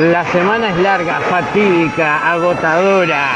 La 0.00 0.24
semana 0.32 0.70
es 0.70 0.76
larga, 0.78 1.20
fatídica, 1.20 2.30
agotadora, 2.32 3.28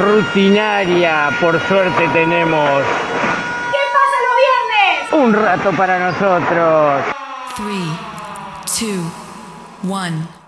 rutinaria. 0.00 1.30
Por 1.40 1.60
suerte 1.68 2.08
tenemos 2.08 2.82
¿Qué 3.70 3.78
pasa 3.92 4.16
los 4.26 4.36
viernes? 4.42 5.12
un 5.24 5.32
rato 5.44 5.70
para 5.76 5.98
nosotros. 6.10 7.04
Three, 7.54 7.96
two, 8.76 9.88
one. 9.88 10.39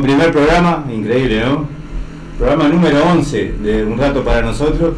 Primer 0.00 0.32
programa, 0.32 0.84
increíble, 0.90 1.40
¿no? 1.44 1.66
Programa 2.38 2.68
número 2.68 3.04
11 3.04 3.54
de 3.62 3.84
Un 3.84 3.98
Rato 3.98 4.24
para 4.24 4.42
nosotros. 4.42 4.94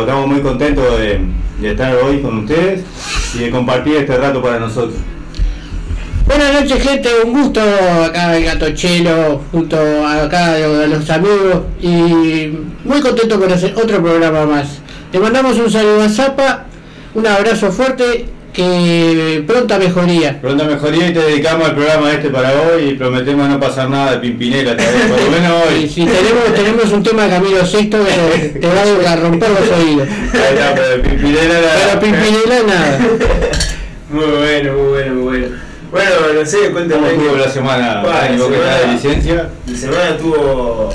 Estamos 0.00 0.26
muy 0.26 0.40
contentos 0.40 0.84
de, 0.98 1.20
estar 1.62 1.94
hoy 1.96 2.20
con 2.20 2.38
ustedes 2.38 2.82
y 3.34 3.38
de 3.38 3.50
compartir 3.50 3.96
este 3.96 4.16
rato 4.16 4.42
para 4.42 4.58
nosotros. 4.58 4.96
Buenas 6.26 6.52
noches 6.52 6.82
gente, 6.82 7.08
un 7.24 7.32
gusto 7.32 7.60
acá 8.04 8.36
el 8.36 8.44
gato 8.44 8.70
Chelo 8.70 9.42
junto 9.52 9.76
a 9.76 10.24
acá 10.24 10.58
los 10.58 11.08
amigos 11.10 11.62
y 11.80 12.50
muy 12.84 13.00
contento 13.00 13.38
por 13.38 13.52
hacer 13.52 13.74
otro 13.76 14.02
programa 14.02 14.46
más. 14.46 14.80
Le 15.12 15.20
mandamos 15.20 15.58
un 15.58 15.70
saludo 15.70 16.02
a 16.02 16.08
Zapa, 16.08 16.64
un 17.14 17.26
abrazo 17.26 17.70
fuerte, 17.70 18.26
que 18.54 19.44
pronta 19.46 19.78
mejoría. 19.78 20.40
Pronta 20.40 20.64
mejoría 20.64 21.08
y 21.08 21.12
te 21.12 21.18
dedicamos 21.20 21.68
al 21.68 21.74
programa 21.74 22.12
este 22.12 22.30
para 22.30 22.52
hoy 22.52 22.90
y 22.90 22.94
prometemos 22.94 23.48
no 23.48 23.60
pasar 23.60 23.90
nada 23.90 24.12
de 24.12 24.18
Pimpinela 24.18 24.74
vez, 24.74 24.86
por 25.10 25.20
lo 25.22 25.30
menos 25.30 25.52
hoy. 25.68 25.88
si 25.88 26.06
tenemos, 26.06 26.54
tenemos 26.54 26.92
un 26.92 27.02
tema 27.02 27.24
de 27.24 27.30
Camilo 27.30 27.58
que 28.52 28.58
te 28.60 28.66
va 29.04 29.12
a 29.12 29.16
romper 29.16 29.50
los 29.50 29.78
oídos. 29.78 30.08
Está, 30.32 30.74
pero 30.74 31.02
Pimpinela 31.02 31.54
Pero 31.74 31.94
la- 31.94 32.00
Pimpinela 32.00 32.62
nada. 32.66 32.98
Muy 34.10 34.24
bueno, 34.24 34.72
muy 34.74 34.88
bueno, 34.88 35.14
muy 35.14 35.22
bueno. 35.24 35.46
Bueno, 35.90 36.10
no 36.40 36.46
sé, 36.46 36.70
cuéntame. 36.70 37.08
¿Cómo 37.10 37.22
estuvo 37.22 37.36
la 37.36 37.48
semana? 37.50 38.02
Bueno, 38.02 38.48
de 38.48 38.92
licencia. 38.92 39.48
La 39.66 39.76
semana 39.76 40.08
estuvo 40.10 40.90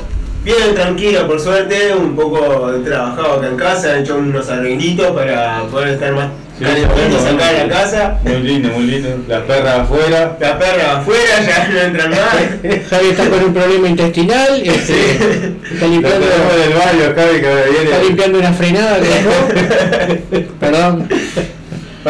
Bien, 0.49 0.73
tranquilo, 0.73 1.27
por 1.27 1.39
suerte, 1.39 1.93
un 1.93 2.15
poco 2.15 2.73
he 2.73 2.79
trabajado 2.79 3.33
acá 3.33 3.47
en 3.49 3.55
casa, 3.55 3.95
he 3.95 4.01
hecho 4.01 4.17
unos 4.17 4.49
arreglitos 4.49 5.11
para 5.11 5.61
poder 5.69 5.89
estar 5.89 6.11
más 6.13 6.29
Sí, 6.57 6.65
calientitos 6.65 7.21
bueno, 7.21 7.37
acá 7.37 7.51
en 7.51 7.69
la 7.69 7.73
casa. 7.73 8.19
Muy 8.23 8.39
lindo, 8.41 8.69
muy 8.69 8.83
lindo. 8.85 9.09
Las 9.27 9.43
perras 9.43 9.79
afuera. 9.81 10.37
La 10.39 10.57
perra 10.57 10.97
afuera, 10.97 11.45
ya 11.47 11.67
no 11.69 11.79
entran 11.79 12.09
más. 12.09 12.35
Javi 12.89 13.09
está 13.11 13.29
con 13.29 13.43
un 13.43 13.53
problema 13.53 13.87
intestinal, 13.89 14.61
este, 14.61 15.11
está, 15.13 15.85
Los 15.85 15.89
limpiando, 15.91 16.27
del 16.27 16.73
barrio, 16.73 17.13
Javi, 17.15 17.39
que 17.41 17.47
ahora 17.47 17.61
está 17.61 17.81
viene. 17.81 18.03
limpiando 18.05 18.39
una 18.39 18.53
frenada 18.53 18.99
que 18.99 19.07
dejó. 20.33 20.49
Perdón. 20.59 21.07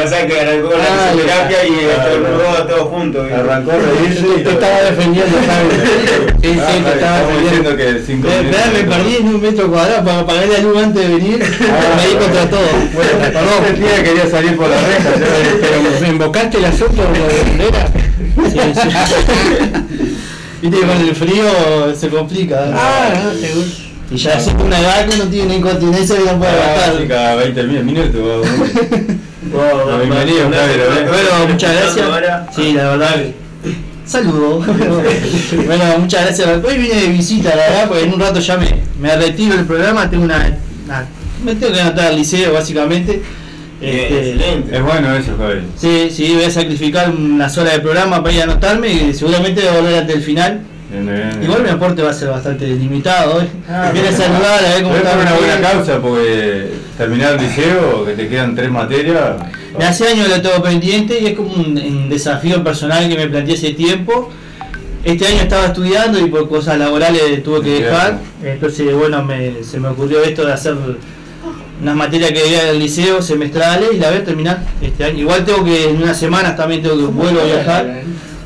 Pasa 0.04 0.26
que 0.28 0.40
arrancó 0.40 0.70
Ah, 0.76 1.12
y 1.14 1.30
ah, 1.30 2.06
estornudó 2.06 2.68
todo 2.68 2.86
junto. 2.86 3.24
¿viste? 3.24 3.36
Arrancó 3.36 3.72
a 3.72 3.76
reírse 3.76 4.26
y 4.40 4.44
Te 4.44 4.50
estaba 4.52 4.82
defendiendo, 4.82 5.38
Javi. 5.48 5.70
Sí, 6.42 6.54
sí, 6.54 6.60
Ah, 6.60 6.72
te 6.86 6.92
estaba 6.94 7.18
defendiendo. 7.20 7.70
diciendo 7.72 7.76
que 7.78 8.04
cinco 8.06 8.28
Eh, 8.28 8.38
minutos. 8.40 8.60
esperá, 8.62 8.72
me 8.72 8.96
perdí 8.96 9.16
en 9.18 9.28
un 9.28 9.42
metro 9.42 9.72
cuadrado 9.72 10.06
para 10.06 10.26
pagar 10.26 10.48
la 10.48 10.58
luz 10.60 10.78
antes 10.84 11.02
de 11.08 11.16
venir. 11.16 11.38
me 11.40 12.08
di 12.08 12.16
contra 12.16 12.50
todo. 12.50 12.70
Bueno, 12.94 13.12
Perdón, 13.20 13.34
perdón. 13.34 13.66
sentía 13.68 13.96
que 13.98 14.04
quería 14.04 14.30
salir 14.30 14.56
por 14.58 14.70
la 14.70 14.78
reja. 14.78 15.10
Pero 15.62 15.82
me 16.02 16.08
invocaste 16.10 16.58
el 16.58 16.66
asunto 16.66 17.02
de 17.02 17.20
la 17.20 17.28
bandera. 17.44 17.88
Sí, 18.50 18.60
sí. 18.82 18.90
Viste 20.62 20.80
que 20.80 20.86
con 20.86 20.98
el 20.98 21.16
frío 21.16 21.96
se 21.98 22.10
complica. 22.10 22.66
Ah, 22.74 23.10
no, 23.24 23.32
seguro. 23.40 23.68
Y 24.12 24.18
ya 24.18 24.34
es 24.34 24.48
una 24.48 24.80
edad 24.80 25.06
que 25.08 25.18
no 25.18 25.26
tiene 25.26 25.56
incontinencia 25.58 26.16
y 26.20 26.26
no 26.26 26.40
puede 26.40 26.52
Ah, 26.52 26.76
gastar. 26.88 27.08
cada 27.08 27.36
20 27.36 27.64
minutos. 27.64 28.48
Vos, 29.52 29.86
vos, 29.86 30.00
Bienvenido, 30.00 30.48
¿eh? 30.52 31.06
Bueno, 31.08 31.48
muchas 31.52 31.74
gracias. 31.76 32.06
ahora. 32.06 32.48
Sí, 32.56 32.74
la 32.74 32.90
verdad. 32.92 33.16
que- 33.16 33.34
Saludo. 34.06 34.60
bueno, 35.66 35.84
muchas 36.00 36.26
gracias. 36.26 36.48
Hoy 36.64 36.78
vine 36.78 36.96
de 37.02 37.08
visita, 37.10 37.50
la 37.50 37.56
verdad, 37.70 37.88
porque 37.88 38.04
en 38.04 38.14
un 38.14 38.20
rato 38.20 38.40
ya 38.40 38.58
me, 38.58 38.68
me 39.00 39.16
retiro 39.16 39.56
del 39.56 39.66
programa. 39.66 40.10
Tengo 40.10 40.24
una, 40.26 40.58
una- 40.86 41.06
Me 41.44 41.56
tengo 41.56 41.74
que 41.74 41.82
anotar 41.82 42.08
al 42.08 42.16
liceo, 42.16 42.54
básicamente. 42.54 43.22
Bien, 43.80 43.96
Este, 43.96 44.32
excelente. 44.32 44.76
Es 44.76 44.84
bueno 44.84 45.16
eso, 45.16 45.32
Javi. 45.38 45.62
Sí, 45.78 46.10
sí, 46.12 46.34
voy 46.36 46.44
a 46.44 46.52
sacrificar 46.52 47.10
unas 47.12 47.58
horas 47.58 47.74
de 47.74 47.80
programa 47.80 48.22
para 48.22 48.36
ir 48.36 48.42
a 48.42 48.44
anotarme 48.46 48.90
y 48.92 49.14
seguramente 49.14 49.62
voy 49.62 49.70
a 49.70 49.82
volver 49.82 49.96
hasta 50.00 50.14
el 50.14 50.22
final. 50.22 50.62
Bien, 50.92 51.06
bien. 51.06 51.44
Igual 51.44 51.64
mi 51.64 51.70
aporte 51.70 52.02
va 52.02 52.10
a 52.10 52.14
ser 52.14 52.30
bastante 52.30 52.66
limitado 52.68 53.36
hoy. 53.38 53.46
Viene 53.94 54.08
a 54.08 54.12
saludar, 54.12 54.66
a 54.66 54.70
ver 54.74 54.84
cómo 54.84 54.96
está. 54.96 55.16
una 55.18 55.34
buena 55.34 55.62
causa, 55.62 56.00
porque 56.02 56.72
terminar 56.98 57.34
el 57.36 57.42
liceo, 57.42 58.06
que 58.06 58.14
te 58.14 58.28
quedan 58.28 58.56
tres 58.56 58.72
materias. 58.72 59.36
Me 59.78 59.86
hace 59.86 60.08
años 60.08 60.28
que 60.28 60.36
lo 60.38 60.42
tengo 60.42 60.64
pendiente 60.64 61.20
y 61.20 61.28
es 61.28 61.34
como 61.36 61.54
un, 61.54 61.78
un 61.78 62.10
desafío 62.10 62.64
personal 62.64 63.08
que 63.08 63.16
me 63.16 63.28
planteé 63.28 63.54
hace 63.56 63.72
tiempo. 63.74 64.32
Este 65.04 65.28
año 65.28 65.38
estaba 65.42 65.68
estudiando 65.68 66.20
y 66.20 66.26
por 66.26 66.50
cosas 66.50 66.78
laborales 66.78 67.42
tuve 67.44 67.62
que 67.62 67.84
dejar. 67.84 68.20
Entonces, 68.44 68.94
bueno, 68.94 69.24
me- 69.24 69.64
se 69.64 69.80
me 69.80 69.88
ocurrió 69.90 70.22
esto 70.24 70.46
de 70.46 70.54
hacer 70.54 70.76
unas 71.82 71.96
materias 71.96 72.32
que 72.32 72.42
había 72.42 72.64
en 72.64 72.70
el 72.70 72.80
liceo 72.80 73.22
semestrales 73.22 73.90
y 73.94 73.98
la 73.98 74.10
voy 74.10 74.18
a 74.18 74.24
terminar 74.26 74.64
este 74.82 75.06
año. 75.06 75.20
Igual 75.20 75.46
tengo 75.46 75.64
que 75.64 75.90
en 75.92 76.02
unas 76.02 76.18
semanas 76.18 76.58
también 76.58 76.82
tengo 76.82 76.98
que 76.98 77.04
vuelvo 77.06 77.40
a 77.40 77.46
viajar, 77.46 78.02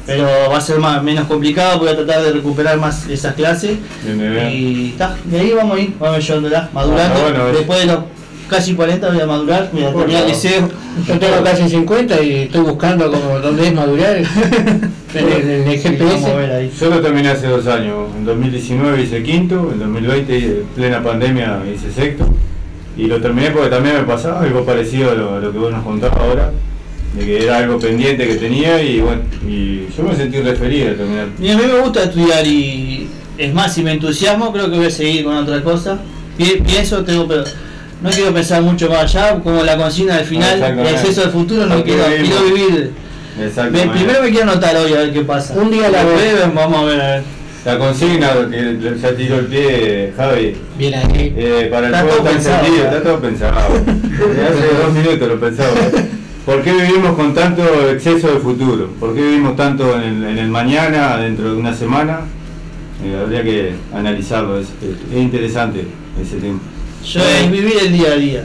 pero 0.05 0.27
va 0.51 0.57
a 0.57 0.61
ser 0.61 0.79
más, 0.79 1.01
menos 1.03 1.25
complicado, 1.27 1.79
voy 1.79 1.89
a 1.89 1.95
tratar 1.95 2.23
de 2.23 2.31
recuperar 2.33 2.77
más 2.77 3.07
esas 3.09 3.33
clases. 3.35 3.77
Bien, 4.03 4.17
bien, 4.19 4.33
bien. 4.33 4.49
Y 4.51 4.89
está, 4.89 5.15
de 5.25 5.39
ahí 5.39 5.51
vamos 5.53 5.77
a 5.77 5.79
ir, 5.81 5.93
vamos 5.99 6.25
llevándola, 6.27 6.69
madurando. 6.73 7.15
Ah, 7.19 7.23
bueno, 7.29 7.47
es- 7.47 7.57
Después 7.57 7.79
de 7.79 7.85
los 7.87 7.99
casi 8.49 8.75
40 8.75 9.09
voy 9.09 9.19
a 9.21 9.25
madurar, 9.25 9.69
voy 9.71 9.83
a 9.83 9.91
Por 9.91 10.01
terminar 10.01 10.23
el 10.23 10.29
liceo. 10.29 10.69
Yo 11.07 11.17
tengo 11.17 11.43
casi 11.43 11.67
50 11.69 12.21
y 12.21 12.33
estoy 12.43 12.61
buscando 12.61 13.11
como 13.11 13.39
dónde 13.39 13.67
es 13.67 13.73
madurar 13.73 14.15
en 14.17 14.27
el, 15.15 15.49
en 15.49 15.67
el 15.67 15.79
GPS. 15.79 16.69
Yo 16.79 16.89
lo 16.89 17.01
terminé 17.01 17.29
hace 17.29 17.47
dos 17.47 17.65
años. 17.67 18.09
En 18.15 18.25
2019 18.25 19.01
hice 19.01 19.23
quinto, 19.23 19.69
en 19.73 19.79
2020 19.79 20.37
en 20.37 20.63
plena 20.75 21.01
pandemia 21.01 21.61
hice 21.73 21.91
sexto. 21.91 22.27
Y 22.95 23.07
lo 23.07 23.19
terminé 23.19 23.49
porque 23.49 23.69
también 23.69 23.95
me 23.95 24.03
pasaba 24.03 24.41
algo 24.41 24.63
parecido 24.63 25.11
a 25.11 25.15
lo, 25.15 25.35
a 25.35 25.39
lo 25.39 25.51
que 25.51 25.57
vos 25.57 25.71
nos 25.71 25.83
contabas 25.83 26.17
ahora. 26.19 26.51
De 27.13 27.25
que 27.25 27.43
era 27.43 27.57
algo 27.57 27.77
pendiente 27.79 28.25
que 28.27 28.35
tenía 28.35 28.81
y 28.81 28.99
bueno, 28.99 29.21
y 29.47 29.85
yo 29.95 30.03
me 30.03 30.15
sentí 30.15 30.39
referido 30.41 30.89
al 30.89 30.95
terminar. 30.97 31.27
Y 31.39 31.49
a 31.49 31.57
mí 31.57 31.63
me 31.71 31.79
gusta 31.79 32.03
estudiar 32.03 32.45
y 32.47 33.07
es 33.37 33.53
más, 33.53 33.73
si 33.73 33.83
me 33.83 33.91
entusiasmo 33.91 34.51
creo 34.51 34.69
que 34.71 34.77
voy 34.77 34.87
a 34.87 34.91
seguir 34.91 35.23
con 35.25 35.35
otra 35.37 35.61
cosa. 35.63 35.99
Pi- 36.37 36.63
Pienso, 36.65 37.03
tengo, 37.03 37.27
pero 37.27 37.43
no 38.01 38.09
quiero 38.09 38.33
pensar 38.33 38.63
mucho 38.63 38.89
más 38.89 39.15
allá, 39.15 39.39
como 39.41 39.63
la 39.63 39.77
consigna 39.77 40.17
del 40.17 40.25
final, 40.25 40.49
el 40.53 40.59
Exactamente. 40.63 40.97
acceso 40.99 41.21
al 41.23 41.31
futuro, 41.31 41.65
no 41.67 41.83
quiero, 41.83 42.03
quiero 42.05 42.43
vivir. 42.45 42.91
Me- 43.71 43.87
primero 43.87 44.21
me 44.23 44.29
quiero 44.31 44.51
anotar 44.51 44.75
hoy 44.77 44.93
a 44.93 44.97
ver 44.99 45.13
qué 45.13 45.21
pasa. 45.21 45.53
Un 45.55 45.69
día 45.71 45.87
a 45.87 45.89
la 45.91 46.03
vez. 46.03 46.53
Vamos 46.53 46.77
a 46.81 46.85
ver, 46.85 47.01
a 47.01 47.07
ver. 47.15 47.23
La 47.65 47.77
consigna 47.77 48.31
que 48.51 48.77
ya 49.01 49.15
tiró 49.15 49.37
el 49.39 49.45
pie 49.45 50.13
Javi. 50.17 50.55
Bien 50.77 50.95
ahí. 50.95 51.33
Eh, 51.37 51.67
para 51.71 51.87
el 51.87 51.93
Está 51.93 52.03
juego 52.05 52.17
todo 52.17 52.29
está 52.29 52.33
pensado, 52.33 52.59
encendido, 52.65 52.83
ya. 52.83 52.89
está 52.97 53.03
todo 53.03 53.19
pensado. 53.21 53.67
Hace 53.73 54.83
dos 54.83 54.93
minutos 54.93 55.27
lo 55.29 55.39
pensaba. 55.39 55.69
¿Por 56.45 56.61
qué 56.61 56.73
vivimos 56.73 57.15
con 57.15 57.33
tanto 57.33 57.89
exceso 57.89 58.33
de 58.33 58.39
futuro? 58.39 58.89
¿Por 58.99 59.15
qué 59.15 59.21
vivimos 59.21 59.55
tanto 59.55 59.95
en 59.95 60.03
el, 60.03 60.23
en 60.25 60.37
el 60.39 60.49
mañana, 60.49 61.17
dentro 61.17 61.53
de 61.53 61.57
una 61.57 61.73
semana? 61.73 62.21
Eh, 63.03 63.17
habría 63.21 63.43
que 63.43 63.73
analizarlo, 63.93 64.59
es, 64.59 64.67
es 65.11 65.17
interesante 65.21 65.85
ese 66.21 66.37
tema. 66.37 66.59
Yo 67.05 67.21
es 67.21 67.51
vivir 67.51 67.73
el 67.81 67.93
día 67.93 68.11
a 68.11 68.15
día. 68.15 68.43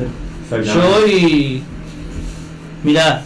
Yo 0.64 0.96
hoy, 0.96 1.62
mirá, 2.84 3.22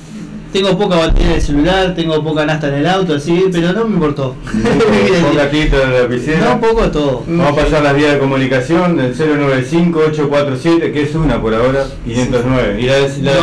tengo 0.52 0.76
poca 0.78 0.96
batería 0.96 1.32
del 1.32 1.40
celular, 1.42 1.94
tengo 1.94 2.22
poca 2.22 2.44
nasta 2.44 2.68
en 2.68 2.74
el 2.74 2.86
auto, 2.86 3.14
así, 3.14 3.44
pero 3.50 3.72
no 3.72 3.84
me 3.86 3.94
importó. 3.94 4.36
El 4.54 5.32
día. 5.32 5.44
ratito 5.44 5.76
en 5.82 5.92
la. 5.92 6.54
No, 6.54 6.60
poco 6.60 6.90
todo. 6.90 7.22
Vamos 7.26 7.52
a 7.58 7.64
pasar 7.64 7.82
las 7.82 7.96
vías 7.96 8.12
de 8.12 8.18
comunicación 8.18 8.96
del 8.96 9.16
095-847, 9.16 10.92
que 10.92 11.02
es 11.02 11.14
una 11.14 11.40
por 11.40 11.54
ahora, 11.54 11.86
509. 12.04 12.80
Y 12.80 12.84
la, 12.86 12.94
de- 12.94 13.00
la 13.22 13.32
de 13.32 13.40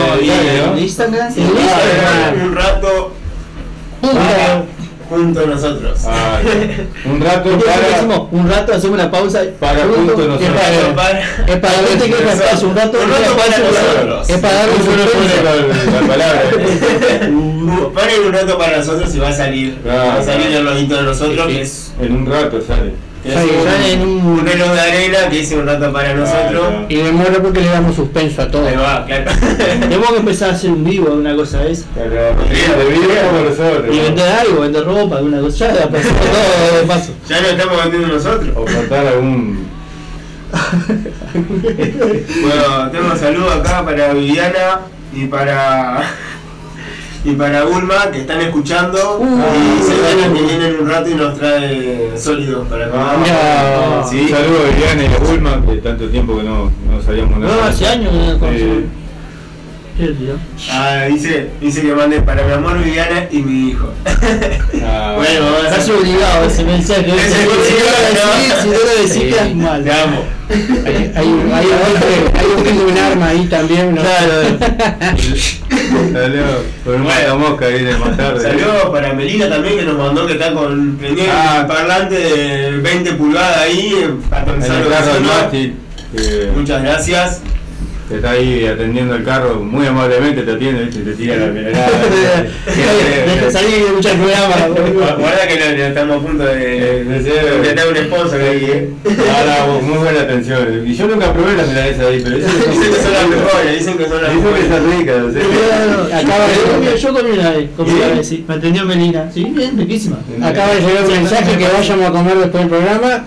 No, 0.68 0.74
el 0.74 0.80
Instagram, 0.84 1.34
sí. 1.34 1.42
El 1.42 1.48
Instagram. 1.48 2.46
Un 2.48 2.56
rato. 2.56 3.14
Junto 5.10 5.40
a 5.40 5.46
nosotros. 5.46 6.00
Ah, 6.06 6.40
un 7.06 7.20
rato 7.22 7.50
para, 7.60 7.88
decimos, 7.90 8.28
un 8.32 8.50
rato 8.50 8.74
hacemos 8.74 8.94
una 8.96 9.12
pausa. 9.12 9.42
para 9.60 9.84
juntos 9.86 10.16
Es 10.20 10.28
nosotros. 10.28 10.50
Para- 10.96 11.20
Es 11.48 11.58
para 11.58 11.74
que 12.06 12.34
espacio, 12.34 12.68
un 12.70 12.76
rato, 12.76 12.98
Un 13.04 13.10
rato 13.10 13.36
para 13.38 13.58
nosotros. 13.58 14.30
es 14.30 14.38
para 14.38 14.66
la, 16.02 16.08
palabra. 16.08 16.42
Un- 17.28 17.94
rato 18.34 18.58
para 18.58 18.78
nosotros 18.78 19.14
y 19.16 19.20
va 19.20 19.30
a 19.30 19.34
salir. 19.34 19.78
Claro, 19.84 20.08
va 20.10 20.20
a 20.20 20.24
salir 20.24 20.48
el 20.56 20.64
lojito 20.64 20.96
de 20.96 21.04
nosotros, 21.04 21.52
es, 21.52 21.92
En 22.00 22.14
un 22.14 22.26
rato 22.26 22.62
sale. 22.62 23.09
Un, 23.25 23.63
sale 23.66 23.94
en 23.94 24.01
un- 24.01 24.25
un 24.25 24.45
reloj 24.45 24.71
de 24.71 24.80
arena 24.80 25.18
que 25.30 25.38
dice 25.39 25.57
un 25.57 25.66
rato 25.68 25.92
para 25.92 26.13
nosotros. 26.13 26.50
Claro. 26.68 26.86
Y 26.89 26.95
demora 26.95 27.33
porque 27.42 27.60
le 27.62 27.68
damos 27.68 27.95
suspenso 27.95 28.42
a 28.44 28.50
todo. 28.50 28.68
Ahí 28.68 28.75
va, 28.77 29.06
claro. 29.06 29.31
Tenemos 29.81 30.10
que 30.12 30.18
empezar 30.18 30.50
a 30.51 30.54
hacer 30.54 30.71
un 30.71 30.83
vivo, 30.83 31.12
una 31.13 31.35
cosa 31.35 31.59
de 31.59 31.71
esa. 31.71 31.85
Pero 31.95 32.09
de 32.11 32.85
video 32.85 33.28
como 33.30 33.42
nosotros. 33.49 33.95
Y 33.95 33.99
vender 33.99 34.28
algo, 34.31 34.61
vender 34.61 34.85
ropa, 34.85 35.18
alguna 35.18 35.42
cosa. 35.42 35.68
Ya, 35.73 35.90
pasamos 35.90 36.21
todo 36.71 36.80
de 36.81 36.88
paso. 36.88 37.11
ya 37.28 37.42
lo 37.42 37.47
estamos 37.49 37.83
vendiendo 37.83 38.07
nosotros. 38.16 38.49
O 38.56 38.61
cortar 38.66 39.07
algún. 39.07 39.68
Bueno, 42.42 42.92
tengo 42.92 43.16
saludos 43.16 43.56
acá 43.57 43.85
para 43.85 44.14
Viviana 44.14 44.80
y 45.14 45.26
para 45.26 46.04
y 47.26 47.31
para 47.33 47.64
Bulma 47.66 48.09
que 48.11 48.19
están 48.21 48.40
escuchando 48.42 49.21
y 49.21 49.83
se 49.83 50.02
van 50.02 50.33
que 50.33 50.42
vienen 50.42 50.78
un 50.81 50.90
rato 50.90 51.09
y 51.09 51.16
nos 51.16 51.38
trae 51.38 52.11
sólidos 52.18 52.68
para 52.68 52.90
tomar. 52.90 53.16
Ah, 53.26 54.02
No. 54.04 54.09
Sí. 54.09 54.21
Un 54.21 54.30
saludo 54.30 54.59
a 54.66 54.69
Viviana 54.69 55.04
y 55.04 55.14
a 55.14 55.18
Bulma, 55.19 55.66
que 55.66 55.78
tanto 55.78 56.07
tiempo 56.09 56.38
que 56.38 56.44
no, 56.44 56.71
no 56.90 57.02
sabíamos 57.06 57.38
No, 57.40 57.47
nada. 57.47 57.68
hace 57.68 57.88
años 57.88 58.11
que 58.11 58.18
no 58.18 58.40
conocemos. 58.40 58.83
Qué 59.97 60.06
tío. 60.07 60.35
Ah, 60.71 61.04
dice, 61.09 61.49
dice 61.59 61.81
que 61.81 61.94
mande 61.94 62.21
para 62.21 62.42
mi 62.44 62.54
amor 62.54 62.81
Viviana 62.81 63.26
y 63.30 63.40
mi 63.40 63.71
hijo. 63.71 63.90
Ah, 64.85 65.14
Bueno, 65.18 65.45
hacer- 65.69 65.94
obligado 65.95 66.45
ese 66.45 66.64
mensaje. 66.64 67.06
Ese 67.06 67.35
Si 67.35 67.44
no 67.44 67.49
lo 67.49 67.59
obligado, 67.59 68.31
decís, 68.38 68.54
¿no? 68.56 68.61
si 68.61 68.68
no 68.69 68.73
lo 68.78 69.02
decís, 69.02 69.35
Sí. 69.49 69.56
mal. 69.56 69.83
Te 69.83 69.92
amo. 69.92 70.23
Hay, 70.85 70.95
hay, 70.95 71.14
hay, 71.18 71.28
un 71.28 71.52
hay 72.66 72.92
un 72.92 72.97
arma 72.97 73.28
ahí 73.28 73.45
también. 73.47 73.94
¿no? 73.94 74.02
Claro. 74.02 74.57
Salió 76.14 76.44
con 76.84 76.96
un 76.96 77.04
Bueno. 77.04 77.04
matamosca 77.04 77.66
ahí 77.66 77.84
de 77.84 77.98
matar. 77.98 78.40
Saludos 78.40 78.90
para 78.92 79.14
Melina 79.14 79.50
también 79.50 79.78
que 79.78 79.84
nos 79.84 79.98
mandó 79.98 80.26
que 80.28 80.34
está 80.34 80.54
con 80.54 80.98
prendido 80.98 81.28
Ah. 81.31 81.60
el 81.62 81.68
parlante 81.68 82.16
de 82.16 82.72
20 82.78 83.14
pulgadas 83.14 83.58
ahí 83.58 83.94
eh, 83.96 84.10
para 84.30 84.44
En 84.44 84.60
pensar 84.60 84.84
Muchas 86.56 86.84
gracias. 86.84 87.42
Que 88.09 88.16
está 88.16 88.31
ahí 88.31 88.66
atendiendo 88.66 89.16
el 89.16 89.23
carro, 89.23 89.59
muy 89.59 89.85
amablemente 89.85 90.42
te 90.42 90.51
atiende, 90.51 90.85
¿viste? 90.85 91.01
te 91.01 91.13
tira 91.13 91.35
la 91.35 91.45
minerada. 91.47 91.89
Deja 92.66 93.51
salir 93.51 93.69
y 93.69 93.83
escuchar 93.85 94.13
el 94.13 94.19
programa. 94.19 95.16
Guarda 95.19 95.47
que 95.47 95.56
no, 95.59 95.83
estamos 95.83 96.18
a 96.18 96.28
punto 96.28 96.44
de, 96.44 97.61
tener 97.63 97.87
un 97.87 97.95
sponsor 97.97 98.42
ahí, 98.42 98.66
eh. 98.66 98.89
Ahora, 99.06 99.80
muy 99.83 99.97
buena 99.99 100.21
atención. 100.21 100.87
Y 100.87 100.95
yo 100.95 101.07
nunca 101.07 101.31
probé 101.31 101.56
las 101.56 101.68
milanesas 101.68 102.07
ahí, 102.07 102.21
pero 102.23 102.37
dicen 102.37 102.51
que 102.61 103.01
son 103.04 103.13
las 103.13 103.28
mejores, 103.28 103.80
dicen 103.80 103.97
que 103.97 104.06
son 104.07 104.21
las 104.23 104.33
Dicen 104.33 104.54
que 104.54 104.59
mejores. 104.59 104.63
están 104.63 104.99
ricas. 104.99 106.23
Acaba 106.23 106.47
de- 106.47 106.56
yo, 106.56 106.63
comí, 106.73 106.87
yo 106.99 107.13
comí 107.13 107.31
una 107.39 107.49
vez, 107.51 107.69
comí 107.78 107.92
una 107.92 108.07
vez, 108.07 108.28
sí. 108.28 108.44
Me 108.47 108.56
atendió 108.56 108.85
Melina. 108.85 109.30
Sí, 109.31 109.44
bien, 109.56 109.78
riquísima. 109.78 110.18
Acaba 110.42 110.73
de 110.73 110.81
llegar 110.81 111.04
un 111.06 111.11
mensaje 111.11 111.57
que 111.57 111.68
vayamos 111.68 112.07
a 112.07 112.11
comer 112.11 112.37
después 112.39 112.63
del 112.63 112.69
programa. 112.69 113.23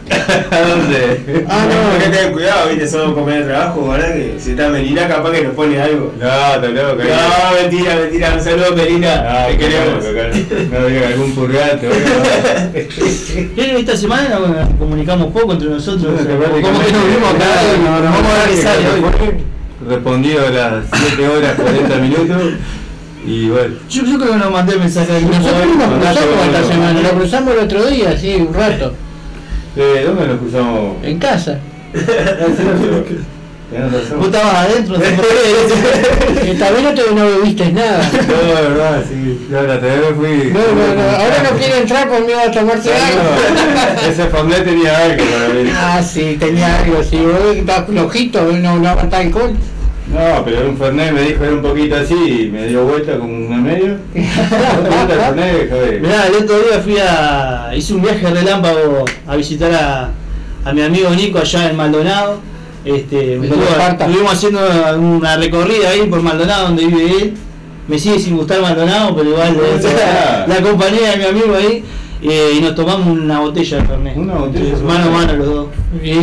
¿A 0.51 0.61
dónde? 0.61 1.45
Ah, 1.49 1.63
Hay 1.63 1.99
que 2.01 2.09
no. 2.09 2.15
tener 2.17 2.33
cuidado, 2.33 2.69
viste, 2.71 2.89
somos 2.89 3.15
compañeros 3.15 3.47
de 3.47 3.53
trabajo, 3.53 3.89
¿verdad? 3.89 4.15
Que 4.15 4.35
si 4.39 4.51
está 4.51 4.69
Melina 4.73 5.07
capaz 5.09 5.31
que 5.33 5.43
nos 5.45 5.55
pone 5.55 5.81
algo. 5.81 6.13
No, 6.19 6.27
está 6.27 6.69
loco. 6.69 7.03
No, 7.03 7.61
mentira, 7.63 7.97
mentira, 7.97 8.35
un 8.35 8.41
saludo 8.41 8.75
Melina, 8.77 9.25
Ah, 9.29 9.47
te 9.49 9.57
queremos. 9.59 10.05
No 10.71 10.87
diga 10.87 11.09
algún 11.09 11.33
purgante, 11.35 11.89
Esta 13.79 13.97
semana 13.97 14.39
nos 14.39 14.69
comunicamos 14.79 15.33
poco 15.33 15.53
entre 15.53 15.69
nosotros. 15.69 16.21
o 16.21 16.25
sea, 16.25 16.35
Bueno, 16.37 16.53
como 16.53 16.81
que 16.85 16.93
nos 16.93 17.07
vimos 17.07 17.31
acá. 17.35 17.47
no, 17.85 17.99
no, 17.99 18.05
Vamos 18.05 18.33
a 18.33 18.47
ver 18.47 18.49
qué 18.51 18.57
sale 18.63 18.89
hoy. 18.89 19.03
Respondido 19.89 20.47
a 20.47 20.51
las 20.51 20.85
7 20.93 21.29
horas 21.29 21.55
40 21.55 21.97
minutos. 21.97 22.43
Y 23.27 23.49
bueno. 23.51 23.75
Yo, 23.89 24.03
yo 24.05 24.19
creo 24.19 24.33
que 24.33 24.39
nos 24.39 24.51
mandé 24.53 24.77
mensaje 24.77 25.13
al. 25.17 25.25
Nosotros 25.31 25.67
nos 25.77 25.89
cruzamos 25.89 26.47
esta 26.47 26.61
¿no? 26.61 26.69
semana, 26.69 27.01
lo 27.03 27.11
cruzamos 27.11 27.55
el 27.55 27.59
otro 27.61 27.87
día, 27.87 28.17
sí, 28.19 28.35
un 28.35 28.53
rato, 28.55 28.95
Eh, 29.77 30.03
¿Dónde 30.07 30.27
nos 30.27 30.39
cruzamos? 30.39 30.97
en 31.05 31.19
casa. 31.19 31.59
Vos 34.17 34.27
estabas 34.27 34.55
adentro, 34.55 34.97
qué. 35.01 36.51
Esta 36.51 36.71
vez 36.71 36.83
no 36.83 36.95
te 36.95 37.03
no 37.15 37.41
viste 37.43 37.73
nada. 37.73 38.11
No, 38.13 38.55
de 38.55 38.69
verdad, 38.69 39.03
sí. 39.09 39.47
Yo 39.51 39.63
la 39.63 39.81
TV 39.81 40.15
fui. 40.15 40.53
No, 40.53 40.61
no, 40.61 40.95
no, 40.95 41.11
ahora 41.11 41.51
no 41.51 41.59
quiere 41.59 41.79
entrar 41.79 42.09
por 42.09 42.25
miedo 42.27 42.41
a 42.41 42.51
tomarse 42.51 42.93
algo. 42.93 43.23
No, 43.23 44.09
ese 44.09 44.27
Famlet 44.27 44.65
tenía 44.65 44.99
algo 44.99 45.25
para 45.25 45.49
mí. 45.49 45.71
Ah, 45.75 46.03
sí, 46.03 46.37
tenía 46.39 46.81
algo, 46.81 47.03
sí, 47.03 47.17
vos 47.17 47.57
estás 47.57 47.87
flojito, 47.87 48.43
no, 48.53 48.79
no 48.79 48.89
aguantás 48.89 49.21
alcohol. 49.21 49.57
No, 50.13 50.45
pero 50.45 50.59
era 50.59 50.69
un 50.69 50.77
Fernet, 50.77 51.13
me 51.13 51.23
dijo 51.23 51.43
era 51.43 51.55
un 51.55 51.63
poquito 51.63 51.97
así 51.97 52.15
y 52.15 52.51
me 52.51 52.67
dio 52.67 52.85
vuelta 52.85 53.17
como 53.19 53.47
una 53.47 53.57
medio. 53.57 53.97
¿No 54.15 55.07
te 55.07 55.17
gusta 55.17 55.49
el? 55.51 56.01
Mirá, 56.03 56.27
el 56.27 56.35
otro 56.35 56.59
día 56.59 56.81
fui 56.83 56.99
a. 56.99 57.71
hice 57.75 57.95
un 57.95 58.03
viaje 58.03 58.29
relámpago 58.29 59.05
a 59.27 59.37
visitar 59.37 59.73
a, 59.73 60.11
a 60.65 60.73
mi 60.73 60.83
amigo 60.83 61.09
Nico 61.11 61.39
allá 61.39 61.71
en 61.71 61.77
Maldonado. 61.77 62.41
Este, 62.85 63.35
estuvimos 63.37 64.33
haciendo 64.33 64.61
una 64.99 65.37
recorrida 65.37 65.91
ahí 65.91 66.07
por 66.09 66.21
Maldonado 66.23 66.65
donde 66.69 66.87
vive 66.87 67.05
él. 67.23 67.35
Me 67.89 67.99
sigue 67.99 68.19
sin 68.19 68.37
gustar 68.37 68.61
Maldonado, 68.61 69.15
pero 69.17 69.31
igual 69.31 69.57
Ah. 70.05 70.45
la, 70.49 70.61
compañía 70.61 71.11
de 71.13 71.17
mi 71.19 71.25
amigo 71.25 71.55
ahí. 71.55 71.85
eh, 72.23 72.53
y 72.57 72.61
nos 72.61 72.75
tomamos 72.75 73.07
una 73.09 73.41
botella 73.41 73.79
de 73.79 73.85
Fernet. 73.85 74.17
Una 74.17 74.35
botella 74.35 74.77
Mano 74.85 75.05
a 75.05 75.11
mano 75.11 75.33
los 75.37 75.47
dos. 75.47 75.67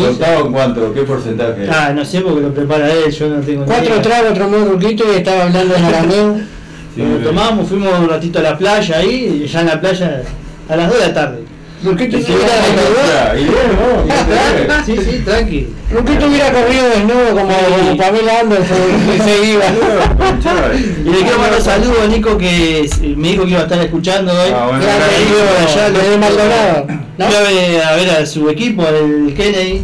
¿Contado 0.08 0.46
en 0.48 0.52
cuánto? 0.54 0.94
¿Qué 0.94 1.02
porcentaje? 1.02 1.68
Ah, 1.70 1.92
no 1.94 2.04
sé 2.06 2.22
porque 2.22 2.42
lo 2.42 2.54
prepara 2.54 2.92
él, 2.92 3.12
yo 3.12 3.30
no 3.30 3.42
tengo 3.42 3.66
Cuatro 3.66 3.90
idea. 3.96 4.02
tragos, 4.02 4.38
tomó 4.40 4.58
un 4.58 4.70
ruquito 4.70 5.04
y 5.14 5.18
estaba 5.18 5.44
hablando 5.44 5.76
en 5.76 5.86
arameo. 5.86 6.38
Sí, 6.96 7.04
tomamos, 7.24 7.70
fuimos 7.70 7.98
un 8.00 8.10
ratito 8.10 8.40
a 8.40 8.42
la 8.42 8.58
playa 8.58 8.98
ahí, 8.98 9.44
y 9.44 9.48
ya 9.48 9.62
en 9.62 9.68
la 9.68 9.80
playa 9.80 10.24
a 10.68 10.76
las 10.76 10.90
2 10.90 11.00
de 11.00 11.08
la 11.08 11.14
tarde. 11.14 11.44
Bien, 11.82 11.96
¿no? 11.96 13.40
Y 13.40 13.44
bien. 13.44 14.86
Sí, 14.86 14.96
sí, 14.98 15.22
tranqui. 15.26 15.68
Ruquito 15.92 16.28
hubiera 16.28 16.52
corrido 16.52 16.90
desnudo 16.90 17.30
como, 17.30 17.56
como 17.58 17.98
Pamela 17.98 18.40
Anderson 18.42 18.78
y 19.16 19.22
se 19.22 19.46
iba. 19.54 19.64
Y 21.06 21.10
le 21.10 21.18
quiero 21.22 21.40
mandar 21.40 21.62
saludos 21.62 21.98
a 22.04 22.08
Nico 22.08 22.38
que 22.38 22.90
me 23.16 23.30
dijo 23.30 23.44
que 23.46 23.52
iba 23.52 23.60
a 23.62 23.64
estar 23.64 23.80
escuchando 23.80 24.32
hoy. 24.34 24.52
Ah, 24.54 24.68
bueno, 24.68 24.86
allá 24.86 25.90
desde 25.90 26.18
Maldonado. 26.18 26.86
¿no? 27.18 27.26
Fui 27.26 27.76
a 27.78 27.96
ver, 27.96 28.10
a 28.12 28.26
su 28.26 28.50
equipo, 28.50 28.84
al 28.84 29.34
Kennedy. 29.36 29.84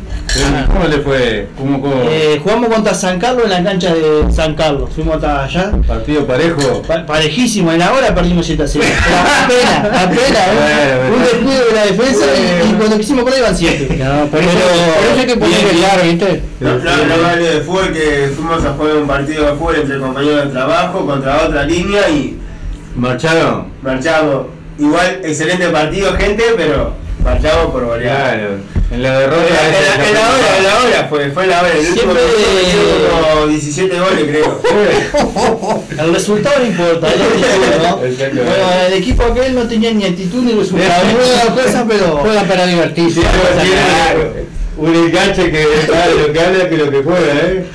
¿Cómo 0.68 0.86
le 0.88 1.00
fue? 1.00 1.48
¿Cómo, 1.58 1.82
cómo? 1.82 2.04
Eh, 2.10 2.40
jugamos 2.42 2.70
contra 2.74 2.94
San 2.94 3.20
Carlos 3.20 3.44
en 3.46 3.52
la 3.52 3.64
cancha 3.64 3.94
de 3.94 4.32
San 4.32 4.54
Carlos. 4.56 4.90
Fuimos 4.94 5.16
hasta 5.16 5.44
allá. 5.44 5.72
Partido 5.88 6.26
parejo. 6.26 6.82
Pa- 6.88 7.06
parejísimo, 7.06 7.72
en 7.74 7.80
la 7.80 7.92
hora 7.94 8.14
perdimos 8.16 8.46
7 8.46 8.64
a 8.64 8.68
0. 8.68 8.86
Apenas, 9.44 10.04
apenas. 10.04 10.48
¿eh? 10.48 11.12
Un 11.14 11.22
descuido 11.24 11.66
de 11.66 11.72
la 11.74 11.85
defensa 11.86 12.26
y, 12.36 12.70
y 12.70 12.74
cuando 12.74 12.98
quisimos 12.98 13.32
ahí 13.32 13.40
iban 13.40 13.56
7. 13.56 13.98
No, 14.04 14.26
por 14.28 14.40
eso, 14.40 14.50
por 14.52 15.06
eso 15.12 15.20
hay 15.20 15.26
que 15.28 15.38
poner 15.38 15.60
el 15.66 15.82
¿viste? 16.04 16.42
No 16.60 17.24
vale 17.24 17.44
de 17.56 17.62
fútbol 17.62 17.94
que 17.94 18.32
fuimos 18.36 18.64
a 18.66 18.74
jugar 18.74 18.96
un 18.98 19.08
partido 19.08 19.46
de 19.46 19.52
fútbol 19.54 19.76
entre 19.76 20.00
compañeros 20.00 20.46
de 20.46 20.52
trabajo 20.52 21.06
contra 21.06 21.44
otra 21.46 21.64
línea 21.64 22.10
y 22.10 22.38
¿Marcharon? 22.96 23.68
marchamos. 23.82 24.48
Igual, 24.78 25.22
excelente 25.24 25.68
partido, 25.70 26.14
gente, 26.16 26.44
pero 26.58 26.94
marchamos 27.24 27.72
por 27.72 27.86
goleada. 27.86 28.34
Claro. 28.34 28.75
En 28.92 29.02
la 29.02 29.20
derrota. 29.20 29.44
en 29.44 29.54
la- 29.54 30.08
en 30.08 30.14
la 30.14 30.20
hora, 30.30 30.58
en 30.58 30.64
la 30.64 30.76
hora 30.84 31.08
fue, 31.10 31.32
fue 31.32 31.48
la 31.48 31.62
hora. 31.62 31.72
El 31.72 31.86
Siempre- 31.86 32.22
como 33.34 33.48
17 33.48 34.00
goles, 34.00 34.26
creo. 34.30 34.62
El 35.98 36.14
resultado 36.14 36.60
no 36.60 36.66
importa, 36.66 37.08
es 37.10 37.20
¿no? 37.84 37.98
Bueno, 37.98 38.72
el 38.88 38.94
equipo 38.94 39.24
aquel 39.24 39.56
no 39.56 39.68
tenía 39.68 39.92
ni 39.92 40.06
actitud 40.06 40.44
ni 40.44 40.54
resultado, 40.54 41.04
ninguna 41.08 41.64
cosa, 41.64 41.86
pero. 41.88 42.18
Juega 42.18 42.44
para 42.44 42.66
divertirse. 42.68 43.22
Claro. 43.22 44.34
Un 44.78 44.94
enganche 44.94 45.50
que 45.52 45.66
ah, 45.94 46.06
lo 46.20 46.34
que 46.34 46.40
habla 46.40 46.70
que 46.70 46.78
lo 46.78 46.92
que 46.92 47.02
juega, 47.02 47.34
¿eh? 47.44 47.66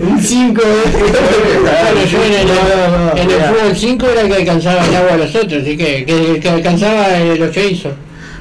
Un 0.00 0.20
5 0.20 0.62
Bueno, 0.62 2.06
yo 2.10 2.24
en 2.24 2.32
el, 2.34 3.20
en 3.20 3.30
el 3.30 3.40
fútbol 3.48 3.76
5 3.76 4.06
era 4.10 4.20
el 4.22 4.28
que 4.28 4.34
alcanzaba 4.34 4.84
el 4.86 4.94
agua 4.94 5.14
a 5.14 5.16
los 5.16 5.34
otros, 5.34 5.62
así 5.62 5.76
que, 5.76 6.04
que, 6.04 6.12
el 6.34 6.40
que 6.40 6.48
alcanzaba 6.48 7.18
eh, 7.18 7.50
que 7.52 7.66
hizo. 7.70 7.90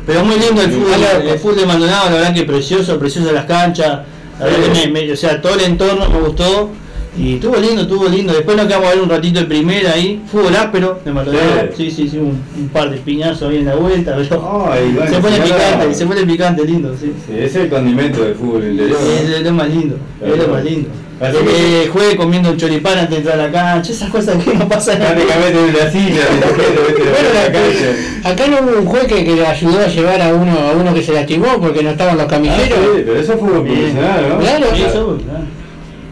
Pero 0.07 0.23
muy 0.25 0.35
lindo 0.39 0.61
el 0.61 0.71
fútbol, 0.71 0.93
el 1.29 1.37
fútbol 1.39 1.55
de 1.57 1.65
Maldonado, 1.65 2.09
la 2.09 2.15
verdad 2.15 2.33
que 2.33 2.43
precioso, 2.43 2.97
precioso 2.97 3.31
las 3.33 3.45
canchas, 3.45 3.99
la 4.39 4.45
verdad 4.45 4.59
que 4.73 4.87
me, 4.89 5.05
me- 5.05 5.11
o 5.11 5.17
sea, 5.17 5.41
todo 5.41 5.53
el 5.55 5.61
entorno 5.65 6.09
me 6.09 6.19
gustó 6.21 6.69
y 7.17 7.33
estuvo 7.35 7.57
lindo, 7.57 7.81
estuvo 7.81 8.07
lindo. 8.07 8.31
Después 8.31 8.55
nos 8.55 8.67
quedamos 8.67 8.87
a 8.87 8.91
ver 8.91 9.01
un 9.01 9.09
ratito 9.09 9.39
de 9.41 9.45
primera 9.47 9.91
ahí, 9.93 10.21
fútbol 10.31 10.55
áspero 10.55 10.99
de 11.03 11.11
Maldonado, 11.11 11.45
sí, 11.75 11.91
sí, 11.91 12.07
sí, 12.07 12.17
un, 12.17 12.41
un 12.57 12.69
par 12.71 12.89
de 12.89 12.97
piñazos 12.97 13.49
ahí 13.49 13.57
en 13.57 13.65
la 13.65 13.75
vuelta, 13.75 14.15
pero 14.15 14.67
Ay, 14.71 14.93
bueno, 14.95 15.11
se 15.11 15.19
pone 15.19 15.37
picante, 15.41 15.93
se 15.93 16.05
pone 16.05 16.23
picante, 16.25 16.65
lindo, 16.65 16.95
sí. 16.97 17.11
Sí, 17.25 17.33
ese 17.33 17.45
es 17.45 17.55
el 17.55 17.69
condimento 17.69 18.23
del 18.23 18.35
fútbol 18.35 18.63
interior. 18.65 18.97
Es, 19.23 19.29
es 19.29 19.41
lo 19.43 19.51
más 19.53 19.69
lindo, 19.69 19.97
es 20.23 20.37
lo 20.37 20.47
más 20.47 20.63
lindo. 20.63 20.89
Así 21.19 21.35
Que 21.37 21.45
que- 21.45 21.89
juegue 21.91 22.15
comiendo 22.15 22.51
un 22.51 22.57
choripán 22.57 22.93
antes 22.99 23.09
de 23.09 23.17
entrar 23.17 23.39
a 23.39 23.43
la 23.47 23.51
cancha, 23.51 23.91
esas 23.91 24.09
cosas 24.11 24.43
que 24.43 24.53
no 24.53 24.67
pasan 24.69 24.97
en 24.97 25.03
la 25.03 25.09
Prácticamente 25.15 25.59
en 25.59 25.77
la 25.85 25.91
silla, 25.91 26.21
de 26.29 27.51
cancha. 27.51 28.29
acá 28.29 28.47
no 28.47 28.57
hubo 28.61 28.79
un 28.81 28.85
juez 28.85 29.05
que, 29.07 29.25
que 29.25 29.35
le 29.35 29.45
ayudó 29.47 29.79
a 29.79 29.87
llevar 29.87 30.21
a 30.21 30.33
uno 30.33 30.51
a 30.51 30.71
uno 30.79 30.93
que 30.93 31.01
se 31.01 31.13
lastimó 31.13 31.59
porque 31.59 31.81
no 31.81 31.89
estaban 31.91 32.17
los 32.17 32.25
Ah, 32.25 32.29
camilleros. 32.29 32.67
sí, 32.67 33.03
pero 33.05 33.19
eso 33.19 33.37
fue 33.37 33.49
profesional, 33.49 34.29
¿no? 34.29 34.37
Claro. 34.39 34.65
Sí, 34.75 34.81
eso, 34.83 35.17
claro. 35.23 35.43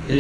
De 0.08 0.16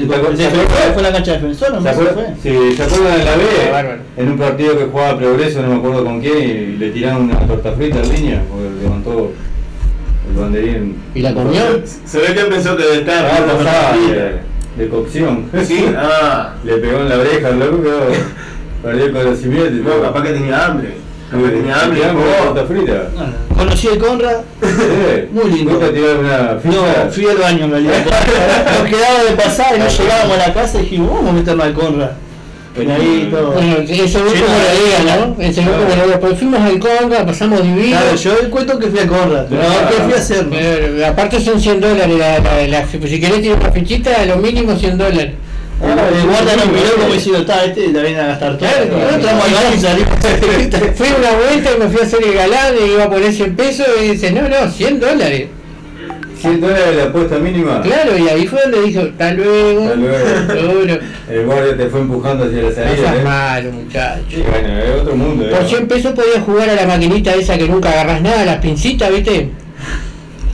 defensor, 1.33 1.73
no 1.73 1.81
¿Se 1.81 1.89
acuerdan? 1.89 2.15
fue. 2.15 2.25
Sí, 2.43 2.75
¿se 2.75 2.83
acuerdan 2.83 3.19
en 3.19 3.25
la 3.25 3.35
B? 3.35 3.43
Ah. 3.73 3.83
En 4.17 4.27
un 4.31 4.37
partido 4.37 4.77
que 4.77 4.85
jugaba 4.85 5.17
Progreso, 5.17 5.61
no 5.61 5.67
me 5.69 5.75
acuerdo 5.75 6.03
con 6.03 6.21
quién, 6.21 6.37
y 6.37 6.77
le 6.77 6.89
tiraron 6.91 7.23
una 7.23 7.39
torta 7.39 7.71
frita 7.73 7.99
en 8.01 8.13
línea, 8.13 8.41
porque 8.49 8.83
levantó 8.83 9.31
el 10.31 10.39
banderín. 10.41 10.97
¿Y 11.13 11.21
la 11.21 11.33
comió? 11.33 11.61
Se 12.05 12.17
ve 12.19 12.33
que 12.33 12.41
pensó 12.45 12.75
que 12.77 12.83
debe 12.83 12.97
estar. 12.99 13.25
De, 14.77 14.89
cocción. 14.89 15.45
Sí, 15.65 15.85
ah. 15.97 16.53
Le 16.63 16.77
pegó 16.77 16.99
en 16.99 17.09
la 17.09 17.17
oreja, 17.17 17.51
loco 17.51 17.83
perdió 18.83 19.05
el 19.05 19.11
conocimiento. 19.11 19.75
y 19.75 19.81
No, 19.81 20.01
capaz 20.01 20.23
que 20.23 20.29
tenía 20.29 20.65
hambre. 20.65 20.95
Capaz 21.31 21.43
que 21.43 21.49
tenía 21.55 21.81
hambre. 21.81 22.01
torta 22.43 22.65
frita. 22.65 23.07
Conocí 23.55 23.87
el 23.87 23.97
Conrad, 23.97 24.37
Sí. 24.61 24.67
Muy 25.31 25.51
lindo. 25.51 25.71
¿Fuiste 25.71 25.85
a 25.85 25.93
tirar 25.93 26.17
una 26.17 26.59
ficha? 26.61 26.77
no, 27.05 27.11
fui 27.11 27.25
al 27.27 27.37
baño 27.37 27.65
en 27.65 27.71
realidad. 27.71 27.93
Nos 28.79 28.89
quedaba 28.89 29.23
de 29.23 29.31
pasar 29.35 29.75
y 29.75 29.79
no 29.79 29.87
llegábamos 29.87 30.37
a 30.37 30.47
la 30.47 30.53
casa 30.53 30.77
y 30.77 30.81
dijimos, 30.83 31.11
vamos 31.13 31.29
a 31.29 31.33
meternos 31.33 31.65
al 31.65 31.73
Conrad. 31.73 32.09
Todo. 33.31 33.51
Bueno, 33.53 33.77
la 33.77 33.83
liga, 34.33 35.03
vida, 35.05 35.15
¿no? 35.15 35.35
Como 35.35 35.95
la 35.95 36.05
liga. 36.05 36.19
Pues 36.19 36.37
fuimos 36.39 36.59
al 36.61 36.79
Conga, 36.79 37.25
pasamos 37.25 37.63
divino. 37.63 37.97
Claro, 37.97 38.15
yo 38.15 38.49
cuento 38.51 38.79
que 38.79 38.87
fui 38.87 38.99
al 38.99 39.07
Conrad, 39.07 39.45
pero 39.49 39.61
Ah. 39.63 39.89
¿qué 39.89 40.03
fui 40.03 40.13
a 40.13 40.17
hacer? 40.17 40.45
no? 40.47 40.55
Eh, 40.57 41.05
aparte 41.05 41.39
son 41.39 41.59
100 41.59 41.79
dólares, 41.79 42.17
la, 42.17 42.39
la, 42.39 42.67
la- 42.67 42.85
si 42.87 43.19
querés 43.19 43.41
tirar 43.41 43.59
una 43.59 43.71
fichita, 43.71 44.25
lo 44.25 44.37
mínimo 44.37 44.75
100 44.75 44.97
dólares. 44.97 45.31
El, 45.83 45.89
el 45.89 46.25
guarda 46.27 46.55
nos 46.55 46.67
miró 46.67 46.95
como 46.99 47.13
diciendo, 47.13 47.39
está, 47.41 47.65
este 47.65 47.91
la 47.91 48.01
viene 48.01 48.19
a 48.19 48.27
gastar 48.27 48.57
todo. 48.57 48.69
Claro, 48.69 48.85
Nosotros 48.85 49.13
entramos 49.15 49.45
al 49.45 49.53
baño 49.53 49.75
y 49.75 49.79
salimos. 49.79 50.95
Fui 50.95 51.07
una 51.19 51.31
vuelta 51.31 51.69
y 51.75 51.79
me 51.79 51.87
fui 51.89 51.99
a 51.99 52.03
hacer 52.03 52.23
el 52.23 52.33
galán 52.33 52.73
y 52.81 52.91
iba 52.93 53.03
a 53.03 53.09
poner 53.09 53.33
100 53.33 53.55
pesos 53.55 53.85
y 54.01 54.07
dice, 54.11 54.31
no, 54.31 54.41
no, 54.47 54.71
100 54.71 54.99
dólares. 54.99 55.47
100 56.37 56.61
dólares 56.61 56.95
de 56.95 57.01
apuesta 57.01 57.37
mínima. 57.39 57.81
Claro, 57.81 58.17
y 58.17 58.27
ahí 58.27 58.47
fue 58.47 58.59
donde 58.61 58.81
dijo, 58.83 59.01
hasta 59.01 59.33
luego. 59.33 59.83
Hasta 59.83 59.95
luego. 59.95 60.25
Seguro. 60.53 60.99
El 61.29 61.45
guardia 61.45 61.77
te 61.77 61.87
fue 61.87 61.99
empujando 62.01 62.45
hacia 62.45 62.61
la 62.61 62.69
No 62.69 62.75
salida. 62.75 62.95
seas 62.95 63.15
¿eh? 63.17 63.21
malo, 63.23 63.71
muchacho. 63.71 64.37
Y 64.37 64.41
bueno, 64.41 64.79
es 64.79 65.01
otro 65.01 65.15
mundo. 65.15 65.49
Por 65.49 65.61
¿eh? 65.61 65.67
100 65.67 65.87
pesos 65.87 66.11
podías 66.13 66.43
jugar 66.43 66.69
a 66.69 66.75
la 66.75 66.85
maquinita 66.87 67.33
esa 67.33 67.57
que 67.57 67.67
nunca 67.67 67.89
agarras 67.91 68.21
nada, 68.21 68.45
las 68.45 68.57
pincitas, 68.57 69.09
¿viste? 69.11 69.49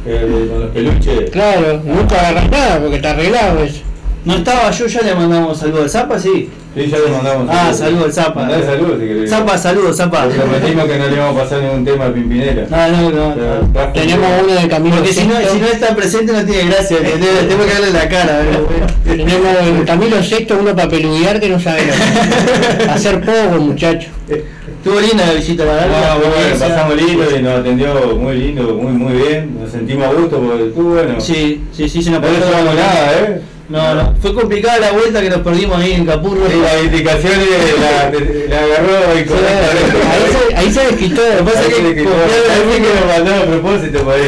Eh, 0.05 0.47
con 0.49 0.59
los 0.61 0.69
peluches. 0.71 1.29
Claro, 1.29 1.81
nunca 1.85 2.19
agarras 2.19 2.49
nada 2.49 2.79
porque 2.79 2.95
está 2.95 3.11
arreglado 3.11 3.63
eso. 3.63 3.81
No 4.23 4.35
estaba 4.35 4.69
yo, 4.69 4.85
ya 4.85 5.01
le 5.01 5.15
mandamos 5.15 5.57
saludos 5.57 5.81
al 5.83 5.89
Zapa, 5.89 6.19
sí. 6.19 6.49
Sí, 6.75 6.87
ya 6.87 6.99
le 6.99 7.07
mandamos. 7.11 7.47
Ah, 7.49 7.73
saludos 7.73 8.05
al 8.05 8.13
Zapa. 8.13 8.41
Mandale 8.41 8.63
saludos 8.65 8.97
si 9.01 9.07
querés. 9.07 9.29
Zapa, 9.29 9.57
saludos, 9.57 9.97
Zapa. 9.97 10.25
Le 10.27 10.35
prometimos 10.35 10.85
que 10.85 10.97
no 10.99 11.07
le 11.07 11.13
íbamos 11.15 11.35
a 11.37 11.43
pasar 11.43 11.61
ningún 11.63 11.83
tema 11.83 12.05
al 12.05 12.13
Pimpinela. 12.13 12.65
No, 12.69 12.87
no, 12.87 13.09
no. 13.11 13.35
No. 13.35 13.73
trajo- 13.73 13.93
Tenemos 13.93 14.27
uno 14.43 14.53
de 14.61 14.67
Camilo 14.67 14.95
Porque 14.97 15.11
si 15.13 15.25
no, 15.25 15.35
si 15.41 15.59
no 15.59 15.65
está 15.67 15.95
presente 15.95 16.31
no 16.33 16.45
tiene 16.45 16.69
gracia, 16.69 16.97
¿entendés? 16.97 17.47
tengo 17.49 17.65
que 17.65 17.73
darle 17.73 17.91
la 17.91 18.07
cara. 18.09 18.37
¿verdad? 18.37 18.59
Tenemos 19.03 19.57
en 19.67 19.83
Camilo 19.85 20.23
Sexto 20.23 20.57
uno 20.59 20.75
para 20.75 20.87
peludear 20.87 21.39
que 21.39 21.49
no 21.49 21.59
sabe 21.59 21.81
que. 21.81 22.83
Hacer 22.89 23.21
poco, 23.21 23.59
muchacho. 23.59 24.09
Estuvo 24.29 24.99
linda 24.99 25.25
la 25.25 25.33
visita, 25.33 25.65
la 25.65 25.73
verdad. 25.73 26.03
Ah, 26.11 26.17
bueno, 26.17 26.59
pasamos 26.59 26.95
lindo 26.95 27.23
y 27.37 27.41
nos 27.41 27.59
atendió 27.59 28.15
muy 28.17 28.35
lindo, 28.37 28.75
muy 28.75 28.91
muy 28.93 29.13
bien. 29.13 29.57
Nos 29.59 29.71
sentimos 29.71 30.07
a 30.07 30.13
gusto 30.13 30.39
porque 30.39 30.67
estuvo 30.67 30.91
bueno. 30.93 31.19
Sí, 31.19 31.63
sí, 31.75 31.89
sí, 31.89 32.01
se 32.01 32.11
nos 32.11 32.21
No 32.21 32.27
le 32.29 32.37
pasó 32.37 32.49
llevamos 32.51 32.75
nada, 32.75 33.11
¿eh? 33.19 33.41
No, 33.71 33.95
no. 33.95 34.13
Fue 34.21 34.33
complicada 34.33 34.79
la 34.79 34.91
vuelta 34.91 35.21
que 35.21 35.29
nos 35.29 35.39
perdimos 35.39 35.79
ahí 35.79 35.93
en 35.93 36.05
Capurro. 36.05 36.41
Y 36.45 36.59
las 36.61 36.83
indicaciones 36.83 37.47
la, 37.79 38.11
la 38.11 38.63
agarró 38.65 38.97
Ahí 39.13 39.21
incorrectamente. 39.21 40.49
se, 40.49 40.55
ahí 40.57 40.71
se 40.73 40.81
desquitó. 40.87 41.21
Lo 41.21 41.37
que 41.37 41.43
pasa 41.43 41.61
es 41.61 41.67
que 41.73 42.03
confiaba 42.03 42.55
en 42.61 42.67
mí 42.67 42.75
que 42.75 42.93
nos 42.93 43.07
mandó 43.07 43.31
a 43.35 43.45
propósito 43.45 43.99
para 44.03 44.17
ir. 44.19 44.25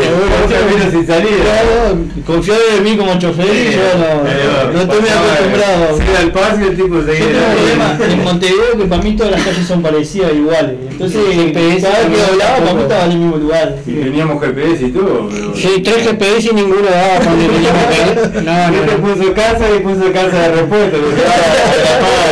Camino 0.49 0.91
sin 0.91 1.05
salida. 1.07 1.43
Claro, 1.43 1.97
confiaba 2.25 2.61
en 2.77 2.83
mí 2.83 2.97
como 2.97 3.19
chofer 3.19 3.45
y 3.47 3.71
yo 3.73 3.81
no, 3.99 4.71
no 4.73 4.81
estoy 4.81 5.01
muy 5.01 5.09
acostumbrado. 5.09 5.97
Se 5.97 6.17
al 6.17 6.31
paso 6.31 6.57
y 6.61 6.63
el 6.63 6.75
tipo 6.77 6.95
Yo 6.95 7.03
seguía. 7.03 7.27
tengo 7.27 7.53
problema 7.53 7.97
en 8.13 8.23
Montevideo 8.23 8.77
que 8.77 8.85
para 8.85 9.01
mí 9.03 9.15
todas 9.17 9.31
las 9.33 9.41
calles 9.43 9.67
son 9.67 9.81
parecidas 9.81 10.33
iguales. 10.33 10.75
Entonces, 10.89 11.19
cada 11.53 11.99
vez 11.99 12.07
que 12.07 12.31
doblaba, 12.31 12.57
para 12.59 12.73
mí 12.75 12.81
estaba 12.83 13.05
en 13.05 13.11
el 13.11 13.17
mismo 13.17 13.37
lugar. 13.37 13.75
Y 13.85 13.91
teníamos 13.93 14.41
GPS 14.41 14.85
y 14.85 14.91
todo, 14.91 15.27
pero. 15.29 15.53
Sí, 15.55 15.81
tres 15.83 15.97
GPS 16.07 16.49
y 16.49 16.53
ninguno 16.53 16.81
daba 16.89 17.19
cuando 17.19 17.45
teníamos. 17.53 18.43
No, 18.43 18.71
no, 18.71 19.32
casa 19.33 19.65
y 19.75 19.79
puso 19.79 20.11
casa 20.11 20.49
de 20.49 20.61
estaba 20.61 20.97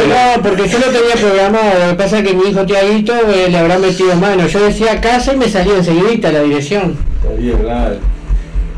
No, 0.07 0.43
porque 0.43 0.67
yo 0.67 0.79
lo 0.79 0.85
tenía 0.85 1.15
programado, 1.19 1.79
lo 1.79 1.91
que 1.91 1.95
pasa 1.95 2.19
es 2.19 2.27
que 2.27 2.33
mi 2.33 2.49
hijo 2.49 2.65
Tiaguito 2.65 3.13
eh, 3.13 3.49
le 3.49 3.57
habrá 3.57 3.77
metido 3.77 4.15
mano. 4.15 4.47
Yo 4.47 4.63
decía 4.63 5.01
casa 5.01 5.33
y 5.33 5.37
me 5.37 5.49
salía 5.49 5.75
enseguidita 5.75 6.31
la 6.31 6.41
dirección. 6.41 6.97
Claro. 7.61 8.10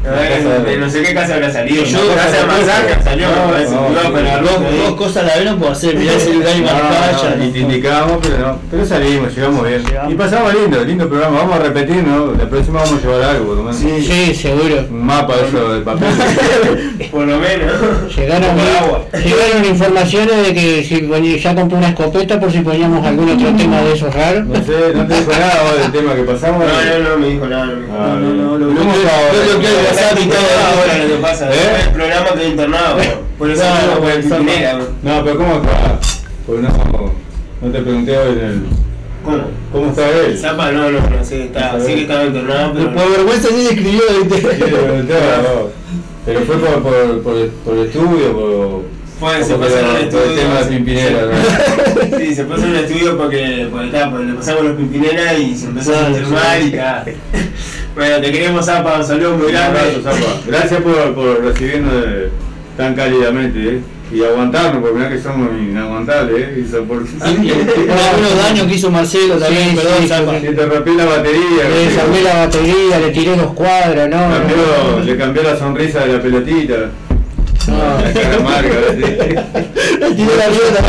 De 0.04 0.78
no 0.78 0.90
sé 0.90 1.02
qué 1.02 1.14
casa 1.14 1.36
habrá 1.36 1.50
salido. 1.52 1.84
Yo- 1.86 2.14
casa 2.16 2.38
de 2.38 2.46
masaje 2.46 3.04
salió, 3.04 3.28
Dos, 3.30 4.96
cosas 4.96 5.24
a 5.24 5.28
la 5.28 5.36
vez 5.36 5.46
no 5.46 5.58
puedo 5.58 5.72
hacer, 5.72 5.96
mirar 5.96 6.16
el 6.16 6.22
celular 6.22 6.52
y 6.58 6.62
no, 6.62 7.46
y 7.46 7.52
te 7.52 7.60
indicábamos, 7.60 8.18
pero 8.22 8.38
no. 8.40 8.60
Pero 8.70 8.86
salimos, 8.86 9.34
llegamos 9.34 9.66
bien. 9.68 9.84
Llegamos. 9.86 10.12
Y 10.12 10.16
pasamos 10.16 10.54
lindo, 10.54 10.84
lindo 10.84 11.08
programa. 11.08 11.38
Vamos 11.40 11.56
a 11.56 11.60
repetir, 11.60 12.04
¿no? 12.04 12.34
La 12.34 12.50
próxima 12.50 12.82
vamos 12.84 13.00
a 13.02 13.08
llevar 13.08 13.24
algo, 13.30 13.46
por 13.46 13.58
lo 13.58 13.64
menos. 13.64 13.78
Sí, 13.78 14.36
seguro. 14.36 14.86
Un 14.90 15.06
mapa 15.06 15.36
eso 15.48 15.74
del 15.74 15.84
papel. 15.84 16.10
Por 17.12 17.28
lo 17.28 17.38
menos. 17.38 18.16
Llegaron, 18.16 18.58
llegaron 19.24 19.66
informaciones 19.66 20.48
de 20.48 20.54
que 20.54 20.84
si 20.84 21.40
ya 21.40 21.54
compré 21.56 21.78
una 21.78 21.90
escopeta 21.90 22.40
por 22.40 22.52
si 22.52 22.60
poníamos 22.62 23.06
algún 23.06 23.30
otro 23.30 23.54
tema 23.58 23.82
de 23.82 23.94
esos 23.94 24.14
raros. 24.14 24.46
No 24.48 24.56
sé, 24.56 24.94
no 24.96 25.06
te 25.08 25.14
dijo 25.20 25.32
nada 25.32 25.74
del 25.80 25.92
tema 25.92 26.16
que 26.16 26.24
pasamos. 26.24 26.64
No, 26.66 27.00
no, 27.00 27.10
no 27.10 27.18
me 27.18 27.28
dijo 27.30 27.46
nada. 27.46 27.66
No 27.66 27.76
me 27.76 27.82
dijo 27.84 27.94
Ah, 27.94 28.08
nada. 28.08 28.20
No, 28.20 28.34
no, 28.34 28.58
no, 28.58 28.74
lo 28.74 28.82
El 29.94 30.00
WhatsApp 30.00 30.20
y 30.20 30.28
todo. 30.28 30.38
ahora 30.38 30.98
lo 30.98 31.16
que 31.16 31.22
pasa. 31.22 31.46
Después 31.48 31.86
El 31.86 31.94
programa 31.94 32.34
quedó 32.34 32.48
internado. 32.48 32.98
Por 33.38 33.50
eso 33.52 33.64
no, 33.64 34.00
por 34.00 34.12
el. 34.12 34.30
No, 35.04 35.24
pero 35.24 35.38
¿cómo 35.38 35.56
está? 35.56 36.00
No, 36.48 37.14
no 37.62 37.72
te 37.72 37.82
pregunté 37.82 38.18
hoy 38.18 38.32
en 38.34 38.40
el... 38.40 38.66
¿Cómo? 39.24 39.44
¿Cómo 39.72 39.90
está 39.90 40.10
él? 40.10 40.38
Zapa 40.38 40.72
no, 40.72 40.92
no, 40.92 41.00
no 41.00 41.24
sé, 41.24 41.46
está, 41.46 41.80
sí 41.80 41.94
que 41.94 42.02
estaba 42.02 42.26
internado, 42.26 42.74
pero. 42.74 42.94
Por 42.94 43.10
vergüenza 43.10 43.50
ni 43.52 43.64
le 43.64 43.70
escribió, 43.70 44.02
Sí. 45.10 45.28
Pero 46.26 46.40
fue 46.42 46.56
por, 46.58 46.84
por, 46.84 47.22
por, 47.22 47.50
por 47.50 47.78
el 47.78 47.86
estudio, 47.88 48.34
por... 48.34 48.82
Se 49.44 49.56
pasó 49.56 49.80
en 49.80 49.86
el- 49.86 49.96
el 49.96 50.04
estudio. 50.04 50.34
tema 50.36 50.60
de. 50.62 50.66
Pimpinela, 50.76 51.22
¿no? 51.22 52.18
Sí, 52.20 52.36
se 52.36 52.44
en 52.66 52.76
el 52.76 52.84
estudio 52.86 53.18
porque, 53.18 53.68
porque, 53.72 53.98
porque 54.12 54.26
le 54.26 54.34
pasamos 54.34 54.64
los 54.66 54.76
Pimpinela 54.76 55.34
y 55.36 55.56
se 55.56 55.66
empezó 55.68 55.96
a 55.96 56.10
mal 56.10 56.68
y 56.68 56.72
ta. 56.72 57.06
Bueno, 57.96 58.18
te 58.22 58.32
queremos, 58.32 58.66
Zapa, 58.66 58.98
un 59.00 59.06
saludo 59.06 59.38
muy 59.38 59.48
Un 59.48 59.56
abrazo, 59.56 60.02
grande. 60.04 60.24
Zapa. 60.26 60.42
Gracias 60.48 60.82
por, 60.82 61.14
por 61.16 61.44
recibirnos 61.44 61.94
de- 61.94 62.30
tan 62.78 62.96
cálidamente, 62.96 63.60
¿eh? 63.76 63.80
Y 64.12 64.24
aguantarnos, 64.24 64.82
porque 64.82 64.96
mirá 64.98 65.10
que 65.10 65.20
somos 65.20 65.50
inaguantables, 65.60 66.40
¿eh? 66.40 66.54
Por 66.84 67.98
algunos 67.98 68.38
daños 68.38 68.68
que 68.68 68.76
hizo 68.76 68.92
Marcelo 68.92 69.36
también, 69.38 69.70
Sí, 69.72 69.76
perdón, 69.76 69.94
sí, 70.02 70.08
Zapa. 70.08 70.32
Te 70.40 70.52
la 70.96 71.06
batería. 71.06 71.70
Le 71.70 71.86
desarmé 71.90 72.22
la 72.22 72.36
batería, 72.46 73.00
le 73.00 73.10
tiré 73.12 73.36
los 73.38 73.54
cuadros, 73.54 74.10
no, 74.10 74.28
no, 74.30 74.36
Cambió, 74.38 74.56
no. 74.98 75.04
le 75.04 75.18
cambió 75.18 75.44
la 75.44 75.58
sonrisa 75.58 76.06
de 76.06 76.14
la 76.14 76.22
pelotita. 76.22 76.76
No. 77.68 77.98
¿viste? 78.96 79.44
Tiró 80.16 80.36
la 80.38 80.48
mierda. 80.50 80.82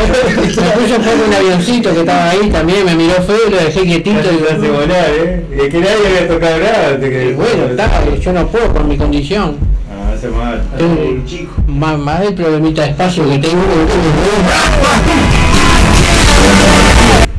puso 0.75 0.97
por 0.97 1.29
un 1.29 1.35
avioncito 1.35 1.93
que 1.95 2.01
estaba 2.01 2.31
ahí 2.31 2.51
también, 2.51 2.85
me 2.85 2.95
miró 2.95 3.15
feo 3.23 3.37
y 3.49 3.51
lo 3.51 3.57
dejé 3.59 3.83
quietito. 3.83 4.19
Y, 4.33 4.37
te 4.39 4.53
hace 4.53 4.71
volar, 4.71 5.07
¿eh? 5.11 5.45
Y 5.57 5.61
es 5.61 5.69
que 5.69 5.79
nadie 5.81 6.07
había 6.07 6.29
tocado 6.29 6.59
nada. 6.59 7.01
que- 7.01 7.29
y 7.31 7.33
bueno, 7.33 7.65
está, 7.71 7.91
yo 8.21 8.33
no 8.33 8.47
puedo 8.49 8.73
por 8.73 8.85
mi 8.85 8.97
condición. 8.97 9.57
Ah, 9.91 10.13
hace 10.15 10.29
mal. 10.29 10.63
Tengo 10.77 11.01
Un 11.01 11.25
chico. 11.27 11.53
más, 11.69 11.99
más 11.99 12.23
el 12.23 12.35
problemita 12.35 12.83
de 12.83 12.89
espacio 12.91 13.29
que 13.29 13.39
tengo. 13.39 13.63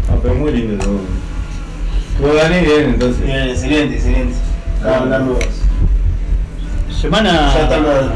Ah, 0.10 0.16
pero 0.22 0.36
muy 0.36 0.52
lindo 0.52 0.84
todo. 0.84 1.00
Vos 2.22 2.36
Dani, 2.36 2.60
bien, 2.66 2.86
entonces. 2.86 3.26
Bien, 3.26 3.50
excelente, 3.50 3.96
excelente. 3.96 4.34
Estamos 4.78 5.02
hablando. 5.02 5.40
Semana 7.06 7.54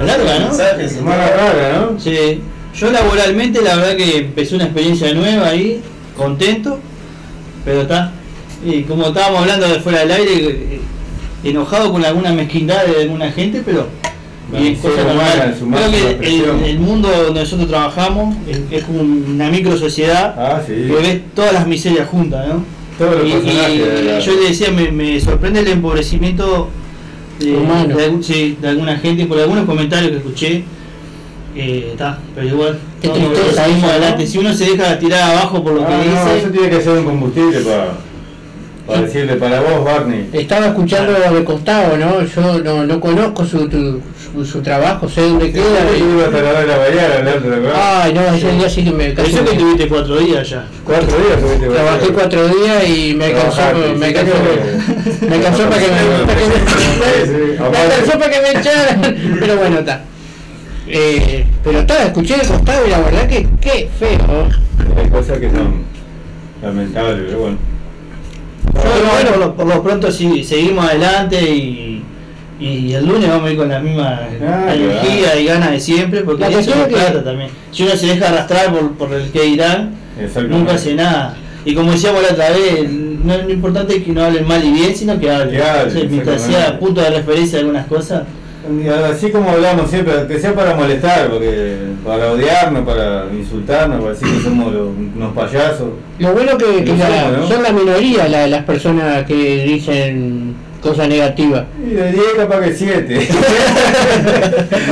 larga, 0.06 0.39
¿no? 0.39 0.47
Mensajes, 0.47 0.91
Semana 0.93 1.28
rara, 1.30 1.80
¿no? 1.91 1.99
Sí. 1.99 2.41
Yo 2.75 2.91
laboralmente 2.91 3.62
la 3.62 3.75
verdad 3.75 3.95
que 3.95 4.17
empecé 4.17 4.56
una 4.56 4.65
experiencia 4.65 5.13
nueva 5.13 5.49
ahí, 5.49 5.82
contento, 6.17 6.80
pero 7.65 7.82
está. 7.82 8.12
Y 8.65 8.84
como 8.84 9.08
estábamos 9.08 9.41
hablando 9.41 9.67
de 9.67 9.80
fuera 9.80 9.99
del 9.99 10.12
aire, 10.12 10.34
eh, 10.34 10.82
enojado 11.43 11.91
con 11.91 12.04
alguna 12.04 12.32
mezquindad 12.34 12.86
de 12.86 13.04
alguna 13.04 13.32
gente, 13.32 13.62
pero 13.65 13.88
La 14.52 14.60
y 14.60 14.73
es 14.73 14.80
cosa 14.80 15.04
normal. 15.04 15.56
Creo 15.58 16.19
que 16.19 16.71
el, 16.71 16.80
mundo 16.80 17.10
donde 17.10 17.41
nosotros 17.41 17.69
trabajamos 17.69 18.36
es, 18.71 18.84
como 18.84 19.02
una 19.02 19.49
micro 19.49 19.78
sociedad 19.78 20.36
Ah, 20.38 20.62
sí. 20.65 20.73
que 20.73 20.93
ves 20.93 21.21
todas 21.36 21.54
las 21.54 21.67
miserias 21.67 22.08
juntas, 22.08 22.47
¿no? 22.47 22.63
Todos 22.97 23.15
los 23.15 23.25
Y, 23.25 24.25
yo 24.25 24.36
le 24.36 24.49
decía, 24.49 24.71
me, 24.71 24.91
me 24.91 25.19
sorprende 25.21 25.62
el 25.62 25.67
empobrecimiento 25.67 26.69
de, 27.39 27.56
Humano. 27.58 27.95
de 27.95 28.04
algún- 28.06 28.23
sí, 28.23 28.58
de 28.62 28.67
alguna 28.69 28.97
gente, 28.97 29.25
por 29.25 29.39
algunos 29.39 29.65
comentarios 29.65 30.12
que 30.12 30.17
escuché. 30.17 30.63
eh, 31.56 31.89
Está, 31.93 32.19
pero 32.36 32.47
igual, 32.47 32.80
Qué 33.02 33.08
no, 33.08 33.13
tristeza 33.15 33.63
seguimos 33.63 33.78
eso, 33.78 33.86
¿no? 33.88 33.91
adelante. 33.91 34.28
Si 34.28 34.38
uno 34.38 34.54
se 34.54 34.65
deja 34.71 34.99
tirar 34.99 35.32
abajo 35.32 35.63
por 35.63 35.73
lo 35.73 35.82
Ah, 35.84 35.88
que 35.88 36.10
no, 36.10 36.15
eso 36.21 36.36
dice, 36.36 36.49
tiene 36.52 36.69
que 36.69 36.82
ser 36.82 36.97
un 36.99 37.06
combustible 37.06 37.60
para, 37.62 37.97
para 38.89 39.02
decirle 39.02 39.36
para 39.36 39.62
vos, 39.62 39.84
Barney. 39.86 40.30
Estaba 40.34 40.67
escuchando 40.67 41.13
de 41.13 41.43
costado, 41.43 41.97
¿no? 41.97 42.21
Yo 42.25 42.60
no, 42.63 42.86
no 42.86 42.99
conozco 42.99 43.45
su, 43.45 43.69
tu- 43.69 44.02
su, 44.34 44.45
su 44.45 44.62
trabajo, 44.62 45.08
sé 45.08 45.21
dónde 45.21 45.52
queda. 45.52 45.63
Yo 45.89 45.95
y- 46.06 46.12
iba 46.13 46.25
hasta 46.25 46.41
la 46.41 46.60
de 46.62 46.67
la 46.67 46.78
mañana 46.78 47.15
hablando 47.19 47.49
de 47.49 47.56
la 47.56 47.62
verdad. 47.62 48.02
Ay, 48.04 48.13
no, 48.13 48.21
ese 48.36 48.52
día 48.52 48.69
sí 48.69 48.84
que 48.84 48.91
me 48.91 49.13
casi 49.13 49.32
eso 49.34 49.45
que 49.45 49.56
tuviste 49.58 49.88
cuatro 49.88 50.17
días 50.17 50.49
ya. 50.49 50.67
Cuatro 50.84 51.17
días 51.17 51.39
tuviste 51.39 51.67
que 51.67 51.73
Trabajé 51.73 52.08
cuatro 52.10 52.47
días 52.47 52.88
y 52.89 53.13
me 53.15 53.25
alcanzó, 53.25 53.62
me 53.97 54.06
alcanzó, 54.08 54.34
me 55.28 55.36
alcanzó 55.36 55.63
para 55.69 55.82
que 55.82 55.88
me, 55.88 57.69
me- 57.69 57.78
alcanzó 57.78 58.19
para 58.19 58.32
que 58.32 58.41
me 58.41 58.60
echaran. 58.60 59.15
Pero 59.39 59.58
bueno, 59.58 59.80
está. 59.80 60.02
Eh, 60.91 61.45
pero 61.63 61.80
está, 61.82 62.04
escuché 62.06 62.36
de 62.38 62.47
costado 62.47 62.88
y 62.88 62.89
la 62.89 62.99
verdad 62.99 63.28
que 63.28 63.47
qué 63.62 63.89
feo. 63.99 64.47
Hay 64.97 65.10
cosas 65.10 65.38
que 65.38 65.49
son 65.52 65.84
lamentables, 66.63 67.25
pero 67.28 67.39
bueno. 67.39 67.58
Pero 68.73 69.12
bueno, 69.12 69.29
por 69.32 69.38
lo, 69.39 69.55
por 69.55 69.65
lo 69.67 69.84
pronto 69.84 70.12
sí, 70.12 70.43
seguimos 70.43 70.86
adelante 70.86 71.41
y, 71.41 72.03
y 72.60 72.93
el 72.93 73.05
lunes 73.05 73.29
vamos 73.29 73.47
a 73.47 73.51
ir 73.51 73.58
con 73.58 73.69
la 73.69 73.79
misma 73.79 74.19
Ah, 74.47 74.73
energía 74.73 75.39
y 75.39 75.45
ganas 75.45 75.71
de 75.71 75.79
siempre, 75.79 76.21
porque 76.21 76.41
La 76.41 76.49
eso 76.49 76.60
es 76.60 76.88
que- 76.88 76.93
trata 76.95 77.23
también. 77.23 77.49
Si 77.71 77.84
uno 77.84 77.95
se 77.95 78.08
deja 78.08 78.29
arrastrar 78.29 78.71
por, 78.71 78.91
por 78.93 79.13
el 79.13 79.29
que 79.32 79.41
dirán, 79.43 79.95
Exactamente. 80.19 80.58
nunca 80.58 80.73
hace 80.73 80.93
nada. 80.95 81.36
Y 81.65 81.73
como 81.75 81.91
decíamos 81.91 82.21
la 82.23 82.29
otra 82.29 82.49
vez, 82.51 82.89
no 82.89 83.34
es 83.34 83.43
lo 83.43 83.49
importante 83.51 83.97
es 83.97 84.03
que 84.03 84.12
no 84.12 84.23
hablen 84.23 84.47
mal 84.47 84.63
y 84.63 84.71
bien, 84.71 84.95
sino 84.95 85.19
que 85.19 85.29
hablen. 85.29 85.62
Mientras 86.10 86.41
sea 86.41 86.79
punto 86.79 87.01
de 87.01 87.10
referencia 87.10 87.58
de 87.58 87.60
algunas 87.65 87.86
cosas, 87.88 88.23
Así 89.12 89.32
como 89.32 89.49
hablamos 89.51 89.89
siempre, 89.89 90.13
que 90.27 90.39
sea 90.39 90.53
para 90.53 90.75
molestar, 90.75 91.29
porque 91.29 91.75
para 92.05 92.32
odiarnos, 92.32 92.86
para 92.86 93.25
insultarnos, 93.34 93.99
para 93.99 94.13
decir 94.13 94.27
que 94.38 94.43
somos 94.43 94.73
los- 94.73 94.89
unos 95.15 95.34
payasos. 95.34 95.88
Lo 96.19 96.34
bueno 96.34 96.58
que, 96.58 96.84
que 96.84 96.91
Lo 96.91 96.97
la- 96.97 97.08
somos, 97.23 97.38
¿no? 97.39 97.47
son 97.47 97.63
la 97.63 97.71
minoría 97.71 98.27
la- 98.27 98.47
las 98.47 98.63
personas 98.65 99.23
que 99.25 99.63
dicen 99.65 100.55
cosas 100.82 101.08
negativas. 101.10 101.65
Y 101.86 101.89
de 101.91 102.12
10 102.12 102.25
capaz 102.38 102.62
que 102.62 102.73
7. 102.73 103.27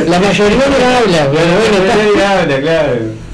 La 0.09 0.19
mayoría 0.19 0.57
no 0.67 0.97
habla, 0.97 1.31
pero 1.31 1.45
bueno, 1.57 2.13
está. 2.13 2.41
habla, 2.41 2.59
claro. 2.59 3.26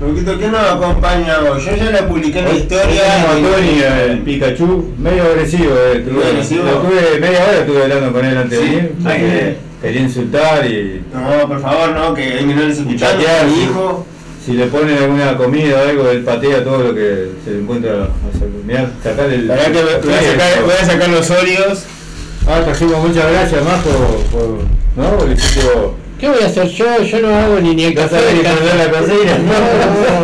Roquito, 0.00 0.38
¿qué 0.38 0.48
nos 0.48 0.60
acompaña 0.62 1.40
hoy? 1.40 1.60
Yo 1.62 1.76
ya 1.76 1.90
la 1.90 2.08
publiqué 2.08 2.38
en 2.38 2.44
la 2.46 2.52
historia. 2.52 3.02
Tony, 3.26 3.82
el 4.08 4.18
Pikachu, 4.20 4.94
medio 4.98 5.24
agresivo. 5.24 5.74
eh, 5.76 6.02
tuve- 6.08 6.24
agresivo. 6.26 6.64
lo 6.64 6.72
tuve 6.78 7.20
media 7.20 7.44
hora 7.44 7.58
estuve 7.58 7.82
hablando 7.82 8.12
con 8.12 8.24
él 8.24 8.36
antes 8.38 8.58
de 8.58 8.64
venir. 8.64 8.92
que- 9.04 9.56
quería 9.82 10.00
insultar 10.00 10.66
y 10.66 11.02
No, 11.12 11.48
por 11.48 11.60
favor, 11.60 11.90
no, 11.90 12.14
que 12.14 12.22
hay 12.32 12.46
menores 12.46 12.78
escuchando. 12.78 13.22
Mi 13.46 13.62
hijo. 13.64 14.06
si 14.44 14.52
le 14.52 14.66
ponen 14.66 14.96
alguna 14.96 15.36
comida 15.36 15.76
o 15.84 15.88
algo, 15.90 16.08
él 16.10 16.22
patea 16.24 16.64
todo 16.64 16.78
lo 16.78 16.94
que 16.94 17.32
se 17.44 17.50
le 17.50 17.58
encuentra. 17.60 17.92
O 17.92 18.38
sea, 18.38 18.46
mirá, 18.66 18.90
sacar 19.04 19.26
el. 19.30 19.42
Que 19.48 19.82
voy 19.82 20.14
a 20.14 20.22
sacar, 20.22 20.62
voy 20.64 20.74
a 20.80 20.84
sacar 20.86 21.08
los 21.10 21.30
óleos. 21.30 21.84
Ah, 22.48 22.62
trajimos 22.64 23.06
muchas 23.06 23.30
gracias, 23.30 23.62
Majo, 23.62 23.90
por. 24.32 24.60
¿No? 24.96 25.16
Porque 25.18 25.34
hiciste 25.34 25.60
vos. 25.74 25.92
¿Qué 26.20 26.28
voy 26.28 26.42
a 26.42 26.46
hacer 26.46 26.68
yo? 26.68 27.02
Yo 27.02 27.18
no 27.20 27.34
hago 27.34 27.58
ni 27.60 27.74
ni 27.74 27.84
el 27.84 27.94
¿No 27.94 28.02
café. 28.02 28.16
ni 28.34 28.40
prender 28.40 28.76
la 28.76 28.90
cocina? 28.90 29.38
No, 29.38 29.54
no, 29.54 29.60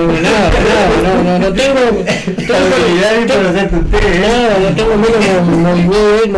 no, 0.06 0.12
nada, 0.20 0.50
nada, 0.50 0.88
no, 1.02 1.22
no, 1.24 1.38
no 1.38 1.48
tengo, 1.54 1.80
usted, 2.00 2.12
¿eh? 2.12 2.14
nada, 4.20 4.58
no 4.60 4.68
tengo 4.76 4.94
menos 4.96 5.22
mo- 5.56 5.86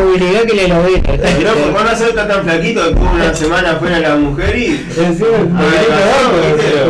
movilidad, 0.00 0.42
que 0.42 0.54
la 0.54 0.62
heroína. 0.62 1.02
Pero 1.02 1.52
por 1.72 1.82
no 1.84 1.96
ser 1.96 2.14
tan 2.14 2.44
flaquito, 2.44 2.80
estuve 2.88 3.08
una 3.14 3.34
semana 3.34 3.74
fuera 3.76 3.98
la 3.98 4.14
mujer 4.14 4.56
y. 4.56 4.86
Ah, 4.96 5.10
no, 6.30 6.36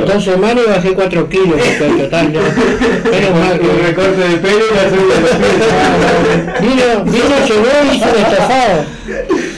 no, 0.01 0.07
dos 0.13 0.23
semanas 0.25 0.65
bajé 0.69 0.93
4 0.93 1.29
kilos, 1.31 1.59
en 1.81 1.99
total, 2.03 2.33
no. 2.35 2.41
Menos 3.11 3.31
mal 3.31 3.53
Un 3.53 3.59
que... 3.67 3.73
recorte 3.87 4.21
de 4.29 4.37
pelo 4.37 4.59
y 4.59 4.61
la 4.75 4.83
pies. 4.91 5.01
Vino, 6.61 6.87
vino, 7.05 7.35
llegó 7.47 7.71
y 7.93 7.95
hizo 7.97 8.09
un 8.11 8.17
estafado. 8.23 8.85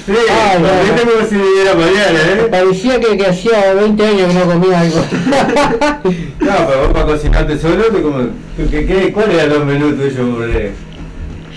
Sí, 0.07 0.13
Ah, 0.31 0.55
como 0.57 1.29
si 1.29 1.35
mañana, 1.37 2.21
¿eh? 2.33 2.49
Parecía 2.51 3.01
que, 3.01 3.17
que 3.17 3.27
hacía 3.27 3.75
20 3.75 4.07
años 4.07 4.29
que 4.29 4.35
no 4.35 4.45
comía 4.47 4.81
algo. 4.81 5.05
No, 6.41 6.53
pero 6.67 6.81
vos 6.85 6.93
para 6.93 7.05
cocinarte 7.07 7.59
solo, 7.59 7.85
te 7.85 8.01
como, 8.01 8.29
¿qué, 8.71 8.87
qué, 8.87 9.13
¿cuál 9.13 9.31
era 9.31 9.47
los 9.47 9.65
menús 9.65 9.97
tuyos, 9.97 10.19
hombre? 10.19 10.73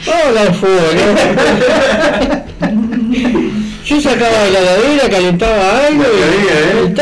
Hola, 0.05 0.43
el 0.43 0.53
fútbol, 0.53 0.95
¿no? 0.97 2.43
Yo 3.85 3.99
sacaba 3.99 4.43
de 4.43 4.51
la 4.51 4.59
heladera, 4.59 5.09
calentaba 5.09 5.87
algo 5.87 6.03
y 6.03 6.87
¿eh? 6.87 6.93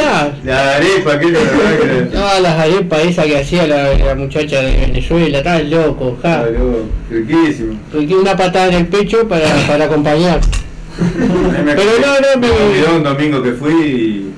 La 0.44 0.76
arepa, 0.76 1.20
¿qué 1.20 1.26
es 1.28 1.32
lo 1.32 1.40
que 1.40 2.08
No, 2.14 2.40
las 2.40 2.60
arepas 2.60 3.04
esas 3.04 3.26
que 3.26 3.38
hacía 3.40 3.68
la, 3.68 3.94
la 3.94 4.16
muchacha 4.16 4.62
de 4.62 4.78
Venezuela, 4.78 5.38
estaba 5.40 5.60
loco, 5.60 6.18
ja. 6.22 6.46
Riquísimo. 7.10 7.80
Porque 7.92 8.16
una 8.16 8.36
patada 8.36 8.68
en 8.70 8.74
el 8.74 8.88
pecho 8.88 9.28
para, 9.28 9.48
para 9.68 9.86
acompañar. 9.86 10.40
Pero 10.98 11.92
no, 12.00 12.20
no, 12.20 12.42
me- 12.42 12.52
olvidó 12.52 12.96
un 12.98 13.04
domingo 13.04 13.42
que 13.44 13.52
fui 13.54 13.74
y 13.74 14.32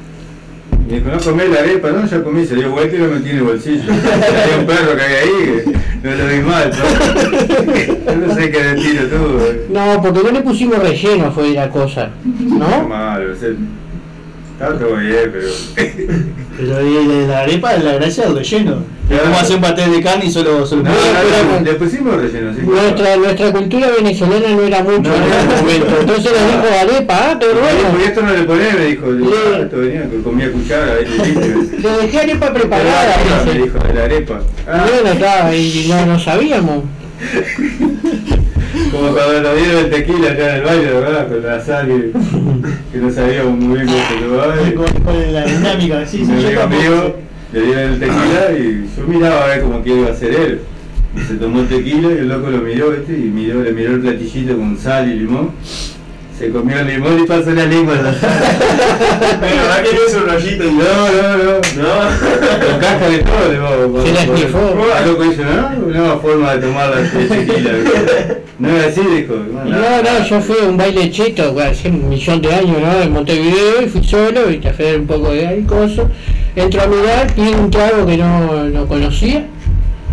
me 0.90 0.96
dijo, 1.00 1.10
no 1.10 1.20
comé 1.20 1.48
la 1.48 1.60
arepa, 1.60 1.90
no, 1.92 2.06
ya 2.06 2.22
comí, 2.24 2.46
se 2.46 2.56
dio 2.56 2.70
vuelta 2.72 2.96
y 2.96 3.00
lo 3.00 3.08
metí 3.08 3.30
en 3.30 3.38
el 3.38 3.44
bolsillo. 3.44 3.84
Había 3.92 4.58
un 4.60 4.66
perro 4.66 4.96
que 4.96 5.04
había 5.04 5.18
ahí, 5.20 5.64
que 6.02 6.10
no 6.10 6.16
lo 6.16 6.28
vi 6.28 6.40
mal, 6.42 6.70
¿no? 6.70 8.12
Yo 8.14 8.28
no 8.28 8.36
sé 8.36 8.52
qué 8.52 8.64
destino 8.64 9.02
tuvo. 9.04 9.40
eh. 9.46 9.66
No, 9.70 10.02
porque 10.02 10.24
no 10.24 10.32
le 10.32 10.42
pusimos 10.42 10.78
relleno 10.80 11.32
fue 11.32 11.50
la 11.54 11.70
cosa, 11.70 12.12
Qué 12.24 12.44
¿no? 12.46 12.88
malo, 12.88 13.34
o 13.34 13.36
sea, 13.36 13.50
está 14.64 14.80
todo 14.80 14.96
bien, 14.98 15.32
pero... 15.32 15.48
Pero 16.56 16.82
y 16.88 17.08
de 17.08 17.28
la 17.28 17.40
arepa, 17.40 17.74
la 17.78 17.94
gracia 17.94 18.26
del 18.26 18.36
relleno. 18.36 18.78
Claro. 19.08 19.24
Vamos 19.24 19.40
a 19.40 19.42
hacer 19.42 19.56
un 19.56 19.62
paté 19.64 19.90
de 19.90 20.02
carne 20.04 20.26
y 20.26 20.32
solo, 20.32 20.66
solo 20.66 20.84
No, 20.84 20.90
No, 20.92 20.96
no, 20.96 21.02
pero- 21.04 21.60
no, 21.60 21.66
le 21.66 21.74
pusimos 21.74 22.16
relleno, 22.16 22.54
sí. 22.54 22.62
Nuestra, 22.62 23.18
nuestra 23.18 23.52
cultura 23.52 23.90
venezolana 23.90 24.50
no 24.50 24.62
era 24.62 24.84
mucho 24.84 25.02
No, 25.02 25.16
en 25.16 25.24
ese 25.24 25.46
no. 25.46 25.56
momento. 25.62 25.98
Entonces 26.00 26.32
le 26.32 26.46
dijo 26.46 26.80
arepa, 26.80 27.18
ah, 27.32 27.38
pero 27.40 27.52
Y 27.54 27.56
bueno. 27.56 28.06
esto 28.06 28.22
no 28.22 28.34
le 28.34 28.44
ponés, 28.44 28.74
me 28.76 28.86
dijo, 28.86 29.06
esto 29.62 29.78
venía, 29.78 30.10
que 30.10 30.22
comía 30.24 30.52
cuchara. 30.52 30.96
Le 30.96 31.90
dejé 32.04 32.20
arepa 32.20 32.54
preparada. 32.54 33.16
me 33.46 33.54
dijo, 33.54 33.80
de 33.80 33.94
la 33.94 34.04
arepa. 34.04 34.40
Y 34.40 34.70
Ah, 34.70 34.86
bueno, 34.94 35.10
estaba, 35.12 35.56
y 35.56 35.86
no, 35.90 36.06
no 36.06 36.20
sabíamos. 36.20 36.84
como 38.92 39.12
cuando 39.12 39.42
nos 39.42 39.56
dieron 39.56 39.86
el 39.86 39.90
tequila 39.92 40.32
acá 40.32 40.50
en 40.50 40.56
el 40.56 40.62
baile, 40.64 40.94
¿verdad? 40.94 41.28
Con 41.28 41.44
la 41.44 41.62
sal 41.64 41.92
y, 41.92 42.92
que 42.92 42.98
no 42.98 43.12
sabíamos 43.12 43.58
muy 43.58 43.80
bien 43.80 43.88
cómo 43.88 44.00
se 44.08 44.26
tomaba. 44.26 44.56
con, 44.76 45.04
con 45.04 45.34
la 45.34 45.46
dinámica, 45.46 46.06
sí, 46.06 46.26
sí, 46.26 46.32
Un 46.32 46.38
amigo 46.38 46.68
mío 46.68 47.16
le 47.54 47.62
dieron 47.62 47.94
el 47.94 48.00
tequila 48.00 48.52
y 48.58 48.90
yo 48.98 49.08
miraba 49.08 49.44
a 49.44 49.48
ver 49.48 49.62
cómo 49.62 49.84
que 49.84 49.96
iba 49.96 50.08
a 50.08 50.12
hacer 50.12 50.34
él. 50.34 50.62
Y 51.16 51.20
se 51.20 51.36
tomó 51.36 51.62
el 51.62 51.68
tequila 51.68 52.10
y 52.10 52.18
el 52.18 52.30
loco 52.30 52.50
lo 52.50 52.60
miró, 52.60 52.90
¿viste? 52.92 53.14
Y 53.14 53.30
miró, 53.30 53.62
le 53.62 53.72
miró 53.72 53.94
el 53.94 54.00
platillito 54.02 54.58
con 54.58 54.78
sal 54.78 55.12
y 55.12 55.20
limón. 55.20 55.52
Se 56.44 56.50
comió 56.50 56.78
el 56.78 56.88
limón 56.88 57.24
y 57.24 57.26
pasó 57.26 57.52
la 57.52 57.66
lengua. 57.66 57.96
Pero 57.96 58.12
verdad 59.64 59.84
que 59.84 59.96
no 59.96 60.02
es 60.06 60.14
un 60.14 60.28
rollito 60.28 60.64
No, 60.66 60.74
no, 60.74 61.38
no. 61.38 61.54
No. 61.54 62.68
Con 62.68 62.80
casca 62.82 63.10
de 63.10 63.20
todo 63.20 63.50
le 63.50 63.60
vamos. 63.60 64.04
Se 64.04 64.12
la 64.12 64.24
esnifó. 64.24 64.76
Loco 65.06 65.24
dice, 65.24 65.44
no, 65.46 65.70
nueva 65.88 66.20
forma 66.20 66.56
de 66.56 66.68
tomar 66.68 66.90
la 66.90 67.02
tequila. 67.30 67.72
No 68.60 68.78
es 68.78 68.88
así, 68.88 69.02
dijo. 69.16 69.36
No, 69.36 70.02
no, 70.02 70.28
yo 70.28 70.42
fui 70.42 70.58
a 70.62 70.68
un 70.68 70.76
baile 70.76 71.10
cheto 71.10 71.58
hace 71.62 71.88
un 71.88 72.10
millón 72.10 72.42
de 72.42 72.54
años, 72.54 72.78
¿no? 72.82 73.02
En 73.02 73.14
Montevideo 73.14 73.82
y 73.82 73.86
fui 73.88 74.04
solo 74.04 74.52
y 74.52 74.58
te 74.58 74.68
hacer 74.68 75.00
un 75.00 75.08
poco 75.08 75.32
de 75.32 75.48
ahí, 75.48 75.62
coso. 75.62 76.10
Entro 76.58 76.82
a 76.82 76.88
mirar, 76.88 77.34
pido 77.34 77.58
un 77.58 77.72
trago 77.72 78.06
que 78.06 78.18
no, 78.18 78.66
no 78.66 78.86
conocía, 78.86 79.46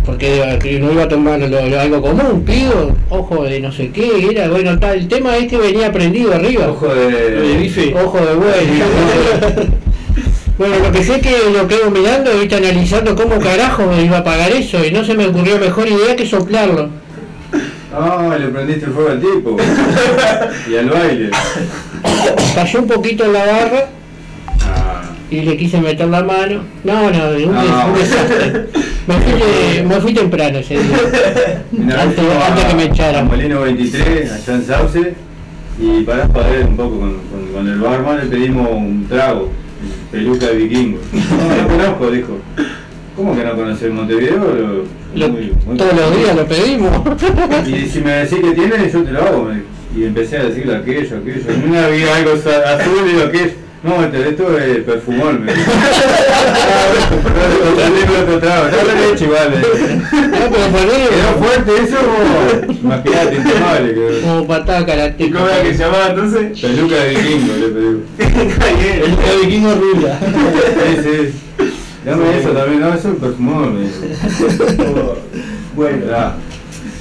porque 0.05 0.59
que 0.63 0.79
no 0.81 0.93
iba 0.93 1.05
a 1.05 1.09
tomar 1.09 1.39
lo- 1.41 1.49
lo- 1.49 1.81
algo 1.81 2.01
común, 2.03 2.45
pido, 2.45 2.95
ojo 3.11 3.45
de 3.45 3.61
no 3.61 3.71
sé 3.73 3.91
qué, 3.91 4.29
era, 4.31 4.49
bueno, 4.49 4.79
tal, 4.79 4.99
el 4.99 5.09
tema 5.09 5.37
es 5.37 5.47
que 5.49 5.59
venía 5.59 5.93
prendido 5.93 6.35
arriba. 6.35 6.69
Ojo 6.71 6.89
de, 6.95 7.11
de 7.31 7.57
bife. 7.59 7.95
Ojo 7.95 8.19
de 8.19 8.35
buey. 8.35 9.71
Bueno, 10.59 10.75
lo 10.79 10.93
que 10.93 11.03
sé 11.03 11.15
es 11.17 11.23
que 11.23 11.35
lo 11.57 11.67
quedo 11.67 11.91
mirando, 11.91 12.39
viste, 12.39 12.55
analizando 12.57 13.17
cómo 13.17 13.39
carajo 13.39 13.87
me 13.87 14.05
iba 14.05 14.19
a 14.19 14.25
pagar 14.25 14.53
eso 14.53 14.85
y 14.85 14.91
no 14.91 15.03
se 15.03 15.15
me 15.15 15.27
ocurrió 15.27 15.59
mejor 15.59 15.89
idea 15.89 16.15
que 16.15 16.27
soplarlo. 16.27 16.91
Ah, 17.95 18.37
le 18.39 18.47
prendiste 18.49 18.85
el 18.85 18.93
fuego 18.93 19.09
al 19.09 19.21
tipo. 19.21 19.57
y 20.71 20.77
al 20.77 20.91
baile. 20.91 21.31
Cayó 22.55 22.79
un 22.81 22.87
poquito 22.89 23.25
en 23.25 23.33
la 23.33 23.47
barra 23.47 23.89
Ah. 24.63 25.03
y 25.31 25.41
le 25.41 25.57
quise 25.57 25.81
meter 25.81 26.09
la 26.09 26.23
mano. 26.23 26.61
No, 26.85 27.11
no, 27.11 27.29
un, 27.31 27.43
No, 27.55 27.61
un 27.61 27.67
bueno. 27.71 27.99
desastre. 27.99 28.67
Me 29.11 29.21
fui, 29.25 29.33
de- 29.41 29.83
me 29.83 30.01
fui 30.01 30.15
temprano 30.15 30.59
ese 30.59 30.75
día. 30.75 30.83
Una 31.73 31.95
vez 31.97 32.03
Antes, 32.05 32.25
fuimos 32.25 32.45
antes 32.45 32.65
a- 32.65 32.69
que 32.69 32.75
me 32.75 32.85
echaran. 32.85 33.27
Molino 33.27 33.61
23, 33.63 34.33
allá 34.33 34.55
en 34.55 34.65
Sauce, 34.65 35.15
y 35.81 36.03
para 36.05 36.27
joder 36.29 36.67
un 36.67 36.77
poco 36.77 36.99
con, 37.01 37.13
con- 37.31 37.53
con 37.53 37.69
el 37.69 37.79
barman 37.81 38.19
le 38.19 38.27
pedimos 38.27 38.69
un 38.71 39.07
trago, 39.09 39.51
peluca 40.13 40.47
de 40.47 40.55
vikingo. 40.55 40.99
No, 41.13 41.63
no 41.63 41.69
conozco, 41.69 42.11
dijo. 42.11 42.39
¿Cómo 43.17 43.37
que 43.37 43.45
no 43.45 43.55
conoces 43.57 43.93
Montevideo? 43.93 44.37
Lo- 44.37 44.85
Lo- 45.15 45.29
muy- 45.33 45.53
muy 45.67 45.77
todos 45.77 45.93
los 45.95 46.17
días 46.17 46.37
lo 46.37 46.47
pedimos. 46.47 46.91
Y 47.67 47.87
si 47.89 48.01
me 48.01 48.13
decís 48.13 48.39
que 48.39 48.53
tiene, 48.53 48.91
yo 48.91 49.03
te 49.03 49.11
lo 49.13 49.23
hago. 49.23 49.49
Y 49.97 50.05
empecé 50.05 50.39
a 50.39 50.45
decirle 50.45 50.77
aquello, 50.77 51.17
aquello. 51.19 51.51
En 51.51 51.69
una 51.71 51.89
vi 51.89 52.05
algo 52.05 52.33
azul 52.35 53.09
y 53.09 53.13
digo, 53.13 53.31
¿qué 53.33 53.43
es? 53.45 53.53
No, 53.83 54.05
este- 54.05 54.29
esto 54.29 54.59
es 54.59 54.79
perfumón. 54.85 55.45
Me 55.45 55.55
dijo. 55.55 55.71
Otro 57.73 57.95
tipo, 57.95 58.13
otro 58.23 58.39
trago. 58.39 58.69
Ya 58.71 58.85
lo 58.85 58.93
he 59.01 59.13
hecho 59.13 59.25
igual. 59.25 59.51
me 59.51 59.57
dijo. 59.57 59.69
No, 59.71 60.51
pero 60.51 60.67
ponele 60.69 61.09
Quedó 61.09 61.33
fuerte 61.39 61.71
eso 61.83 61.97
como. 61.97 62.73
Imagínate, 62.73 63.37
intomable. 63.37 63.95
quedó. 63.95 64.21
como 64.23 64.47
patada 64.47 64.81
¿Y 64.81 64.85
karateca. 64.85 65.39
cómo 65.39 65.49
era 65.49 65.63
que 65.63 65.73
se 65.75 65.79
llamaba 65.85 66.07
entonces? 66.11 66.61
Peluca 66.61 66.95
de 66.97 67.09
vikingo, 67.11 67.53
le 67.57 67.69
pedí. 67.69 68.03
El, 69.01 69.03
el 69.13 69.47
vikingo 69.47 69.75
rubia. 69.75 70.19
Sí, 70.21 71.03
sí. 71.03 71.67
Dame 72.05 72.39
eso 72.39 72.51
también, 72.51 72.81
no, 72.81 72.95
eso 72.95 73.09
es 73.13 73.17
perfumón. 73.19 73.79
Bueno. 75.75 76.07
Ya. 76.09 76.35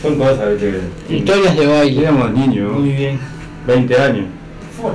Son 0.01 0.15
cosas, 0.17 0.49
viste. 0.51 0.79
que- 1.07 1.15
Historias 1.15 1.57
de 1.57 1.65
baile. 1.67 2.01
Éramos 2.03 2.31
niños, 2.31 2.71
Muy 2.79 2.89
bien. 2.91 3.19
20 3.67 4.01
años. 4.01 4.25
Fue. 4.81 4.91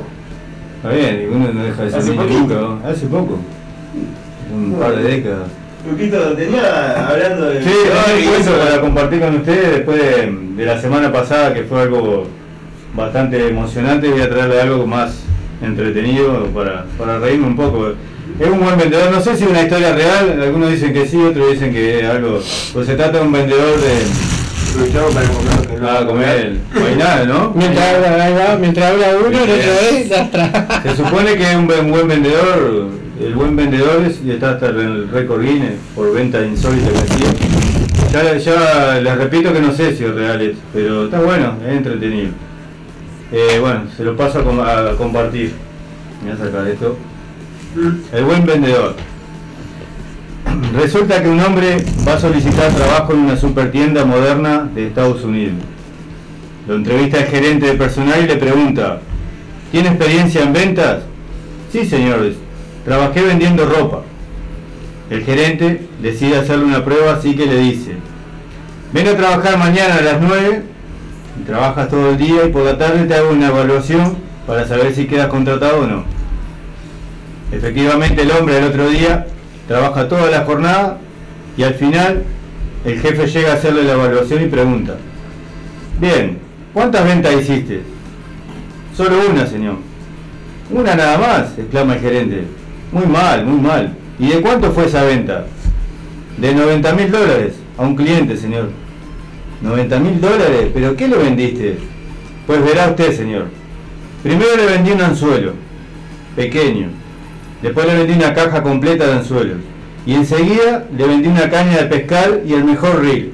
Está 0.85 0.97
bien, 0.97 1.23
y 1.23 1.35
uno 1.35 1.51
no 1.51 1.65
deja 1.65 1.83
de 1.83 1.91
ser 1.91 1.99
Hace 2.01 2.11
niño 2.11 2.23
poquito. 2.23 2.41
nunca, 2.41 2.55
¿no? 2.57 2.81
Hace 2.91 3.07
poco. 3.07 3.39
Un 4.55 4.73
par 4.75 4.97
de 4.97 5.03
décadas. 5.03 5.49
Luquito, 5.91 6.19
tenía 6.35 7.09
hablando 7.09 7.47
de. 7.47 7.63
Sí, 7.63 7.71
no, 7.71 8.19
y 8.19 8.41
eso 8.41 8.53
para 8.53 8.81
compartir 8.83 9.21
con 9.21 9.35
ustedes 9.37 9.71
después 9.77 9.99
de, 9.99 10.31
de 10.57 10.67
la 10.67 10.79
semana 10.79 11.11
pasada 11.11 11.55
que 11.55 11.63
fue 11.63 11.81
algo 11.81 12.27
bastante 12.95 13.49
emocionante, 13.49 14.11
voy 14.11 14.21
a 14.21 14.29
traerle 14.29 14.61
algo 14.61 14.87
más 14.87 15.21
entretenido 15.63 16.45
para, 16.55 16.85
para 16.99 17.19
reírme 17.19 17.47
un 17.47 17.57
poco. 17.57 17.93
Es 18.39 18.49
un 18.49 18.61
buen 18.61 18.77
vendedor, 18.77 19.11
no 19.11 19.23
sé 19.23 19.37
si 19.39 19.45
es 19.45 19.51
una 19.51 19.63
historia 19.63 19.95
real, 19.95 20.39
algunos 20.43 20.71
dicen 20.71 20.93
que 20.93 21.07
sí, 21.07 21.17
otros 21.17 21.51
dicen 21.51 21.73
que 21.73 22.01
es 22.01 22.05
algo. 22.11 22.41
Pues 22.75 22.87
se 22.87 22.95
trata 22.95 23.19
de 23.21 23.25
un 23.25 23.33
vendedor 23.33 23.81
de. 23.81 24.34
Aprovechamos 24.75 25.15
para 25.15 25.29
comer 25.29 25.55
lo 25.57 25.63
que 25.69 25.77
no 25.81 25.89
a 25.91 26.07
comer 26.07 26.57
guainal, 26.75 27.29
¿no? 27.29 27.53
Mientras 27.57 27.95
habla, 27.95 28.25
ahí 28.25 28.35
va, 28.35 28.57
mientras 28.59 28.91
habla 28.91 29.07
uno, 29.21 29.29
el 29.29 29.51
otro 29.51 29.73
vez 29.93 30.13
atrás. 30.13 30.83
Se 30.83 30.97
supone 30.97 31.37
que 31.37 31.51
es 31.51 31.57
un 31.57 31.67
buen, 31.69 31.91
buen 31.91 32.09
vendedor, 32.09 32.89
el 33.21 33.35
buen 33.35 33.55
vendedor 33.55 34.03
es, 34.05 34.21
y 34.25 34.33
está 34.33 34.51
hasta 34.51 34.71
en 34.71 34.79
el 34.81 35.09
récord 35.11 35.43
Guinness 35.43 35.75
por 35.95 36.13
venta 36.13 36.45
insólita 36.45 36.89
que 36.91 36.99
hacía. 36.99 37.29
Ya, 38.13 38.37
ya 38.37 39.01
les 39.01 39.17
repito 39.17 39.53
que 39.53 39.61
no 39.61 39.73
sé 39.73 39.95
si 39.97 40.05
es 40.05 40.15
real 40.15 40.41
esto, 40.43 40.59
pero 40.73 41.05
está 41.05 41.21
bueno, 41.21 41.55
es 41.67 41.77
entretenido. 41.77 42.31
Eh, 43.33 43.59
bueno, 43.61 43.83
se 43.97 44.03
lo 44.05 44.17
paso 44.17 44.41
a, 44.41 44.45
com- 44.45 44.61
a 44.61 44.97
compartir. 44.97 45.53
Voy 46.23 46.33
a 46.33 46.37
sacar 46.37 46.67
esto. 46.67 46.97
El 48.13 48.25
buen 48.25 48.45
vendedor. 48.45 48.95
Resulta 50.75 51.23
que 51.23 51.29
un 51.29 51.41
hombre 51.41 51.85
va 52.07 52.15
a 52.15 52.21
solicitar 52.21 52.73
trabajo 52.73 53.13
en 53.13 53.21
una 53.21 53.37
super 53.37 53.71
tienda 53.71 54.05
moderna 54.05 54.69
de 54.75 54.87
Estados 54.87 55.25
Unidos. 55.25 55.55
Lo 56.67 56.77
entrevista 56.77 57.19
el 57.19 57.27
gerente 57.27 57.67
de 57.67 57.75
personal 57.75 58.23
y 58.23 58.27
le 58.27 58.37
pregunta, 58.37 59.01
¿tiene 59.71 59.89
experiencia 59.89 60.43
en 60.43 60.53
ventas? 60.53 61.03
Sí, 61.73 61.85
señores. 61.85 62.37
Trabajé 62.85 63.23
vendiendo 63.23 63.67
ropa. 63.67 64.03
El 65.11 65.25
gerente 65.25 65.87
decide 66.01 66.39
hacerle 66.39 66.65
una 66.65 66.85
prueba, 66.85 67.15
así 67.15 67.35
que 67.37 67.47
le 67.47 67.59
dice, 67.59 67.93
ven 68.93 69.09
a 69.09 69.17
trabajar 69.17 69.59
mañana 69.59 69.97
a 69.97 70.03
las 70.03 70.21
9, 70.21 70.63
y 71.41 71.45
trabajas 71.45 71.89
todo 71.89 72.11
el 72.11 72.17
día 72.17 72.47
y 72.47 72.51
por 72.51 72.65
la 72.65 72.79
tarde 72.79 73.07
te 73.07 73.15
hago 73.15 73.31
una 73.31 73.49
evaluación 73.49 74.17
para 74.47 74.67
saber 74.67 74.95
si 74.95 75.07
quedas 75.07 75.29
contratado 75.29 75.81
o 75.81 75.87
no. 75.87 76.05
Efectivamente 77.53 78.23
el 78.23 78.31
hombre 78.31 78.59
el 78.59 78.65
otro 78.65 78.89
día 78.89 79.27
trabaja 79.69 80.09
toda 80.09 80.31
la 80.31 80.45
jornada 80.45 80.99
y 81.57 81.63
al 81.63 81.75
final 81.75 82.23
el 82.85 83.01
jefe 83.01 83.27
llega 83.27 83.53
a 83.53 83.55
hacerle 83.55 83.85
la 83.85 83.95
evaluación 83.95 84.43
y 84.43 84.47
pregunta, 84.47 84.97
bien, 86.01 86.39
¿cuántas 86.73 87.05
ventas 87.05 87.35
hiciste? 87.35 87.83
Solo 88.97 89.17
una, 89.31 89.47
señor. 89.47 89.77
Una 90.71 90.95
nada 90.95 91.19
más, 91.19 91.59
exclama 91.59 91.95
el 91.95 92.01
gerente. 92.01 92.45
Muy 92.93 93.07
mal, 93.07 93.45
muy 93.45 93.61
mal. 93.61 93.95
¿Y 94.19 94.29
de 94.29 94.41
cuánto 94.41 94.71
fue 94.73 94.87
esa 94.87 95.03
venta? 95.05 95.47
De 96.39 96.55
90 96.55 96.93
mil 96.95 97.11
dólares 97.11 97.55
a 97.77 97.83
un 97.83 97.97
cliente, 97.97 98.37
señor. 98.37 98.71
90 99.63 99.99
mil 99.99 100.21
dólares, 100.21 100.71
pero 100.73 100.95
¿qué 100.95 101.09
le 101.09 101.17
vendiste? 101.17 101.79
Pues 102.47 102.63
verá 102.65 102.89
usted, 102.89 103.17
señor. 103.17 103.47
Primero 104.23 104.57
le 104.57 104.67
vendí 104.67 104.93
un 104.93 105.01
anzuelo, 105.01 105.53
pequeño. 106.37 106.89
Después 107.65 107.87
le 107.87 107.95
vendí 107.95 108.13
una 108.13 108.35
caja 108.35 108.63
completa 108.63 109.07
de 109.07 109.13
anzuelos. 109.15 109.57
Y 110.05 110.13
enseguida 110.13 110.85
le 110.95 111.07
vendí 111.07 111.29
una 111.29 111.49
caña 111.49 111.79
de 111.79 111.87
pescar 111.87 112.43
y 112.45 112.53
el 112.53 112.63
mejor 112.63 113.01
reel. 113.01 113.33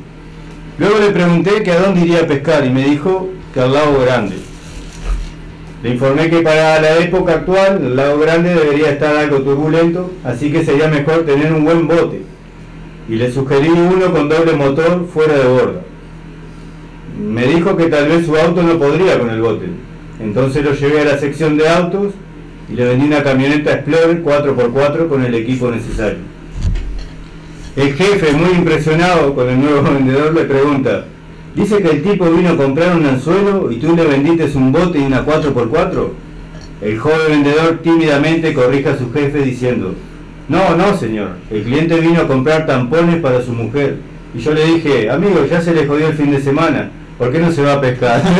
Luego 0.78 1.00
le 1.00 1.10
pregunté 1.10 1.64
que 1.64 1.72
a 1.72 1.80
dónde 1.80 2.02
iría 2.02 2.20
a 2.20 2.26
pescar 2.28 2.64
y 2.64 2.70
me 2.70 2.84
dijo 2.84 3.28
que 3.52 3.60
al 3.60 3.72
lago 3.72 3.98
grande. 4.00 4.36
Le 5.82 5.90
informé 5.90 6.30
que 6.30 6.42
para 6.42 6.80
la 6.80 6.98
época 6.98 7.32
actual 7.32 7.82
el 7.84 7.96
lago 7.96 8.20
grande 8.20 8.54
debería 8.54 8.90
estar 8.90 9.16
algo 9.16 9.38
turbulento, 9.38 10.12
así 10.22 10.52
que 10.52 10.64
sería 10.64 10.86
mejor 10.86 11.26
tener 11.26 11.52
un 11.52 11.64
buen 11.64 11.88
bote. 11.88 12.22
Y 13.08 13.16
le 13.16 13.32
sugerí 13.32 13.68
uno 13.68 14.12
con 14.12 14.28
doble 14.28 14.52
motor 14.52 15.08
fuera 15.12 15.34
de 15.38 15.48
borda. 15.48 15.80
Me 17.20 17.48
dijo 17.48 17.76
que 17.76 17.86
tal 17.86 18.06
vez 18.06 18.26
su 18.26 18.36
auto 18.36 18.62
no 18.62 18.78
podría 18.78 19.18
con 19.18 19.28
el 19.28 19.42
bote. 19.42 19.66
Entonces 20.20 20.64
lo 20.64 20.72
llevé 20.74 21.00
a 21.00 21.06
la 21.06 21.18
sección 21.18 21.56
de 21.56 21.68
autos 21.68 22.12
y 22.70 22.74
le 22.76 22.84
vendí 22.84 23.06
una 23.06 23.22
camioneta 23.22 23.72
Explorer 23.72 24.22
4x4 24.22 25.08
con 25.08 25.24
el 25.24 25.34
equipo 25.34 25.70
necesario. 25.70 26.18
El 27.76 27.94
jefe, 27.94 28.32
muy 28.32 28.50
impresionado 28.50 29.34
con 29.34 29.48
el 29.48 29.60
nuevo 29.60 29.82
vendedor, 29.94 30.34
le 30.34 30.44
pregunta, 30.44 31.04
dice 31.54 31.78
que 31.78 31.90
el 31.90 32.02
tipo 32.02 32.30
vino 32.30 32.50
a 32.50 32.56
comprar 32.56 32.96
un 32.96 33.06
anzuelo 33.06 33.70
y 33.70 33.76
tú 33.76 33.94
le 33.96 34.04
vendiste 34.04 34.50
un 34.56 34.72
bote 34.72 34.98
y 34.98 35.02
una 35.02 35.24
4x4. 35.24 36.08
El 36.82 36.98
joven 36.98 37.18
vendedor 37.28 37.78
tímidamente 37.82 38.54
corrige 38.54 38.88
a 38.88 38.98
su 38.98 39.12
jefe 39.12 39.42
diciendo, 39.42 39.94
no, 40.48 40.76
no 40.76 40.96
señor, 40.96 41.30
el 41.50 41.62
cliente 41.62 42.00
vino 42.00 42.20
a 42.20 42.26
comprar 42.26 42.66
tampones 42.66 43.16
para 43.20 43.42
su 43.42 43.52
mujer. 43.52 43.98
Y 44.34 44.38
yo 44.38 44.54
le 44.54 44.64
dije, 44.64 45.10
amigo, 45.10 45.44
ya 45.48 45.60
se 45.60 45.74
le 45.74 45.86
jodió 45.86 46.08
el 46.08 46.14
fin 46.14 46.30
de 46.30 46.40
semana, 46.40 46.90
¿por 47.20 47.30
qué 47.30 47.38
no 47.38 47.52
se 47.52 47.62
va 47.62 47.74
a 47.74 47.80
pescar? 47.82 48.22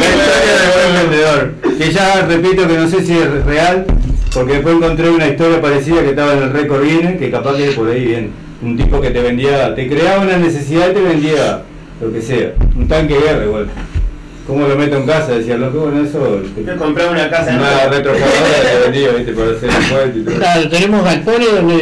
La 0.00 0.08
historia 0.16 0.54
del 0.58 0.70
buen 0.74 0.92
vendedor. 1.00 1.52
Que 1.78 1.92
ya 1.92 2.26
repito 2.26 2.66
que 2.66 2.76
no 2.76 2.88
sé 2.88 3.04
si 3.04 3.16
es 3.16 3.44
real, 3.44 3.86
porque 4.34 4.54
después 4.54 4.74
encontré 4.74 5.10
una 5.10 5.28
historia 5.28 5.60
parecida 5.60 6.02
que 6.02 6.10
estaba 6.10 6.32
en 6.32 6.42
el 6.42 6.52
récord 6.52 6.82
Guinness, 6.82 7.18
que 7.18 7.30
capaz 7.30 7.56
que 7.56 7.70
por 7.70 7.88
ahí 7.88 8.04
bien. 8.04 8.32
Un 8.62 8.76
tipo 8.76 9.00
que 9.00 9.10
te 9.10 9.22
vendía, 9.22 9.74
te 9.76 9.88
creaba 9.88 10.22
una 10.22 10.36
necesidad 10.36 10.90
y 10.90 10.94
te 10.94 11.00
vendía 11.00 11.62
lo 12.00 12.12
que 12.12 12.20
sea. 12.20 12.52
Un 12.76 12.88
tanque 12.88 13.14
de 13.14 13.20
guerra 13.20 13.44
igual. 13.44 13.68
¿Cómo 14.50 14.66
lo 14.66 14.74
meto 14.76 14.96
en 14.96 15.06
casa? 15.06 15.32
Decía, 15.38 15.56
loco, 15.56 15.78
bueno, 15.82 16.02
eso. 16.02 16.42
Yo 16.66 16.76
compré 16.76 17.08
una 17.08 17.30
casa 17.30 17.50
Una 17.52 17.58
nueva. 17.60 17.84
retroexcavadora 17.88 18.60
te 18.72 18.78
vendía, 18.90 19.08
viste, 19.12 19.32
para 19.32 19.50
hacer 19.52 19.70
el 19.70 19.84
puente 19.94 20.18
y 20.18 20.22
todo. 20.24 20.34
Claro, 20.34 20.68
tenemos 20.68 21.04
galpones 21.04 21.52
donde 21.54 21.78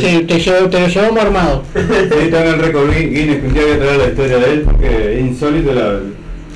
Sí. 0.00 0.24
te, 0.28 0.38
llevo- 0.38 0.68
te 0.70 0.80
lo 0.80 0.86
llevamos 0.86 1.20
armado. 1.24 1.62
Sí, 1.74 2.18
está 2.20 2.44
en 2.46 2.54
el 2.54 2.58
récord 2.60 2.88
Guinness, 2.94 3.40
que 3.40 3.46
un 3.48 3.52
día 3.54 3.62
voy 3.64 3.72
a 3.72 3.78
traer 3.78 3.96
la 3.98 4.06
historia 4.06 4.38
de 4.38 4.52
él, 4.52 4.60
porque 4.62 5.14
es 5.14 5.20
insólito 5.22 5.74
la. 5.74 5.98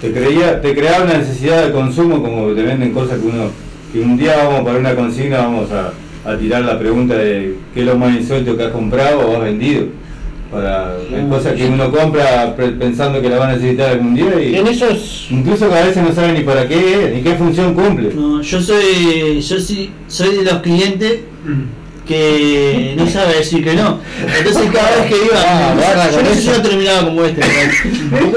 Te, 0.00 0.12
creía, 0.12 0.60
te 0.60 0.74
creaba 0.76 1.04
una 1.04 1.18
necesidad 1.18 1.66
de 1.66 1.72
consumo 1.72 2.22
como 2.22 2.52
te 2.52 2.62
venden 2.62 2.92
cosas 2.92 3.18
que 3.18 3.26
uno. 3.26 3.50
que 3.92 3.98
un 4.00 4.16
día 4.16 4.36
vamos 4.36 4.60
para 4.64 4.78
una 4.78 4.94
consigna, 4.94 5.38
vamos 5.38 5.68
a, 5.72 6.30
a 6.30 6.36
tirar 6.38 6.62
la 6.62 6.78
pregunta 6.78 7.14
de 7.14 7.54
qué 7.74 7.80
es 7.80 7.86
lo 7.86 7.96
más 7.96 8.14
insólito 8.14 8.56
que 8.56 8.62
has 8.62 8.70
comprado 8.70 9.28
o 9.28 9.36
has 9.36 9.42
vendido. 9.42 9.86
Para 10.50 10.94
cosas 11.28 11.54
que 11.54 11.66
uno 11.66 11.90
compra 11.90 12.54
pensando 12.56 13.20
que 13.20 13.28
la 13.28 13.38
va 13.38 13.48
a 13.48 13.52
necesitar 13.56 13.90
algún 13.90 14.14
día 14.14 14.40
y 14.40 14.54
En 14.56 14.66
esos. 14.68 15.26
incluso 15.30 15.68
que 15.68 15.74
a 15.76 15.84
veces 15.84 16.02
no 16.02 16.12
sabe 16.14 16.32
ni 16.32 16.44
para 16.44 16.68
qué 16.68 17.10
ni 17.14 17.22
qué 17.22 17.34
función 17.34 17.74
cumple. 17.74 18.12
No, 18.14 18.40
yo 18.40 18.60
soy, 18.62 19.40
yo 19.40 19.58
sí, 19.60 19.90
soy 20.06 20.36
de 20.36 20.44
los 20.44 20.60
clientes 20.62 21.20
que 22.06 22.94
no 22.96 23.06
sabe 23.08 23.38
decir 23.38 23.64
que 23.64 23.74
no. 23.74 24.00
Entonces 24.38 24.70
cada 24.72 24.96
vez 24.96 25.06
que 25.06 25.16
iba, 25.24 25.36
Ah, 25.36 26.08
yo 26.12 26.22
no 26.22 26.28
sé 26.30 26.40
si 26.40 26.46
yo 26.46 26.62
terminaba 26.62 27.04
como 27.06 27.24
este. 27.24 27.42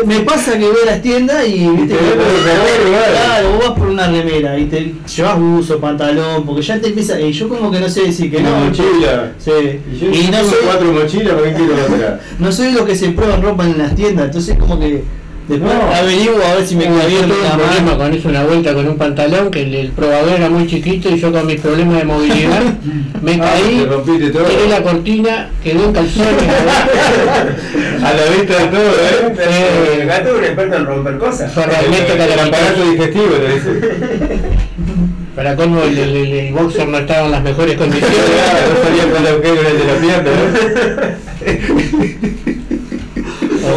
Me 0.06 0.20
pasa 0.22 0.58
que 0.58 0.66
voy 0.66 0.78
a 0.84 0.86
las 0.88 1.02
tiendas 1.02 1.48
y 1.48 1.68
viste, 1.68 1.96
te 1.96 3.12
claro, 3.14 3.52
vos 3.54 3.70
vas 3.70 3.78
por 3.78 3.88
una 3.88 4.08
remera 4.08 4.58
y 4.58 4.66
te 4.66 4.94
llevas 5.16 5.40
buzo, 5.40 5.80
pantalón, 5.80 6.46
porque 6.46 6.62
ya 6.62 6.80
te 6.80 6.88
empieza, 6.88 7.20
y 7.20 7.32
yo 7.32 7.48
como 7.48 7.72
que 7.72 7.80
no 7.80 7.88
sé 7.90 8.04
decir 8.04 8.32
que 8.32 8.42
no. 8.42 8.50
mochila. 8.58 9.32
Sí. 9.38 9.52
Y 9.94 10.00
yo 10.00 10.08
Y 10.12 10.28
no 10.32 10.40
soy, 10.44 10.58
cuatro 10.66 10.92
mochilas, 10.92 11.34
¿para 11.36 11.50
qué 11.50 11.54
quiero 11.56 11.74
otra? 11.86 12.20
no 12.40 12.52
soy 12.52 12.72
los 12.72 12.84
que 12.84 12.96
se 12.96 13.10
prueban 13.10 13.42
ropa 13.42 13.66
en 13.66 13.78
las 13.78 13.96
tiendas, 13.96 14.26
entonces 14.26 14.58
como 14.58 14.80
que 14.80 15.04
después 15.50 15.74
No. 15.74 15.94
averiguo 15.96 16.42
a 16.46 16.56
ver 16.56 16.66
si 16.66 16.76
me 16.76 16.86
la 16.86 16.92
un 17.34 17.60
problema 17.60 17.98
con 17.98 18.14
eso 18.14 18.30
una 18.30 18.44
vuelta 18.44 18.74
con 18.74 18.88
un 18.88 18.98
pantalón 18.98 19.52
que 19.52 19.64
el, 19.64 19.74
el 19.76 19.90
probador 19.92 20.30
era 20.38 20.50
muy 20.50 20.68
chiquito 20.68 21.10
y 21.10 21.20
yo 21.20 21.32
con 21.32 21.46
mis 21.48 21.60
problemas 21.60 21.98
de 21.98 22.04
movilidad 22.06 22.62
me 23.22 23.34
Ah, 23.34 23.40
caí, 23.40 23.86
tiré 24.06 24.70
la 24.70 24.82
cortina, 24.82 25.50
quedó 25.64 25.86
en 25.86 25.94
calzones. 25.94 26.30
A 28.04 28.14
la 28.14 28.26
vista 28.38 28.58
de 28.60 28.66
todo, 28.68 28.80
¿eh? 28.80 29.34
Eh, 29.40 29.98
El 30.02 30.08
gato 30.08 30.30
es 30.30 30.36
un 30.38 30.44
experto 30.46 30.76
en 30.78 30.86
romper 30.86 31.18
cosas. 31.18 31.52
Fue 31.52 31.66
realmente 31.66 32.14
el, 32.14 32.22
el 32.22 32.28
calamitoso. 32.30 32.64
aparato 32.64 32.92
digestivo, 32.92 33.26
te 33.36 33.54
dice. 33.54 34.40
Para 35.36 35.56
colmo 35.56 35.82
el, 35.84 35.98
el, 35.98 36.16
el- 36.16 36.34
el 36.34 36.54
boxer 36.54 36.88
no 36.88 36.98
estaba 37.00 37.26
en 37.26 37.32
las 37.32 37.44
mejores 37.44 37.76
condiciones. 37.78 38.18
No 38.18 38.84
salía 38.84 39.12
con 39.14 39.24
la 39.24 39.32
de 39.74 39.86
la 39.86 39.96
pierna, 40.00 40.40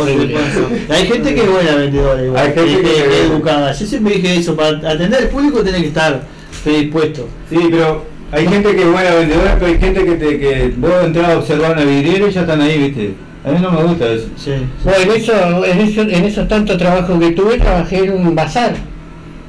Horrible. 0.01 0.37
Hay 0.89 1.07
gente 1.07 1.35
que 1.35 1.41
es 1.43 1.51
buena 1.51 1.75
vendedora 1.77 2.23
igual, 2.25 2.43
Hay 2.47 2.53
gente 2.55 2.77
que, 2.77 2.83
que- 2.83 2.95
que 3.09 3.21
es 3.25 3.31
educada. 3.31 3.73
Yo 3.73 3.87
siempre 3.87 4.15
dije 4.15 4.37
eso, 4.37 4.57
para 4.57 4.69
atender 4.91 5.23
al 5.23 5.29
público 5.29 5.63
tiene 5.63 5.81
que 5.81 5.89
estar 5.89 6.23
predispuesto. 6.65 7.29
Sí, 7.51 7.59
pero 7.71 8.05
hay 8.31 8.47
gente 8.49 8.75
que 8.75 8.83
es 8.83 8.91
buena 8.93 9.15
vendedora, 9.15 9.57
pero 9.59 9.67
hay 9.73 9.79
gente 9.79 10.05
que, 10.05 10.13
te, 10.13 10.39
que 10.39 10.73
vos 10.77 10.93
entras 11.05 11.29
a 11.31 11.39
observar 11.39 11.73
una 11.73 11.85
vidriera 11.85 12.27
y 12.29 12.31
ya 12.31 12.41
están 12.43 12.61
ahí, 12.61 12.79
¿viste? 12.79 13.15
A 13.45 13.51
mí 13.51 13.59
no 13.61 13.73
me 13.73 13.83
gusta 13.83 14.07
eso. 14.13 14.27
Sí. 14.37 14.53
Bueno, 14.85 15.01
en, 15.03 15.11
eso, 15.21 15.65
en, 15.65 15.81
eso, 15.81 16.01
en 16.03 16.25
esos 16.25 16.47
tantos 16.49 16.79
trabajos 16.79 17.19
que 17.19 17.31
tuve, 17.33 17.59
trabajé 17.59 18.05
en 18.05 18.13
un 18.13 18.35
bazar. 18.35 18.75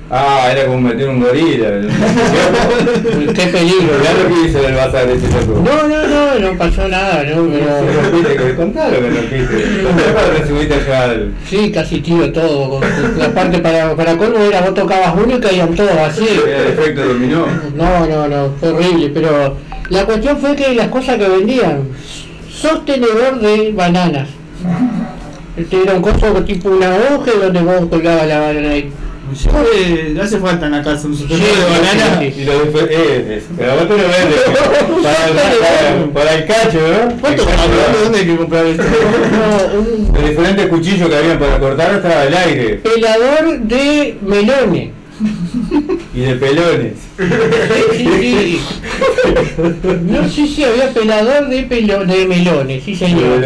Ah, 0.10 0.50
era 0.52 0.66
como 0.66 0.82
meter 0.82 1.10
un 1.10 1.22
gorila. 1.22 1.70
Qué 3.34 3.48
peligro. 3.48 3.98
Mirá 3.98 4.14
lo 4.14 4.28
que 4.28 4.48
hizo 4.50 4.60
en 4.60 4.66
el 4.66 4.76
bazar 4.76 5.10
ese 5.10 5.28
loco. 5.28 5.64
No, 5.64 5.88
no, 5.88 6.08
no, 6.08 6.40
no 6.40 6.58
pasó 6.58 6.88
nada, 6.88 7.24
no, 7.24 7.48
pero 7.50 8.48
que 8.48 8.56
contalo 8.56 8.98
que 10.68 10.94
al... 10.94 11.34
sí, 11.50 11.72
casi 11.72 12.02
tiro 12.02 12.32
todo. 12.32 12.80
La 13.18 13.34
parte 13.34 13.60
para, 13.60 13.96
para 13.96 14.18
colmo 14.18 14.40
era 14.40 14.62
vos 14.62 14.74
tocabas 14.74 15.16
uno 15.16 15.36
y 15.36 15.40
caían 15.40 15.74
todos 15.74 15.98
así. 15.98 16.28
Era 16.48 16.60
el 16.60 16.68
efecto 16.68 17.06
dominó. 17.06 17.48
No, 17.76 18.06
no, 18.06 18.28
no, 18.28 18.52
fue 18.60 18.70
horrible, 18.70 19.10
pero 19.14 19.58
la 19.90 20.06
cuestión 20.06 20.38
fue 20.38 20.56
que 20.56 20.76
las 20.76 20.90
cosas 20.90 21.18
que 21.18 21.28
vendían, 21.28 21.88
sostenedor 22.50 23.40
de 23.40 23.72
bananas. 23.72 24.30
Este 25.56 25.84
era 25.84 25.94
un 25.94 26.02
coso 26.02 26.44
tipo 26.44 26.70
una 26.70 26.90
hoja 26.90 27.32
donde 27.42 27.62
vos 27.62 27.86
colgabas 27.90 28.28
la 28.28 28.40
banana 28.40 28.70
ahí. 28.70 28.92
No 30.14 30.22
hace 30.22 30.38
falta 30.40 30.66
en 30.68 30.72
la 30.74 30.84
casa 30.84 31.08
un 31.08 31.16
Sí, 31.18 31.26
de 31.28 31.36
banana. 31.38 32.24
Y 32.26 32.44
lo 32.46 32.60
después, 32.60 32.86
eh, 32.90 33.38
es, 33.38 33.44
pero 33.58 33.74
vos 33.76 33.88
te 33.88 33.98
lo 33.98 34.04
vendes 34.04 34.42
para 35.04 35.28
el, 35.28 35.34
para, 35.34 36.14
para 36.14 36.36
el 36.36 36.46
cacho, 36.46 36.80
¿no? 36.80 37.22
¿Cuánto 37.22 37.42
El 37.42 37.48
para 37.48 37.58
cacho, 37.58 38.04
¿Dónde 38.04 38.20
hay 38.20 38.26
que 38.26 38.36
comprar 38.36 38.66
esto? 38.66 38.84
Los 40.14 40.30
diferentes 40.30 40.68
cuchillos 40.68 41.10
que 41.10 41.16
habían 41.16 41.40
para 41.40 41.60
cortar 41.60 41.96
hasta 41.96 42.26
el 42.26 42.34
aire 42.36 42.76
pelador 42.76 43.60
de 43.60 44.18
melones. 44.26 44.90
y 46.14 46.20
de 46.22 46.36
pelones. 46.36 46.94
Sí, 47.96 48.08
sí, 48.20 48.60
sí. 48.60 48.62
No 50.10 50.28
sé 50.28 50.48
si 50.48 50.64
había 50.64 50.90
pelador 50.92 51.48
de, 51.50 51.64
pelo, 51.64 52.06
de 52.06 52.26
melones, 52.26 52.84
sí 52.84 52.96
señor. 52.96 53.44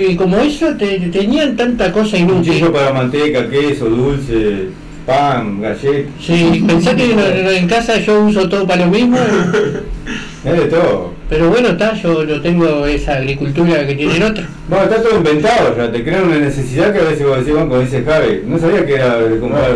Y 0.00 0.16
como 0.16 0.38
eso 0.38 0.74
te- 0.76 0.98
tenían 1.10 1.56
tanta 1.56 1.90
cosa 1.92 2.16
inútil. 2.18 2.52
Cuchillo 2.52 2.72
para 2.72 2.92
manteca, 2.92 3.48
queso, 3.48 3.86
dulce, 3.86 4.66
pan, 5.06 5.60
galletas, 5.60 6.10
Sí, 6.20 6.64
pensá 6.66 6.94
que 6.94 7.12
en 7.56 7.66
casa 7.68 7.98
yo 7.98 8.24
uso 8.24 8.48
todo 8.48 8.66
para 8.66 8.84
lo 8.84 8.90
mismo, 8.92 9.16
es 10.44 10.52
de 10.52 10.66
todo. 10.66 11.12
pero 11.28 11.50
bueno, 11.50 11.68
está, 11.68 11.94
yo 11.94 12.24
no 12.24 12.40
tengo 12.40 12.86
esa 12.86 13.14
agricultura 13.16 13.86
que 13.86 13.94
tienen 13.94 14.22
otros. 14.22 14.46
No, 14.68 14.82
está 14.82 15.02
todo 15.02 15.16
inventado 15.16 15.76
ya, 15.76 15.90
te 15.90 16.02
crean 16.04 16.24
una 16.24 16.38
necesidad 16.38 16.92
que 16.92 17.00
a 17.00 17.04
veces 17.04 17.26
vos 17.26 17.38
decís, 17.38 17.52
bueno, 17.52 17.68
como 17.68 17.80
dice 17.80 18.02
Javi, 18.04 18.42
no 18.46 18.58
sabía 18.58 18.86
que 18.86 18.94
era 18.94 19.18
de 19.18 19.38
comprar 19.38 19.70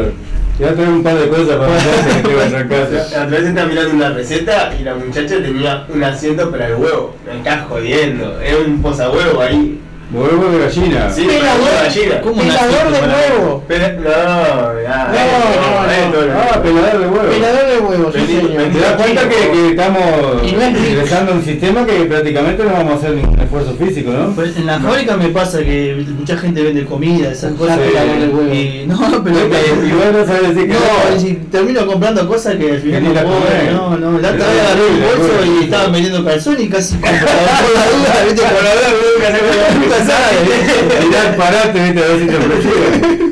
Te 0.57 0.63
voy 0.65 0.73
a 0.73 0.75
traer 0.77 0.89
un 0.91 1.03
par 1.03 1.19
de 1.19 1.29
cosas 1.29 1.57
para 1.57 1.77
hacer 1.77 2.23
que 2.23 2.29
te 2.29 2.35
vas 2.37 2.55
a 2.55 2.69
casa. 2.69 3.19
La 3.19 3.25
otra 3.27 3.39
vez 3.39 3.49
estaba 3.49 3.67
mirando 3.67 3.95
una 3.95 4.11
receta 4.11 4.73
y 4.79 4.85
la 4.85 4.95
muchacha 4.95 5.43
tenía 5.43 5.85
un 5.93 6.05
asiento 6.05 6.49
para 6.51 6.69
el 6.69 6.75
huevo. 6.77 7.17
Me 7.27 7.39
estás 7.39 7.67
jodiendo. 7.67 8.41
Era 8.41 8.59
un 8.65 8.81
posahuevo 8.81 9.41
ahí. 9.41 9.81
Huevo 10.12 10.49
de 10.53 10.59
gallina. 10.59 11.11
Sí, 11.11 11.23
Pelador. 11.27 11.71
la 11.75 11.83
gallina. 11.85 12.21
¿Cómo 12.21 12.40
Pelador 12.43 12.93
de 12.93 13.01
huevo. 13.01 13.64
Pero, 13.67 13.88
no, 14.01 14.83
ya, 14.83 15.09
No, 15.09 15.90
eh, 15.90 16.11
no, 16.12 16.27
no. 16.27 16.40
Ah, 16.40 16.62
pelador 16.62 17.01
de 17.01 17.07
huevo. 17.09 17.31
Pelador 17.31 17.67
de 17.67 17.79
huevos, 17.81 18.14
sí 18.14 18.27
señor. 18.27 18.62
¿Te 18.73 18.79
das 18.79 18.93
cuenta 18.93 19.29
que, 19.29 19.37
que 19.51 19.69
estamos 19.71 20.03
ingresando 20.45 21.33
a 21.33 21.35
un 21.35 21.45
sistema 21.45 21.85
que 21.87 21.93
prácticamente 22.05 22.62
no 22.64 22.73
vamos 22.73 22.93
a 22.93 22.97
hacer 22.97 23.11
ningún 23.17 23.40
esfuerzo 23.40 23.75
físico, 23.75 24.11
¿no? 24.12 24.31
Pues 24.35 24.57
en 24.57 24.67
la 24.67 24.79
fábrica 24.79 25.17
me 25.17 25.29
pasa 25.29 25.59
que 25.61 26.05
mucha 26.17 26.37
gente 26.37 26.62
vende 26.62 26.85
comida, 26.85 27.33
esas 27.33 27.55
cosas. 27.55 27.79
pelador 27.79 28.19
de 28.21 28.29
huevo. 28.29 28.55
Y, 28.55 28.85
no, 28.87 28.99
pero 29.25 29.37
Porque 29.49 29.87
igual 29.88 30.12
no 30.12 30.27
sabes 30.27 30.55
decir 30.55 30.69
que 30.71 30.75
No, 30.75 31.21
si 31.21 31.35
termino 31.51 31.87
comprando 31.87 32.29
cosas 32.29 32.55
que 32.57 32.71
al 32.73 32.79
final 32.81 33.03
Que 33.03 33.09
no 33.09 33.14
puedo, 33.14 33.73
no, 33.73 33.97
no, 33.97 34.19
la 34.21 34.31
otra 34.31 34.47
vez 34.47 34.61
agarré 34.61 34.83
un 34.87 35.03
horrible, 35.03 35.07
bolso 35.17 35.61
y 35.61 35.64
estaban 35.64 35.93
vendiendo 35.93 36.25
calzón 36.25 36.57
y 36.61 36.69
casi 36.69 36.95
por 36.99 37.11
la 37.11 37.19
duda, 37.19 38.25
viste, 38.27 38.43
por 38.43 38.62
la 38.62 38.71
duda. 38.75 40.04
Mirá, 40.05 41.37
parate, 41.37 41.83
viste, 41.83 42.03
a 42.05 42.09
ver 42.09 42.21
si 42.21 42.27
te. 42.27 42.35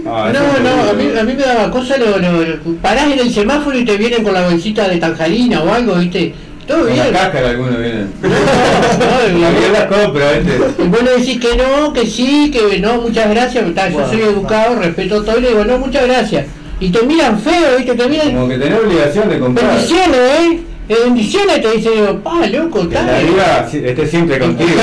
Ah, 0.09 0.31
No, 0.33 0.41
no, 0.63 0.91
a 0.91 0.93
mí, 0.95 1.09
a 1.19 1.23
mí 1.25 1.35
me 1.35 1.43
daba 1.43 1.71
cosa 1.71 1.97
lo, 1.97 2.19
lo, 2.19 2.33
lo- 2.43 2.57
parás 2.83 3.07
en 3.11 3.19
el 3.19 3.33
semáforo 3.33 3.79
y 3.79 3.85
te 3.85 3.97
vienen 3.97 4.23
con 4.23 4.35
la 4.35 4.43
bolsita 4.49 4.89
de 4.89 4.97
tanjarina 4.99 5.63
o 5.63 5.73
algo, 5.73 5.95
¿viste? 5.97 6.35
Todo 6.67 6.85
bien. 6.85 6.99
la 6.99 7.11
cáscara 7.21 7.51
algunos 7.51 7.79
vienen. 7.79 8.09
No, 8.23 8.29
no, 8.29 9.39
no, 9.39 9.47
También 9.47 9.73
las 9.73 9.85
compra, 9.87 10.33
viste. 10.33 10.59
Y 10.83 10.87
vos 10.89 11.03
le 11.03 11.11
decís 11.19 11.41
que 11.41 11.57
no, 11.57 11.93
que 11.93 12.07
sí, 12.07 12.51
que 12.51 12.79
no, 12.79 13.01
muchas 13.01 13.31
gracias, 13.31 13.65
está, 13.67 13.89
yo 13.89 14.07
soy 14.09 14.21
educado, 14.23 14.77
respeto 14.77 15.23
todo, 15.25 15.39
y 15.39 15.43
le 15.43 15.49
digo, 15.49 15.65
no, 15.65 15.79
muchas 15.79 16.07
gracias. 16.07 16.47
Y 16.81 16.91
te 16.91 17.03
miran 17.05 17.39
feo, 17.41 17.77
¿viste? 17.79 17.95
Te 17.95 18.09
miran 18.09 18.33
Como 18.33 18.49
que 18.49 18.59
tenés 18.59 18.79
obligación 18.81 19.29
de 19.29 19.39
comprar. 19.39 19.67
bendiciones, 19.71 20.17
¿eh? 20.19 20.61
Bendiciones 21.05 21.61
te 21.63 21.71
dicen, 21.73 21.93
digo, 21.95 22.19
pa, 22.21 22.47
loco, 22.47 22.89
Que 22.89 22.95
está. 22.97 23.13
la 23.13 23.19
vida 23.21 23.69
si- 23.71 23.79
esté 23.85 24.07
siempre 24.07 24.39
contigo. 24.39 24.71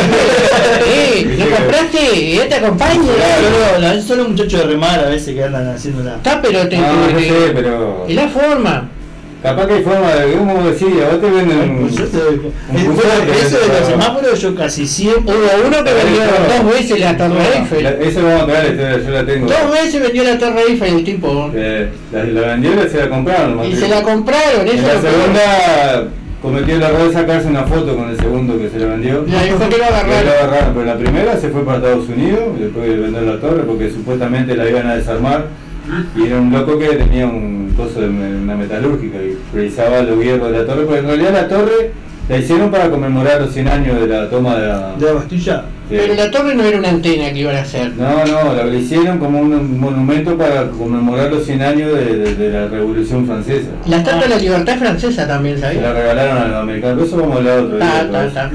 Eh, 0.92 1.36
¿lo 1.38 1.46
compraste? 1.56 2.32
¿Ya 2.36 2.48
te 2.48 2.56
acompaña? 2.56 2.96
Solo, 3.02 3.80
la- 3.80 4.02
solo 4.02 4.30
muchachos 4.30 4.60
de 4.62 4.66
remar 4.66 5.00
a 5.00 5.10
veces 5.10 5.36
que 5.36 5.44
andan 5.44 5.68
haciendo 5.70 6.04
la... 6.04 6.16
Está, 6.16 6.42
pero 6.42 6.68
te, 6.68 6.78
No, 6.78 6.84
te- 7.08 7.14
no 7.14 7.20
te- 7.20 7.26
sé, 7.30 7.52
pero. 7.54 8.06
es 8.08 8.16
la 8.16 8.28
forma. 8.28 8.90
Capaz 9.42 9.68
que 9.68 9.74
hay 9.76 9.84
forma 9.84 10.14
de. 10.16 10.34
¿Cómo 10.34 10.64
decía? 10.70 11.10
Vos 11.12 11.22
te 11.22 11.30
venden. 11.32 11.78
Pues 11.82 11.96
yo 11.96 12.06
te 12.08 12.18
doy- 12.18 12.42
un 12.70 12.86
bueno, 12.96 13.34
eso 13.42 13.58
de 13.60 13.80
los 13.80 13.88
semáforos 13.88 14.42
yo 14.42 14.54
casi 14.56 14.86
siempre... 14.86 15.34
Hubo 15.34 15.68
uno 15.68 15.78
que 15.84 15.94
vendió 15.94 16.22
dos 16.64 16.74
veces 16.74 17.00
la 17.00 17.16
Torre 17.18 17.36
La- 17.36 17.58
Eiffel. 17.60 17.86
Eso 18.02 18.24
vamos 18.24 18.42
a 18.42 18.46
traer, 18.48 18.64
la 18.66 18.70
historia, 18.72 18.98
yo 19.08 19.12
la 19.12 19.26
tengo. 19.26 19.48
Dos 19.48 19.72
veces 19.72 20.02
vendió 20.02 20.24
la 20.26 20.38
Torre 20.38 20.62
Eiffel 20.68 20.94
el 20.96 21.04
tipo. 21.06 21.52
Eh, 21.56 21.90
la, 22.12 22.24
la 22.26 22.42
vendió 22.50 22.72
y 22.86 22.90
se 22.90 22.98
la 22.98 23.10
compraron. 23.10 23.66
Y 23.66 23.76
se 23.76 23.88
la 23.88 24.02
compraron, 24.04 24.68
eso 24.68 24.78
En 24.78 24.84
la 24.88 25.02
segunda 25.02 26.04
cometió 26.42 26.76
el 26.76 26.82
error 26.84 27.08
de 27.08 27.14
sacarse 27.14 27.48
una 27.48 27.64
foto 27.64 27.96
con 27.96 28.10
el 28.10 28.18
segundo 28.18 28.58
que 28.60 28.70
se 28.70 28.80
la 28.80 28.88
vendió. 28.88 29.26
Y 29.26 29.36
ahí 29.36 29.52
fue 29.58 29.70
que 29.70 29.78
lo 29.78 29.86
agarraron. 29.86 30.26
lo 30.26 30.32
agarraron, 30.32 30.74
pero 30.74 30.86
la 30.86 30.98
primera 30.98 31.38
se 31.40 31.48
fue 31.50 31.64
para 31.64 31.78
Estados 31.78 32.10
Unidos, 32.10 32.60
después 32.60 32.90
de 32.90 32.98
vender 32.98 33.24
la 33.24 33.40
torre, 33.40 33.64
porque 33.64 33.90
supuestamente 33.90 34.56
la 34.58 34.70
iban 34.70 34.88
a 34.88 34.96
desarmar. 34.96 35.46
Y 36.16 36.24
era 36.28 36.40
un 36.40 36.52
loco 36.52 36.78
que 36.78 36.88
tenía 36.88 37.26
un 37.26 37.74
coso 37.76 38.02
de 38.02 38.10
una 38.10 38.56
metalúrgica 38.56 39.18
y 39.18 39.38
precisaba 39.52 40.02
los 40.02 40.24
hierros 40.24 40.52
de 40.52 40.60
la 40.60 40.66
torre, 40.66 40.84
porque 40.84 41.00
en 41.00 41.06
realidad 41.08 41.34
la 41.34 41.48
torre 41.48 41.92
la 42.28 42.38
hicieron 42.38 42.70
para 42.70 42.90
conmemorar 42.92 43.42
los 43.42 43.52
100 43.54 43.68
años 43.68 44.00
de 44.00 44.08
la 44.08 44.30
toma 44.30 44.56
de 44.56 44.68
la... 44.68 44.96
¿De 44.98 45.06
la 45.08 45.14
Bastilla? 45.14 45.64
Pero 45.90 46.14
la 46.14 46.30
torre 46.30 46.54
no 46.54 46.62
era 46.64 46.78
una 46.78 46.90
antena 46.90 47.34
que 47.34 47.40
iban 47.40 47.56
a 47.56 47.62
hacer. 47.62 47.92
No, 47.98 48.24
no, 48.24 48.54
la 48.54 48.76
hicieron 48.76 49.18
como 49.18 49.40
un 49.40 49.80
monumento 49.80 50.38
para 50.38 50.70
conmemorar 50.70 51.32
los 51.32 51.44
100 51.46 51.62
años 51.64 51.92
de, 51.96 52.18
de- 52.18 52.36
de 52.36 52.50
la 52.52 52.68
Revolución 52.68 53.26
Francesa. 53.26 53.70
La 53.88 53.98
estatua 53.98 54.22
de 54.24 54.30
la 54.30 54.38
libertad 54.38 54.74
es 54.76 54.80
francesa 54.80 55.28
también, 55.28 55.56
Se 55.56 55.62
la 55.62 55.70
¿sabes? 55.82 55.94
regalaron 55.96 56.38
a 56.38 56.48
los 56.50 56.58
americanos, 56.58 57.08
eso 57.08 57.18
vamos 57.18 57.36
a 57.36 57.38
hablar 57.40 57.60
otro 57.60 57.78
ta. 57.80 58.52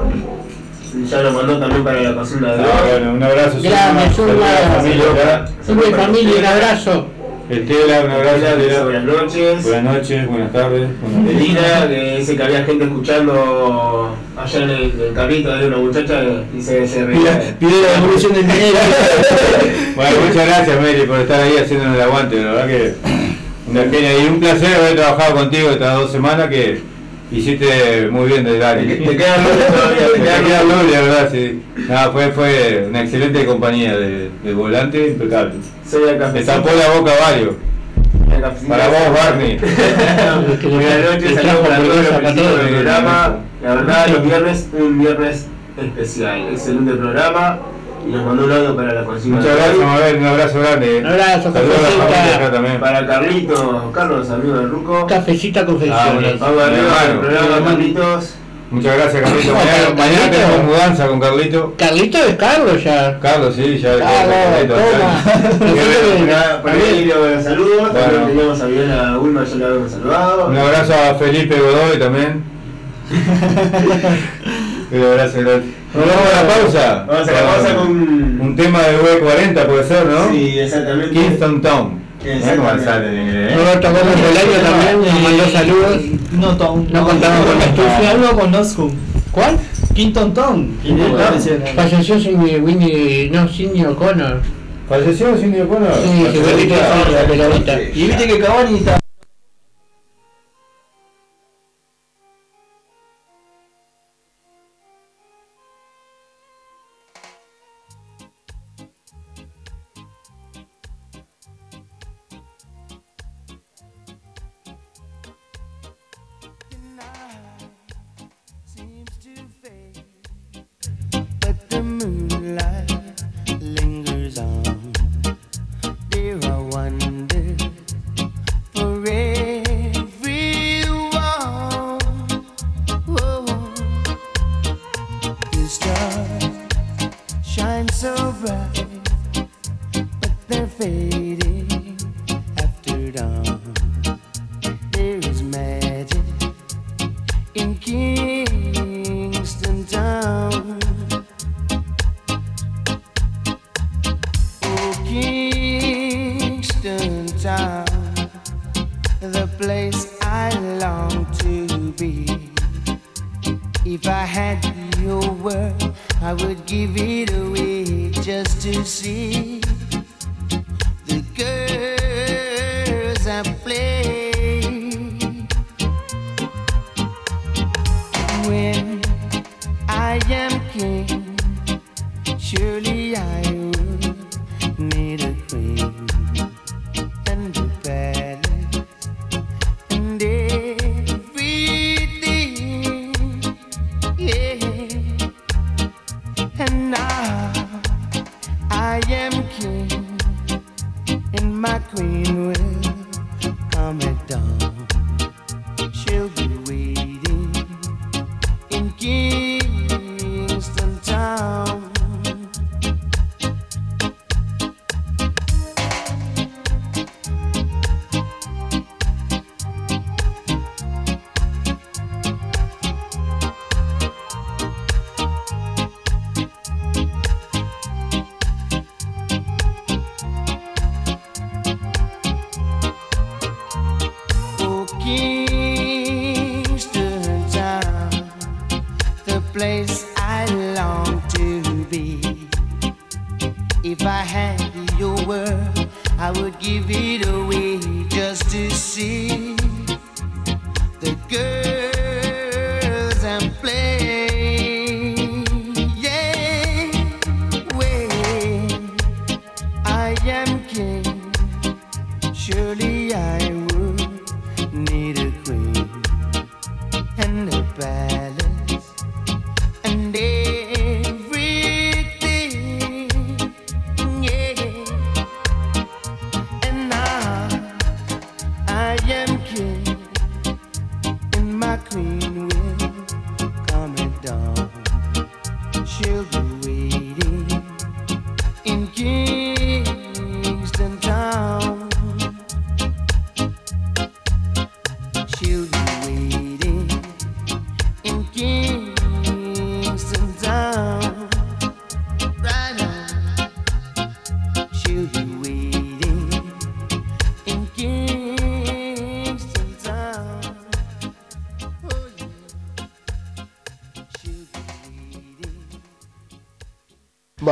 ya 1.08 1.22
nos 1.22 1.34
mandó 1.34 1.58
también 1.58 1.84
para 1.84 2.00
la 2.02 2.14
cocina 2.14 2.52
de 2.54 2.62
Ah, 2.62 2.66
hoy. 2.84 2.90
bueno, 2.92 3.12
un 3.14 3.22
abrazo. 3.22 3.58
Grande, 3.62 4.10
Zulma. 4.14 4.34
Zulma. 4.36 4.46
Saludos 4.82 5.88
la 5.88 5.96
familia 5.96 5.96
familia, 6.06 6.38
un 6.40 6.46
abrazo. 6.46 7.06
Estela, 7.50 8.02
un 8.04 8.10
abrazo. 8.12 8.46
Estela. 8.46 8.84
buenas 8.84 9.04
noches. 9.04 9.64
Buenas 9.64 9.82
noches, 9.82 10.26
buenas 10.28 10.52
tardes. 10.52 10.88
buenas 11.00 11.20
noches. 11.20 11.34
Melina, 11.36 11.88
que 11.88 12.16
dice 12.18 12.36
que 12.36 12.42
había 12.44 12.64
gente 12.64 12.84
escuchando 12.84 14.16
allá 14.36 14.62
en 14.62 14.70
el, 14.70 15.00
el 15.00 15.12
carrito 15.12 15.56
de 15.56 15.66
una 15.66 15.76
muchacha 15.78 16.22
y 16.56 16.62
se, 16.62 16.86
se 16.86 17.04
reía. 17.04 17.56
Pide 17.58 17.82
la 17.82 17.92
devolución 18.00 18.34
del 18.34 18.46
dinero. 18.46 18.78
Bueno, 19.96 20.16
muchas 20.26 20.46
gracias 20.46 20.80
Mary 20.80 21.02
por 21.06 21.18
estar 21.18 21.40
ahí 21.42 21.56
haciéndonos 21.58 21.96
el 21.96 22.02
aguante, 22.02 22.36
la 22.36 22.52
verdad 22.52 22.66
que 22.68 22.94
una 23.68 23.82
genia 23.82 24.18
y 24.18 24.26
un 24.28 24.40
placer 24.40 24.74
haber 24.74 24.96
trabajado 24.96 25.34
contigo 25.34 25.70
estas 25.70 25.94
dos 25.94 26.12
semanas 26.12 26.48
que 26.48 26.80
hiciste 27.32 28.08
muy 28.10 28.26
bien 28.28 28.44
de 28.44 28.52
Te, 28.52 28.58
Dari. 28.58 28.86
te 28.86 29.16
queda 29.16 29.36
lunes 29.38 29.66
todavía, 29.66 30.06
te 30.06 30.12
Te 30.12 30.20
queda 30.20 30.42
queda 30.42 30.62
lunes. 30.62 30.76
doble, 30.78 30.92
la 30.92 31.00
verdad, 31.00 31.28
sí. 31.32 31.62
Nada, 31.88 32.10
fue, 32.12 32.30
fue 32.32 32.86
una 32.88 33.02
excelente 33.02 33.44
compañía 33.46 33.96
de, 33.96 34.30
de 34.42 34.54
volante 34.54 35.08
impecable. 35.08 35.54
Soy 35.88 36.18
cafecito. 36.18 36.52
tapó 36.52 36.70
la 36.74 36.98
boca 36.98 37.12
varios. 37.20 37.54
Para 38.68 38.88
vos, 38.88 38.98
Barney. 39.14 39.58
Buenas 40.62 41.04
noches, 41.04 41.34
Te 41.34 41.42
saludos 41.42 41.58
para 41.68 42.34
todos 42.34 42.52
los 42.62 42.70
programa. 42.70 43.36
La 43.62 43.74
verdad, 43.74 44.06
los 44.08 44.22
viernes, 44.24 44.68
un 44.72 44.98
viernes 44.98 45.46
especial. 45.80 46.48
Excelente 46.50 46.92
programa. 46.94 47.58
Y 48.06 48.10
nos 48.12 48.24
mandó 48.24 48.44
un 48.44 48.52
audio 48.52 48.76
para 48.76 48.92
la 48.94 49.04
consigna. 49.04 49.36
Muchas 49.36 49.56
gracias, 49.56 49.78
Mabel, 49.86 50.16
un 50.16 50.26
abrazo 50.26 50.58
grande. 50.60 50.98
Un 51.00 51.06
abrazo, 51.06 51.52
Saludos 51.52 51.76
a 51.78 51.80
la 51.80 51.88
cafecita. 51.88 52.06
familia 52.06 52.36
acá 52.36 52.50
también. 52.52 52.80
Para 52.80 53.06
Carlitos, 53.06 53.82
Carlos, 53.92 54.30
amigo 54.30 54.56
del 54.56 54.70
Ruco. 54.70 55.06
Cafecita 55.06 55.60
Ah, 55.60 55.66
confecciones. 55.66 56.14
bueno. 56.14 56.38
Vamos 56.40 56.62
arriba 56.62 57.04
el 57.10 57.18
programa, 57.18 57.64
Carlitos. 57.70 58.34
Muchas 58.70 58.96
gracias, 58.96 59.22
Carlito. 59.22 59.52
Bueno, 59.52 59.66
Mañana, 59.70 59.94
mañana 59.96 60.18
Carlito. 60.20 60.36
tenemos 60.46 60.64
mudanza 60.64 61.06
con 61.08 61.20
Carlito. 61.20 61.74
Carlito 61.76 62.18
es 62.18 62.34
Carlos 62.36 62.84
ya. 62.84 63.18
Carlos, 63.20 63.54
sí, 63.56 63.78
ya 63.78 63.98
Carlos, 63.98 64.34
Carlito, 64.36 64.74
ahí 66.68 67.04
los 67.04 67.42
saludos. 67.44 67.92
Bueno. 67.92 68.26
Teníamos 68.28 68.60
a 68.60 68.66
Viviana 68.66 69.18
Ulma, 69.18 69.44
ya 69.44 69.56
la 69.56 69.66
habíamos 69.66 69.90
saludado. 69.90 70.46
Un 70.46 70.56
abrazo 70.56 70.94
a 70.94 71.14
Felipe 71.16 71.56
Godoy 71.58 71.98
también. 71.98 72.44
Un 74.92 75.02
abrazo 75.04 75.40
grande. 75.40 75.79
Nos 75.92 76.06
vamos 76.06 76.32
a 76.32 76.42
la 76.42 76.48
pausa. 76.48 77.04
Vamos 77.08 77.28
a 77.28 77.32
la 77.32 77.42
pausa 77.42 77.74
con 77.74 78.40
un 78.40 78.56
tema 78.56 78.80
de 78.82 78.98
V40, 78.98 79.66
puede 79.66 79.84
ser, 79.84 80.06
¿no? 80.06 80.30
Sí, 80.30 80.58
exactamente. 80.58 81.10
Kingston 81.10 81.62
Town. 81.62 82.00
Exactamente. 82.24 82.84
Sale, 82.84 83.08
¿eh? 83.12 83.56
Roberto 83.56 83.88
Gómez 83.88 84.16
Bolaño 84.16 84.58
también 84.62 85.00
nos 85.00 85.22
mandó 85.22 85.44
saludos. 85.50 86.02
No, 86.32 86.56
Town. 86.56 86.88
No, 86.92 87.04
contamos 87.04 87.46
con 87.46 87.58
la 87.58 88.10
algo 88.10 88.38
con 88.38 88.54
Oscu. 88.54 88.92
¿Cuál? 89.32 89.58
Quinton 89.94 90.34
Town. 90.34 90.78
Falleció 91.74 92.16
Winnie, 92.38 93.30
no, 93.30 93.48
Sidney 93.48 93.84
O'Connor. 93.84 94.40
¿Falleció 94.88 95.36
Sidney 95.36 95.60
O'Connor? 95.62 95.92
Sí, 96.02 96.24
que 96.32 96.40
fue 96.40 96.66
la 97.12 97.26
pelotita. 97.26 97.80
Y 97.80 98.06
viste 98.06 98.26
que 98.26 98.38
Cavani 98.38 98.78
está... 98.78 98.98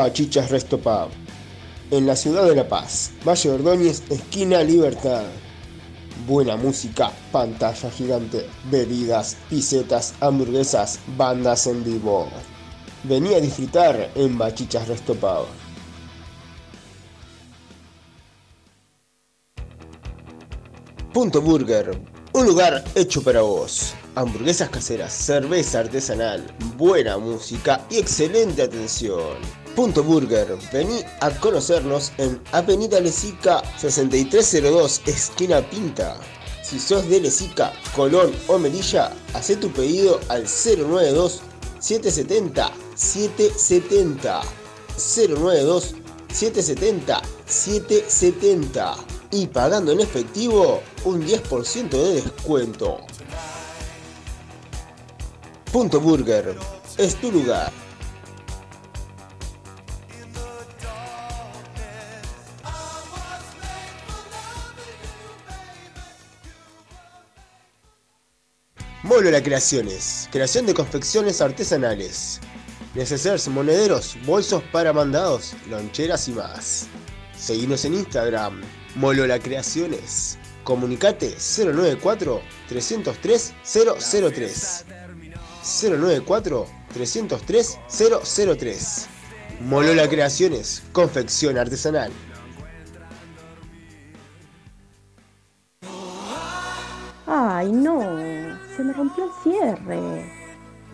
Bachichas 0.08 0.50
Resto 0.50 0.80
en 1.90 2.06
la 2.06 2.16
ciudad 2.16 2.46
de 2.46 2.56
La 2.56 2.66
Paz, 2.66 3.10
Valle 3.28 3.50
Ordóñez, 3.50 4.02
esquina 4.08 4.62
Libertad. 4.62 5.24
Buena 6.26 6.56
música, 6.56 7.12
pantalla 7.30 7.90
gigante, 7.90 8.46
bebidas, 8.70 9.36
pisetas, 9.50 10.14
hamburguesas, 10.20 10.98
bandas 11.18 11.66
en 11.66 11.84
vivo. 11.84 12.26
Venía 13.04 13.36
a 13.36 13.40
disfrutar 13.40 14.10
en 14.14 14.38
Bachichas 14.38 14.88
Resto 14.88 15.14
Punto 21.12 21.42
Burger, 21.42 22.00
un 22.32 22.46
lugar 22.46 22.82
hecho 22.94 23.22
para 23.22 23.42
vos. 23.42 23.92
Hamburguesas 24.14 24.70
caseras, 24.70 25.12
cerveza 25.12 25.80
artesanal, 25.80 26.46
buena 26.78 27.18
música 27.18 27.84
y 27.90 27.98
excelente 27.98 28.62
atención. 28.62 29.67
Burger. 29.78 30.58
Vení 30.72 31.04
a 31.20 31.30
conocernos 31.30 32.10
en 32.18 32.40
Avenida 32.50 32.98
Lezica 32.98 33.62
6302, 33.76 35.02
esquina 35.06 35.60
Pinta. 35.70 36.16
Si 36.62 36.80
sos 36.80 37.08
de 37.08 37.20
Lezica, 37.20 37.72
Colón 37.94 38.32
o 38.48 38.58
Melilla, 38.58 39.12
hacé 39.34 39.54
tu 39.56 39.70
pedido 39.70 40.18
al 40.28 40.42
092 40.42 41.40
770 41.78 42.72
770 42.96 44.42
092 44.96 45.94
770 46.32 47.22
770 47.46 48.96
y 49.30 49.46
pagando 49.46 49.92
en 49.92 50.00
efectivo 50.00 50.82
un 51.04 51.24
10% 51.24 51.88
de 51.88 52.14
descuento. 52.14 52.98
Punto 55.72 56.00
Burger 56.00 56.56
es 56.96 57.14
tu 57.14 57.30
lugar. 57.30 57.87
Molola 69.08 69.42
Creaciones, 69.42 70.28
creación 70.30 70.66
de 70.66 70.74
confecciones 70.74 71.40
artesanales. 71.40 72.40
Necesarios 72.94 73.48
monederos, 73.48 74.18
bolsos 74.26 74.62
para 74.64 74.92
mandados, 74.92 75.54
loncheras 75.70 76.28
y 76.28 76.32
más. 76.32 76.88
Seguinos 77.34 77.86
en 77.86 77.94
Instagram, 77.94 78.60
Molola 78.96 79.38
Creaciones. 79.38 80.36
Comunicate 80.62 81.34
094 81.38 82.42
303 82.68 83.54
003. 83.64 84.84
094 85.62 86.66
303 86.92 87.78
003. 88.58 89.06
Molola 89.60 90.06
Creaciones, 90.06 90.82
confección 90.92 91.56
artesanal. 91.56 92.12
Ay, 97.26 97.72
no, 97.72 98.67
se 98.78 98.84
me 98.84 98.92
rompió 98.92 99.24
el 99.24 99.30
cierre. 99.42 100.32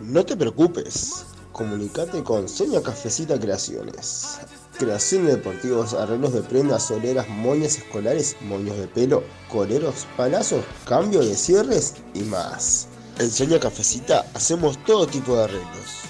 No 0.01 0.25
te 0.25 0.35
preocupes, 0.35 1.23
comunicate 1.51 2.23
con 2.23 2.49
Sonia 2.49 2.81
Cafecita 2.81 3.39
Creaciones. 3.39 4.39
Creación 4.79 5.27
de 5.27 5.35
deportivos, 5.35 5.93
arreglos 5.93 6.33
de 6.33 6.41
prendas, 6.41 6.87
soleras, 6.87 7.29
moñas 7.29 7.77
escolares, 7.77 8.35
moños 8.41 8.75
de 8.77 8.87
pelo, 8.87 9.23
coleros, 9.51 10.07
palazos, 10.17 10.65
cambio 10.87 11.19
de 11.19 11.35
cierres 11.35 11.93
y 12.15 12.21
más. 12.21 12.87
En 13.19 13.29
Sonia 13.29 13.59
Cafecita 13.59 14.25
hacemos 14.33 14.83
todo 14.83 15.05
tipo 15.05 15.37
de 15.37 15.43
arreglos. 15.43 16.01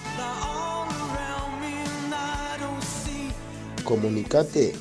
Comunicate 3.84 4.74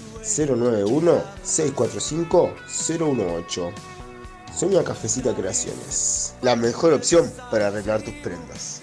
091-645-018. 4.54 4.56
Sonia 4.56 4.84
Cafecita 4.84 5.34
Creaciones. 5.34 6.34
La 6.42 6.54
mejor 6.56 6.92
opción 6.92 7.30
para 7.50 7.68
arreglar 7.68 8.02
tus 8.02 8.14
prendas. 8.14 8.82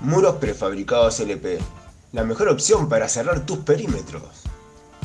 Muros 0.00 0.36
prefabricados 0.36 1.20
LP. 1.20 1.58
La 2.12 2.24
mejor 2.24 2.48
opción 2.48 2.88
para 2.88 3.08
cerrar 3.08 3.44
tus 3.44 3.58
perímetros. 3.58 4.44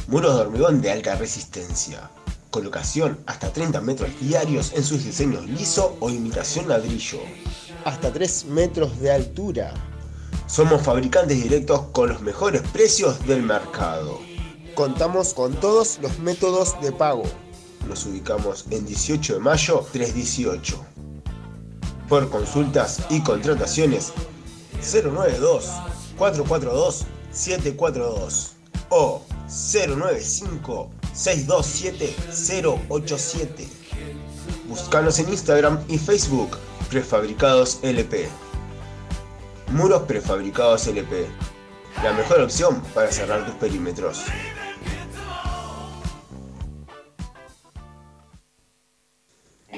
Muros 0.07 0.35
de 0.35 0.41
hormigón 0.41 0.81
de 0.81 0.91
alta 0.91 1.15
resistencia. 1.15 2.11
Colocación 2.51 3.19
hasta 3.25 3.51
30 3.51 3.81
metros 3.81 4.11
diarios 4.19 4.73
en 4.73 4.83
sus 4.83 5.03
diseños 5.03 5.47
liso 5.47 5.97
o 5.99 6.09
imitación 6.09 6.67
ladrillo. 6.67 7.19
Hasta 7.85 8.11
3 8.11 8.45
metros 8.45 8.99
de 8.99 9.11
altura. 9.11 9.73
Somos 10.53 10.83
fabricantes 10.83 11.41
directos 11.41 11.81
con 11.93 12.09
los 12.09 12.21
mejores 12.21 12.61
precios 12.61 13.25
del 13.25 13.41
mercado. 13.41 14.19
Contamos 14.75 15.33
con 15.33 15.51
todos 15.55 15.97
los 15.99 16.19
métodos 16.19 16.79
de 16.79 16.91
pago. 16.91 17.23
Nos 17.87 18.05
ubicamos 18.05 18.65
en 18.69 18.85
18 18.85 19.33
de 19.33 19.39
mayo 19.39 19.83
318. 19.91 20.79
Por 22.07 22.29
consultas 22.29 23.01
y 23.09 23.21
contrataciones 23.21 24.13
092 24.79 25.71
442 26.19 27.05
742 27.31 28.53
o 28.89 29.23
095 29.47 30.91
627 31.13 32.15
087. 32.89 33.67
Búscanos 34.69 35.17
en 35.17 35.29
Instagram 35.29 35.79
y 35.87 35.97
Facebook 35.97 36.59
Prefabricados 36.91 37.79
LP. 37.81 38.29
Muros 39.73 40.03
prefabricados 40.03 40.85
LP. 40.85 41.25
La 42.03 42.13
mejor 42.13 42.41
opción 42.41 42.79
para 42.93 43.11
cerrar 43.11 43.43
tus 43.43 43.55
perímetros. 43.55 44.21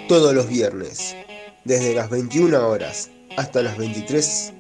Todos 0.09 0.35
los 0.35 0.49
viernes, 0.49 1.15
desde 1.63 1.95
las 1.95 2.09
21 2.09 2.67
horas 2.67 3.09
hasta 3.37 3.61
las 3.61 3.77
23, 3.77 4.51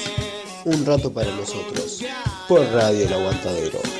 Un 0.64 0.84
rato 0.84 1.12
para 1.12 1.32
nosotros. 1.34 2.02
Por 2.48 2.62
Radio 2.72 3.06
El 3.06 3.12
Aguantadero. 3.12 3.99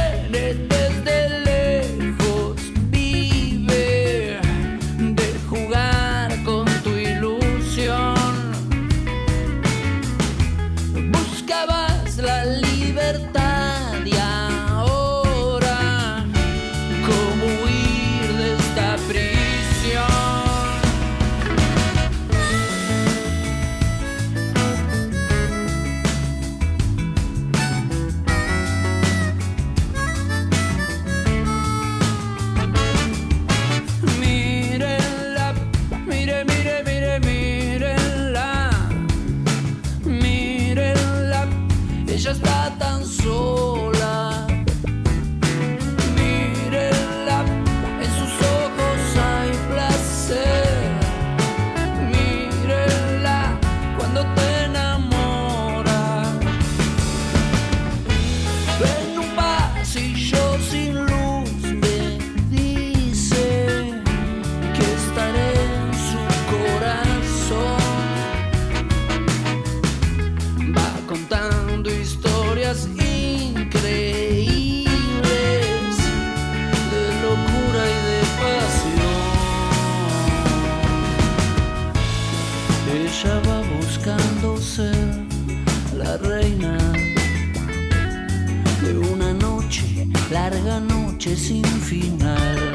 sin 91.35 91.63
final. 91.63 92.73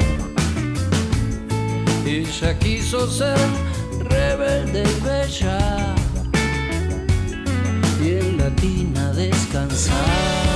Ella 2.06 2.58
quiso 2.58 3.10
ser 3.10 3.38
rebelde 4.08 4.82
y 4.82 5.00
bella 5.04 5.94
y 8.02 8.10
en 8.12 8.38
la 8.38 8.50
tina 8.56 9.12
descansar. 9.12 10.55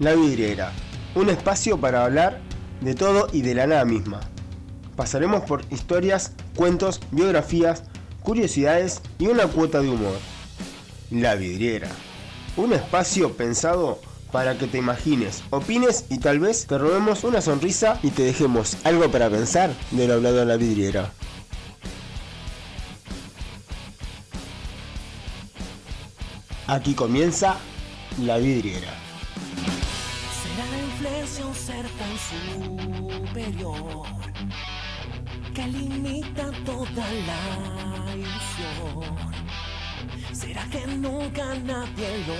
La 0.00 0.14
vidriera, 0.14 0.72
un 1.14 1.28
espacio 1.28 1.78
para 1.78 2.06
hablar 2.06 2.40
de 2.80 2.94
todo 2.94 3.28
y 3.34 3.42
de 3.42 3.54
la 3.54 3.66
nada 3.66 3.84
misma. 3.84 4.20
Pasaremos 4.96 5.42
por 5.42 5.62
historias, 5.70 6.32
cuentos, 6.56 7.00
biografías, 7.10 7.82
curiosidades 8.22 9.02
y 9.18 9.26
una 9.26 9.46
cuota 9.46 9.82
de 9.82 9.90
humor. 9.90 10.16
La 11.10 11.34
vidriera, 11.34 11.90
un 12.56 12.72
espacio 12.72 13.36
pensado 13.36 14.00
para 14.32 14.56
que 14.56 14.66
te 14.66 14.78
imagines, 14.78 15.42
opines 15.50 16.06
y 16.08 16.16
tal 16.16 16.40
vez 16.40 16.66
te 16.66 16.78
robemos 16.78 17.22
una 17.22 17.42
sonrisa 17.42 18.00
y 18.02 18.08
te 18.08 18.22
dejemos 18.22 18.78
algo 18.84 19.10
para 19.10 19.28
pensar 19.28 19.68
de 19.90 20.08
lo 20.08 20.14
hablado 20.14 20.40
en 20.40 20.48
la 20.48 20.56
vidriera. 20.56 21.12
Aquí 26.66 26.94
comienza 26.94 27.58
la 28.18 28.38
vidriera. 28.38 29.09
Limita 36.10 36.50
toda 36.64 37.06
la 37.28 38.14
ilusión. 38.14 39.16
Será 40.32 40.64
que 40.70 40.86
nunca 40.86 41.54
nadie 41.64 42.24
lo 42.26 42.34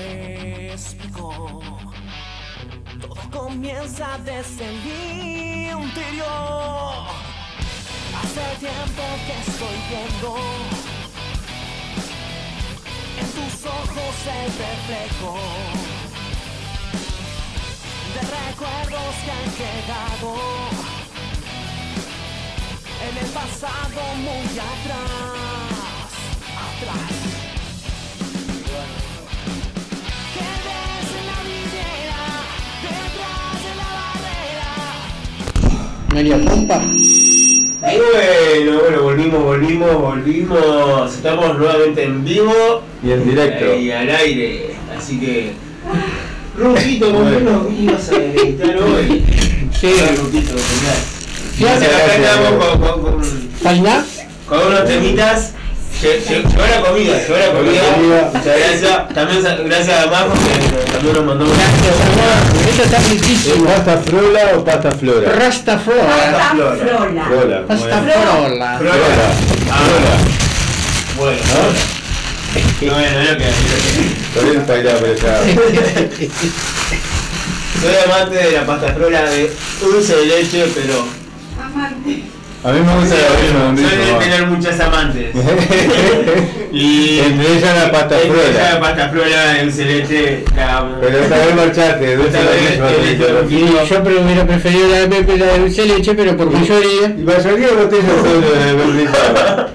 explicó. 0.73 1.61
Todo 3.01 3.31
comienza 3.31 4.19
desde 4.25 4.65
el 4.71 5.83
interior. 5.85 7.07
Hace 8.21 8.45
tiempo 8.59 9.03
que 9.27 9.35
estoy 9.51 9.77
viendo 9.89 10.37
en 13.21 13.27
tus 13.37 13.67
ojos 13.67 14.15
el 14.39 14.51
reflejo 14.67 15.39
de 18.15 18.21
recuerdos 18.21 19.15
que 19.25 19.31
han 19.31 19.51
quedado 19.63 20.90
el 23.21 23.27
pasado 23.27 24.01
muy 24.17 24.47
atrás, 24.59 26.11
atrás. 26.57 27.11
Que 30.35 30.47
ves 30.65 31.09
en 31.19 31.25
la 31.27 31.39
vidriera, 31.49 32.21
detrás 32.83 33.57
de 33.65 33.73
la 33.81 33.89
barrera. 34.01 34.71
María 36.15 36.37
Pompa. 36.51 36.79
Y 37.83 37.97
bueno, 37.97 38.81
bueno, 38.83 38.99
volvimos, 39.03 39.43
volvimos, 39.43 39.93
volvimos. 40.01 41.15
Estamos 41.15 41.59
nuevamente 41.59 42.05
en 42.05 42.25
vivo 42.25 42.83
Y 43.03 43.11
en 43.11 43.25
directo. 43.29 43.75
y 43.75 43.91
al 43.91 44.11
aire. 44.11 44.75
Así 44.97 45.19
que. 45.19 45.53
Ruquito, 46.59 47.11
¿con 47.13 47.31
qué 47.31 47.41
nos 47.41 47.73
ibas 47.73 48.11
a 48.11 48.17
editar 48.17 48.77
hoy? 48.77 49.25
Sí. 49.73 49.93
Ruquito, 50.17 50.53
genial. 50.53 51.10
Sí, 51.61 51.67
Acá 51.67 51.79
gracias, 51.79 52.17
estamos 52.17 52.65
con, 52.65 52.81
con, 52.81 53.03
con, 53.03 54.07
con 54.49 54.67
unos 54.67 54.85
temitas. 54.87 55.51
Lle- 56.01 56.19
lle- 56.25 56.43
Llegó 56.49 56.67
la 56.67 56.81
comida, 56.81 57.19
llegó 57.19 57.37
la 57.37 57.51
comida. 57.53 58.31
Muchas 58.33 58.57
gracias. 58.59 59.09
También 59.15 59.43
gracias 59.69 60.01
a 60.03 60.07
Majo 60.07 60.33
que 60.33 60.91
también 60.93 61.15
nos 61.17 61.25
mandó 61.27 61.45
una. 61.45 61.53
Gracias. 61.55 61.97
Esto 62.71 62.83
está 62.85 62.97
¿Es 62.97 63.11
riquísimo. 63.11 63.65
pasta 63.67 63.99
frola 63.99 64.41
o 64.57 64.65
pasta 64.65 64.91
flora? 64.93 65.33
Rastaflora. 65.33 66.07
Pasta 66.07 66.51
flora. 66.55 67.25
Frola. 67.27 67.65
Rastaflora. 67.69 68.79
Flora. 68.79 68.79
Frola. 68.79 69.29
Ah, 69.71 69.75
bueno, 71.19 71.37
bueno, 72.81 73.21
es 73.21 73.31
lo 73.31 73.37
que 73.37 73.45
Por 74.35 74.45
eso 74.49 74.63
bailaba 74.67 74.99
por. 75.01 75.17
Soy 77.83 77.95
amante 78.07 78.37
de 78.37 78.53
la 78.53 78.65
pasta 78.67 78.95
frola 78.95 79.23
de 79.25 79.53
dulce 79.81 80.17
de 80.17 80.25
leche, 80.27 80.65
pero 80.75 81.20
A 82.63 82.73
mí 82.73 82.81
me 82.81 82.95
gusta 83.01 83.15
la 83.15 83.41
misma 83.43 83.69
un 83.71 83.79
soy 83.79 83.97
de 83.97 84.13
tener 84.19 84.47
muchas 84.47 84.81
amantes. 84.81 85.35
y 86.73 87.19
Entre 87.21 87.53
ellas 87.57 87.75
la 87.75 87.91
pasta 87.91 88.21
entre 88.21 88.39
ellas 88.39 88.55
la 88.55 88.61
frola. 88.69 88.81
pasta 88.81 89.09
frola 89.09 89.53
de 89.55 89.63
dulce 89.65 89.85
de 89.85 89.95
leche. 89.95 90.45
la- 90.57 90.89
Pero 91.01 91.19
esta 91.21 91.37
vez 91.39 91.55
marchaste, 91.57 92.17
dulce 92.17 92.39
el 92.39 92.81
marchaste. 92.81 93.55
Y 93.55 93.89
yo 93.89 94.03
pero 94.05 94.21
hubiera 94.23 94.47
preferido 94.47 94.89
la 94.89 94.99
de 94.99 95.07
Pepe, 95.09 95.39
la 95.39 95.47
de 95.47 95.59
dulce 95.61 95.87
leche, 95.87 96.15
pero 96.15 96.37
por 96.37 96.51
mayoría. 96.51 97.15
Y 97.19 97.23
mayoría 97.23 97.69
botellas 97.69 98.05
son 98.23 98.41
de 98.43 98.75
Berlita. 98.75 99.69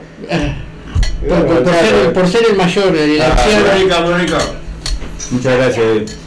Por, 1.28 1.46
por- 1.48 1.64
por 1.64 1.74
ser, 1.74 2.14
por 2.14 2.28
ser 2.28 2.42
el 2.52 2.56
mayor, 2.56 2.96
el 2.96 3.22
Ah, 3.22 3.36
Muy 3.48 3.84
rica, 3.84 4.02
muy 4.02 4.14
rica. 4.14 4.38
Muchas 5.32 5.58
gracias. 5.58 6.18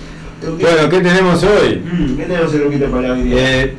Bueno, 0.43 0.89
¿qué 0.89 1.01
tenemos 1.01 1.43
hoy? 1.45 1.83
Mm, 1.85 2.16
¿Qué 2.16 2.25
tenemos 2.25 2.53
el 2.55 2.64
ruquito 2.64 2.87
para 2.87 3.09
la 3.09 3.14
vida? 3.14 3.37
Eh, 3.39 3.75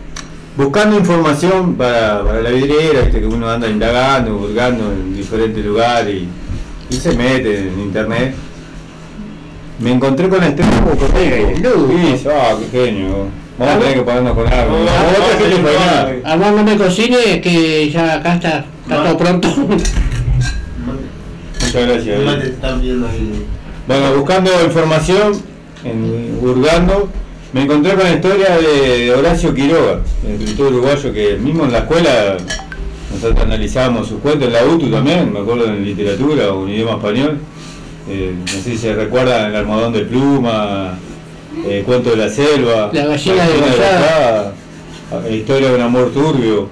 buscando 0.60 0.98
información 0.98 1.76
para, 1.76 2.22
para 2.22 2.42
la 2.42 2.50
vidriera, 2.50 3.04
viste 3.04 3.22
que 3.22 3.26
uno 3.26 3.50
anda 3.50 3.70
indagando, 3.70 4.34
buscando 4.34 4.92
en 4.92 5.16
diferentes 5.16 5.64
lugares 5.64 6.14
y, 6.14 6.28
y 6.90 6.98
se 6.98 7.16
mete 7.16 7.60
en 7.60 7.80
internet. 7.80 8.36
Me 9.80 9.94
encontré 9.94 10.28
con 10.28 10.44
este 10.44 10.62
nuevo 10.62 10.92
correo. 10.98 11.52
Luis. 11.88 12.20
Sí, 12.22 12.28
ah, 12.30 12.58
qué 12.60 12.66
genio. 12.78 13.28
Vamos 13.58 13.76
a 13.76 13.80
tener 13.80 13.94
que 13.94 14.02
pagarnos 14.02 14.34
con 14.34 14.52
algo. 14.52 14.76
Además 16.26 16.54
no 16.54 16.64
me 16.66 16.76
cocine 16.78 17.40
que 17.40 17.90
ya 17.90 18.16
acá 18.16 18.34
está, 18.36 18.66
está 18.84 19.04
todo 19.04 19.18
pronto. 19.18 19.48
Muchas 21.62 21.88
gracias. 21.88 22.20
Bueno, 23.88 24.16
buscando 24.18 24.52
información, 24.66 25.42
en 25.86 26.38
Hurgando, 26.42 27.10
me 27.54 27.64
encontré 27.64 27.94
con 27.96 28.04
la 28.04 28.12
historia 28.14 28.58
de, 28.58 29.14
Horacio 29.14 29.54
Quiroga, 29.54 30.00
el 30.28 30.34
escritor 30.42 30.74
uruguayo 30.74 31.14
que 31.14 31.38
mismo 31.38 31.66
en 31.66 31.72
la 31.72 31.80
escuela 31.80 32.38
nosotros 33.14 33.44
analizábamos 33.44 34.08
sus 34.08 34.20
cuentos 34.20 34.48
en 34.48 34.54
la 34.54 34.64
UTU 34.66 34.90
también, 34.92 35.34
me 35.34 35.40
acuerdo 35.40 35.66
en 35.66 35.84
literatura 35.84 36.54
o 36.54 36.68
en 36.68 36.74
idioma 36.74 36.92
español. 36.94 37.40
Eh, 38.08 38.34
no 38.40 38.48
sé 38.48 38.62
si 38.62 38.78
se 38.78 38.94
recuerdan 38.94 39.50
el 39.50 39.56
almohadón 39.56 39.94
de 39.94 40.02
pluma, 40.02 40.94
eh, 41.68 41.84
cuento 41.86 42.12
de 42.12 42.16
la 42.18 42.30
selva, 42.30 42.90
La 42.94 43.06
gallina 43.08 43.46
de 43.48 43.54
degollada. 43.54 44.54
historia 45.32 45.70
de 45.70 45.76
un 45.76 45.82
amor 45.82 46.12
turbio. 46.12 46.70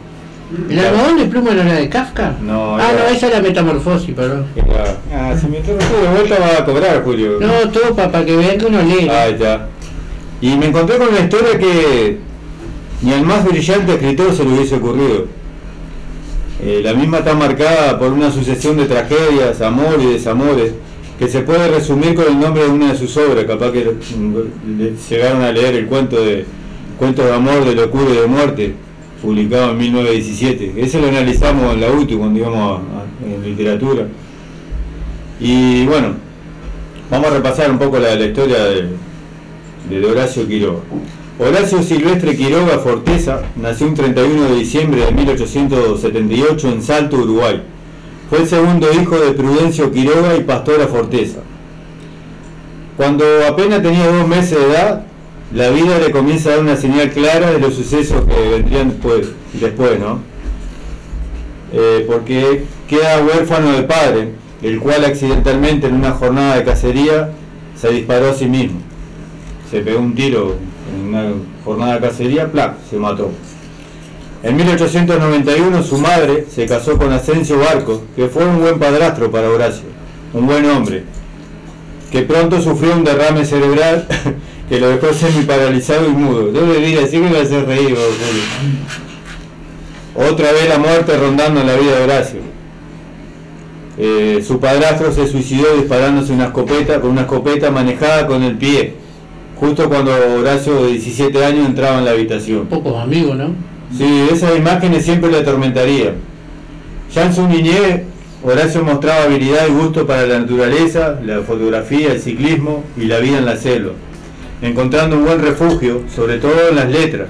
¿El 0.70 0.80
algodón 0.80 1.18
de 1.18 1.26
pluma 1.26 1.54
no 1.54 1.62
era 1.64 1.74
de 1.74 1.90
Kafka? 1.90 2.36
No, 2.42 2.78
Ah, 2.78 2.92
era- 2.94 3.04
no, 3.10 3.16
esa 3.16 3.28
era 3.28 3.42
metamorfosis, 3.42 4.16
perdón. 4.16 4.46
Era- 4.56 4.96
Ah, 5.14 5.36
si 5.40 5.48
me 5.48 5.58
de 5.60 5.74
vuelta 6.14 6.38
va 6.40 6.60
a 6.60 6.66
cobrar, 6.66 7.04
Julio. 7.04 7.40
No, 7.42 7.70
todo 7.70 7.94
para 7.96 8.24
que 8.24 8.36
vean 8.38 8.58
que 8.58 8.66
uno 8.66 8.82
lee. 8.84 9.10
Ahí 9.10 9.34
está. 9.34 9.68
Y 10.42 10.56
me 10.56 10.68
encontré 10.68 10.98
con 10.98 11.08
una 11.10 11.20
historia 11.20 11.58
que 11.58 12.18
ni 13.02 13.14
al 13.14 13.24
más 13.24 13.44
brillante 13.46 13.94
escritor 13.94 14.34
se 14.36 14.44
le 14.44 14.54
hubiese 14.54 14.76
ocurrido. 14.76 15.26
Eh, 16.62 16.82
la 16.84 16.94
misma 16.94 17.20
está 17.20 17.34
marcada 17.36 17.98
por 18.00 18.12
una 18.12 18.32
sucesión 18.32 18.78
de 18.78 18.86
tragedias, 18.86 19.62
amor 19.62 19.98
y 20.02 20.06
desamores, 20.08 20.74
que 21.20 21.28
se 21.28 21.42
puede 21.42 21.68
resumir 21.70 22.14
con 22.16 22.26
el 22.26 22.40
nombre 22.40 22.64
de 22.64 22.70
una 22.70 22.92
de 22.94 22.98
sus 22.98 23.16
obras. 23.18 23.46
Capaz 23.46 23.72
que 23.72 23.84
le- 24.78 24.94
llegaron 25.10 25.42
a 25.44 25.52
leer 25.52 25.76
el 25.76 25.86
cuento 25.88 26.24
de 26.24 26.46
Cuentos 26.98 27.26
de 27.26 27.32
amor, 27.34 27.64
de 27.64 27.76
locura 27.76 28.06
y 28.12 28.18
de 28.18 28.26
muerte, 28.26 28.74
publicado 29.22 29.70
en 29.70 29.78
1917. 29.78 30.74
Ese 30.78 31.00
lo 31.00 31.08
analizamos 31.10 31.76
en 31.76 31.82
la 31.82 31.92
UTU 31.92 32.18
cuando 32.18 32.40
íbamos 32.40 32.82
en 33.24 33.44
literatura. 33.44 34.08
Y 35.40 35.86
bueno, 35.86 36.14
vamos 37.12 37.28
a 37.28 37.34
repasar 37.36 37.70
un 37.70 37.78
poco 37.78 38.00
la, 38.00 38.16
la 38.16 38.26
historia 38.26 38.64
de, 38.66 38.88
de 39.90 40.06
Horacio 40.06 40.48
Quiroga. 40.48 40.82
Horacio 41.40 41.84
Silvestre 41.84 42.36
Quiroga 42.36 42.80
Forteza 42.80 43.42
nació 43.56 43.88
un 43.88 43.94
31 43.94 44.44
de 44.50 44.56
diciembre 44.56 45.06
de 45.06 45.12
1878 45.12 46.70
en 46.70 46.82
Salto, 46.82 47.18
Uruguay. 47.18 47.62
Fue 48.30 48.40
el 48.40 48.48
segundo 48.48 48.88
hijo 48.92 49.18
de 49.20 49.32
Prudencio 49.32 49.92
Quiroga 49.92 50.36
y 50.36 50.44
Pastora 50.44 50.88
Forteza. 50.88 51.40
Cuando 52.98 53.24
apenas 53.48 53.82
tenía 53.84 54.08
dos 54.08 54.28
meses 54.28 54.58
de 54.60 54.66
edad, 54.66 55.04
la 55.54 55.70
vida 55.70 56.00
le 56.00 56.12
comienza 56.12 56.50
a 56.50 56.54
dar 56.54 56.62
una 56.62 56.76
señal 56.76 57.12
clara 57.12 57.52
de 57.52 57.60
los 57.60 57.76
sucesos 57.76 58.26
que 58.26 58.50
vendrían 58.50 58.96
después, 59.54 60.00
¿no? 60.00 60.20
Eh, 61.72 62.04
porque 62.08 62.64
queda 62.88 63.22
huérfano 63.24 63.74
de 63.74 63.84
padre, 63.84 64.30
el 64.64 64.80
cual 64.80 65.06
accidentalmente 65.06 65.88
en 65.88 65.96
una 65.96 66.12
jornada 66.12 66.56
de 66.56 66.64
cacería 66.64 67.30
se 67.76 67.90
disparó 67.92 68.32
a 68.32 68.34
sí 68.34 68.48
mismo. 68.48 68.87
Se 69.70 69.82
pegó 69.82 70.00
un 70.00 70.16
tiro 70.16 70.56
en 70.94 71.08
una 71.10 71.32
jornada 71.66 71.96
de 71.96 72.08
cacería, 72.08 72.52
¡plac! 72.52 72.76
se 72.90 72.98
mató. 72.98 73.30
En 74.44 74.56
1891 74.56 75.84
su 75.84 75.98
madre 75.98 76.46
se 76.50 76.66
casó 76.68 76.98
con 76.98 77.12
Asensio 77.12 77.60
Barco, 77.60 78.04
que 78.16 78.28
fue 78.28 78.46
un 78.46 78.60
buen 78.60 78.80
padrastro 78.80 79.32
para 79.32 79.50
Horacio, 79.50 79.88
un 80.34 80.46
buen 80.46 80.66
hombre, 80.70 81.04
que 82.12 82.22
pronto 82.22 82.62
sufrió 82.62 82.94
un 82.94 83.04
derrame 83.04 83.44
cerebral 83.44 84.08
que 84.70 84.80
lo 84.80 84.90
dejó 84.90 85.14
semi 85.14 85.44
paralizado 85.44 86.08
y 86.08 86.12
mudo. 86.12 86.52
Yo 86.52 86.66
le 86.66 87.00
así 87.00 87.20
que 87.20 87.20
me 87.20 87.38
hace 87.40 87.62
reír. 87.64 87.98
Otra 90.16 90.52
vez 90.52 90.70
la 90.70 90.78
muerte 90.78 91.18
rondando 91.18 91.62
en 91.62 91.68
la 91.68 91.76
vida 91.76 91.98
de 91.98 92.04
Horacio. 92.04 92.40
Eh, 94.00 94.44
su 94.46 94.60
padrastro 94.60 95.12
se 95.12 95.28
suicidó 95.28 95.76
disparándose 95.76 96.32
una 96.32 96.46
escopeta 96.46 97.02
con 97.02 97.12
una 97.12 97.22
escopeta 97.22 97.72
manejada 97.72 98.28
con 98.28 98.44
el 98.44 98.58
pie, 98.58 98.94
justo 99.60 99.90
cuando 99.90 100.12
Horacio 100.40 100.84
de 100.84 100.92
17 100.92 101.46
años 101.46 101.66
entraba 101.66 102.00
en 102.00 102.06
la 102.06 102.12
habitación. 102.12 102.68
Pocos 102.68 103.02
amigos, 103.02 103.36
¿no? 103.36 103.50
Sí, 103.96 104.28
esas 104.32 104.58
imágenes 104.58 105.06
siempre 105.06 105.32
le 105.32 105.40
atormentarían. 105.40 106.16
Ya 107.14 107.26
en 107.26 107.34
su 107.34 107.48
niñez, 107.48 108.04
Horacio 108.44 108.84
mostraba 108.84 109.24
habilidad 109.24 109.68
y 109.68 109.72
gusto 109.72 110.06
para 110.06 110.28
la 110.28 110.40
naturaleza, 110.40 111.20
la 111.24 111.42
fotografía, 111.42 112.14
el 112.14 112.20
ciclismo 112.20 112.84
y 112.96 113.06
la 113.06 113.20
vida 113.20 113.40
en 113.40 113.46
la 113.46 113.58
selva, 113.58 113.94
encontrando 114.62 115.18
un 115.18 115.26
buen 115.26 115.42
refugio, 115.42 116.04
sobre 116.14 116.38
todo 116.38 116.70
en 116.70 116.76
las 116.76 116.90
letras. 116.90 117.30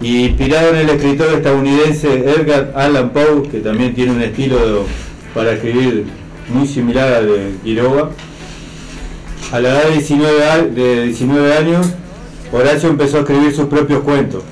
Y 0.00 0.26
inspirado 0.26 0.70
en 0.70 0.76
el 0.76 0.90
escritor 0.90 1.34
estadounidense 1.34 2.08
Edgar 2.08 2.72
Allan 2.76 3.10
Poe, 3.10 3.48
que 3.50 3.58
también 3.58 3.94
tiene 3.94 4.12
un 4.12 4.22
estilo 4.22 4.86
para 5.34 5.52
escribir 5.52 6.04
muy 6.48 6.66
similar 6.66 7.12
al 7.12 7.26
de 7.26 7.50
Quiroga, 7.64 8.10
a 9.52 9.60
la 9.60 9.68
edad 9.70 9.84
de 9.84 9.92
19, 9.92 10.44
a- 10.44 10.58
de 10.62 11.04
19 11.04 11.56
años, 11.56 11.86
Horacio 12.52 12.88
empezó 12.88 13.18
a 13.18 13.20
escribir 13.20 13.54
sus 13.54 13.66
propios 13.66 14.00
cuentos. 14.02 14.42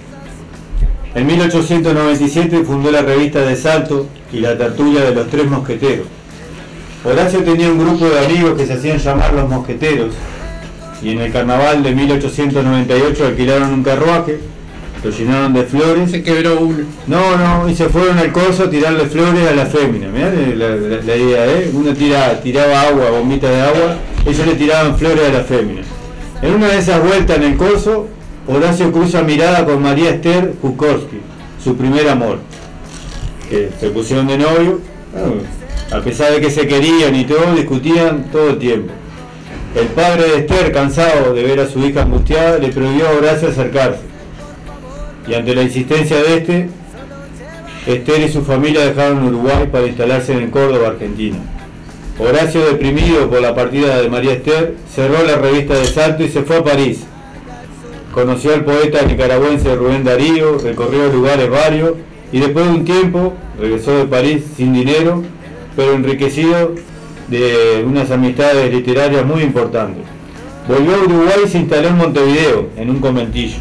En 1.15 1.27
1897 1.27 2.63
fundó 2.65 2.91
la 2.91 3.03
revista 3.03 3.41
de 3.41 3.57
Salto 3.57 4.07
y 4.33 4.41
la 4.41 4.57
tertulia 4.59 5.01
de 5.03 5.15
los 5.15 5.29
tres 5.29 5.47
mosqueteros. 5.49 6.07
Horacio 7.05 7.41
tenía 7.43 7.71
un 7.71 7.79
grupo 7.79 8.07
de 8.07 8.25
amigos 8.27 8.55
que 8.59 8.67
se 8.67 8.75
hacían 8.75 8.99
llamar 8.99 9.33
los 9.33 9.49
mosqueteros 9.49 10.13
y 11.03 11.11
en 11.11 11.21
el 11.21 11.33
carnaval 11.33 11.83
de 11.83 11.95
1898 11.95 13.27
alquilaron 13.27 13.73
un 13.73 13.83
carruaje, 13.83 14.41
lo 15.05 15.11
llenaron 15.11 15.53
de 15.55 15.63
flores. 15.65 16.11
Se 16.11 16.23
quebró 16.23 16.59
uno. 16.61 16.79
No, 17.07 17.37
no, 17.37 17.69
y 17.69 17.75
se 17.75 17.89
fueron 17.89 18.19
al 18.19 18.33
coso 18.33 18.65
a 18.65 18.71
tirarle 18.71 19.07
flores 19.07 19.47
a 19.49 19.55
la 19.55 19.67
fémina. 19.67 20.09
Mirá 20.09 20.31
la, 20.33 20.69
la- 20.77 21.03
la 21.03 21.17
idea, 21.17 21.47
¿eh? 21.47 21.71
Uno 21.73 21.93
tira, 21.95 22.41
tiraba 22.43 22.83
agua, 22.83 23.11
bombita 23.11 23.49
de 23.49 23.61
agua, 23.61 23.97
ellos 24.27 24.47
le 24.47 24.55
tiraban 24.55 24.97
flores 24.99 25.29
a 25.29 25.33
la 25.33 25.45
fémina. 25.45 25.83
En 26.43 26.55
una 26.55 26.69
de 26.69 26.79
esas 26.79 27.03
vueltas 27.03 27.37
en 27.37 27.43
el 27.45 27.57
coso, 27.57 28.09
Horacio 28.49 28.93
cruza 28.93 29.23
mirada 29.23 29.65
con 29.65 29.83
María 29.83 30.11
Esther 30.11 30.55
Kukorski, 30.61 31.19
su 31.63 31.77
primer 31.77 32.09
amor. 32.09 32.39
Que 33.49 33.71
se 33.79 33.91
pusieron 33.91 34.27
de 34.27 34.39
novio, 34.39 34.81
ah, 35.15 35.97
a 35.97 36.01
pesar 36.01 36.33
de 36.33 36.41
que 36.41 36.51
se 36.51 36.67
querían 36.67 37.15
y 37.15 37.25
todo, 37.25 37.55
discutían 37.55 38.25
todo 38.31 38.51
el 38.51 38.59
tiempo. 38.59 38.93
El 39.75 39.87
padre 39.89 40.25
de 40.25 40.37
Esther, 40.39 40.73
cansado 40.73 41.33
de 41.33 41.43
ver 41.43 41.61
a 41.61 41.69
su 41.69 41.79
hija 41.81 42.03
angustiada, 42.03 42.59
le 42.59 42.69
prohibió 42.69 43.09
a 43.09 43.13
Horacio 43.13 43.49
acercarse. 43.49 44.01
Y 45.29 45.35
ante 45.35 45.55
la 45.55 45.63
insistencia 45.63 46.17
de 46.17 46.37
este, 46.37 46.69
Esther 47.87 48.23
y 48.23 48.33
su 48.33 48.43
familia 48.43 48.85
dejaron 48.85 49.25
Uruguay 49.25 49.69
para 49.71 49.87
instalarse 49.87 50.33
en 50.33 50.51
Córdoba, 50.51 50.89
Argentina. 50.89 51.37
Horacio, 52.19 52.65
deprimido 52.65 53.29
por 53.29 53.43
la 53.43 53.55
partida 53.55 54.01
de 54.01 54.09
María 54.09 54.33
Esther, 54.33 54.75
cerró 54.91 55.23
la 55.27 55.37
revista 55.37 55.75
de 55.75 55.85
Salto 55.85 56.23
y 56.25 56.29
se 56.29 56.43
fue 56.43 56.57
a 56.57 56.65
París. 56.65 57.05
Conoció 58.13 58.55
al 58.55 58.65
poeta 58.65 59.03
nicaragüense 59.03 59.75
Rubén 59.75 60.03
Darío, 60.03 60.57
recorrió 60.59 61.13
lugares 61.13 61.51
varios 61.51 61.93
y 62.33 62.41
después 62.41 62.65
de 62.65 62.73
un 62.73 62.85
tiempo 62.87 63.35
regresó 63.61 63.99
de 63.99 64.07
París 64.07 64.45
sin 64.57 64.73
dinero, 64.73 65.23
pero 65.77 65.93
enriquecido 65.93 66.75
de 67.29 67.85
unas 67.87 68.11
amistades 68.11 68.73
literarias 68.73 69.27
muy 69.27 69.43
importantes. 69.43 70.05
Volvió 70.67 70.95
a 70.95 71.01
Uruguay 71.01 71.41
y 71.45 71.49
se 71.49 71.59
instaló 71.59 71.89
en 71.89 71.99
Montevideo, 71.99 72.71
en 72.79 72.89
un 72.89 73.01
conventillo. 73.01 73.59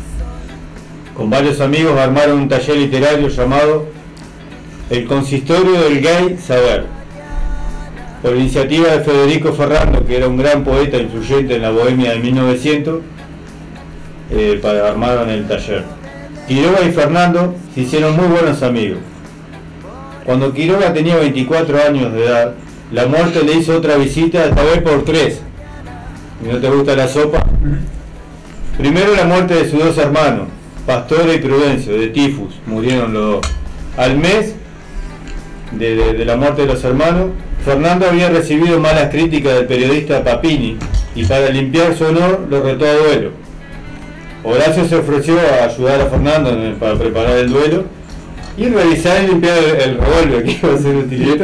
Con 1.14 1.30
varios 1.30 1.60
amigos 1.60 2.00
armaron 2.00 2.40
un 2.40 2.48
taller 2.48 2.78
literario 2.78 3.28
llamado 3.28 3.86
El 4.90 5.06
Consistorio 5.06 5.82
del 5.82 6.00
Gay 6.00 6.38
Saber. 6.38 6.95
Por 8.26 8.36
iniciativa 8.36 8.88
de 8.88 9.02
Federico 9.02 9.54
Ferrando, 9.54 10.04
que 10.04 10.18
era 10.18 10.28
un 10.28 10.36
gran 10.36 10.64
poeta 10.64 10.98
influyente 10.98 11.58
en 11.58 11.62
la 11.62 11.70
bohemia 11.70 12.10
de 12.14 12.18
1900, 12.22 13.02
eh, 14.32 14.60
para 14.64 14.88
armaron 14.90 15.30
el 15.30 15.48
taller. 15.48 15.84
Quiroga 16.48 16.82
y 16.82 16.92
Fernando 16.92 17.54
se 17.76 17.82
hicieron 17.82 18.16
muy 18.16 18.26
buenos 18.26 18.64
amigos. 18.64 18.98
Cuando 20.26 20.52
Quiroga 20.56 20.92
tenía 20.92 21.18
24 21.18 21.78
años 21.88 22.14
de 22.14 22.26
edad, 22.26 22.56
la 22.92 23.06
muerte 23.06 23.44
le 23.44 23.58
hizo 23.58 23.78
otra 23.78 23.96
visita, 23.98 24.46
esta 24.46 24.64
vez 24.64 24.82
por 24.82 25.04
tres. 25.06 25.42
¿Y 26.44 26.52
no 26.52 26.58
te 26.58 26.68
gusta 26.68 26.96
la 26.96 27.08
sopa? 27.08 27.46
Primero 28.76 29.16
la 29.16 29.26
muerte 29.26 29.54
de 29.54 29.70
sus 29.70 29.84
dos 29.84 30.00
hermanos, 30.00 30.48
Pastora 30.88 31.32
y 31.32 31.38
Prudencio, 31.38 31.94
de 31.96 32.08
tifus, 32.08 32.56
murieron 32.66 33.14
los 33.14 33.24
dos. 33.34 33.42
Al 33.98 34.18
mes 34.18 34.56
de, 35.74 35.96
de- 35.96 36.14
de 36.14 36.26
la 36.26 36.36
muerte 36.38 36.64
de 36.64 36.74
los 36.74 36.84
hermanos, 36.84 37.28
Fernando 37.66 38.08
había 38.08 38.30
recibido 38.30 38.80
malas 38.80 39.10
críticas 39.10 39.56
del 39.56 39.66
periodista 39.66 40.24
Papini 40.24 40.78
y 41.16 41.26
para 41.26 41.50
limpiar 41.50 41.96
su 41.98 42.06
honor 42.06 42.46
lo 42.50 42.62
retó 42.62 42.86
a 42.86 42.94
duelo. 42.94 43.32
Horacio 44.44 44.86
se 44.88 44.96
ofreció 44.96 45.36
a 45.40 45.66
ayudar 45.66 46.02
a 46.02 46.06
Fernando 46.06 46.52
para 46.80 46.96
preparar 46.96 47.38
el 47.40 47.50
duelo 47.50 47.86
y 48.58 48.68
revisar 48.68 49.24
y 49.24 49.28
limpiar 49.28 49.58
el, 49.58 49.76
el 49.82 49.98
revólver 49.98 50.44
que 50.44 50.52
iba 50.52 50.74
a 50.76 50.78
ser 50.78 50.96
utilizado. 50.96 51.44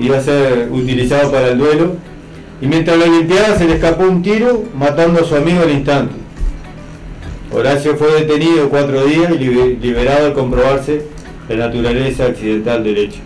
Iba 0.00 0.16
a 0.16 0.20
ser 0.22 0.68
utilizado 0.72 1.30
para 1.30 1.48
el 1.48 1.58
duelo 1.58 1.96
y 2.62 2.66
mientras 2.66 2.96
lo 2.96 3.06
limpiaba 3.06 3.58
se 3.58 3.66
le 3.66 3.74
escapó 3.74 4.04
un 4.04 4.22
tiro 4.22 4.64
matando 4.74 5.20
a 5.20 5.24
su 5.24 5.36
amigo 5.36 5.60
al 5.62 5.70
instante. 5.70 6.14
Horacio 7.52 7.96
fue 7.96 8.12
detenido 8.22 8.68
cuatro 8.70 9.04
días 9.04 9.30
y 9.32 9.38
libe- 9.38 9.78
liberado 9.80 10.26
al 10.28 10.32
comprobarse 10.32 11.02
la 11.48 11.56
naturaleza 11.56 12.26
accidental 12.26 12.82
del 12.84 12.96
hecho. 12.96 13.18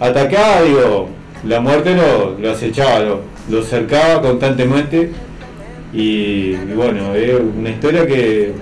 Atacaba, 0.00 0.62
digo, 0.62 1.08
la 1.46 1.60
muerte 1.60 1.94
lo, 1.94 2.36
lo 2.38 2.50
acechaba, 2.50 3.00
lo, 3.00 3.20
lo 3.48 3.62
cercaba 3.62 4.20
constantemente 4.22 5.10
y, 5.92 5.98
y 6.54 6.72
bueno, 6.74 7.14
es 7.14 7.34
una 7.58 7.70
historia 7.70 8.06
que 8.06 8.52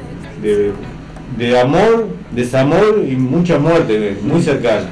de, 0.42 0.72
de 1.38 1.60
amor 1.60 2.08
desamor 2.32 3.02
y 3.08 3.16
mucha 3.16 3.58
muerte, 3.58 4.16
muy 4.22 4.42
cercana. 4.42 4.88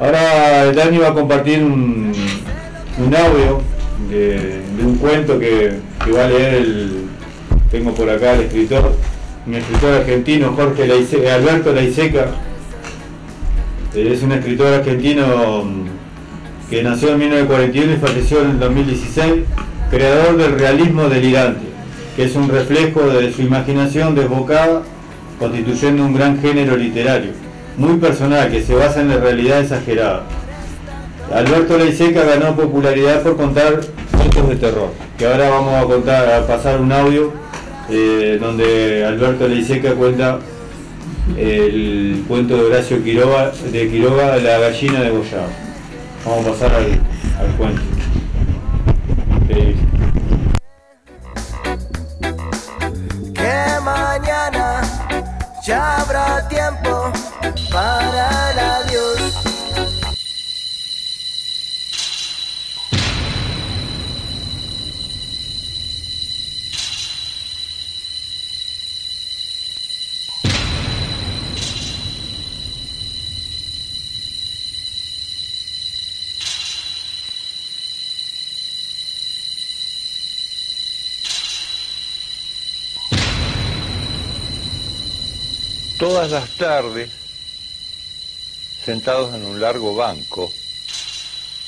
Ahora 0.00 0.72
Dani 0.72 0.98
va 0.98 1.08
a 1.08 1.14
compartir 1.14 1.62
un, 1.62 2.12
un 2.98 3.14
audio 3.16 3.60
de, 4.10 4.60
un 4.84 4.96
cuento 4.96 5.38
que, 5.38 5.72
que 6.04 6.12
va 6.12 6.24
a 6.24 6.28
leer 6.28 6.54
el, 6.54 6.90
tengo 7.70 7.92
por 7.94 8.10
acá 8.10 8.34
el 8.34 8.42
escritor, 8.42 8.92
un 9.46 9.54
escritor 9.54 9.94
argentino, 9.94 10.52
Jorge 10.54 10.86
Laice- 10.86 11.28
Alberto 11.30 11.72
Laiseca. 11.72 12.26
Él 13.96 14.08
es 14.08 14.22
un 14.22 14.32
escritor 14.32 14.74
argentino 14.74 15.64
mm, 15.64 16.68
que 16.68 16.82
nació 16.82 17.12
en 17.12 17.18
1941 17.18 17.92
y 17.92 17.96
falleció 17.96 18.42
en 18.42 18.50
el 18.50 18.58
2016, 18.58 19.32
creador 19.90 20.36
del 20.36 20.58
realismo 20.58 21.08
delirante, 21.08 21.64
que 22.14 22.24
es 22.24 22.36
un 22.36 22.50
reflejo 22.50 23.08
de 23.08 23.32
su 23.32 23.40
imaginación 23.40 24.14
desbocada, 24.14 24.82
constituyendo 25.38 26.04
un 26.04 26.12
gran 26.12 26.38
género 26.42 26.76
literario, 26.76 27.32
muy 27.78 27.96
personal, 27.96 28.50
que 28.50 28.62
se 28.62 28.74
basa 28.74 29.00
en 29.00 29.08
la 29.08 29.16
realidad 29.16 29.62
exagerada. 29.62 30.24
Alberto 31.32 31.78
Leiseca 31.78 32.22
ganó 32.24 32.54
popularidad 32.54 33.22
por 33.22 33.38
contar 33.38 33.80
cuentos 34.14 34.48
de 34.50 34.56
terror, 34.56 34.90
que 35.16 35.26
ahora 35.26 35.48
vamos 35.48 35.74
a 35.74 35.86
contar, 35.86 36.30
a 36.34 36.46
pasar 36.46 36.82
un 36.82 36.92
audio 36.92 37.32
eh, 37.88 38.36
donde 38.38 39.06
Alberto 39.06 39.48
Leiseca 39.48 39.94
cuenta 39.94 40.38
el 41.36 42.24
cuento 42.28 42.56
de 42.56 42.64
Horacio 42.64 43.02
Quiroga, 43.02 43.52
de 43.72 43.90
Quiroga, 43.90 44.36
La 44.36 44.58
gallina 44.58 45.02
degollada. 45.02 45.48
Vamos 46.24 46.46
a 46.46 46.50
pasar 46.50 46.74
al, 46.74 47.00
al 47.38 47.56
cuento. 47.56 47.82
Que 53.34 53.80
mañana 53.84 54.82
ya 55.66 56.00
habrá 56.00 56.48
tiempo 56.48 57.12
para 57.70 58.50
el 58.50 58.58
adiós. 58.58 59.45
Todas 86.08 86.30
las 86.30 86.50
tardes, 86.50 87.10
sentados 88.84 89.34
en 89.34 89.44
un 89.44 89.60
largo 89.60 89.96
banco, 89.96 90.52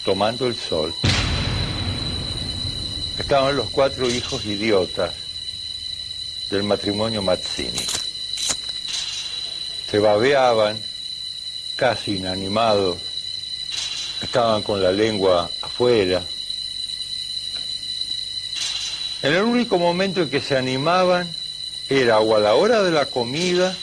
tomando 0.05 0.47
el 0.47 0.55
sol, 0.55 0.95
estaban 3.18 3.57
los 3.57 3.68
cuatro 3.70 4.09
hijos 4.09 4.45
idiotas 4.45 5.12
del 6.51 6.62
matrimonio 6.62 7.20
Mazzini. 7.20 7.84
Se 9.91 9.99
babeaban, 9.99 10.80
casi 11.74 12.18
inanimados, 12.18 12.97
estaban 14.22 14.62
con 14.62 14.80
la 14.80 14.93
lengua 14.93 15.51
afuera. 15.62 16.22
En 19.22 19.32
el 19.32 19.43
único 19.43 19.78
momento 19.78 20.22
en 20.22 20.30
que 20.30 20.41
se 20.41 20.57
animaban 20.57 21.28
era 21.89 22.20
o 22.20 22.36
a 22.36 22.39
la 22.39 22.55
hora 22.55 22.84
de 22.84 22.93
la 22.93 23.07
comida 23.07 23.76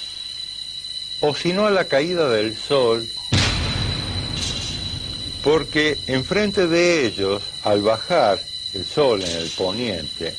o 1.21 1.35
si 1.35 1.53
no 1.53 1.65
a 1.65 1.71
la 1.71 1.85
caída 1.85 2.29
del 2.29 2.55
sol, 2.55 3.07
porque 5.43 5.97
enfrente 6.07 6.67
de 6.67 7.05
ellos, 7.05 7.43
al 7.63 7.81
bajar 7.81 8.39
el 8.73 8.85
sol 8.85 9.21
en 9.23 9.37
el 9.37 9.49
poniente, 9.49 10.35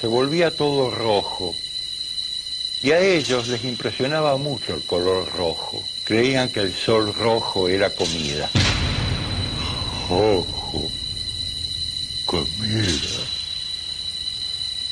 se 0.00 0.06
volvía 0.06 0.54
todo 0.54 0.90
rojo. 0.90 1.54
Y 2.82 2.92
a 2.92 3.00
ellos 3.00 3.48
les 3.48 3.64
impresionaba 3.64 4.36
mucho 4.36 4.74
el 4.74 4.82
color 4.84 5.30
rojo. 5.34 5.82
Creían 6.04 6.48
que 6.48 6.60
el 6.60 6.74
sol 6.74 7.14
rojo 7.14 7.68
era 7.68 7.90
comida. 7.90 8.48
Rojo. 10.08 10.90
Comida. 12.24 13.20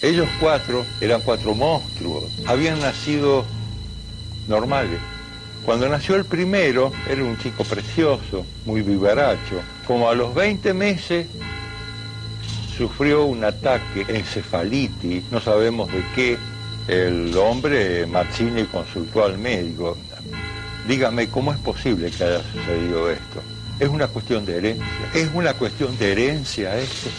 Ellos 0.00 0.28
cuatro 0.40 0.86
eran 1.00 1.22
cuatro 1.22 1.54
monstruos. 1.54 2.24
Habían 2.46 2.80
nacido 2.80 3.44
normales. 4.46 5.00
Cuando 5.68 5.86
nació 5.86 6.16
el 6.16 6.24
primero, 6.24 6.90
era 7.06 7.22
un 7.22 7.36
chico 7.36 7.62
precioso, 7.62 8.46
muy 8.64 8.80
vivaracho. 8.80 9.60
Como 9.86 10.08
a 10.08 10.14
los 10.14 10.34
20 10.34 10.72
meses, 10.72 11.26
sufrió 12.74 13.26
un 13.26 13.44
ataque, 13.44 14.06
encefalitis, 14.08 15.24
no 15.30 15.42
sabemos 15.42 15.92
de 15.92 16.02
qué. 16.14 16.38
El 16.86 17.36
hombre, 17.36 18.06
Mazzini, 18.06 18.64
consultó 18.64 19.26
al 19.26 19.36
médico. 19.36 19.98
Dígame, 20.88 21.28
¿cómo 21.28 21.52
es 21.52 21.58
posible 21.58 22.10
que 22.12 22.24
haya 22.24 22.40
sucedido 22.50 23.10
esto? 23.10 23.42
Es 23.78 23.90
una 23.90 24.06
cuestión 24.06 24.46
de 24.46 24.56
herencia. 24.56 25.10
Es 25.12 25.28
una 25.34 25.52
cuestión 25.52 25.98
de 25.98 26.12
herencia 26.12 26.78
esto. 26.78 27.10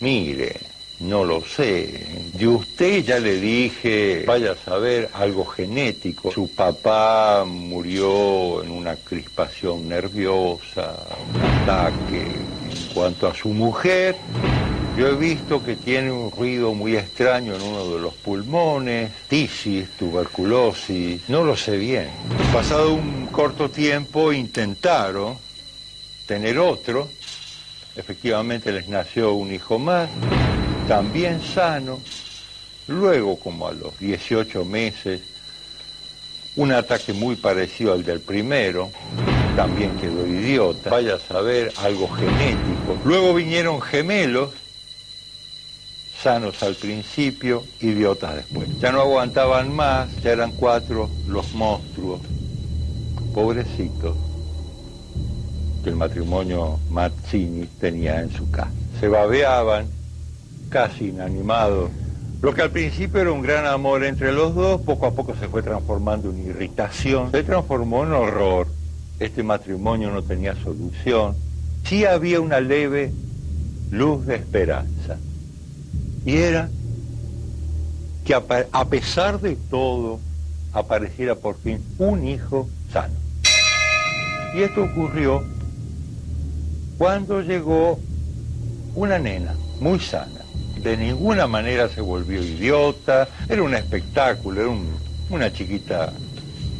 Mire, 0.00 0.69
no 1.00 1.24
lo 1.24 1.42
sé. 1.42 2.06
De 2.34 2.46
usted 2.46 3.04
ya 3.04 3.18
le 3.18 3.40
dije, 3.40 4.24
vaya 4.26 4.52
a 4.52 4.56
saber, 4.56 5.10
algo 5.14 5.44
genético. 5.44 6.30
Su 6.30 6.48
papá 6.54 7.44
murió 7.46 8.62
en 8.62 8.70
una 8.70 8.96
crispación 8.96 9.88
nerviosa, 9.88 10.96
un 11.34 11.42
ataque. 11.42 12.26
En 12.70 12.94
cuanto 12.94 13.26
a 13.26 13.34
su 13.34 13.48
mujer, 13.48 14.16
yo 14.96 15.08
he 15.08 15.14
visto 15.14 15.64
que 15.64 15.76
tiene 15.76 16.10
un 16.12 16.30
ruido 16.30 16.74
muy 16.74 16.96
extraño 16.96 17.54
en 17.54 17.62
uno 17.62 17.88
de 17.94 18.00
los 18.00 18.14
pulmones, 18.14 19.10
tisis, 19.28 19.88
tuberculosis, 19.98 21.22
no 21.28 21.44
lo 21.44 21.56
sé 21.56 21.76
bien. 21.78 22.08
Pasado 22.52 22.94
un 22.94 23.26
corto 23.26 23.70
tiempo 23.70 24.32
intentaron 24.32 25.36
tener 26.26 26.58
otro, 26.58 27.08
efectivamente 27.96 28.72
les 28.72 28.88
nació 28.88 29.32
un 29.32 29.52
hijo 29.52 29.78
más, 29.78 30.10
también 30.90 31.40
sano, 31.40 32.00
luego 32.88 33.38
como 33.38 33.68
a 33.68 33.72
los 33.72 33.96
18 34.00 34.64
meses, 34.64 35.20
un 36.56 36.72
ataque 36.72 37.12
muy 37.12 37.36
parecido 37.36 37.92
al 37.92 38.02
del 38.02 38.18
primero, 38.18 38.90
también 39.54 39.96
quedó 40.00 40.26
idiota, 40.26 40.90
vaya 40.90 41.14
a 41.14 41.20
saber, 41.20 41.72
algo 41.76 42.08
genético. 42.08 42.98
Luego 43.04 43.34
vinieron 43.34 43.80
gemelos, 43.80 44.50
sanos 46.20 46.60
al 46.60 46.74
principio, 46.74 47.62
idiotas 47.80 48.34
después. 48.34 48.68
Ya 48.80 48.90
no 48.90 49.00
aguantaban 49.00 49.72
más, 49.72 50.08
ya 50.24 50.32
eran 50.32 50.50
cuatro 50.50 51.08
los 51.28 51.54
monstruos, 51.54 52.18
pobrecitos, 53.32 54.16
que 55.84 55.90
el 55.90 55.94
matrimonio 55.94 56.80
Mazzini 56.90 57.66
tenía 57.80 58.20
en 58.20 58.32
su 58.32 58.50
casa. 58.50 58.72
Se 58.98 59.06
babeaban, 59.06 59.99
casi 60.70 61.08
inanimados. 61.08 61.90
Lo 62.40 62.54
que 62.54 62.62
al 62.62 62.70
principio 62.70 63.20
era 63.20 63.32
un 63.32 63.42
gran 63.42 63.66
amor 63.66 64.02
entre 64.02 64.32
los 64.32 64.54
dos, 64.54 64.80
poco 64.80 65.04
a 65.06 65.10
poco 65.10 65.34
se 65.38 65.48
fue 65.48 65.62
transformando 65.62 66.30
en 66.30 66.46
irritación, 66.46 67.30
se 67.30 67.42
transformó 67.42 68.04
en 68.04 68.12
horror. 68.12 68.66
Este 69.18 69.42
matrimonio 69.42 70.10
no 70.10 70.22
tenía 70.22 70.54
solución. 70.54 71.36
Sí 71.84 72.06
había 72.06 72.40
una 72.40 72.60
leve 72.60 73.12
luz 73.90 74.24
de 74.24 74.36
esperanza. 74.36 75.18
Y 76.24 76.36
era 76.36 76.70
que 78.24 78.34
a 78.34 78.84
pesar 78.86 79.40
de 79.40 79.56
todo 79.56 80.20
apareciera 80.72 81.34
por 81.34 81.58
fin 81.58 81.82
un 81.98 82.26
hijo 82.26 82.68
sano. 82.90 83.14
Y 84.54 84.62
esto 84.62 84.84
ocurrió 84.84 85.42
cuando 86.96 87.42
llegó 87.42 87.98
una 88.94 89.18
nena 89.18 89.54
muy 89.80 89.98
sana. 90.00 90.39
De 90.82 90.96
ninguna 90.96 91.46
manera 91.46 91.88
se 91.88 92.00
volvió 92.00 92.42
idiota, 92.42 93.28
era 93.48 93.62
un 93.62 93.74
espectáculo, 93.74 94.60
era 94.60 94.70
un- 94.70 94.96
una 95.28 95.52
chiquita 95.52 96.12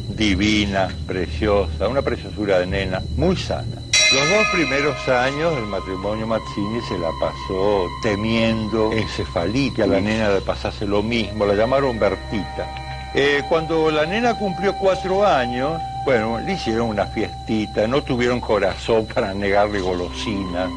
divina, 0.09 0.89
preciosa, 1.07 1.87
una 1.87 2.01
preciosura 2.01 2.59
de 2.59 2.65
nena, 2.67 3.01
muy 3.15 3.35
sana. 3.35 3.77
Los 4.13 4.29
dos 4.29 4.47
primeros 4.51 5.07
años 5.07 5.55
el 5.57 5.67
matrimonio 5.67 6.27
Mazzini 6.27 6.81
se 6.89 6.97
la 6.97 7.09
pasó 7.19 7.87
temiendo 8.03 8.91
encefalitis, 8.91 9.83
a 9.83 9.87
la 9.87 10.01
nena 10.01 10.29
le 10.29 10.41
pasase 10.41 10.85
lo 10.85 11.01
mismo, 11.01 11.45
la 11.45 11.53
llamaron 11.53 11.97
Bertita. 11.97 12.67
Eh, 13.13 13.41
cuando 13.47 13.89
la 13.91 14.05
nena 14.05 14.33
cumplió 14.37 14.73
cuatro 14.77 15.25
años, 15.25 15.79
bueno, 16.05 16.39
le 16.39 16.53
hicieron 16.53 16.89
una 16.89 17.05
fiestita, 17.05 17.87
no 17.87 18.01
tuvieron 18.01 18.41
corazón 18.41 19.05
para 19.05 19.33
negarle 19.33 19.79
golosina. 19.79 20.67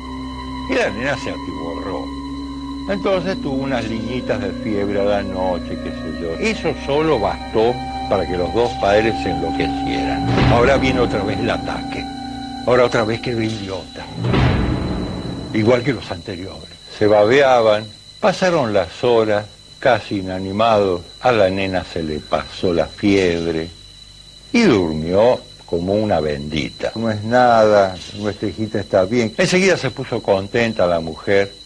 Y 0.70 0.75
la 0.75 0.91
nena 0.91 1.16
se 1.16 1.31
atiborró. 1.31 2.05
Entonces 2.89 3.41
tuvo 3.41 3.62
unas 3.62 3.85
liñitas 3.89 4.41
de 4.41 4.51
fiebre 4.62 5.01
a 5.01 5.05
la 5.05 5.22
noche, 5.22 5.70
qué 5.82 5.91
sé 5.91 6.20
yo. 6.20 6.32
Eso 6.39 6.74
solo 6.85 7.18
bastó 7.18 7.74
para 8.11 8.26
que 8.26 8.37
los 8.37 8.53
dos 8.53 8.70
padres 8.80 9.14
se 9.22 9.30
enloquecieran. 9.30 10.28
Ahora 10.53 10.76
viene 10.76 11.01
otra 11.01 11.22
vez 11.22 11.39
el 11.39 11.49
ataque. 11.49 12.05
Ahora 12.66 12.85
otra 12.85 13.05
vez 13.05 13.20
quedó 13.22 13.41
idiota. 13.41 14.05
Igual 15.55 15.82
que 15.82 15.95
los 15.95 16.11
anteriores. 16.11 16.68
Se 16.99 17.07
babeaban, 17.07 17.87
pasaron 18.20 18.74
las 18.74 19.03
horas, 19.03 19.47
casi 19.78 20.18
inanimados. 20.18 21.01
A 21.20 21.32
la 21.32 21.49
nena 21.49 21.85
se 21.85 22.03
le 22.03 22.20
pasó 22.20 22.74
la 22.74 22.87
fiebre 22.87 23.68
y 24.53 24.62
durmió 24.62 25.41
como 25.64 25.95
una 25.95 26.20
bendita. 26.20 26.93
No 26.97 27.11
es 27.11 27.24
nada, 27.24 27.97
nuestra 28.18 28.49
hijita 28.49 28.78
está 28.78 29.05
bien. 29.05 29.35
Enseguida 29.39 29.78
se 29.78 29.91
puso 29.91 30.22
contenta 30.22 30.87
la 30.87 31.01
mujer. 31.01 31.64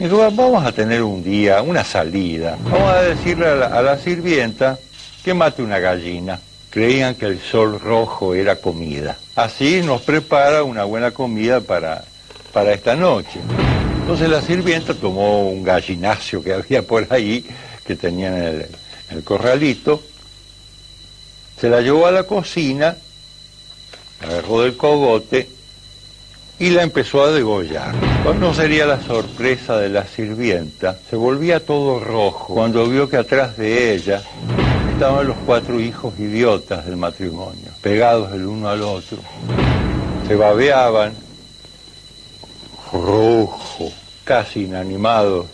Vamos 0.00 0.64
a 0.64 0.70
tener 0.70 1.02
un 1.02 1.24
día, 1.24 1.60
una 1.60 1.82
salida. 1.82 2.56
Vamos 2.70 2.92
a 2.92 3.02
decirle 3.02 3.48
a 3.48 3.82
la, 3.82 3.98
sirvienta 3.98 4.78
que 5.24 5.34
mate 5.34 5.60
una 5.60 5.80
gallina. 5.80 6.38
Creían 6.70 7.16
que 7.16 7.26
el 7.26 7.40
sol 7.40 7.80
rojo 7.80 8.32
era 8.32 8.56
comida. 8.56 9.16
Así 9.34 9.82
nos 9.82 10.02
prepara 10.02 10.62
una 10.62 10.84
buena 10.84 11.10
comida 11.10 11.60
para, 11.60 12.04
para 12.52 12.74
esta 12.74 12.94
noche. 12.94 13.40
Entonces 14.00 14.28
la 14.28 14.40
sirvienta 14.40 14.94
tomó 14.94 15.50
un 15.50 15.64
gallinacio 15.64 16.44
que 16.44 16.52
había 16.52 16.82
por 16.82 17.04
ahí, 17.10 17.44
que 17.84 17.96
tenía 17.96 18.28
en 18.28 18.44
el, 18.44 18.60
en 19.10 19.16
el 19.16 19.24
corralito, 19.24 20.00
se 21.60 21.68
la 21.68 21.80
llevó 21.80 22.06
a 22.06 22.12
la 22.12 22.22
cocina, 22.22 22.96
la 24.20 24.28
agarró 24.28 24.62
del 24.62 24.76
cogote 24.76 25.57
y 26.58 26.70
la 26.70 26.82
empezó 26.82 27.22
a 27.22 27.30
degollar. 27.30 27.94
¿Cuál 28.24 28.40
no 28.40 28.52
sería 28.52 28.86
la 28.86 29.00
sorpresa 29.00 29.76
de 29.78 29.88
la 29.88 30.06
sirvienta? 30.06 30.98
Se 31.08 31.16
volvía 31.16 31.64
todo 31.64 32.00
rojo 32.00 32.54
cuando 32.54 32.86
vio 32.86 33.08
que 33.08 33.16
atrás 33.16 33.56
de 33.56 33.94
ella 33.94 34.22
estaban 34.92 35.28
los 35.28 35.36
cuatro 35.46 35.80
hijos 35.80 36.18
idiotas 36.18 36.84
del 36.84 36.96
matrimonio, 36.96 37.70
pegados 37.80 38.32
el 38.32 38.46
uno 38.46 38.68
al 38.68 38.82
otro. 38.82 39.18
Se 40.26 40.34
babeaban, 40.34 41.14
rojo, 42.92 43.92
casi 44.24 44.64
inanimados. 44.64 45.46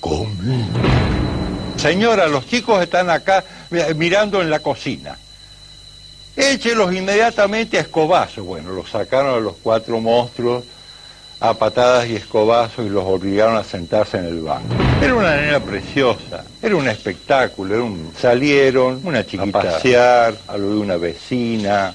Comí. 0.00 0.64
Señora, 1.76 2.26
los 2.26 2.46
chicos 2.46 2.82
están 2.82 3.10
acá 3.10 3.44
mirando 3.96 4.40
en 4.40 4.48
la 4.48 4.60
cocina. 4.60 5.16
Échelos 6.36 6.94
inmediatamente 6.94 7.78
a 7.78 7.82
escobazo. 7.82 8.44
Bueno, 8.44 8.70
los 8.70 8.90
sacaron 8.90 9.34
a 9.34 9.40
los 9.40 9.56
cuatro 9.62 10.00
monstruos 10.00 10.64
a 11.40 11.54
patadas 11.54 12.06
y 12.08 12.16
escobazos 12.16 12.84
y 12.84 12.90
los 12.90 13.04
obligaron 13.04 13.56
a 13.56 13.64
sentarse 13.64 14.18
en 14.18 14.26
el 14.26 14.42
banco. 14.42 14.74
Era 15.02 15.14
una 15.14 15.36
nena 15.36 15.58
preciosa, 15.58 16.44
era 16.60 16.76
un 16.76 16.86
espectáculo, 16.86 17.74
era 17.74 17.82
un... 17.82 18.12
salieron, 18.18 19.00
una 19.04 19.24
chiquita 19.24 19.58
a 19.58 19.62
pasear, 19.62 20.34
a 20.46 20.58
lo 20.58 20.68
de 20.74 20.76
una 20.76 20.96
vecina, 20.96 21.94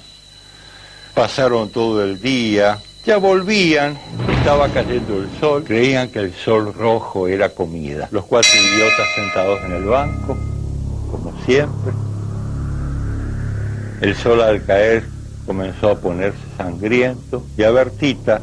pasaron 1.13 1.69
todo 1.69 2.03
el 2.03 2.19
día, 2.19 2.79
ya 3.05 3.17
volvían, 3.17 3.95
estaba 4.35 4.67
cayendo 4.69 5.19
el 5.19 5.29
sol, 5.39 5.63
creían 5.63 6.09
que 6.09 6.19
el 6.19 6.33
sol 6.33 6.73
rojo 6.73 7.27
era 7.27 7.49
comida. 7.49 8.07
Los 8.11 8.25
cuatro 8.25 8.49
idiotas 8.59 9.07
sentados 9.13 9.59
en 9.63 9.73
el 9.73 9.85
banco, 9.85 10.35
como 11.11 11.33
siempre. 11.45 11.93
El 14.01 14.15
sol 14.15 14.41
al 14.41 14.63
caer 14.65 15.03
comenzó 15.45 15.91
a 15.91 15.95
ponerse 15.95 16.39
sangriento 16.57 17.45
y 17.57 17.63
a 17.63 17.71
Bertita, 17.71 18.41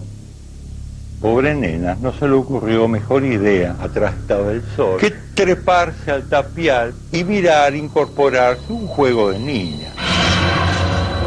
pobre 1.20 1.54
nena, 1.54 1.96
no 2.00 2.12
se 2.12 2.26
le 2.26 2.34
ocurrió 2.34 2.88
mejor 2.88 3.24
idea, 3.24 3.76
atrás 3.80 4.14
estaba 4.20 4.50
el 4.50 4.62
sol, 4.76 4.98
que 4.98 5.10
treparse 5.34 6.10
al 6.10 6.28
tapial 6.28 6.94
y 7.12 7.24
mirar, 7.24 7.74
incorporarse 7.74 8.72
un 8.72 8.86
juego 8.86 9.30
de 9.30 9.38
niña. 9.38 9.92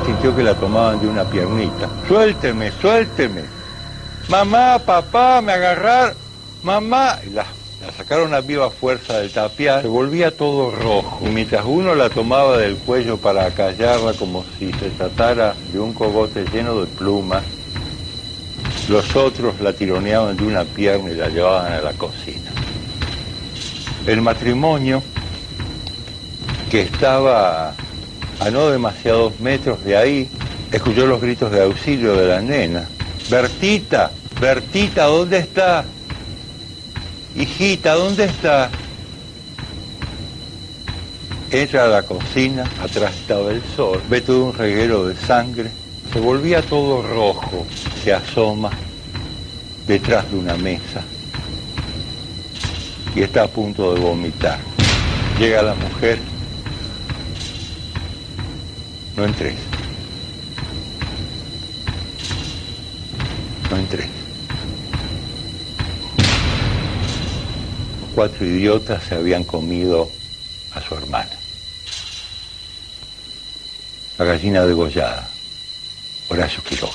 Sintió 0.06 0.36
que 0.36 0.44
la 0.44 0.54
tomaban 0.54 1.00
de 1.00 1.08
una 1.08 1.24
piernita. 1.24 1.90
Suélteme, 2.08 2.72
suélteme. 2.80 3.42
Mamá, 4.30 4.80
papá, 4.86 5.42
me 5.42 5.52
agarrar. 5.52 6.14
Mamá. 6.62 7.18
Y 7.26 7.32
la, 7.32 7.44
la 7.86 7.92
sacaron 7.92 8.34
a 8.34 8.42
viva 8.42 8.70
fuerza 8.70 9.20
del 9.20 9.32
tapial. 9.32 9.82
Se 9.82 9.88
volvía 9.88 10.36
todo 10.36 10.72
rojo. 10.72 11.20
Y 11.26 11.30
mientras 11.30 11.64
uno 11.66 11.94
la 11.94 12.10
tomaba 12.10 12.58
del 12.58 12.78
cuello 12.78 13.18
para 13.18 13.46
acallarla 13.46 14.14
como 14.14 14.44
si 14.58 14.72
se 14.74 14.90
tratara 14.90 15.56
de 15.72 15.80
un 15.80 15.94
cogote 15.94 16.46
lleno 16.52 16.82
de 16.82 16.88
plumas, 16.88 17.44
los 18.90 19.16
otros 19.16 19.60
la 19.62 19.74
tironeaban 19.74 20.36
de 20.36 20.44
una 20.44 20.64
pierna 20.64 21.12
y 21.12 21.16
la 21.16 21.30
llevaban 21.30 21.74
a 21.74 21.82
la 21.82 21.94
cocina. 21.94 22.52
El 24.08 24.22
matrimonio, 24.22 25.04
que 26.70 26.82
estaba 26.82 27.76
a 28.40 28.50
no 28.52 28.70
demasiados 28.70 29.40
metros 29.40 29.84
de 29.84 29.98
ahí, 29.98 30.30
escuchó 30.72 31.06
los 31.06 31.22
gritos 31.22 31.52
de 31.52 31.64
auxilio 31.64 32.16
de 32.16 32.28
la 32.28 32.42
nena. 32.42 32.88
Bertita, 33.30 34.12
Bertita, 34.40 35.06
¿dónde 35.06 35.38
está? 35.38 35.86
Hijita, 37.36 37.96
¿dónde 37.96 38.26
está? 38.26 38.70
Entra 41.52 41.86
a 41.86 41.88
la 41.88 42.04
cocina, 42.04 42.64
atrás 42.82 43.14
estaba 43.14 43.52
el 43.52 43.62
sol, 43.76 44.02
ve 44.10 44.22
todo 44.22 44.46
un 44.46 44.54
reguero 44.54 45.06
de 45.06 45.16
sangre, 45.16 45.70
se 46.14 46.20
volvía 46.20 46.62
todo 46.62 47.02
rojo, 47.02 47.66
se 48.04 48.14
asoma 48.14 48.72
detrás 49.86 50.32
de 50.32 50.38
una 50.38 50.56
mesa 50.56 51.04
y 53.16 53.22
está 53.22 53.44
a 53.44 53.48
punto 53.48 53.94
de 53.94 54.00
vomitar. 54.00 54.60
Llega 55.38 55.62
la 55.62 55.76
mujer, 55.76 56.20
no 59.18 59.26
entres. 59.26 59.56
No 63.70 63.78
entres. 63.78 64.15
Cuatro 68.16 68.46
idiotas 68.46 69.04
se 69.04 69.16
habían 69.16 69.44
comido 69.44 70.10
a 70.74 70.82
su 70.82 70.96
hermana. 70.96 71.30
La 74.18 74.26
gallina 74.26 74.66
degollada. 74.66 75.30
Horacio 76.30 76.64
Quiroga. 76.64 76.94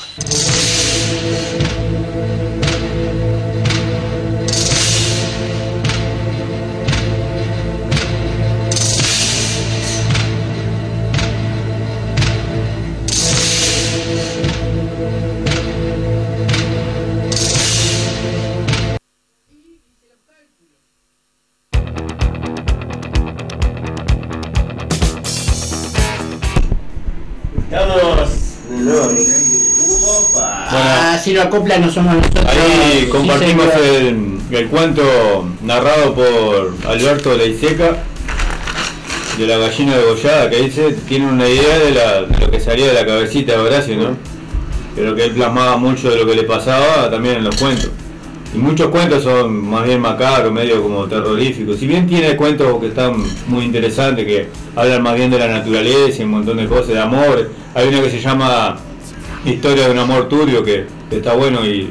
Si 31.31 31.37
lo 31.37 31.43
acopla 31.43 31.79
no 31.79 31.89
somos 31.89 32.17
nosotros. 32.17 32.45
Ahí 32.45 33.07
compartimos 33.09 33.67
el, 33.77 34.37
el 34.51 34.67
cuento 34.67 35.49
narrado 35.63 36.13
por 36.13 36.75
Alberto 36.89 37.37
Leiseca 37.37 37.99
de 39.39 39.47
la 39.47 39.57
gallina 39.59 39.97
degollada, 39.97 40.51
que 40.51 40.57
dice, 40.63 40.97
tiene 41.07 41.29
una 41.29 41.49
idea 41.49 41.79
de, 41.79 41.91
la- 41.93 42.23
de 42.23 42.37
lo 42.45 42.51
que 42.51 42.59
salía 42.59 42.89
de 42.89 42.95
la 42.95 43.07
cabecita 43.07 43.53
de 43.53 43.59
Horacio, 43.59 43.97
¿no? 43.97 44.17
Pero 44.97 45.15
que 45.15 45.27
él 45.27 45.31
plasmaba 45.31 45.77
mucho 45.77 46.11
de 46.11 46.17
lo 46.17 46.27
que 46.27 46.35
le 46.35 46.43
pasaba 46.43 47.09
también 47.09 47.37
en 47.37 47.45
los 47.45 47.55
cuentos. 47.55 47.91
Y 48.53 48.59
muchos 48.59 48.89
cuentos 48.89 49.23
son 49.23 49.53
más 49.71 49.85
bien 49.85 50.01
macabros, 50.01 50.53
medio 50.53 50.83
como 50.83 51.05
terroríficos. 51.07 51.79
Si 51.79 51.87
bien 51.87 52.09
tiene 52.09 52.35
cuentos 52.35 52.77
que 52.81 52.89
están 52.89 53.23
muy 53.47 53.67
interesantes, 53.67 54.27
que 54.27 54.49
hablan 54.75 55.01
más 55.01 55.15
bien 55.15 55.31
de 55.31 55.39
la 55.39 55.47
naturaleza 55.47 56.23
y 56.23 56.25
un 56.25 56.33
montón 56.33 56.57
de 56.57 56.67
cosas, 56.67 56.89
de 56.89 56.99
amor. 56.99 57.49
Hay 57.77 57.87
uno 57.87 58.03
que 58.03 58.11
se 58.11 58.21
llama 58.21 58.77
Historia 59.45 59.87
de 59.87 59.93
un 59.93 59.99
amor 59.99 60.29
turbio, 60.29 60.63
que, 60.63 60.85
está 61.11 61.35
bueno 61.35 61.65
y 61.65 61.89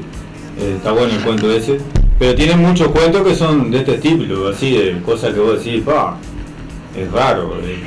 eh, 0.60 0.76
está 0.78 0.91
bueno 0.91 1.14
el 1.16 1.22
cuento 1.22 1.52
ese. 1.52 1.80
Pero 2.20 2.36
tiene 2.36 2.56
muchos 2.56 2.89
cuentos 2.89 3.26
que 3.26 3.34
son 3.34 3.72
de 3.72 3.80
este 3.80 3.95
estilo, 3.95 4.50
así, 4.50 4.78
de 4.78 5.02
cosas 5.02 5.34
que 5.34 5.39
vos 5.39 5.64
decís, 5.64 5.84
es 6.95 7.12
raro, 7.12 7.56
eh, 7.64 7.80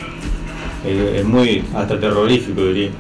es, 0.86 1.20
es 1.20 1.24
muy 1.24 1.64
hasta 1.74 2.00
terrorífico 2.00 2.64
diría. 2.64 2.90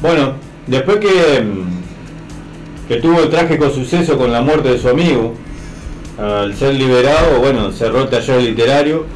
Bueno, 0.00 0.34
después 0.66 0.98
que, 0.98 1.40
mm, 1.42 2.88
que 2.88 2.96
tuvo 2.96 3.22
el 3.22 3.30
trágico 3.30 3.70
suceso 3.70 4.16
con 4.16 4.30
la 4.30 4.42
muerte 4.42 4.70
de 4.70 4.78
su 4.78 4.88
amigo, 4.88 5.34
al 6.18 6.54
ser 6.54 6.74
liberado, 6.74 7.40
bueno, 7.40 7.72
cerró 7.72 8.02
el 8.02 8.08
taller 8.08 8.42
literario 8.42 9.06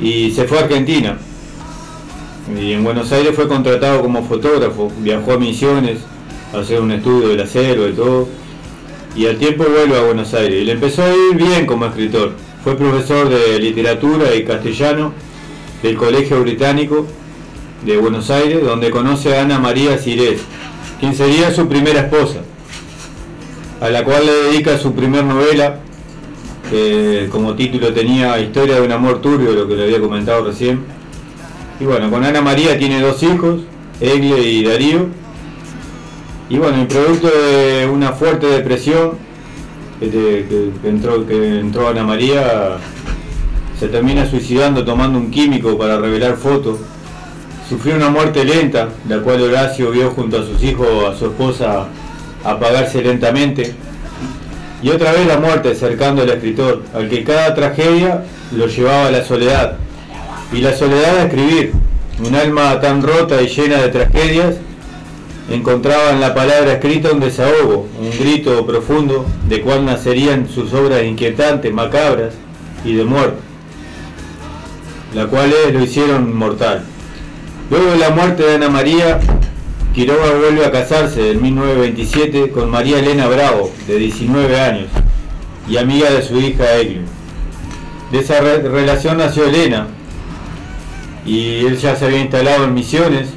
y 0.00 0.30
se 0.32 0.44
fue 0.44 0.58
a 0.58 0.62
Argentina. 0.62 1.16
Y 2.52 2.72
en 2.72 2.84
Buenos 2.84 3.10
Aires 3.12 3.34
fue 3.34 3.48
contratado 3.48 4.02
como 4.02 4.22
fotógrafo, 4.24 4.92
viajó 4.98 5.32
a 5.32 5.38
Misiones 5.38 6.00
a 6.52 6.58
hacer 6.58 6.80
un 6.80 6.90
estudio 6.90 7.28
de 7.28 7.36
la 7.36 7.46
selva 7.46 7.88
y 7.88 7.92
todo. 7.92 8.28
Y 9.16 9.26
al 9.26 9.38
tiempo 9.38 9.64
vuelve 9.64 9.96
a 9.96 10.02
Buenos 10.02 10.34
Aires. 10.34 10.62
Y 10.62 10.64
le 10.64 10.72
empezó 10.72 11.02
a 11.02 11.10
ir 11.10 11.36
bien 11.36 11.66
como 11.66 11.86
escritor. 11.86 12.32
Fue 12.62 12.76
profesor 12.76 13.28
de 13.28 13.58
literatura 13.58 14.34
y 14.34 14.44
castellano 14.44 15.12
del 15.82 15.96
Colegio 15.96 16.40
Británico 16.40 17.06
de 17.84 17.96
Buenos 17.98 18.30
Aires, 18.30 18.64
donde 18.64 18.90
conoce 18.90 19.36
a 19.36 19.42
Ana 19.42 19.58
María 19.58 19.98
Cires, 19.98 20.40
quien 20.98 21.14
sería 21.14 21.52
su 21.52 21.68
primera 21.68 22.00
esposa, 22.00 22.40
a 23.80 23.90
la 23.90 24.04
cual 24.04 24.24
le 24.24 24.32
dedica 24.32 24.78
su 24.78 24.94
primer 24.94 25.24
novela, 25.24 25.80
que 26.70 27.28
como 27.30 27.54
título 27.54 27.92
tenía 27.92 28.38
Historia 28.40 28.76
de 28.76 28.80
un 28.80 28.92
amor 28.92 29.20
turbio, 29.20 29.52
lo 29.52 29.68
que 29.68 29.76
le 29.76 29.84
había 29.84 30.00
comentado 30.00 30.44
recién. 30.46 30.93
Y 31.80 31.84
bueno, 31.84 32.10
con 32.10 32.24
Ana 32.24 32.40
María 32.40 32.78
tiene 32.78 33.00
dos 33.00 33.22
hijos, 33.22 33.62
Egle 34.00 34.40
y 34.40 34.64
Darío. 34.64 35.08
Y 36.48 36.58
bueno, 36.58 36.80
el 36.80 36.86
producto 36.86 37.28
de 37.28 37.88
una 37.92 38.12
fuerte 38.12 38.46
depresión 38.46 39.12
que, 39.98 40.70
entró, 40.84 41.26
que 41.26 41.58
entró 41.58 41.88
Ana 41.88 42.04
María, 42.04 42.76
se 43.78 43.88
termina 43.88 44.28
suicidando 44.28 44.84
tomando 44.84 45.18
un 45.18 45.30
químico 45.30 45.76
para 45.76 45.98
revelar 45.98 46.36
fotos. 46.36 46.78
Sufrió 47.68 47.96
una 47.96 48.10
muerte 48.10 48.44
lenta, 48.44 48.90
la 49.08 49.20
cual 49.20 49.40
Horacio 49.40 49.90
vio 49.90 50.10
junto 50.10 50.38
a 50.38 50.44
sus 50.44 50.62
hijos, 50.62 50.86
a 51.08 51.18
su 51.18 51.26
esposa, 51.26 51.86
apagarse 52.44 53.02
lentamente. 53.02 53.74
Y 54.82 54.90
otra 54.90 55.12
vez 55.12 55.26
la 55.26 55.38
muerte 55.38 55.74
cercando 55.74 56.22
al 56.22 56.28
escritor, 56.28 56.82
al 56.94 57.08
que 57.08 57.24
cada 57.24 57.54
tragedia 57.54 58.22
lo 58.54 58.66
llevaba 58.66 59.06
a 59.06 59.10
la 59.10 59.24
soledad. 59.24 59.78
Y 60.54 60.60
la 60.60 60.76
soledad 60.76 61.18
a 61.18 61.24
escribir, 61.24 61.72
un 62.24 62.34
alma 62.34 62.80
tan 62.80 63.02
rota 63.02 63.42
y 63.42 63.48
llena 63.48 63.78
de 63.82 63.88
tragedias, 63.88 64.56
encontraba 65.50 66.10
en 66.10 66.20
la 66.20 66.34
palabra 66.34 66.74
escrita 66.74 67.10
un 67.12 67.20
desahogo, 67.20 67.88
un 68.00 68.10
grito 68.18 68.64
profundo 68.64 69.26
de 69.48 69.60
cuál 69.60 69.84
nacerían 69.84 70.48
sus 70.48 70.72
obras 70.72 71.02
inquietantes, 71.02 71.72
macabras 71.72 72.34
y 72.84 72.94
de 72.94 73.04
muerte, 73.04 73.38
las 75.14 75.26
cuales 75.26 75.72
lo 75.72 75.82
hicieron 75.82 76.34
mortal. 76.36 76.84
Luego 77.70 77.90
de 77.92 77.98
la 77.98 78.10
muerte 78.10 78.44
de 78.44 78.54
Ana 78.54 78.68
María, 78.68 79.18
Quiroga 79.94 80.32
vuelve 80.38 80.64
a 80.64 80.70
casarse 80.70 81.32
en 81.32 81.42
1927 81.42 82.50
con 82.50 82.70
María 82.70 82.98
Elena 83.00 83.26
Bravo, 83.26 83.70
de 83.86 83.98
19 83.98 84.60
años, 84.60 84.86
y 85.68 85.76
amiga 85.78 86.10
de 86.10 86.22
su 86.22 86.38
hija 86.40 86.76
Eglin. 86.76 87.04
De 88.12 88.18
esa 88.20 88.40
re- 88.40 88.62
relación 88.62 89.18
nació 89.18 89.46
Elena, 89.46 89.86
y 91.26 91.64
él 91.66 91.76
ya 91.78 91.96
se 91.96 92.04
había 92.06 92.20
instalado 92.20 92.64
en 92.64 92.74
Misiones. 92.74 93.28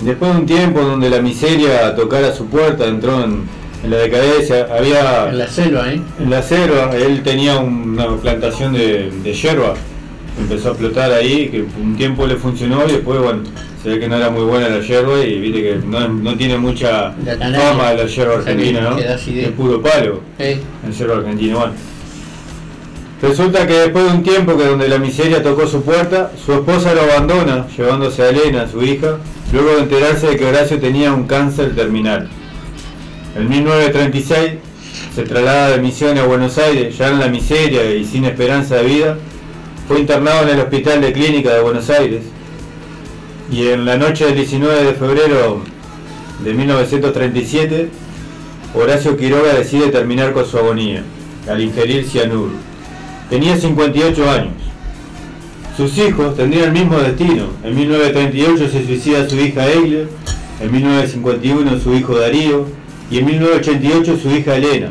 Después 0.00 0.32
de 0.32 0.40
un 0.40 0.46
tiempo 0.46 0.80
donde 0.80 1.10
la 1.10 1.20
miseria 1.20 1.94
tocara 1.94 2.32
su 2.32 2.46
puerta, 2.46 2.86
entró 2.86 3.22
en, 3.22 3.42
en 3.84 3.90
la 3.90 3.98
decadencia, 3.98 4.66
había... 4.74 5.28
En 5.28 5.36
la 5.38 5.46
selva, 5.46 5.92
¿eh? 5.92 6.00
En 6.18 6.30
la 6.30 6.42
selva, 6.42 6.96
él 6.96 7.22
tenía 7.22 7.58
una 7.58 8.16
plantación 8.16 8.72
de, 8.72 9.10
de 9.22 9.32
yerba, 9.34 9.74
empezó 10.38 10.68
a 10.68 10.70
explotar 10.70 11.12
ahí, 11.12 11.48
que 11.48 11.64
un 11.82 11.96
tiempo 11.96 12.26
le 12.26 12.36
funcionó 12.36 12.86
y 12.88 12.92
después, 12.92 13.20
bueno, 13.20 13.42
se 13.82 13.90
ve 13.90 14.00
que 14.00 14.08
no 14.08 14.16
era 14.16 14.30
muy 14.30 14.44
buena 14.44 14.70
la 14.70 14.80
yerba 14.80 15.20
y 15.22 15.38
viste 15.38 15.62
que 15.62 15.76
no, 15.86 16.08
no 16.08 16.34
tiene 16.34 16.56
mucha 16.56 17.14
La 17.24 17.36
fama 17.36 17.92
la 17.92 18.06
yerba 18.06 18.34
argentina, 18.36 18.80
¿no? 18.80 18.98
Es 18.98 19.50
puro 19.50 19.82
palo, 19.82 20.20
Eh, 20.38 20.58
el 20.86 20.92
yerba 20.94 21.16
argentino, 21.18 21.58
bueno. 21.58 21.72
Resulta 23.22 23.66
que 23.66 23.74
después 23.74 24.06
de 24.06 24.12
un 24.12 24.22
tiempo 24.22 24.56
que 24.56 24.64
donde 24.64 24.88
la 24.88 24.98
miseria 24.98 25.42
tocó 25.42 25.66
su 25.66 25.82
puerta, 25.82 26.32
su 26.42 26.54
esposa 26.54 26.94
lo 26.94 27.02
abandona, 27.02 27.66
llevándose 27.76 28.22
a 28.22 28.30
Elena, 28.30 28.66
su 28.66 28.82
hija, 28.82 29.18
luego 29.52 29.74
de 29.74 29.82
enterarse 29.82 30.28
de 30.28 30.36
que 30.36 30.46
Horacio 30.46 30.80
tenía 30.80 31.12
un 31.12 31.24
cáncer 31.24 31.74
terminal. 31.74 32.30
En 33.36 33.48
1936 33.48 34.52
se 35.14 35.22
traslada 35.24 35.70
de 35.70 35.82
Misiones 35.82 36.22
a 36.22 36.26
Buenos 36.26 36.56
Aires, 36.56 36.96
ya 36.96 37.08
en 37.08 37.18
la 37.18 37.28
miseria 37.28 37.94
y 37.94 38.04
sin 38.06 38.24
esperanza 38.24 38.76
de 38.76 38.84
vida. 38.84 39.18
Fue 39.86 40.00
internado 40.00 40.44
en 40.44 40.50
el 40.50 40.60
Hospital 40.60 41.02
de 41.02 41.12
Clínica 41.12 41.52
de 41.52 41.60
Buenos 41.60 41.90
Aires 41.90 42.22
y 43.52 43.68
en 43.68 43.84
la 43.84 43.96
noche 43.96 44.26
del 44.26 44.36
19 44.36 44.84
de 44.84 44.94
febrero 44.94 45.62
de 46.42 46.54
1937, 46.54 47.90
Horacio 48.74 49.16
Quiroga 49.16 49.52
decide 49.54 49.88
terminar 49.88 50.32
con 50.32 50.46
su 50.46 50.56
agonía 50.56 51.02
al 51.48 51.60
ingerir 51.60 52.06
cianuro. 52.06 52.69
Tenía 53.30 53.56
58 53.56 54.28
años. 54.28 54.54
Sus 55.76 55.96
hijos 55.98 56.36
tendrían 56.36 56.64
el 56.64 56.72
mismo 56.72 56.98
destino. 56.98 57.44
En 57.62 57.76
1938 57.76 58.68
se 58.68 58.84
suicida 58.84 59.28
su 59.28 59.36
hija 59.36 59.68
Egle, 59.68 60.08
en 60.60 60.72
1951 60.72 61.78
su 61.78 61.94
hijo 61.94 62.18
Darío 62.18 62.66
y 63.08 63.18
en 63.18 63.26
1988 63.26 64.18
su 64.20 64.30
hija 64.32 64.56
Elena. 64.56 64.90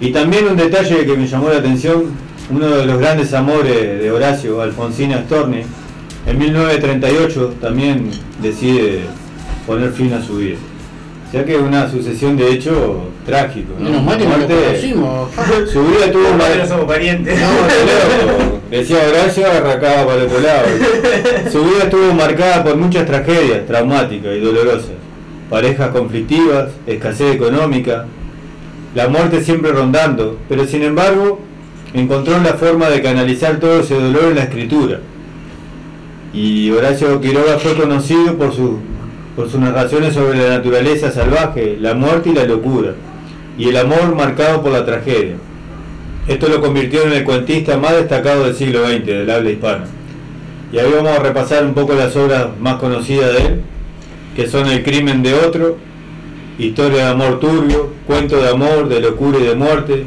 Y 0.00 0.12
también 0.12 0.46
un 0.46 0.56
detalle 0.56 1.04
que 1.04 1.16
me 1.16 1.26
llamó 1.26 1.48
la 1.48 1.58
atención, 1.58 2.12
uno 2.48 2.68
de 2.68 2.86
los 2.86 2.98
grandes 2.98 3.34
amores 3.34 4.00
de 4.00 4.10
Horacio, 4.12 4.60
Alfonsina 4.60 5.22
Storni, 5.24 5.62
en 6.26 6.38
1938 6.38 7.54
también 7.60 8.10
decide 8.40 9.00
poner 9.66 9.90
fin 9.90 10.12
a 10.12 10.22
su 10.22 10.36
vida. 10.36 10.58
O 11.28 11.32
sea 11.32 11.44
que 11.44 11.56
es 11.56 11.60
una 11.60 11.90
sucesión 11.90 12.36
de 12.36 12.52
hechos 12.52 12.98
trágicos. 13.24 13.78
¿no? 13.78 13.88
menos 13.88 14.02
mal 14.04 14.18
que 14.18 14.24
no 14.26 14.36
lo 14.36 14.46
conocimos. 14.46 15.30
Su 15.72 15.84
vida 15.84 16.10
tuvo 16.10 16.30
una... 16.30 16.54
no 16.54 16.66
somos 16.66 16.84
parientes. 16.86 17.38
No. 17.40 18.62
Decía 18.70 18.98
Horacio, 19.06 19.46
arrancaba 19.46 20.06
para 20.06 20.22
el 20.22 20.26
otro 20.26 20.40
lado. 20.40 20.66
Su 21.50 21.62
vida 21.62 21.84
estuvo 21.84 22.14
marcada 22.14 22.64
por 22.64 22.76
muchas 22.76 23.04
tragedias 23.04 23.66
traumáticas 23.66 24.34
y 24.34 24.40
dolorosas. 24.40 24.92
Parejas 25.50 25.90
conflictivas, 25.90 26.70
escasez 26.86 27.34
económica, 27.34 28.06
la 28.94 29.08
muerte 29.08 29.42
siempre 29.42 29.72
rondando, 29.72 30.38
pero 30.48 30.66
sin 30.66 30.82
embargo 30.82 31.40
encontró 31.94 32.38
la 32.40 32.54
forma 32.54 32.88
de 32.88 33.02
canalizar 33.02 33.60
todo 33.60 33.80
ese 33.80 33.94
dolor 33.94 34.24
en 34.30 34.36
la 34.36 34.44
escritura. 34.44 35.00
Y 36.32 36.70
Horacio 36.70 37.20
Quiroga 37.20 37.58
fue 37.58 37.74
conocido 37.74 38.36
por, 38.38 38.54
su, 38.54 38.78
por 39.36 39.50
sus 39.50 39.60
narraciones 39.60 40.14
sobre 40.14 40.38
la 40.38 40.56
naturaleza 40.56 41.10
salvaje, 41.10 41.76
la 41.78 41.94
muerte 41.94 42.30
y 42.30 42.34
la 42.34 42.44
locura, 42.44 42.94
y 43.58 43.68
el 43.68 43.76
amor 43.76 44.14
marcado 44.14 44.62
por 44.62 44.72
la 44.72 44.84
tragedia. 44.84 45.36
Esto 46.28 46.48
lo 46.48 46.60
convirtió 46.60 47.02
en 47.02 47.12
el 47.12 47.24
cuentista 47.24 47.76
más 47.76 47.92
destacado 47.92 48.44
del 48.44 48.54
siglo 48.54 48.86
XX, 48.86 49.04
del 49.06 49.30
habla 49.30 49.50
hispana. 49.50 49.84
Y 50.72 50.78
ahí 50.78 50.90
vamos 50.94 51.12
a 51.12 51.18
repasar 51.18 51.64
un 51.64 51.74
poco 51.74 51.94
las 51.94 52.14
obras 52.16 52.48
más 52.60 52.76
conocidas 52.76 53.32
de 53.32 53.38
él, 53.38 53.62
que 54.34 54.48
son 54.48 54.68
El 54.68 54.82
crimen 54.82 55.22
de 55.22 55.34
otro, 55.34 55.76
Historia 56.58 57.06
de 57.06 57.10
amor 57.10 57.40
turbio, 57.40 57.90
Cuento 58.06 58.36
de 58.40 58.48
amor, 58.48 58.88
de 58.88 59.00
locura 59.00 59.38
y 59.38 59.44
de 59.44 59.54
muerte, 59.54 60.04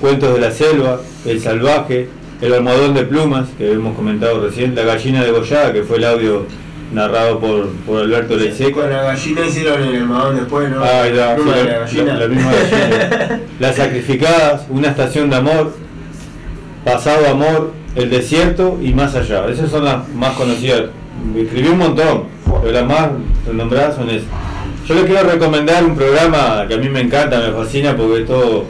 Cuentos 0.00 0.34
de 0.34 0.40
la 0.40 0.50
selva, 0.50 1.00
El 1.24 1.40
salvaje, 1.40 2.08
El 2.40 2.54
almohadón 2.54 2.94
de 2.94 3.02
plumas, 3.02 3.48
que 3.58 3.70
hemos 3.70 3.94
comentado 3.94 4.40
recién, 4.40 4.74
La 4.74 4.82
gallina 4.82 5.22
degollada, 5.22 5.72
que 5.72 5.82
fue 5.82 5.98
el 5.98 6.04
audio 6.04 6.46
narrado 6.92 7.38
por, 7.40 7.68
por 7.86 8.00
Alberto 8.02 8.36
Leiseca. 8.36 8.80
Con 8.82 8.90
la 8.90 9.02
gallina 9.02 9.46
hicieron 9.46 9.82
el 9.82 9.96
almohadón 9.96 10.36
después, 10.36 10.70
¿no? 10.70 10.82
Ah, 10.82 11.02
de 11.02 11.12
la, 11.14 11.36
la 11.36 11.78
gallina. 11.80 12.14
la- 12.14 12.26
misma 12.28 12.50
gallina. 12.52 13.40
Las 13.60 13.76
sacrificadas, 13.76 14.66
una 14.70 14.88
estación 14.88 15.30
de 15.30 15.36
amor, 15.36 15.72
pasado 16.84 17.28
amor, 17.28 17.72
el 17.94 18.10
desierto 18.10 18.78
y 18.82 18.92
más 18.92 19.14
allá. 19.14 19.46
Esas 19.48 19.70
son 19.70 19.84
las 19.84 20.08
más 20.10 20.34
conocidas. 20.36 20.82
Escribí 21.36 21.68
un 21.68 21.78
montón, 21.78 22.24
pero 22.62 22.72
las 22.72 22.86
más 22.86 23.08
renombradas 23.46 23.96
son 23.96 24.10
esas. 24.10 24.28
Yo 24.86 24.94
les 24.96 25.04
quiero 25.04 25.28
recomendar 25.30 25.84
un 25.84 25.94
programa 25.94 26.64
que 26.66 26.74
a 26.74 26.78
mí 26.78 26.88
me 26.88 27.00
encanta, 27.00 27.38
me 27.38 27.52
fascina 27.52 27.96
porque 27.96 28.22
es 28.22 28.26
todo 28.26 28.64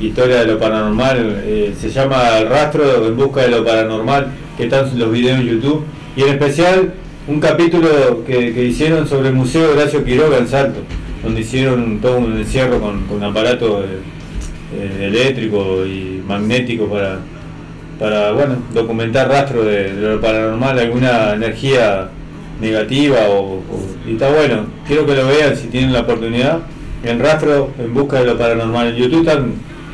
historia 0.00 0.40
de 0.40 0.46
lo 0.46 0.58
paranormal. 0.58 1.42
eh, 1.44 1.74
se 1.78 1.90
llama 1.90 2.38
El 2.38 2.48
Rastro 2.48 3.06
en 3.06 3.16
Busca 3.16 3.42
de 3.42 3.48
lo 3.48 3.64
Paranormal, 3.64 4.28
que 4.56 4.64
están 4.64 4.98
los 4.98 5.12
videos 5.12 5.38
en 5.40 5.46
YouTube. 5.46 5.84
Y 6.16 6.22
en 6.22 6.28
especial 6.30 6.94
un 7.30 7.38
capítulo 7.38 8.24
que, 8.26 8.64
hicieron 8.64 9.06
sobre 9.06 9.28
el 9.28 9.34
Museo 9.36 9.68
de 9.68 9.74
Horacio 9.74 10.04
Quiroga 10.04 10.38
en 10.38 10.48
Salto, 10.48 10.80
donde 11.22 11.42
hicieron 11.42 12.00
todo 12.00 12.18
un 12.18 12.36
encierro 12.36 12.80
con, 12.80 13.06
con 13.06 13.22
aparato 13.22 13.84
eh, 13.84 13.86
eh, 14.74 15.06
eléctrico 15.06 15.86
y 15.86 16.20
magnético 16.26 16.86
para, 16.86 17.20
para 18.00 18.32
bueno, 18.32 18.56
documentar 18.74 19.28
rastro 19.28 19.64
de, 19.64 19.92
lo 19.92 20.20
paranormal, 20.20 20.76
alguna 20.76 21.34
energía 21.34 22.08
negativa 22.60 23.18
o, 23.28 23.62
y 24.08 24.14
está 24.14 24.28
bueno, 24.28 24.66
quiero 24.88 25.06
que 25.06 25.14
lo 25.14 25.28
vean 25.28 25.56
si 25.56 25.68
tienen 25.68 25.92
la 25.92 26.00
oportunidad. 26.00 26.58
En 27.04 27.20
rastro 27.20 27.70
en 27.78 27.94
busca 27.94 28.18
de 28.18 28.26
lo 28.26 28.36
paranormal. 28.36 28.88
En 28.88 28.96
YouTube 28.96 29.26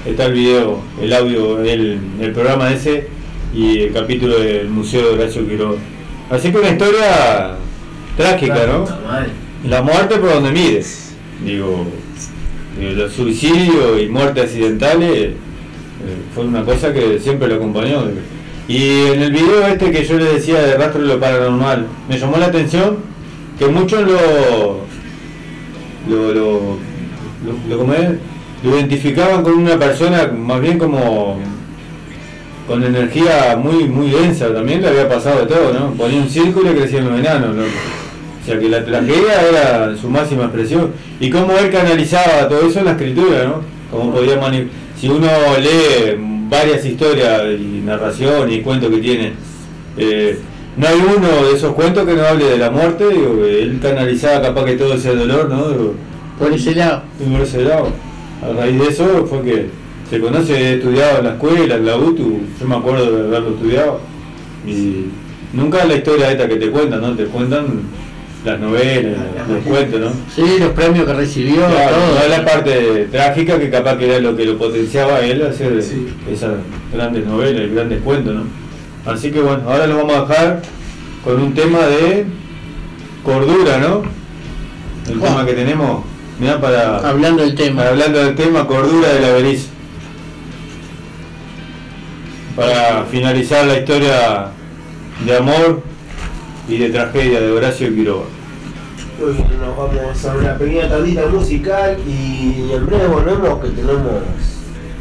está 0.07 0.25
el 0.25 0.33
video, 0.33 0.81
el 1.01 1.13
audio, 1.13 1.63
el, 1.63 2.01
el 2.19 2.33
programa 2.33 2.73
ese 2.73 3.09
y 3.55 3.81
el 3.81 3.93
capítulo 3.93 4.41
del 4.41 4.69
Museo 4.69 5.11
de 5.11 5.23
Horacio 5.23 5.47
Quiroga. 5.47 5.77
Así 6.31 6.51
que 6.51 6.59
una 6.59 6.71
historia 6.71 7.57
trágica, 8.17 8.55
¿no? 8.67 8.85
La 9.69 9.83
muerte 9.83 10.17
por 10.17 10.33
donde 10.35 10.51
mires. 10.53 11.15
Digo, 11.45 11.87
los 12.81 13.13
suicidios 13.13 14.01
y 14.03 14.07
muertes 14.09 14.45
accidentales 14.45 15.11
eh, 15.13 15.35
fue 16.35 16.45
una 16.45 16.65
cosa 16.65 16.93
que 16.93 17.19
siempre 17.19 17.49
lo 17.49 17.57
acompañó. 17.57 18.05
Y 18.69 19.07
en 19.13 19.23
el 19.23 19.33
video 19.33 19.67
este 19.67 19.91
que 19.93 20.05
yo 20.05 20.19
les 20.19 20.35
decía 20.35 20.61
de 20.61 20.77
rastro 20.77 21.01
de 21.03 21.09
lo 21.09 21.21
paranormal, 21.21 21.87
me 22.09 22.19
llamó 22.19 22.37
la 22.39 22.47
atención 22.47 22.99
que 23.59 23.67
muchos 23.69 24.03
lo 24.03 24.85
lo, 26.09 26.33
lo, 26.33 26.79
lo, 27.69 27.77
lo- 27.77 27.87
lo 28.65 28.77
identificaban 28.77 29.43
con 29.43 29.55
una 29.55 29.79
persona 29.79 30.27
más 30.33 30.61
bien 30.61 30.79
como 30.79 31.39
con 32.67 32.83
energía 32.83 33.57
muy 33.57 33.85
muy 33.85 34.11
densa, 34.11 34.53
también 34.53 34.83
le 34.83 34.89
había 34.89 35.09
pasado 35.09 35.41
de 35.41 35.47
todo, 35.47 35.73
¿no? 35.73 35.91
Ponía 35.93 36.21
un 36.21 36.29
círculo 36.29 36.73
y 36.73 36.75
crecían 36.75 37.09
los 37.09 37.19
enanos, 37.19 37.55
loco. 37.55 37.69
O 38.43 38.47
sea 38.47 38.59
que 38.59 38.69
la 38.69 38.85
tragedia 38.85 39.49
era 39.49 39.97
su 39.97 40.09
máxima 40.09 40.45
expresión. 40.45 40.93
Y 41.19 41.31
cómo 41.31 41.53
él 41.59 41.71
canalizaba 41.71 42.49
todo 42.49 42.69
eso 42.69 42.79
en 42.79 42.85
la 42.85 42.93
escritura, 42.93 43.45
¿no? 43.45 43.63
Cómo 43.91 44.13
podía 44.13 44.39
Si 45.01 45.09
uno 45.09 45.27
lee 45.61 46.17
varias 46.49 46.85
historias 46.85 47.43
y 47.59 47.83
narración 47.85 48.51
y 48.53 48.61
cuentos 48.61 48.91
que 48.91 48.99
tiene, 48.99 49.33
eh, 49.97 50.39
no 50.77 50.87
hay 50.87 50.95
uno 51.17 51.47
de 51.47 51.57
esos 51.57 51.73
cuentos 51.75 52.05
que 52.07 52.15
no 52.15 52.25
hable 52.25 52.45
de 52.45 52.59
la 52.59 52.71
muerte, 52.71 53.09
digo, 53.09 53.45
él 53.45 53.79
canalizaba 53.81 54.43
capaz 54.43 54.65
que 54.65 54.75
todo 54.75 54.95
ese 54.95 55.15
dolor, 55.15 55.49
¿no? 55.49 55.69
Digo, 55.69 55.95
Por 56.39 56.53
ese 56.53 56.75
lado. 56.75 57.03
por 57.19 57.41
ese 57.41 57.63
lado. 57.63 57.89
A 58.43 58.53
raíz 58.53 58.79
de 58.79 58.89
eso 58.89 59.27
fue 59.29 59.43
que 59.43 59.67
se 60.11 60.21
conoce, 60.21 60.53
he 60.55 60.75
estudiado 60.75 61.19
en 61.19 61.25
la 61.25 61.31
escuela, 61.33 61.75
en 61.75 61.87
la 61.87 61.97
UTU, 61.97 62.41
yo 62.61 62.67
me 62.67 62.77
acuerdo 62.77 63.11
de 63.11 63.27
haberlo 63.29 63.51
estudiado. 63.51 64.01
Y 64.67 65.07
nunca 65.53 65.85
la 65.85 65.95
historia 65.97 66.31
esta 66.31 66.49
que 66.49 66.57
te 66.57 66.71
cuentan, 66.71 67.01
¿no? 67.01 67.15
Te 67.15 67.25
cuentan 67.27 67.67
las 68.45 68.61
novelas, 68.61 69.15
los 69.49 69.65
cuentos, 69.65 70.01
¿no? 70.01 70.11
Sí, 70.35 70.59
los 70.61 70.71
premios 70.71 71.05
que 71.07 71.15
recibió, 71.15 71.57
Claro, 71.67 71.97
todo. 71.97 72.21
no 72.23 72.29
la 72.37 72.45
parte 72.45 73.09
trágica 73.11 73.59
que 73.59 73.71
capaz 73.71 73.97
que 73.97 74.07
era 74.09 74.21
lo 74.21 74.37
que 74.37 74.45
lo 74.45 74.57
potenciaba 74.57 75.19
él 75.21 75.43
hacer 75.43 75.73
esas 76.31 76.53
grandes 76.93 77.27
novelas 77.27 77.63
y 77.69 77.75
grandes 77.75 78.01
cuentos, 78.03 78.35
¿no? 78.35 78.43
Así 79.11 79.31
que 79.33 79.41
bueno, 79.41 79.63
ahora 79.69 79.87
lo 79.89 79.97
vamos 79.97 80.17
a 80.17 80.21
dejar 80.21 80.63
con 81.25 81.41
un 81.43 81.55
tema 81.55 81.81
de 81.87 82.27
cordura, 83.25 83.79
¿no? 83.79 84.03
El 85.11 85.19
Juan. 85.19 85.33
tema 85.33 85.47
que 85.47 85.53
tenemos, 85.53 86.05
mira 86.39 86.61
para 86.61 86.99
Hablando 86.99 87.43
del 87.43 87.55
tema. 87.55 87.77
para 87.79 87.91
hablando 87.91 88.19
del 88.25 88.35
tema 88.37 88.67
cordura 88.67 89.09
de 89.13 89.21
la 89.21 89.31
Beriz. 89.31 89.69
Para 92.57 93.05
finalizar 93.05 93.67
la 93.67 93.79
historia 93.79 94.49
de 95.27 95.37
amor 95.37 95.83
y 96.67 96.79
de 96.79 96.89
tragedia 96.89 97.39
de 97.39 97.53
Horacio 97.53 97.95
Quiroga. 97.95 98.25
Hoy 99.23 99.35
nos 99.61 99.77
vamos 99.77 100.25
a 100.25 100.35
una 100.35 100.57
pequeña 100.57 100.89
tardita 100.89 101.27
musical 101.27 101.99
y 102.09 102.73
en 102.73 102.87
breve 102.87 103.09
volvemos 103.09 103.63
que 103.63 103.69
tenemos 103.69 104.23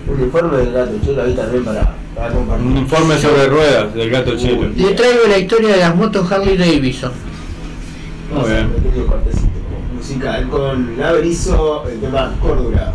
un 0.05 0.21
informe 0.21 0.57
del 0.57 0.73
gato 0.73 0.91
chulo 1.03 1.23
ahí 1.23 1.33
también 1.33 1.63
para, 1.63 1.95
para 2.13 2.33
compartir. 2.33 2.67
Un 2.67 2.77
informe 2.77 3.17
sobre 3.17 3.47
ruedas 3.47 3.93
del 3.93 4.09
gato 4.09 4.37
chelo. 4.37 4.69
Le 4.75 4.93
traigo 4.93 5.21
la 5.25 5.37
historia 5.37 5.69
de 5.69 5.77
las 5.77 5.95
motos 5.95 6.29
Harley 6.29 6.57
Davidson. 6.57 7.13
Muy 8.33 8.49
bien. 8.49 8.65
Un 8.65 8.83
pequeño 8.83 9.07
cortecito 9.07 9.47
musical 9.95 10.49
con 10.49 10.97
la 10.97 11.13
Berizo, 11.13 11.87
el 11.87 12.01
tema 12.01 12.33
Cordura. 12.41 12.91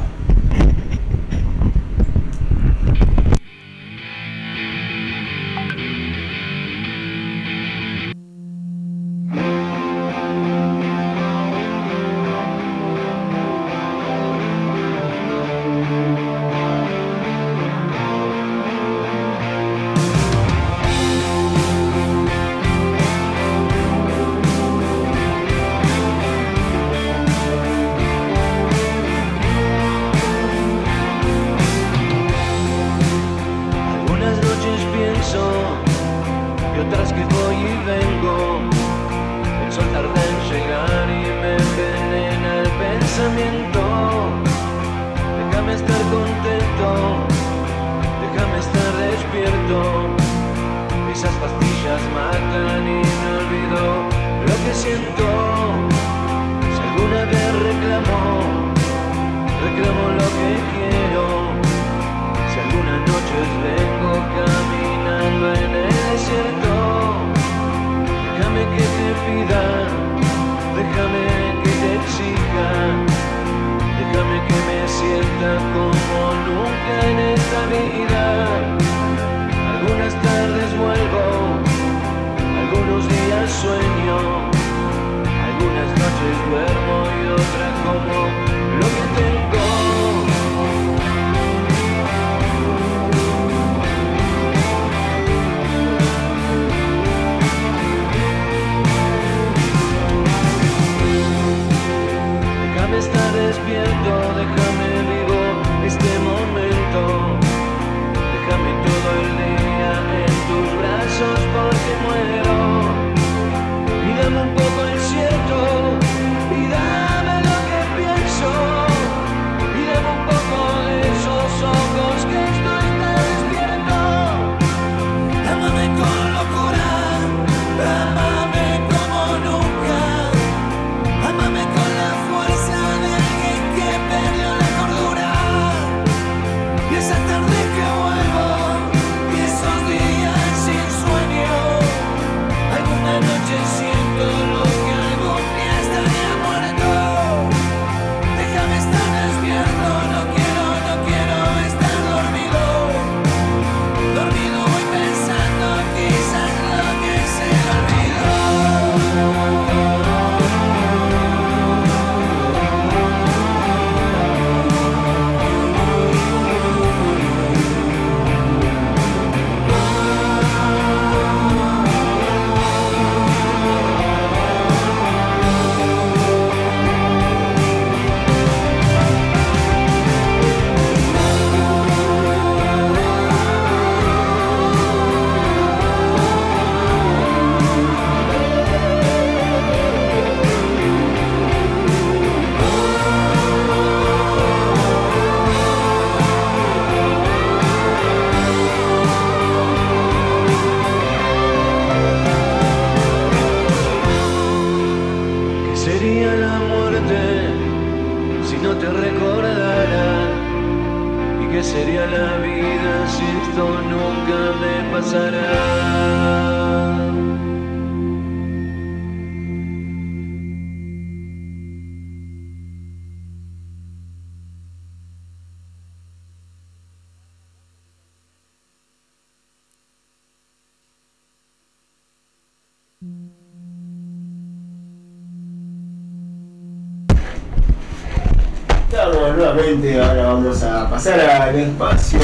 Pasar 241.02 241.18
al 241.48 241.58
espacio 241.58 242.18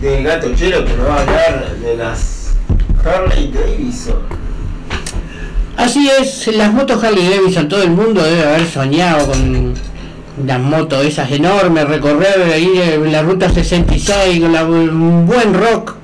de 0.00 0.22
Gato 0.24 0.52
Chelo 0.56 0.84
que 0.84 0.92
nos 0.96 1.06
va 1.08 1.14
a 1.18 1.20
hablar 1.20 1.76
de 1.80 1.96
las 1.96 2.52
Harley 3.04 3.52
Davidson. 3.54 4.16
Así 5.76 6.10
es, 6.20 6.48
las 6.56 6.72
motos 6.72 7.02
Harley 7.04 7.28
Davidson, 7.28 7.68
todo 7.68 7.84
el 7.84 7.90
mundo 7.90 8.20
debe 8.24 8.42
haber 8.44 8.66
soñado 8.66 9.28
con 9.28 9.74
las 10.44 10.58
motos 10.58 11.04
esas 11.04 11.30
enormes, 11.30 11.86
recorrer 11.86 12.42
ahí 12.52 12.72
en 12.76 13.12
la 13.12 13.22
ruta 13.22 13.48
66 13.48 14.40
con 14.40 14.52
la- 14.52 14.64
un 14.64 15.24
buen 15.24 15.54
rock. 15.54 15.94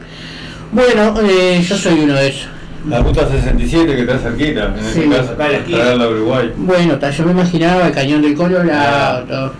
Bueno, 0.71 1.17
eh, 1.29 1.61
yo 1.69 1.77
soy 1.77 1.99
uno 2.05 2.15
de 2.15 2.29
esos. 2.29 2.47
La 2.89 3.01
ruta 3.01 3.27
67 3.29 3.97
que 3.97 4.03
está 4.03 4.19
cerquita, 4.19 4.67
en 4.67 4.85
Sí, 4.85 5.01
este 5.01 5.09
caso, 5.17 5.33
acá 5.33 5.47
en 5.47 5.53
la 5.53 5.59
esquina. 5.59 5.79
traerla 5.81 6.05
a 6.05 6.09
Uruguay. 6.09 6.53
Bueno, 6.59 7.11
yo 7.11 7.25
me 7.25 7.33
imaginaba 7.33 7.87
el 7.89 7.93
cañón 7.93 8.23
del 8.23 8.35
Colorado, 8.37 9.27
Ah. 9.33 9.51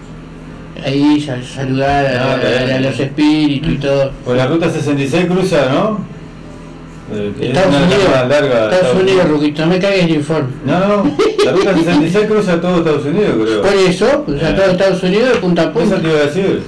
Ahí 0.89 1.21
sa- 1.21 1.43
saludar 1.43 2.07
a, 2.07 2.33
Ah, 2.35 2.37
bien. 2.37 2.71
a 2.77 2.81
los 2.81 2.99
espíritus 3.01 3.73
y 3.73 3.77
todo. 3.77 4.13
Pues 4.25 4.37
la 4.37 4.47
ruta 4.47 4.71
66 4.71 5.27
cruza, 5.27 5.67
¿no? 5.73 6.01
Eh, 7.11 7.33
es 7.41 7.47
Estados 7.49 7.73
las 7.73 7.83
Unidos, 7.85 8.29
de 8.29 8.77
Estados 8.77 9.03
Unidos, 9.03 9.29
Ruquito, 9.31 9.63
no 9.63 9.69
me 9.69 9.79
cagues 9.79 10.05
el 10.05 10.11
informe. 10.17 10.49
No, 10.67 10.79
no, 10.81 11.17
la 11.45 11.53
ruta 11.53 11.75
66 11.75 12.27
cruza 12.27 12.61
todo 12.61 12.79
Estados 12.79 13.05
Unidos, 13.07 13.35
creo. 13.43 13.63
Por 13.63 13.75
eso, 13.75 14.25
o 14.27 14.39
sea, 14.39 14.51
Eh. 14.51 14.55
todo 14.55 14.67
Estados 14.73 15.03
Unidos 15.03 15.29
de 15.33 15.35
punta 15.37 15.63
a 15.63 15.65
Eso 15.67 15.73
punta. 15.73 16.01
te 16.01 16.09
iba 16.09 16.19
a 16.19 16.23
decir. 16.25 16.63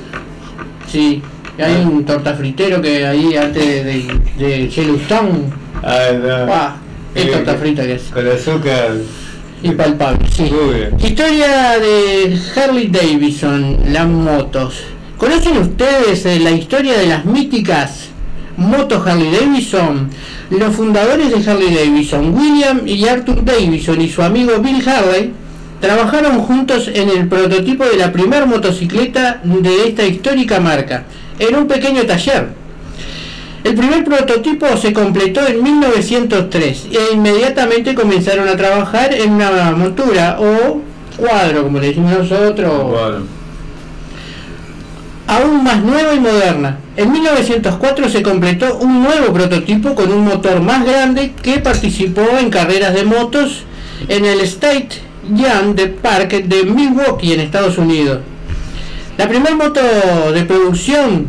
Sí, 0.90 1.22
hay 1.58 1.74
un 1.84 2.04
tortafritero 2.04 2.80
que 2.80 3.06
ahí 3.06 3.36
antes 3.36 3.64
de, 3.64 3.84
de, 3.84 4.06
de 4.38 4.68
Yellowstone. 4.68 5.50
Ah, 5.82 5.98
no. 6.14 6.46
¡Guau! 6.46 6.70
¡Qué 7.14 7.22
Eh, 7.22 7.26
torta 7.26 7.54
frita 7.56 7.82
que 7.82 7.94
es! 7.94 8.02
Con 8.04 8.26
azúcar. 8.26 8.92
Impalpable, 9.62 10.26
sí. 10.34 10.42
Muy 10.50 10.74
bien. 10.74 10.96
Historia 10.98 11.78
de 11.78 12.38
Harley 12.56 12.88
Davidson, 12.88 13.78
las 13.92 14.06
motos. 14.06 14.82
¿Conocen 15.18 15.58
ustedes 15.58 16.24
eh, 16.24 16.40
la 16.40 16.50
historia 16.50 16.98
de 16.98 17.06
las 17.06 17.24
míticas 17.26 18.08
motos 18.56 19.06
Harley 19.06 19.30
Davidson? 19.30 20.10
Los 20.50 20.74
fundadores 20.74 21.30
de 21.30 21.50
Harley 21.50 21.74
Davidson, 21.74 22.34
William 22.34 22.80
y 22.86 23.06
Arthur 23.06 23.44
Davidson 23.44 24.00
y 24.00 24.08
su 24.08 24.22
amigo 24.22 24.58
Bill 24.60 24.82
Harley, 24.88 25.32
trabajaron 25.80 26.40
juntos 26.40 26.88
en 26.92 27.08
el 27.10 27.28
prototipo 27.28 27.84
de 27.84 27.96
la 27.96 28.12
primera 28.12 28.46
motocicleta 28.46 29.40
de 29.44 29.88
esta 29.88 30.06
histórica 30.06 30.60
marca, 30.60 31.04
en 31.38 31.56
un 31.56 31.66
pequeño 31.66 32.04
taller. 32.04 32.59
El 33.62 33.74
primer 33.74 34.04
prototipo 34.04 34.76
se 34.76 34.92
completó 34.92 35.46
en 35.46 35.62
1903 35.62 36.86
e 36.90 37.14
inmediatamente 37.14 37.94
comenzaron 37.94 38.48
a 38.48 38.56
trabajar 38.56 39.12
en 39.12 39.32
una 39.32 39.72
montura 39.72 40.38
o 40.40 40.80
cuadro, 41.16 41.64
como 41.64 41.78
le 41.78 41.88
decimos 41.88 42.12
nosotros, 42.12 42.84
Bueno, 42.84 43.26
aún 45.26 45.62
más 45.62 45.82
nueva 45.82 46.14
y 46.14 46.20
moderna. 46.20 46.78
En 46.96 47.12
1904 47.12 48.08
se 48.08 48.22
completó 48.22 48.78
un 48.78 49.02
nuevo 49.02 49.32
prototipo 49.32 49.94
con 49.94 50.10
un 50.10 50.24
motor 50.24 50.60
más 50.60 50.84
grande 50.84 51.32
que 51.42 51.58
participó 51.58 52.22
en 52.38 52.50
carreras 52.50 52.94
de 52.94 53.04
motos 53.04 53.64
en 54.08 54.24
el 54.24 54.40
State 54.40 54.88
Young 55.28 55.74
de 55.74 55.86
Park 55.86 56.32
de 56.32 56.64
Milwaukee 56.64 57.34
en 57.34 57.40
Estados 57.40 57.78
Unidos. 57.78 58.20
La 59.18 59.28
primera 59.28 59.54
moto 59.54 59.80
de 60.32 60.44
producción, 60.44 61.26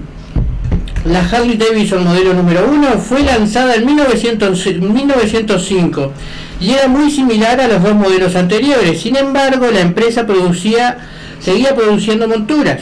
la 1.06 1.19
Harley 1.19 1.57
Davidson 1.57 2.03
modelo 2.03 2.34
número 2.34 2.69
1, 2.72 2.99
fue 2.99 3.22
lanzada 3.23 3.76
en 3.76 3.86
1900 3.86 4.65
1905 4.82 6.11
y 6.60 6.72
era 6.72 6.88
muy 6.88 7.10
similar 7.10 7.60
a 7.60 7.68
los 7.68 7.82
dos 7.82 7.95
modelos 7.95 8.36
anteriores. 8.36 9.02
Sin 9.02 9.15
embargo, 9.15 9.69
la 9.72 9.82
empresa 9.82 10.28
producía, 10.28 10.99
seguía 11.40 11.76
produciendo 11.76 12.28
monturas. 12.28 12.82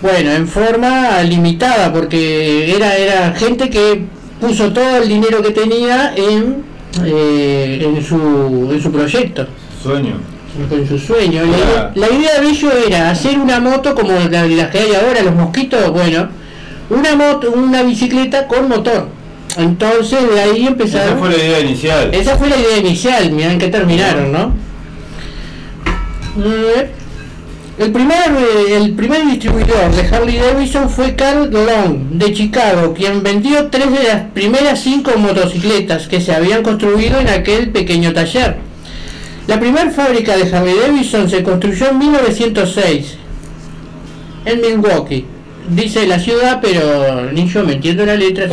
Bueno, 0.00 0.30
en 0.32 0.48
forma 0.48 1.22
limitada, 1.22 1.92
porque 1.92 2.74
era, 2.74 2.96
era 2.96 3.34
gente 3.34 3.68
que 3.68 4.04
puso 4.40 4.72
todo 4.72 4.96
el 4.96 5.08
dinero 5.08 5.42
que 5.42 5.50
tenía 5.50 6.14
en, 6.16 6.64
eh, 7.04 7.78
en, 7.82 8.02
su, 8.02 8.70
en 8.72 8.82
su 8.82 8.90
proyecto, 8.90 9.46
sueño. 9.82 10.14
En 10.70 10.88
su 10.88 10.98
sueño. 10.98 11.42
La, 11.44 11.92
la 11.94 12.06
idea 12.14 12.40
de 12.40 12.48
ello 12.48 12.70
era 12.86 13.10
hacer 13.10 13.38
una 13.38 13.60
moto 13.60 13.94
como 13.94 14.12
la- 14.12 14.46
las 14.46 14.70
que 14.70 14.78
hay 14.78 14.94
ahora, 14.94 15.22
los 15.22 15.34
mosquitos, 15.34 15.90
bueno, 15.90 16.28
una 16.90 17.14
moto, 17.14 17.52
una 17.52 17.82
bicicleta 17.82 18.46
con 18.46 18.68
motor. 18.68 19.08
Entonces 19.56 20.18
de 20.32 20.40
ahí 20.40 20.66
empezaron. 20.66 21.08
Esa 21.08 21.16
fue 21.18 21.28
la 21.30 21.36
idea 21.36 21.60
inicial. 21.60 22.14
Esa 22.14 22.36
fue 22.36 22.48
la 22.48 22.56
idea 22.56 22.78
inicial, 22.78 23.32
miren 23.32 23.58
que 23.58 23.68
terminaron, 23.68 24.32
¿no? 24.32 24.52
Eh, 26.44 26.90
El 27.78 27.92
primer, 27.92 28.16
eh, 28.38 28.76
el 28.76 28.92
primer 28.92 29.24
distribuidor 29.26 29.90
de 29.94 30.06
Harley 30.14 30.36
Davidson 30.36 30.90
fue 30.90 31.14
Carl 31.16 31.50
Long 31.50 32.10
de 32.10 32.32
Chicago, 32.34 32.92
quien 32.92 33.22
vendió 33.22 33.68
tres 33.68 33.90
de 33.90 34.02
las 34.04 34.22
primeras 34.34 34.80
cinco 34.80 35.12
motocicletas 35.16 36.06
que 36.06 36.20
se 36.20 36.34
habían 36.34 36.62
construido 36.62 37.18
en 37.18 37.28
aquel 37.28 37.70
pequeño 37.70 38.12
taller. 38.12 38.56
La 39.50 39.58
primera 39.58 39.90
fábrica 39.90 40.36
de 40.36 40.44
Harley 40.56 40.76
Davidson 40.78 41.28
se 41.28 41.42
construyó 41.42 41.88
en 41.88 41.98
1906 41.98 43.16
en 44.44 44.60
Milwaukee. 44.60 45.24
Dice 45.68 46.06
la 46.06 46.20
ciudad, 46.20 46.60
pero 46.62 47.32
ni 47.32 47.48
yo 47.48 47.64
me 47.64 47.72
entiendo 47.72 48.06
la 48.06 48.14
letra. 48.14 48.46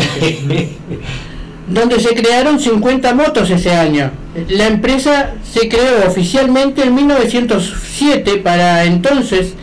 donde 1.68 2.00
se 2.00 2.16
crearon 2.16 2.60
50 2.60 3.14
motos 3.14 3.48
ese 3.52 3.76
año. 3.76 4.10
La 4.50 4.66
empresa 4.66 5.34
se 5.44 5.70
creó 5.70 6.08
oficialmente 6.08 6.84
en 6.84 6.96
1907 6.96 8.38
para 8.38 8.84
entonces, 8.86 9.54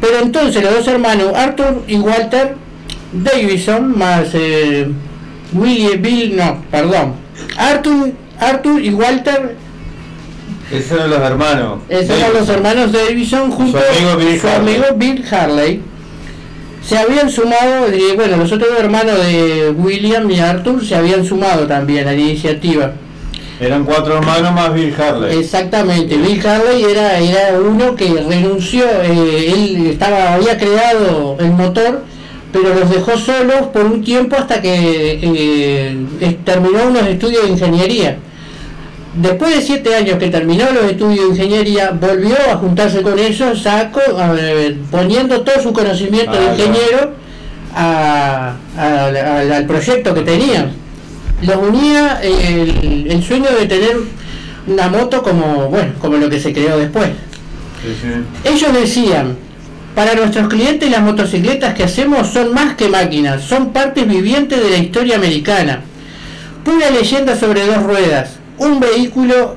pero 0.00 0.20
entonces 0.20 0.62
los 0.62 0.76
dos 0.76 0.88
hermanos 0.88 1.34
Arthur 1.34 1.82
y 1.86 1.96
Walter 1.96 2.56
Davidson 3.12 3.98
más 3.98 4.28
eh, 4.32 4.88
Willie 5.52 5.98
Bill, 5.98 6.36
no, 6.36 6.64
perdón, 6.70 7.16
Arthur, 7.58 8.12
Arthur 8.40 8.82
y 8.82 8.88
Walter 8.94 9.62
Esos 10.74 10.92
eran 10.92 11.10
los 11.10 11.20
hermanos. 11.20 11.78
esos 11.88 12.18
eran 12.18 12.32
los 12.34 12.48
hermanos 12.48 12.92
Davidson 12.92 13.50
junto 13.50 13.78
amigo 13.78 14.16
Bill 14.16 14.40
su 14.40 14.48
Harley. 14.48 14.74
amigo 14.76 14.84
Bill 14.96 15.24
Harley. 15.30 15.80
Se 16.86 16.98
habían 16.98 17.30
sumado, 17.30 17.86
eh, 17.90 18.12
bueno, 18.14 18.36
los 18.36 18.52
otros 18.52 18.70
hermanos 18.78 19.16
de 19.24 19.70
William 19.76 20.30
y 20.30 20.38
Arthur 20.38 20.84
se 20.84 20.94
habían 20.94 21.24
sumado 21.24 21.66
también 21.66 22.06
a 22.06 22.12
la 22.12 22.18
iniciativa. 22.18 22.92
Eran 23.60 23.84
cuatro 23.84 24.18
hermanos 24.18 24.52
más 24.52 24.74
Bill 24.74 24.94
Harley. 25.00 25.38
Exactamente, 25.38 26.16
Bill 26.16 26.46
Harley 26.46 26.84
era, 26.84 27.18
era 27.18 27.58
uno 27.58 27.94
que 27.94 28.08
renunció, 28.28 28.84
eh, 29.02 29.52
él 29.54 29.86
estaba, 29.92 30.34
había 30.34 30.58
creado 30.58 31.36
el 31.38 31.52
motor, 31.52 32.02
pero 32.52 32.74
los 32.74 32.90
dejó 32.90 33.16
solos 33.16 33.68
por 33.72 33.84
un 33.86 34.04
tiempo 34.04 34.36
hasta 34.36 34.60
que 34.60 35.18
eh, 35.22 36.36
terminó 36.44 36.88
unos 36.88 37.06
estudios 37.06 37.44
de 37.44 37.48
ingeniería. 37.50 38.18
Después 39.16 39.54
de 39.54 39.62
siete 39.62 39.94
años 39.94 40.18
que 40.18 40.28
terminó 40.28 40.64
los 40.72 40.84
estudios 40.90 41.26
de 41.26 41.30
ingeniería, 41.44 41.90
volvió 41.90 42.34
a 42.50 42.56
juntarse 42.56 43.00
con 43.02 43.16
ellos, 43.18 43.62
saco, 43.62 44.00
eh, 44.36 44.76
poniendo 44.90 45.42
todo 45.42 45.62
su 45.62 45.72
conocimiento 45.72 46.32
de 46.32 46.38
Ah, 46.48 46.52
ingeniero 46.52 47.12
a- 47.74 48.54
a- 48.76 49.04
al- 49.06 49.52
al 49.52 49.66
proyecto 49.66 50.14
que 50.14 50.22
tenía. 50.22 50.68
Los 51.42 51.56
unía 51.56 52.20
el, 52.22 53.06
el 53.08 53.22
sueño 53.22 53.50
de 53.58 53.66
tener 53.66 53.96
una 54.66 54.88
moto 54.88 55.22
como, 55.22 55.68
bueno, 55.68 55.92
como 56.00 56.16
lo 56.16 56.28
que 56.28 56.40
se 56.40 56.52
creó 56.52 56.78
después. 56.78 57.10
Sí, 57.82 57.94
sí. 58.00 58.48
Ellos 58.52 58.72
decían, 58.72 59.36
para 59.94 60.14
nuestros 60.14 60.48
clientes 60.48 60.90
las 60.90 61.02
motocicletas 61.02 61.74
que 61.74 61.84
hacemos 61.84 62.28
son 62.28 62.52
más 62.52 62.74
que 62.74 62.88
máquinas, 62.88 63.42
son 63.44 63.72
partes 63.72 64.08
vivientes 64.08 64.60
de 64.60 64.70
la 64.70 64.78
historia 64.78 65.16
americana. 65.16 65.82
Pura 66.64 66.90
leyenda 66.90 67.36
sobre 67.36 67.66
dos 67.66 67.82
ruedas, 67.82 68.38
un 68.64 68.80
vehículo 68.80 69.56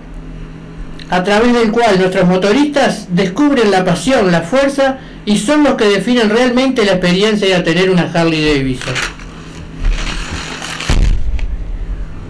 a 1.10 1.24
través 1.24 1.54
del 1.54 1.72
cual 1.72 2.00
nuestros 2.00 2.28
motoristas 2.28 3.08
descubren 3.10 3.72
la 3.72 3.86
pasión, 3.86 4.32
la 4.32 4.42
fuerza 4.42 4.98
y 5.26 5.38
son 5.38 5.64
los 5.64 5.76
que 5.76 5.86
definen 5.86 6.30
realmente 6.30 6.86
la 6.86 6.94
experiencia 6.94 7.58
de 7.58 7.64
tener 7.64 7.90
una 7.90 8.12
Harley 8.14 8.46
Davidson. 8.46 8.94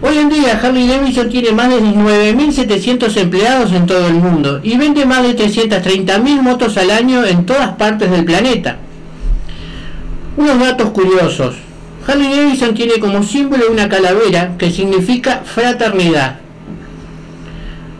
Hoy 0.00 0.16
en 0.18 0.28
día 0.28 0.60
Harley 0.62 0.86
Davidson 0.86 1.28
tiene 1.28 1.50
más 1.52 1.70
de 1.70 1.80
19.700 1.80 3.16
empleados 3.16 3.72
en 3.72 3.86
todo 3.86 4.06
el 4.06 4.14
mundo 4.14 4.60
y 4.62 4.76
vende 4.76 5.04
más 5.04 5.22
de 5.24 5.36
330.000 5.36 6.40
motos 6.40 6.76
al 6.76 6.90
año 6.90 7.24
en 7.24 7.44
todas 7.44 7.70
partes 7.70 8.10
del 8.10 8.24
planeta. 8.24 8.78
Unos 10.36 10.58
datos 10.60 10.90
curiosos. 10.90 11.56
Harley 12.06 12.30
Davidson 12.30 12.74
tiene 12.74 13.00
como 13.00 13.22
símbolo 13.24 13.64
una 13.70 13.88
calavera 13.88 14.56
que 14.56 14.70
significa 14.70 15.42
fraternidad. 15.44 16.38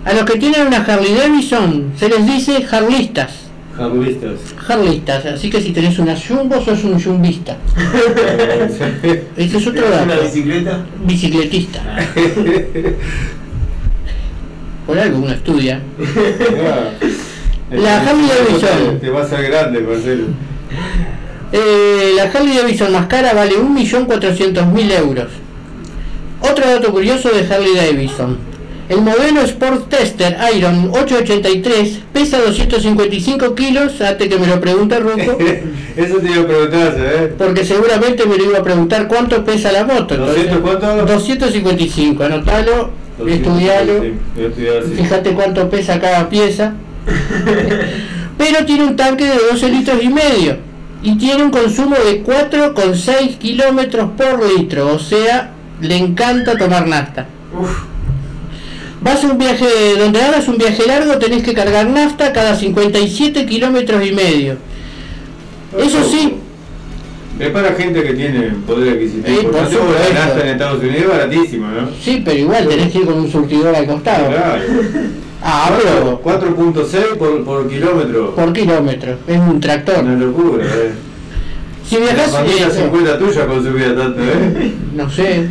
A 0.05 0.13
los 0.13 0.25
que 0.25 0.39
tienen 0.39 0.67
una 0.67 0.79
Harley 0.79 1.15
Davidson 1.15 1.93
se 1.97 2.09
les 2.09 2.27
dice 2.27 2.65
harlistas. 2.71 3.33
Harlistas. 3.79 4.39
Harlistas, 4.69 5.27
así 5.27 5.51
que 5.51 5.61
si 5.61 5.71
tenés 5.73 5.99
una 5.99 6.17
jumbo 6.17 6.61
sos 6.65 6.83
un 6.85 7.01
jumbista. 7.01 7.57
Ese 9.37 9.59
es 9.59 9.67
otro 9.67 9.87
¿Una 9.87 10.05
dato. 10.07 10.23
bicicleta? 10.23 10.85
Bicicletista. 11.05 11.81
Por 14.87 14.99
algo 14.99 15.19
uno 15.19 15.33
estudia. 15.33 15.81
La 17.71 18.01
Harley 18.01 18.27
Davidson. 18.27 18.99
Te 19.01 19.11
va 19.11 19.23
a 19.23 19.41
grande, 19.43 19.81
Marcelo. 19.81 20.25
Eh, 21.53 22.13
la 22.17 22.23
Harley 22.25 22.57
Davidson 22.57 22.93
más 22.93 23.07
cara 23.07 23.35
vale 23.35 23.53
1.400.000 23.59 24.93
euros. 24.99 25.29
Otro 26.41 26.67
dato 26.67 26.91
curioso 26.91 27.29
de 27.31 27.47
Harley 27.53 27.75
Davidson. 27.75 28.39
El 28.89 29.03
modelo 29.03 29.43
Sport 29.43 29.91
Tester 29.91 30.37
Iron 30.57 30.91
883 30.93 31.99
pesa 32.13 32.39
255 32.39 33.55
kilos, 33.55 34.01
antes 34.01 34.29
que 34.29 34.39
me 34.39 34.47
lo 34.47 34.59
pregunte 34.61 34.99
Ruco, 34.99 35.37
Eso 35.97 36.17
te 36.19 36.31
iba 36.31 36.43
a 36.43 36.47
preguntar, 36.47 36.93
¿sabes? 36.93 37.31
porque 37.37 37.65
seguramente 37.65 38.25
me 38.25 38.37
lo 38.39 38.45
iba 38.45 38.59
a 38.59 38.63
preguntar 38.63 39.07
cuánto 39.09 39.45
pesa 39.45 39.73
la 39.73 39.85
moto. 39.85 40.15
entonces, 40.15 40.51
¿200 40.51 40.61
cuánto? 40.61 41.07
255, 41.07 42.23
anotalo, 42.25 42.91
estudialo, 43.27 44.03
Sí, 44.03 44.13
voy 44.35 44.45
a 44.45 44.49
estudiar, 44.49 44.83
sí. 44.85 45.03
fíjate 45.03 45.31
cuánto 45.33 45.69
pesa 45.69 46.01
cada 46.01 46.29
pieza. 46.29 46.73
Pero 48.39 48.65
tiene 48.65 48.85
un 48.85 48.97
tanque 48.97 49.25
de 49.25 49.37
12 49.51 49.69
litros 49.71 50.03
y 50.03 50.09
medio 50.09 50.57
y 51.03 51.17
tiene 51.19 51.43
un 51.43 51.51
consumo 51.51 51.97
de 51.97 52.25
4,6 52.25 53.37
kilómetros 53.39 54.11
por 54.17 54.47
litro, 54.57 54.95
o 54.95 54.99
sea, 54.99 55.51
le 55.81 55.97
encanta 55.97 56.57
tomar 56.57 56.87
nafta. 56.87 57.27
Vas 59.01 59.23
a 59.23 59.29
un 59.29 59.39
viaje, 59.39 59.67
donde 59.99 60.21
hagas 60.21 60.49
un 60.49 60.59
viaje 60.59 60.87
largo 60.87 61.19
tenés 61.19 61.43
que 61.43 61.55
cargar 61.55 61.89
nafta 61.89 62.33
cada 62.33 62.57
57 62.57 63.47
kilómetros 63.47 64.05
y 64.05 64.13
medio. 64.13 64.57
Eso 65.77 66.03
sí, 66.03 66.35
Es 67.39 67.51
para 67.51 67.75
gente 67.75 68.03
que 68.03 68.15
tiene 68.15 68.53
poder 68.67 68.95
adquisitivo. 68.95 69.41
Eh, 69.41 69.45
por 69.45 69.55
la 69.55 70.27
nafta 70.27 70.41
en 70.41 70.49
Estados 70.49 70.81
Unidos 70.83 70.99
es 70.99 71.09
baratísima, 71.09 71.71
¿no? 71.71 71.89
sí, 72.03 72.23
pero 72.25 72.39
igual 72.39 72.67
tenés 72.67 72.91
que 72.91 72.99
ir 72.99 73.05
con 73.05 73.15
un 73.19 73.31
surtidor 73.31 73.75
al 73.75 73.87
costado. 73.87 74.29
Claro. 74.29 74.63
Ah, 75.41 75.71
pero 75.81 76.21
4.6 76.21 77.17
por, 77.17 77.45
por 77.45 77.69
kilómetro. 77.69 78.35
por 78.35 78.53
kilómetro, 78.53 79.19
es 79.29 79.39
un 79.39 79.61
tractor. 79.61 80.03
Una 80.03 80.17
locura, 80.17 80.65
¿eh? 80.65 80.93
Si 81.89 81.97
viajas, 81.97 82.33
La 82.33 82.45
eh, 82.45 82.71
50 82.71 83.19
tuya 83.19 83.47
consumía 83.47 83.97
tanto, 83.97 84.21
¿eh? 84.21 84.73
no 84.95 85.09
sé. 85.09 85.47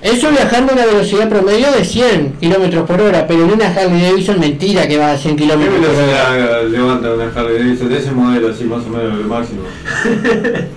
Eso 0.00 0.30
viajando 0.30 0.72
a 0.72 0.74
una 0.76 0.86
velocidad 0.86 1.28
promedio 1.28 1.70
de 1.72 1.84
100 1.84 2.34
kilómetros 2.40 2.86
por 2.86 3.00
hora, 3.00 3.26
pero 3.26 3.44
en 3.44 3.52
una 3.52 3.66
Harley 3.68 4.00
Davidson 4.00 4.40
mentira 4.40 4.86
que 4.88 4.96
va 4.96 5.12
a 5.12 5.18
100 5.18 5.36
¿Qué 5.36 5.42
kilómetros 5.42 5.76
por 5.76 5.88
hora. 6.04 6.62
levanta 6.62 7.12
una 7.12 7.24
Harley 7.34 7.58
Davidson 7.58 7.88
de 7.90 7.98
ese 7.98 8.10
modelo, 8.12 8.48
así 8.48 8.64
más 8.64 8.84
o 8.86 8.88
menos 8.88 9.18
el 9.18 9.26
máximo? 9.26 9.62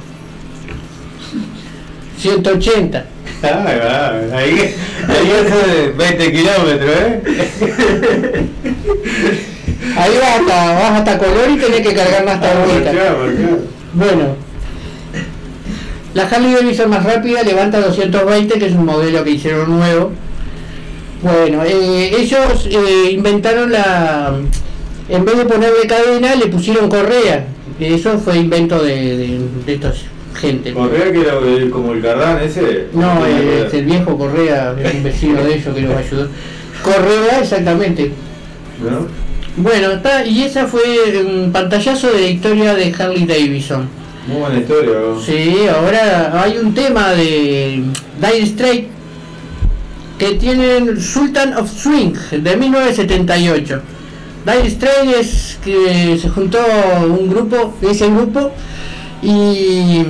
180. 2.17 3.05
Ah, 3.43 4.11
ahí, 4.35 4.75
ahí 5.07 5.31
hace 5.31 5.91
20 5.97 6.31
kilómetros, 6.31 6.91
¿eh? 6.91 7.21
Ahí 9.97 10.11
vas 10.21 10.39
hasta, 10.41 10.73
vas 10.73 10.91
hasta 10.99 11.17
color 11.17 11.49
y 11.49 11.57
tenés 11.57 11.81
que 11.81 11.93
cargar 11.95 12.23
más 12.23 12.35
Ah, 12.35 12.53
marcá. 12.67 12.91
Bueno, 13.93 14.35
la 16.13 16.23
Harley 16.23 16.53
Davidson 16.53 16.89
más 16.89 17.03
rápida 17.03 17.43
levanta 17.43 17.79
220, 17.79 18.59
que 18.59 18.65
es 18.65 18.73
un 18.73 18.85
modelo 18.85 19.23
que 19.23 19.31
hicieron 19.31 19.69
nuevo. 19.79 20.11
Bueno, 21.21 21.63
eh, 21.63 22.11
ellos 22.17 22.67
eh, 22.69 23.11
inventaron 23.11 23.71
la. 23.71 24.33
En 25.09 25.25
vez 25.25 25.37
de 25.37 25.45
ponerle 25.45 25.87
cadena, 25.87 26.35
le 26.35 26.47
pusieron 26.47 26.89
correa. 26.89 27.45
Eso 27.79 28.17
fue 28.19 28.37
invento 28.37 28.81
de, 28.81 29.17
de, 29.17 29.39
de 29.65 29.73
estos 29.73 30.05
gente. 30.35 30.73
Correa 30.73 31.11
que 31.11 31.21
era 31.21 31.37
el- 31.37 31.69
como 31.69 31.93
el 31.93 32.01
Cardán 32.01 32.39
ese. 32.43 32.87
No, 32.93 33.25
eh, 33.25 33.67
el 33.71 33.85
viejo 33.85 34.17
Correa, 34.17 34.73
un 34.95 35.03
vecino 35.03 35.43
de 35.43 35.55
ellos 35.55 35.75
que 35.75 35.81
los 35.81 35.95
ayudó. 35.95 36.27
Correa, 36.83 37.39
exactamente. 37.41 38.11
¿No? 38.83 39.07
Bueno, 39.57 39.91
está, 39.91 40.25
y 40.25 40.43
esa 40.43 40.65
fue 40.65 40.81
un 41.23 41.51
pantallazo 41.51 42.09
de 42.11 42.21
la 42.21 42.27
historia 42.27 42.73
de 42.73 42.93
Harley 42.97 43.25
Davidson. 43.25 43.89
Muy 44.27 44.39
buena 44.39 44.59
historia. 44.59 44.93
Sí, 45.25 45.67
ahora 45.67 46.43
hay 46.43 46.57
un 46.57 46.73
tema 46.73 47.09
de 47.09 47.83
Dire 48.19 48.45
Straits 48.45 48.87
que 50.19 50.35
tienen 50.35 51.01
Sultan 51.01 51.57
of 51.57 51.71
Swing 51.71 52.13
de 52.31 52.55
1978. 52.55 53.81
Dire 54.45 54.69
Straits 54.69 55.17
es 55.19 55.59
que 55.63 56.19
se 56.21 56.29
juntó 56.29 56.59
un 57.07 57.29
grupo, 57.29 57.73
ese 57.81 58.07
grupo, 58.11 58.51
y 59.23 60.03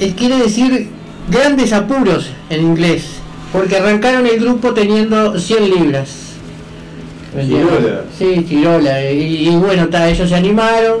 eh, 0.00 0.14
quiere 0.16 0.38
decir 0.38 0.90
grandes 1.28 1.72
apuros 1.72 2.30
en 2.50 2.62
inglés, 2.62 3.06
porque 3.52 3.76
arrancaron 3.76 4.24
el 4.26 4.38
grupo 4.38 4.72
teniendo 4.72 5.38
100 5.38 5.70
libras. 5.70 6.10
Chirola. 7.34 8.04
Sí, 8.16 8.46
Chirola. 8.48 9.10
Y, 9.10 9.48
y 9.48 9.56
bueno, 9.56 9.88
ta, 9.88 10.08
ellos 10.08 10.28
se 10.28 10.34
animaron 10.36 11.00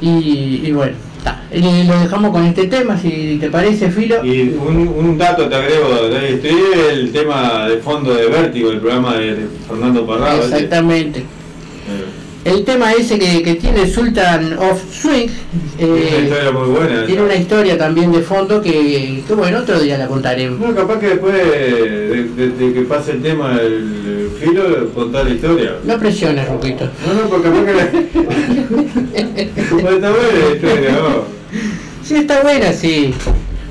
y, 0.00 0.62
y 0.64 0.72
bueno, 0.72 0.96
ta, 1.24 1.42
y 1.52 1.84
lo 1.84 1.98
dejamos 1.98 2.30
con 2.30 2.44
este 2.44 2.66
tema, 2.68 2.96
si 2.96 3.38
te 3.40 3.50
parece, 3.50 3.90
Filo. 3.90 4.24
Y 4.24 4.50
un, 4.50 4.88
un 4.88 5.18
dato 5.18 5.48
te 5.48 5.54
agrego, 5.56 5.88
estoy 6.16 6.56
el 6.90 7.10
tema 7.10 7.66
de 7.68 7.78
fondo 7.78 8.14
de 8.14 8.26
Vértigo, 8.28 8.70
el 8.70 8.78
programa 8.78 9.16
de, 9.16 9.48
Fernando 9.66 10.06
Parrado. 10.06 10.44
Exactamente. 10.44 11.20
Eh, 11.20 12.23
El 12.44 12.62
tema 12.64 12.92
ese 12.92 13.18
que, 13.18 13.42
que 13.42 13.54
tiene 13.54 13.86
Sultan 13.88 14.58
of 14.58 14.78
Swing 14.92 15.28
una 15.78 15.98
eh, 15.98 16.20
historia 16.24 16.50
muy 16.52 16.68
buena. 16.68 17.06
tiene 17.06 17.22
una 17.22 17.34
historia 17.36 17.78
también 17.78 18.12
de 18.12 18.20
fondo 18.20 18.60
que, 18.60 19.22
que 19.26 19.34
bueno, 19.34 19.60
otro 19.60 19.80
día 19.80 19.96
la 19.96 20.06
contaremos. 20.06 20.60
No, 20.60 20.74
capaz 20.74 20.98
que 21.00 21.08
después 21.08 21.32
de, 21.34 22.24
de- 22.36 22.48
de 22.50 22.72
que 22.74 22.80
pase 22.82 23.12
el 23.12 23.22
tema 23.22 23.56
del 23.56 24.28
filo, 24.38 24.90
contar 24.92 25.24
la 25.24 25.30
historia. 25.30 25.76
No 25.84 25.98
presiones, 25.98 26.46
Ruquito. 26.48 26.84
No, 27.06 27.14
no, 27.14 27.28
porque 27.30 27.48
capaz 27.48 27.64
que 27.64 27.72
la... 27.72 27.84
Está 29.94 30.10
buena 30.10 30.10
la 30.10 30.54
historia, 30.54 30.90
¿no? 30.92 31.24
Sí, 32.04 32.14
está 32.16 32.42
buena, 32.42 32.72
sí. 32.74 33.14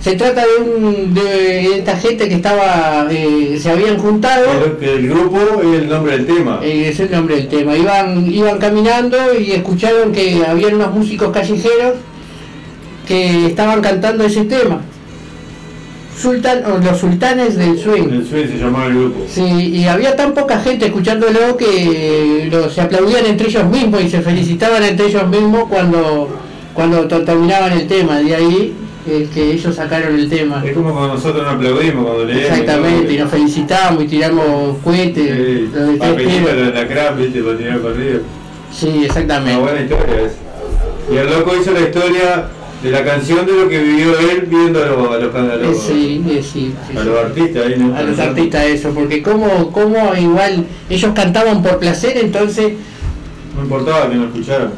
Se 0.03 0.15
trata 0.15 0.41
de, 0.41 0.61
un, 0.69 1.13
de 1.13 1.77
esta 1.77 1.95
gente 1.95 2.27
que 2.27 2.35
estaba, 2.35 3.07
eh, 3.09 3.57
se 3.61 3.69
habían 3.71 3.97
juntado. 3.97 4.47
El 4.81 5.07
grupo 5.09 5.39
es 5.63 5.81
el 5.81 5.87
nombre 5.87 6.17
del 6.17 6.25
tema. 6.25 6.59
Eh, 6.61 6.89
es 6.89 6.99
el 6.99 7.09
nombre 7.09 7.37
del 7.37 7.47
tema. 7.47 7.77
Iban, 7.77 8.29
iban 8.29 8.57
caminando 8.59 9.17
y 9.39 9.51
escucharon 9.53 10.11
que 10.11 10.43
habían 10.45 10.75
unos 10.75 10.93
músicos 10.93 11.29
callejeros 11.31 11.93
que 13.07 13.45
estaban 13.45 13.79
cantando 13.81 14.25
ese 14.25 14.43
tema. 14.43 14.81
Sultan, 16.21 16.63
o 16.65 16.77
los 16.79 16.97
sultanes 16.99 17.55
del 17.55 17.79
swing. 17.79 18.09
El 18.11 18.27
swing 18.27 18.47
se 18.47 18.57
llamaba 18.57 18.87
el 18.87 18.95
grupo. 18.95 19.25
Sí, 19.29 19.41
y 19.41 19.85
había 19.85 20.15
tan 20.17 20.33
poca 20.33 20.59
gente 20.59 20.85
escuchándolo 20.87 21.55
que 21.55 22.49
lo- 22.51 22.69
se 22.69 22.81
aplaudían 22.81 23.25
entre 23.25 23.47
ellos 23.47 23.65
mismos 23.69 24.03
y 24.03 24.09
se 24.09 24.21
felicitaban 24.21 24.83
entre 24.83 25.07
ellos 25.07 25.27
mismos 25.29 25.63
cuando, 25.69 26.29
cuando 26.73 27.07
terminaban 27.07 27.71
el 27.71 27.87
tema. 27.87 28.19
De 28.19 28.35
ahí 28.35 28.73
que 29.05 29.51
ellos 29.51 29.75
sacaron 29.75 30.15
el 30.17 30.29
tema. 30.29 30.63
Es 30.65 30.73
como 30.73 30.91
cuando 30.91 31.15
nosotros 31.15 31.43
nos 31.43 31.55
aplaudimos 31.55 32.05
cuando 32.05 32.25
leemos. 32.25 32.43
Exactamente, 32.45 33.13
y 33.13 33.17
nos 33.17 33.29
felicitamos 33.31 34.03
y 34.03 34.07
tiramos 34.07 34.77
cohetes. 34.83 35.25
Sí, 35.25 35.69
de 35.73 36.71
la 36.73 36.87
crap, 36.87 37.17
viste, 37.17 37.41
para 37.41 37.57
tirar 37.57 37.79
para 37.79 37.93
arriba. 37.95 38.19
Sí, 38.71 38.87
Una 38.95 39.05
exactamente. 39.05 39.59
buena 39.61 39.81
historia 39.81 40.21
es. 40.25 40.31
Y 41.11 41.17
el 41.17 41.29
loco 41.29 41.51
hizo 41.59 41.71
la 41.71 41.81
historia 41.81 42.47
de 42.81 42.91
la 42.91 43.03
canción 43.03 43.45
de 43.45 43.51
lo 43.53 43.69
que 43.69 43.79
vivió 43.79 44.17
él 44.19 44.41
viendo 44.47 44.83
a 44.83 44.87
los, 44.87 45.11
a 45.11 45.17
los, 45.17 45.35
a 45.35 45.55
los, 45.55 45.77
sí, 45.81 46.21
sí, 46.25 46.41
sí, 46.91 46.97
a 46.97 47.03
los 47.03 47.17
artistas 47.17 47.65
ahí, 47.65 47.75
¿no? 47.77 47.95
a 47.95 48.01
los 48.03 48.19
artistas 48.19 48.65
eso, 48.65 48.89
porque 48.93 49.21
como, 49.23 49.71
como 49.71 50.13
igual 50.15 50.65
ellos 50.89 51.11
cantaban 51.15 51.61
por 51.63 51.79
placer, 51.79 52.17
entonces 52.17 52.73
No 53.55 53.63
importaba 53.63 54.09
que 54.09 54.15
no 54.15 54.25
escucharan. 54.25 54.71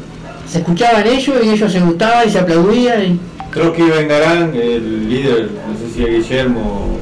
Se 0.48 0.58
escuchaban 0.58 1.06
ellos 1.06 1.36
y 1.42 1.48
ellos 1.48 1.72
se 1.72 1.80
gustaban 1.80 2.28
y 2.28 2.30
se 2.30 2.38
aplaudían. 2.38 3.02
y- 3.04 3.20
Trotsky 3.52 3.82
Vengarán, 3.82 4.54
el 4.54 5.08
líder, 5.08 5.48
no 5.66 5.78
sé 5.78 5.92
si 5.94 6.02
es 6.04 6.28
Guillermo 6.28 6.98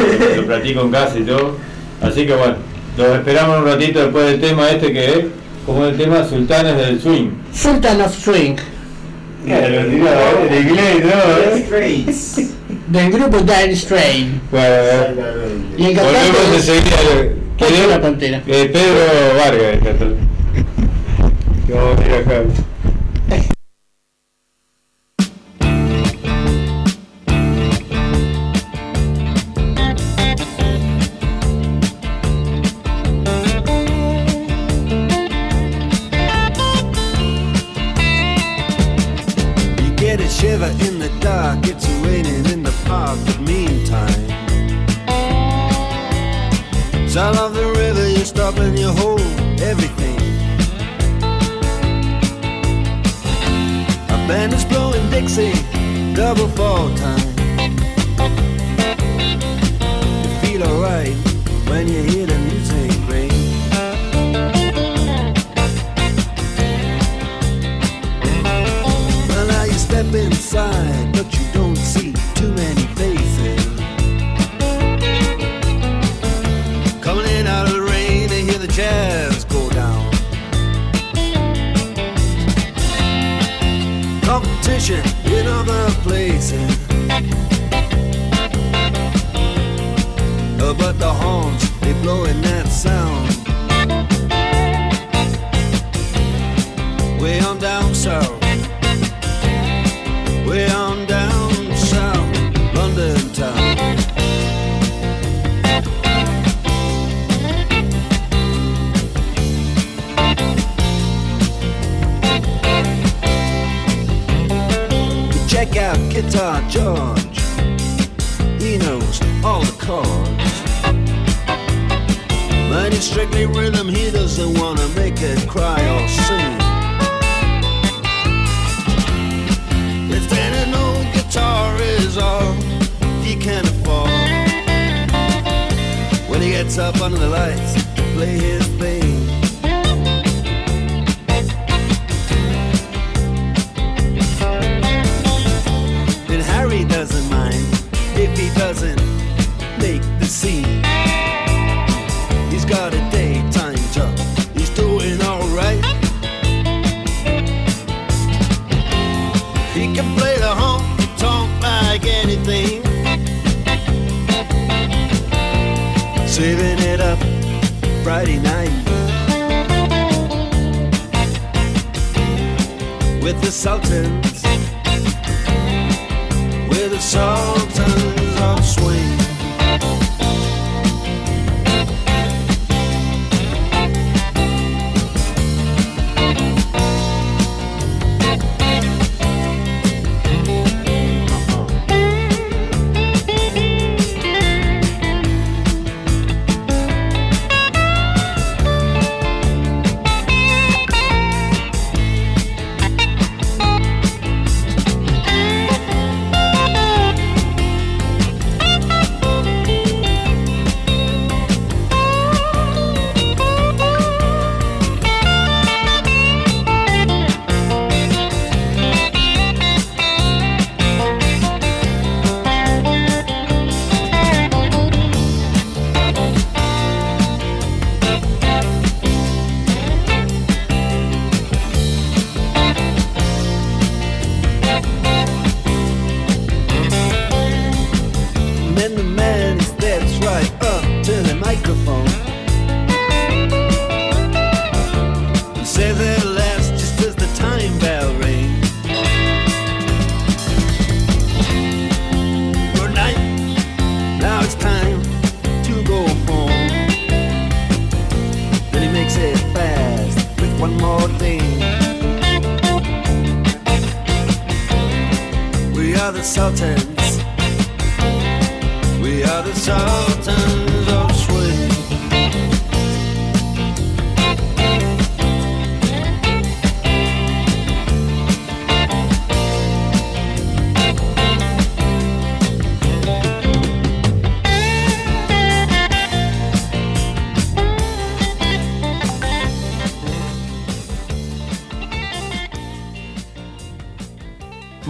lo 0.42 0.48
practico 0.48 0.82
en 0.82 0.90
casa 0.92 1.20
y 1.20 1.24
todo. 1.24 1.58
Así 2.02 2.26
que 2.26 2.34
bueno, 2.34 2.56
los 2.98 3.16
esperamos 3.18 3.60
un 3.60 3.66
ratito 3.66 4.00
después 4.00 4.26
del 4.26 4.42
tema 4.42 4.70
este 4.70 4.92
que 4.92 5.06
es 5.06 5.26
como 5.66 5.86
el 5.86 5.98
tema 5.98 6.28
Sultanes 6.28 6.76
del 6.78 7.02
Swing. 7.02 7.30
Sultan 7.54 8.02
of 8.02 8.18
Swing, 8.18 8.56
inglés, 9.46 11.04
¿no? 11.04 11.78
¿Eh? 11.78 12.48
Del 12.88 13.12
grupo 13.12 13.38
Dire 13.40 13.76
Strain. 13.76 14.42
Bueno. 14.52 14.66
Y 15.78 15.86
el 15.86 15.96
cantante 15.96 16.20
Volvemos 16.20 16.56
enseguida. 16.56 16.98
¿Quién 17.58 17.70
Pedro 17.70 17.84
es? 17.84 17.90
la 17.90 18.02
Pantera. 18.02 18.42
Eh, 18.48 18.70
Pedro 18.74 19.38
Vargas. 19.38 19.74
el 19.74 19.80
cantante. 19.80 20.16
Que 21.68 21.74
vamos 21.74 22.00
a 22.00 22.06
ir 22.06 22.14
acá. 22.14 22.42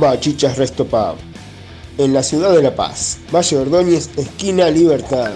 Bachichas 0.02 0.58
Resto. 0.58 0.88
En 2.00 2.12
la 2.12 2.24
ciudad 2.24 2.52
de 2.54 2.64
La 2.64 2.76
Paz, 2.76 3.20
Valle 3.32 3.58
Ordóñez, 3.58 4.10
esquina 4.18 4.68
Libertad. 4.68 5.30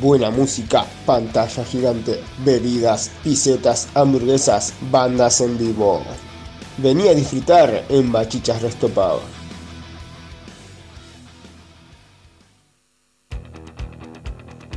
Buena 0.00 0.30
música, 0.30 0.86
pantalla 1.04 1.62
gigante, 1.66 2.18
bebidas, 2.46 3.10
pisetas, 3.22 3.88
hamburguesas, 3.92 4.72
bandas 4.90 5.42
en 5.42 5.58
vivo. 5.58 6.02
Vení 6.78 7.08
a 7.08 7.14
disfrutar 7.14 7.84
en 7.90 8.10
Bachichas 8.10 8.62
Resto. 8.62 8.90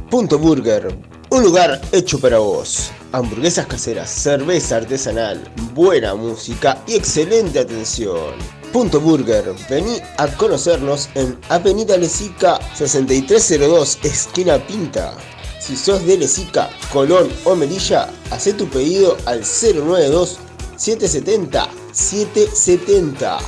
Punto 0.09 0.37
Burger, 0.37 0.93
un 1.29 1.43
lugar 1.43 1.79
hecho 1.93 2.19
para 2.19 2.39
vos. 2.39 2.91
Hamburguesas 3.13 3.67
caseras, 3.67 4.09
cerveza 4.09 4.75
artesanal, 4.75 5.49
buena 5.73 6.13
música 6.13 6.83
y 6.85 6.95
excelente 6.95 7.59
atención. 7.59 8.60
Punto 8.71 9.01
Burger, 9.01 9.53
vení 9.69 10.01
a 10.17 10.27
conocernos 10.27 11.09
en 11.15 11.37
Avenida 11.49 11.97
Lesica 11.97 12.57
6302, 12.73 13.99
esquina 14.03 14.65
Pinta. 14.65 15.13
Si 15.59 15.75
sos 15.75 16.05
de 16.05 16.17
Lesica, 16.17 16.69
Colón 16.91 17.29
o 17.43 17.53
Melilla, 17.53 18.09
haz 18.29 18.45
tu 18.57 18.65
pedido 18.69 19.17
al 19.25 19.41
092 19.41 20.37
770 20.77 21.67
770 21.91 23.39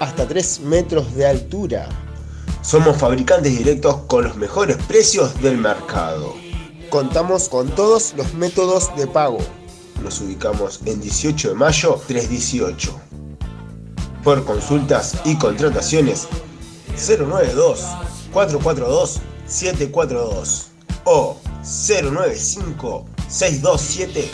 Hasta 0.00 0.26
3 0.26 0.60
metros 0.60 1.14
de 1.14 1.26
altura. 1.26 1.88
Somos 2.64 2.96
fabricantes 2.96 3.58
directos 3.58 3.94
con 4.06 4.24
los 4.24 4.36
mejores 4.36 4.78
precios 4.88 5.38
del 5.42 5.58
mercado. 5.58 6.34
Contamos 6.88 7.50
con 7.50 7.68
todos 7.68 8.14
los 8.16 8.32
métodos 8.32 8.90
de 8.96 9.06
pago. 9.06 9.36
Nos 10.02 10.22
ubicamos 10.22 10.80
en 10.86 10.98
18 10.98 11.50
de 11.50 11.54
mayo 11.56 12.00
318. 12.08 12.98
Por 14.24 14.46
consultas 14.46 15.14
y 15.26 15.36
contrataciones 15.36 16.26
092 16.96 17.84
442 18.32 19.20
742 19.46 20.68
o 21.04 21.36
095 21.62 23.04
627 23.28 24.30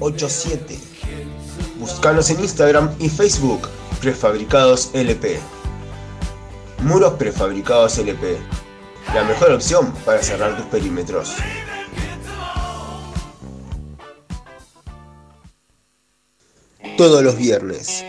087. 0.00 0.80
Búscanos 1.78 2.30
en 2.30 2.40
Instagram 2.40 2.90
y 2.98 3.10
Facebook 3.10 3.68
Prefabricados 4.00 4.88
LP. 4.94 5.59
Muros 6.82 7.12
prefabricados 7.14 7.98
LP. 7.98 8.38
La 9.14 9.22
mejor 9.24 9.52
opción 9.52 9.92
para 10.06 10.22
cerrar 10.22 10.56
tus 10.56 10.64
perímetros. 10.66 11.34
Todos 16.96 17.22
los 17.22 17.36
viernes, 17.36 18.04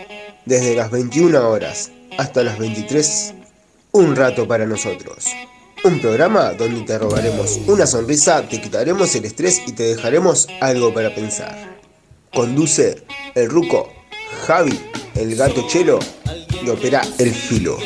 desde 0.46 0.74
las 0.74 0.90
21 0.90 1.50
horas 1.50 1.92
hasta 2.16 2.42
las 2.42 2.58
23, 2.58 3.34
un 3.92 4.16
rato 4.16 4.48
para 4.48 4.64
nosotros. 4.64 5.26
Un 5.84 6.00
programa 6.00 6.52
donde 6.52 6.80
te 6.82 6.98
robaremos 6.98 7.60
una 7.66 7.86
sonrisa, 7.86 8.48
te 8.48 8.60
quitaremos 8.60 9.14
el 9.14 9.26
estrés 9.26 9.60
y 9.66 9.72
te 9.72 9.82
dejaremos 9.82 10.48
algo 10.62 10.94
para 10.94 11.14
pensar. 11.14 11.78
Conduce 12.32 13.04
el 13.34 13.50
Ruco, 13.50 13.92
Javi, 14.46 14.80
el 15.14 15.36
gato 15.36 15.66
Chelo 15.68 15.98
y 16.64 16.70
opera 16.70 17.02
el 17.18 17.34
filo. 17.34 17.76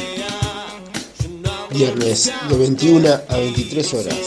Viernes 1.69 2.31
de 2.49 2.57
21 2.57 3.07
a 3.29 3.37
23 3.37 3.93
horas. 3.93 4.17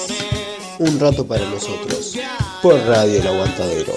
Un 0.78 0.98
rato 0.98 1.26
para 1.26 1.44
nosotros. 1.44 2.16
Por 2.62 2.80
Radio 2.86 3.20
El 3.20 3.26
Aguantadero. 3.26 3.92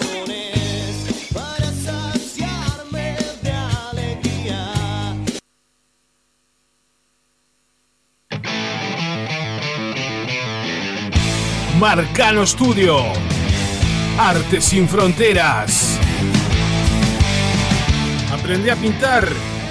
Marcano 11.79 12.45
Studio. 12.45 12.97
Arte 14.17 14.59
sin 14.59 14.89
fronteras. 14.89 16.02
Aprende 18.43 18.71
a 18.71 18.75
pintar 18.75 19.25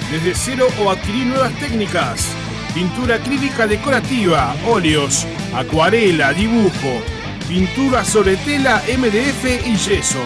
desde 0.09 0.33
cero 0.33 0.67
o 0.83 0.89
adquirir 0.89 1.27
nuevas 1.27 1.53
técnicas. 1.59 2.27
Pintura 2.73 3.17
acrílica 3.17 3.67
decorativa, 3.67 4.55
óleos, 4.65 5.27
acuarela, 5.53 6.33
dibujo, 6.33 7.03
pintura 7.47 8.03
sobre 8.03 8.35
tela, 8.37 8.81
MDF 8.97 9.67
y 9.67 9.75
yeso. 9.75 10.23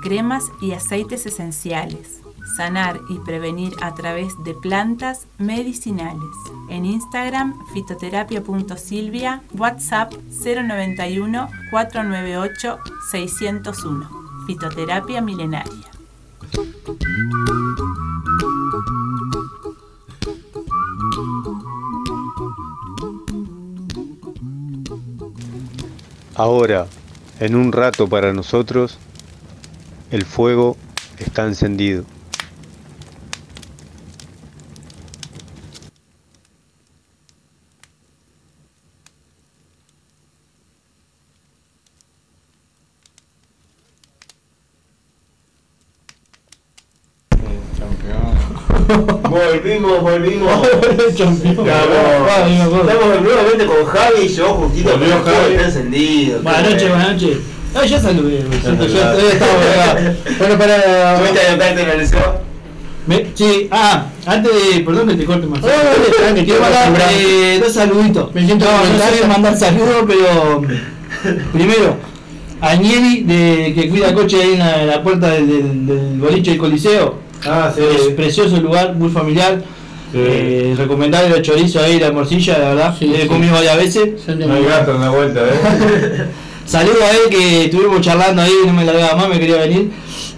Cremas 0.06 0.52
y 0.60 0.70
aceites 0.70 1.26
esenciales. 1.26 2.20
Sanar 2.56 3.00
y 3.08 3.18
prevenir 3.18 3.72
a 3.82 3.92
través 3.96 4.40
de 4.44 4.54
plantas 4.54 5.26
medicinales. 5.36 6.30
En 6.68 6.84
Instagram 6.84 7.58
fitoterapia.silvia, 7.72 9.42
WhatsApp 9.58 10.12
091 10.12 11.48
498 11.72 12.78
601. 13.10 14.08
Fitoterapia 14.46 15.20
milenaria. 15.20 15.90
Ahora, 26.36 26.86
en 27.40 27.56
un 27.56 27.72
rato 27.72 28.08
para 28.08 28.32
nosotros, 28.32 29.00
el 30.10 30.24
fuego 30.24 30.76
está 31.18 31.44
encendido. 31.46 32.04
Volvimos, 49.28 50.00
volvimos. 50.00 50.68
Campeón. 51.18 51.66
Estamos, 51.66 52.80
estamos 52.80 53.22
nuevamente 53.22 53.66
con 53.66 53.84
Javi 53.84 54.22
y 54.22 54.28
yo 54.28 54.54
justito 54.54 54.90
Volvió 54.92 55.22
Javi. 55.24 55.54
está 55.54 55.66
encendido. 55.66 56.42
Buenas 56.42 56.70
noches, 56.70 56.88
buenas 56.88 57.12
noches. 57.12 57.38
No, 57.74 57.84
ya 57.84 58.00
saludé, 58.00 58.42
me 58.48 58.60
siento, 58.60 58.86
ya 58.86 59.00
saludé. 59.00 59.32
estaba 59.32 59.52
acá. 59.52 60.14
Bueno, 60.38 60.58
para. 60.58 61.18
¿Tuviste 61.18 61.80
en 61.82 62.00
el? 62.00 62.08
Me- 63.06 63.26
sí, 63.34 63.68
ah, 63.70 64.06
antes 64.24 64.50
de. 64.52 64.80
Perdón 64.80 65.08
que 65.08 65.14
te 65.14 65.24
corte 65.24 65.46
más. 65.46 65.60
Oh, 65.62 65.68
quiero 66.34 66.60
mandar 66.60 66.92
eh, 67.12 67.60
dos 67.62 67.72
saluditos. 67.72 68.34
Me 68.34 68.44
siento 68.44 68.64
no, 68.64 68.72
no 68.72 69.16
sé 69.16 69.26
mandar 69.26 69.56
saludos, 69.56 70.04
pero. 70.06 70.62
Primero, 71.52 71.96
a 72.60 72.74
Nieri, 72.76 73.22
de, 73.22 73.72
que 73.74 73.88
cuida 73.88 74.12
coche 74.14 74.42
ahí 74.42 74.52
en 74.54 74.58
la, 74.58 74.82
en 74.82 74.86
la 74.88 75.02
puerta 75.02 75.30
del, 75.30 75.46
del, 75.48 75.86
del 75.86 76.18
boliche 76.20 76.52
del 76.52 76.58
Coliseo. 76.60 77.18
Ah, 77.44 77.70
sí. 77.74 77.82
Es 77.82 78.14
precioso 78.14 78.56
lugar, 78.56 78.94
muy 78.94 79.10
familiar. 79.10 79.62
Eh, 80.14 80.74
recomendable 80.76 81.36
el 81.36 81.42
chorizo 81.42 81.80
ahí, 81.80 82.00
la 82.00 82.10
morcilla, 82.10 82.58
la 82.58 82.68
verdad. 82.70 82.96
Sí, 82.98 83.12
He 83.14 83.22
sí. 83.22 83.28
comido 83.28 83.54
varias 83.54 83.76
veces. 83.76 84.08
No 84.28 84.54
hay 84.54 84.64
gato 84.64 84.94
en 84.94 85.00
la 85.00 85.10
vuelta, 85.10 85.40
¿eh? 85.40 86.26
Saludo 86.66 86.98
a 87.04 87.10
él 87.12 87.20
que 87.30 87.64
estuvimos 87.66 88.00
charlando 88.00 88.42
ahí, 88.42 88.52
no 88.66 88.72
me 88.72 88.84
la 88.84 88.92
vea 88.92 89.14
más, 89.16 89.28
me 89.28 89.38
quería 89.38 89.56
venir. 89.58 89.90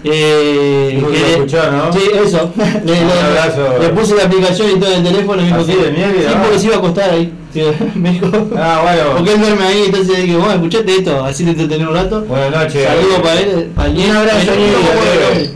Eh, 0.04 1.02
que 1.10 1.18
le- 1.18 1.30
escuchó, 1.32 1.70
¿no? 1.72 1.92
Sí, 1.92 1.98
eso. 2.24 2.52
le, 2.84 2.92
le- 2.94 3.02
Un 3.04 3.10
abrazo. 3.10 3.78
le 3.80 3.88
puse 3.88 4.14
la 4.14 4.24
aplicación 4.24 4.70
y 4.70 4.78
todo 4.78 4.92
en 4.92 4.98
el 4.98 5.12
teléfono 5.12 5.40
y 5.42 5.44
me 5.44 5.48
dijo 5.48 5.60
¿Así 5.60 5.72
que- 5.72 5.82
de 5.84 5.90
miel, 5.92 6.10
sí, 6.18 6.34
porque 6.42 6.58
se 6.58 6.66
iba 6.66 6.74
a 6.76 6.78
acostar 6.78 7.10
ahí. 7.10 7.32
Sí, 7.52 7.62
me 7.94 8.12
dijo. 8.12 8.26
Ah, 8.56 8.80
bueno. 8.84 9.16
Porque 9.16 9.32
él 9.32 9.40
duerme 9.40 9.64
ahí, 9.64 9.82
entonces 9.86 10.16
dije, 10.22 10.36
bueno, 10.36 10.52
escuchate 10.54 10.96
esto, 10.96 11.24
así 11.24 11.44
te 11.44 11.50
entretener 11.50 11.88
un 11.88 11.94
rato. 11.94 12.20
Buenas 12.26 12.50
noches. 12.50 12.84
Saludos 12.86 13.20
para 13.22 13.40
él. 13.40 13.70
para 13.74 13.90
Un 13.90 14.10
abrazo, 14.16 14.52
Nieri. 14.54 15.50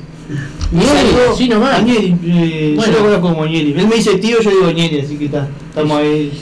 Sí 1.37 1.49
nomás. 1.49 1.83
Nieri, 1.85 2.17
eh, 2.25 2.73
Bueno. 2.77 2.93
Yo 2.93 2.99
lo 2.99 3.05
conozco 3.05 3.29
como 3.35 3.47
Nieri. 3.47 3.75
Él 3.79 3.87
me 3.87 3.97
dice 3.97 4.15
tío, 4.17 4.41
yo 4.41 4.51
digo 4.51 4.73
Nieri, 4.73 5.01
así 5.01 5.17
que 5.17 5.27
está, 5.27 5.47
estamos 5.69 5.99
ahí. 5.99 6.33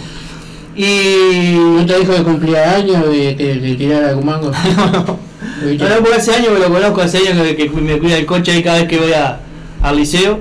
Y. 0.77 1.55
¿No 1.57 1.87
te 1.87 1.99
dijo 1.99 2.13
de 2.13 2.23
cumpleaños, 2.23 3.09
de 3.09 3.37
que 3.37 3.55
de 3.55 3.75
tirar 3.75 4.05
algún 4.05 4.27
mango? 4.27 4.53
No, 5.61 5.89
no, 5.91 5.97
porque 5.97 6.17
hace 6.17 6.35
años 6.35 6.55
que 6.55 6.59
lo 6.59 6.73
conozco, 6.73 7.03
hace 7.03 7.19
años 7.19 7.47
que, 7.49 7.55
que 7.55 7.69
me 7.69 7.99
cuida 7.99 8.17
el 8.17 8.25
coche 8.25 8.53
ahí 8.53 8.63
cada 8.63 8.79
vez 8.79 8.89
que 8.89 8.97
voy 8.97 9.13
a, 9.13 9.41
al 9.83 9.97
liceo. 9.97 10.39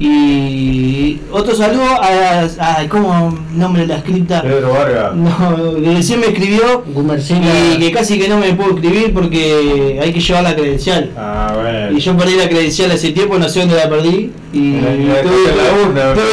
Y 0.00 1.18
otro 1.32 1.54
saludo 1.56 1.82
a, 1.84 2.46
a 2.60 2.88
¿cómo 2.88 3.36
nombre 3.52 3.82
de 3.82 3.88
la 3.88 3.96
escrita? 3.96 4.42
Pedro 4.42 4.72
Vargas. 4.72 5.14
No, 5.16 5.74
que 5.82 5.92
recién 5.92 6.20
me 6.20 6.26
escribió 6.28 6.84
Gumercina. 6.86 7.48
y 7.74 7.78
que 7.80 7.90
casi 7.90 8.16
que 8.18 8.28
no 8.28 8.38
me 8.38 8.52
puedo 8.54 8.76
escribir 8.76 9.12
porque 9.12 9.98
hay 10.00 10.12
que 10.12 10.20
llevar 10.20 10.44
la 10.44 10.54
credencial. 10.54 11.10
Ah, 11.16 11.52
bueno. 11.60 11.98
Y 11.98 12.00
yo 12.00 12.16
perdí 12.16 12.36
la 12.36 12.48
credencial 12.48 12.92
hace 12.92 13.10
tiempo, 13.10 13.38
no 13.38 13.48
sé 13.48 13.58
dónde 13.60 13.74
la 13.74 13.88
perdí. 13.88 14.30
Y 14.52 14.76
estuve, 14.76 15.52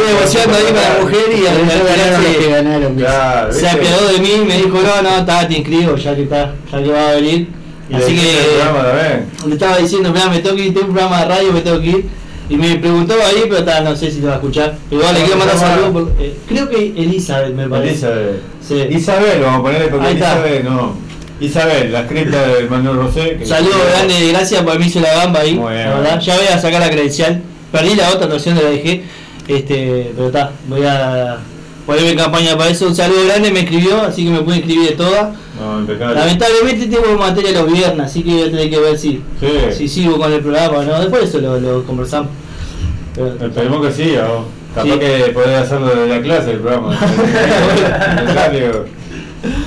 negociando 0.08 0.58
ahí 0.58 0.64
con 0.66 0.76
la 0.76 0.98
mujer 1.02 1.26
y 1.32 1.48
al 1.48 1.56
final 1.56 1.82
ganaron 1.88 2.24
se- 2.24 2.38
que 2.38 2.50
ganaron. 2.52 2.96
Claro, 2.96 3.52
se 3.54 3.62
¿viste? 3.62 3.78
apiadó 3.78 4.08
de 4.14 4.20
mí 4.20 4.30
y 4.42 4.46
me 4.46 4.58
dijo, 4.58 4.78
no, 4.82 5.02
no, 5.02 5.18
está, 5.18 5.48
te 5.48 5.58
inscribo, 5.58 5.96
ya 5.96 6.16
que 6.16 6.24
está, 6.24 6.54
ya 6.72 6.84
que 6.84 6.90
va 6.92 7.10
a 7.10 7.14
venir. 7.16 7.48
Así 7.94 8.16
que 8.16 8.60
también. 8.64 9.26
le 9.48 9.54
estaba 9.54 9.78
diciendo, 9.78 10.12
mira, 10.12 10.30
me 10.30 10.40
tengo 10.40 10.56
que 10.56 10.66
ir, 10.68 10.74
tengo 10.74 10.88
un 10.88 10.94
programa 10.94 11.20
de 11.22 11.26
radio, 11.36 11.52
me 11.52 11.62
tengo 11.62 11.80
que 11.82 11.88
ir. 11.88 12.06
Y 12.50 12.56
me 12.58 12.76
preguntó 12.76 13.14
ahí, 13.26 13.42
pero 13.44 13.58
está, 13.60 13.82
no 13.82 13.96
sé 13.96 14.12
si 14.12 14.20
te 14.20 14.28
va 14.28 14.34
a 14.34 14.36
escuchar. 14.36 14.76
Igual 14.92 15.14
le 15.16 15.22
¿Cómo 15.22 15.26
quiero 15.34 15.40
mandar 15.40 15.58
saludos. 15.58 15.92
por- 15.92 16.14
eh, 16.24 16.36
creo 16.48 16.70
que 16.70 16.78
Elizabeth 16.96 17.54
me 17.54 17.68
parece. 17.68 17.92
Elizabeth. 18.08 18.42
Sí. 18.68 18.88
Isabel, 18.96 19.42
vamos 19.42 19.60
a 19.60 19.64
ponerle 19.64 19.88
porque 19.88 20.06
Ahí 20.08 20.14
está. 20.14 20.34
Isabel, 20.34 20.64
no. 20.66 20.96
Isabel, 21.40 21.92
la 21.92 22.08
cripta 22.08 22.48
del 22.48 22.70
Manuel 22.70 22.98
Rosé. 22.98 23.38
Saludos 23.46 23.76
grandes, 23.92 24.32
gracias 24.32 24.62
por 24.64 24.80
me 24.80 24.86
hizo 24.86 25.00
la 25.02 25.14
gamba 25.16 25.40
ahí. 25.42 25.56
Muy 25.56 25.74
bien. 25.74 25.90
La 25.90 25.96
verdad, 25.96 26.20
ya 26.22 26.36
voy 26.38 26.48
a 26.48 26.60
sacar 26.60 26.80
la 26.82 26.90
credencial. 26.90 27.42
Perdí 27.72 27.96
la 27.96 28.10
otra 28.12 28.28
versión 28.28 28.56
de 28.56 28.64
la 28.64 28.70
dejé. 28.70 29.04
Este, 29.48 30.12
pero 30.16 30.28
está, 30.28 30.52
voy 30.68 30.84
a 30.86 31.38
ponerme 31.86 32.10
en 32.12 32.18
campaña 32.18 32.58
para 32.58 32.70
eso. 32.70 32.88
Un 32.88 32.96
saludo 32.96 33.26
grande, 33.26 33.52
me 33.52 33.62
escribió, 33.62 34.02
así 34.02 34.24
que 34.26 34.32
me 34.32 34.42
pude 34.42 34.58
inscribir 34.58 34.90
de 34.90 34.96
toda. 34.96 35.34
No, 35.60 35.80
impecable. 35.80 36.16
Lamentablemente 36.16 36.88
tengo 36.88 37.18
materia 37.18 37.52
los 37.52 37.72
viernes, 37.72 38.06
así 38.06 38.24
que 38.24 38.32
voy 38.32 38.42
a 38.42 38.46
tener 38.52 38.70
que 38.70 38.80
ver 38.80 38.98
si, 38.98 39.22
Sí. 39.40 39.48
si 39.78 39.88
sigo 39.88 40.18
con 40.18 40.32
el 40.34 40.42
programa 40.42 40.78
o 40.80 40.84
no. 40.84 41.00
Después 41.00 41.22
de 41.22 41.28
eso 41.30 41.40
lo, 41.40 41.60
lo 41.60 41.84
conversamos. 41.86 42.30
Pero- 43.16 43.36
Esperemos 43.46 43.86
que 43.88 43.94
sí, 43.94 44.16
o 44.18 44.46
capaz 44.76 44.92
Sí. 44.94 45.00
que 45.00 45.32
podés 45.34 45.58
hacerlo 45.58 45.88
de 45.96 46.08
la 46.08 46.22
clase 46.22 46.52
el 46.52 46.60
programa. 46.60 46.98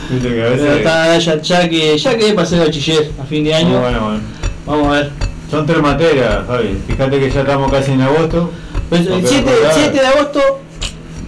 Que 0.09 0.43
a 0.43 0.49
pero 0.51 0.75
está, 0.77 1.19
ya, 1.19 1.41
ya 1.41 1.69
que 1.69 1.97
ya 1.97 2.17
quedé 2.17 2.33
para 2.33 2.47
ser 2.47 2.59
bachiller 2.61 3.11
a 3.21 3.25
fin 3.25 3.45
de 3.45 3.55
año. 3.55 3.81
Bueno, 3.81 4.01
bueno. 4.01 4.21
Vamos 4.67 4.89
a 4.89 4.91
ver. 5.01 5.11
Son 5.51 5.65
tres 5.67 5.81
materias, 5.81 6.41
Javi. 6.47 6.79
Fíjate 6.87 7.21
que 7.21 7.31
ya 7.31 7.41
estamos 7.41 7.71
casi 7.71 7.93
en 7.93 8.01
agosto. 8.03 8.51
Pues 8.89 9.07
el 9.07 9.23
te 9.23 9.29
7, 9.29 9.45
vas 9.45 9.53
a 9.53 9.57
acordar. 9.57 9.75
7 9.75 10.01
de 10.01 10.07
agosto 10.07 10.41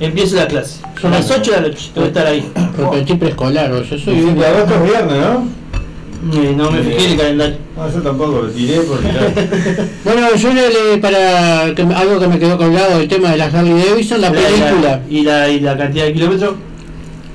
empiezo 0.00 0.36
la 0.36 0.46
clase. 0.48 0.79
Son 1.00 1.10
las 1.10 1.30
8 1.30 1.50
de 1.50 1.56
la 1.60 1.68
noche, 1.68 1.90
tengo 1.94 2.06
que 2.06 2.08
estar 2.08 2.26
ahí. 2.26 2.52
Repetí 2.76 3.14
preescolar, 3.14 3.72
o 3.72 3.82
yo 3.82 3.98
soy 3.98 4.18
El 4.18 4.24
7 4.24 4.40
de 4.40 4.46
agosto 4.46 4.74
es 4.74 4.82
viernes, 4.82 5.18
¿no? 5.18 5.60
Eh, 6.22 6.54
no 6.54 6.70
me 6.70 6.82
fijé 6.82 7.04
en 7.04 7.10
el 7.12 7.16
calendario. 7.16 7.56
No, 7.76 7.90
yo 7.90 8.02
tampoco 8.02 8.42
lo 8.42 8.48
tiré 8.48 8.80
porque. 8.80 9.08
Bueno, 10.04 10.34
yo 10.36 10.52
le, 10.52 10.98
para 10.98 11.74
que, 11.74 11.82
algo 11.82 12.20
que 12.20 12.28
me 12.28 12.38
quedó 12.38 12.58
colgado, 12.58 13.00
el 13.00 13.08
tema 13.08 13.30
de 13.30 13.38
la 13.38 13.46
Harley 13.46 13.82
Davidson, 13.82 14.20
la 14.20 14.30
película. 14.30 15.00
¿Y 15.08 15.22
la, 15.22 15.48
y 15.48 15.60
la 15.60 15.78
cantidad 15.78 16.04
de 16.04 16.12
kilómetros? 16.12 16.54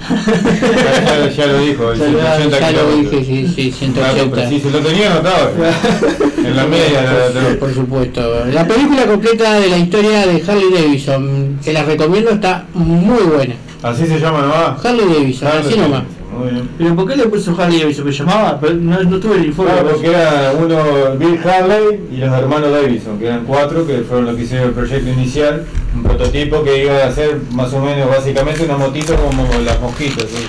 Ya, 0.09 1.29
ya 1.29 1.45
lo 1.47 1.59
dijo, 1.59 1.91
el 1.91 1.99
Ya 1.99 2.05
lo- 2.07 2.19
180 2.19 2.59
ya 2.71 2.71
lo 2.83 2.95
dije, 2.97 3.25
sí, 3.25 3.47
sí, 3.55 3.69
Dato 3.93 4.13
180. 4.15 4.35
preciso, 4.35 4.69
lo 4.69 4.79
tenía 4.79 5.11
anotado. 5.11 5.51
En 6.45 6.55
la 6.55 6.65
media 6.67 7.01
lo- 7.33 7.57
Por 7.59 7.73
supuesto. 7.73 8.45
La 8.53 8.67
película 8.67 9.05
completa 9.07 9.59
de 9.59 9.67
la 9.67 9.77
historia 9.79 10.27
de 10.27 10.43
Harley 10.47 10.71
Davidson, 10.71 11.59
que 11.63 11.73
la 11.73 11.83
recomiendo, 11.83 12.29
está 12.31 12.65
muy 12.73 13.23
buena. 13.23 13.55
Así 13.81 14.05
se 14.05 14.19
llama 14.19 14.41
nomás. 14.41 14.85
Harley 14.85 15.05
Davidson, 15.07 15.47
así 15.47 15.75
nomás. 15.79 16.03
Muy 16.37 16.49
bien. 16.51 16.69
¿Pero 16.77 16.95
por 16.95 17.07
qué 17.09 17.15
le 17.15 17.25
puso 17.27 17.55
Harley 17.59 17.79
Davidson? 17.79 18.05
¿Me 18.05 18.11
llamaba? 18.11 18.59
Pero 18.61 18.73
no, 18.75 19.01
no 19.03 19.19
tuve 19.19 19.37
el 19.37 19.45
informe. 19.45 19.71
Claro, 19.71 19.89
porque 19.89 20.07
era 20.07 20.53
uno 20.59 20.77
Bill 21.17 21.39
Harley 21.43 21.99
y 22.11 22.17
los 22.17 22.33
hermanos 22.37 22.71
Davidson, 22.71 23.17
que 23.17 23.25
eran 23.25 23.43
cuatro, 23.45 23.87
que 23.87 23.99
fueron 23.99 24.25
los 24.25 24.35
que 24.35 24.43
hicieron 24.43 24.67
el 24.67 24.73
proyecto 24.75 25.09
inicial, 25.09 25.65
un 25.95 26.03
prototipo 26.03 26.63
que 26.63 26.83
iba 26.83 27.05
a 27.05 27.11
ser 27.11 27.39
más 27.51 27.71
o 27.73 27.79
menos 27.79 28.09
básicamente 28.09 28.63
una 28.63 28.77
motito 28.77 29.15
como 29.15 29.47
las 29.65 29.79
mosquitos. 29.79 30.25
¿sí? 30.25 30.45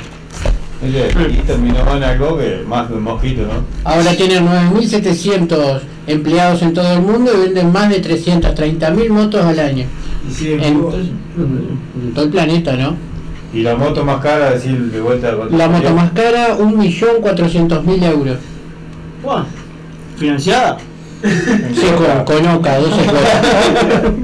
¿Viste? 0.82 1.08
Y 1.30 1.36
terminó 1.46 1.96
en 1.96 2.02
algo 2.02 2.36
que 2.36 2.62
más 2.68 2.88
que 2.88 2.94
un 2.94 3.02
mosquito, 3.02 3.42
¿no? 3.42 3.64
Ahora 3.84 4.14
tienen 4.14 4.46
9.700 4.46 5.80
empleados 6.06 6.62
en 6.62 6.74
todo 6.74 6.92
el 6.92 7.00
mundo 7.00 7.32
y 7.34 7.40
venden 7.46 7.72
más 7.72 7.88
de 7.88 8.02
330.000 8.02 9.08
motos 9.08 9.44
al 9.44 9.58
año. 9.58 9.86
En, 10.40 10.62
en 10.62 12.14
todo 12.14 12.24
el 12.24 12.30
planeta, 12.30 12.76
¿no? 12.76 12.96
Y 13.54 13.62
la 13.62 13.74
moto 13.76 14.04
más 14.04 14.20
cara, 14.20 14.50
decir 14.50 14.76
de 14.90 15.00
vuelta. 15.00 15.32
La 15.50 15.68
moto 15.68 15.94
más 15.94 16.10
cara, 16.10 16.58
1.400.000 16.58 18.04
euros. 18.04 18.36
Buah, 19.22 19.44
¿Financiada? 20.18 20.76
Sí, 21.22 21.86
con, 21.96 22.24
con 22.24 22.46
Oca, 22.48 22.78
12 22.78 23.02
cuotas. 23.04 23.40
Claro. 23.80 24.14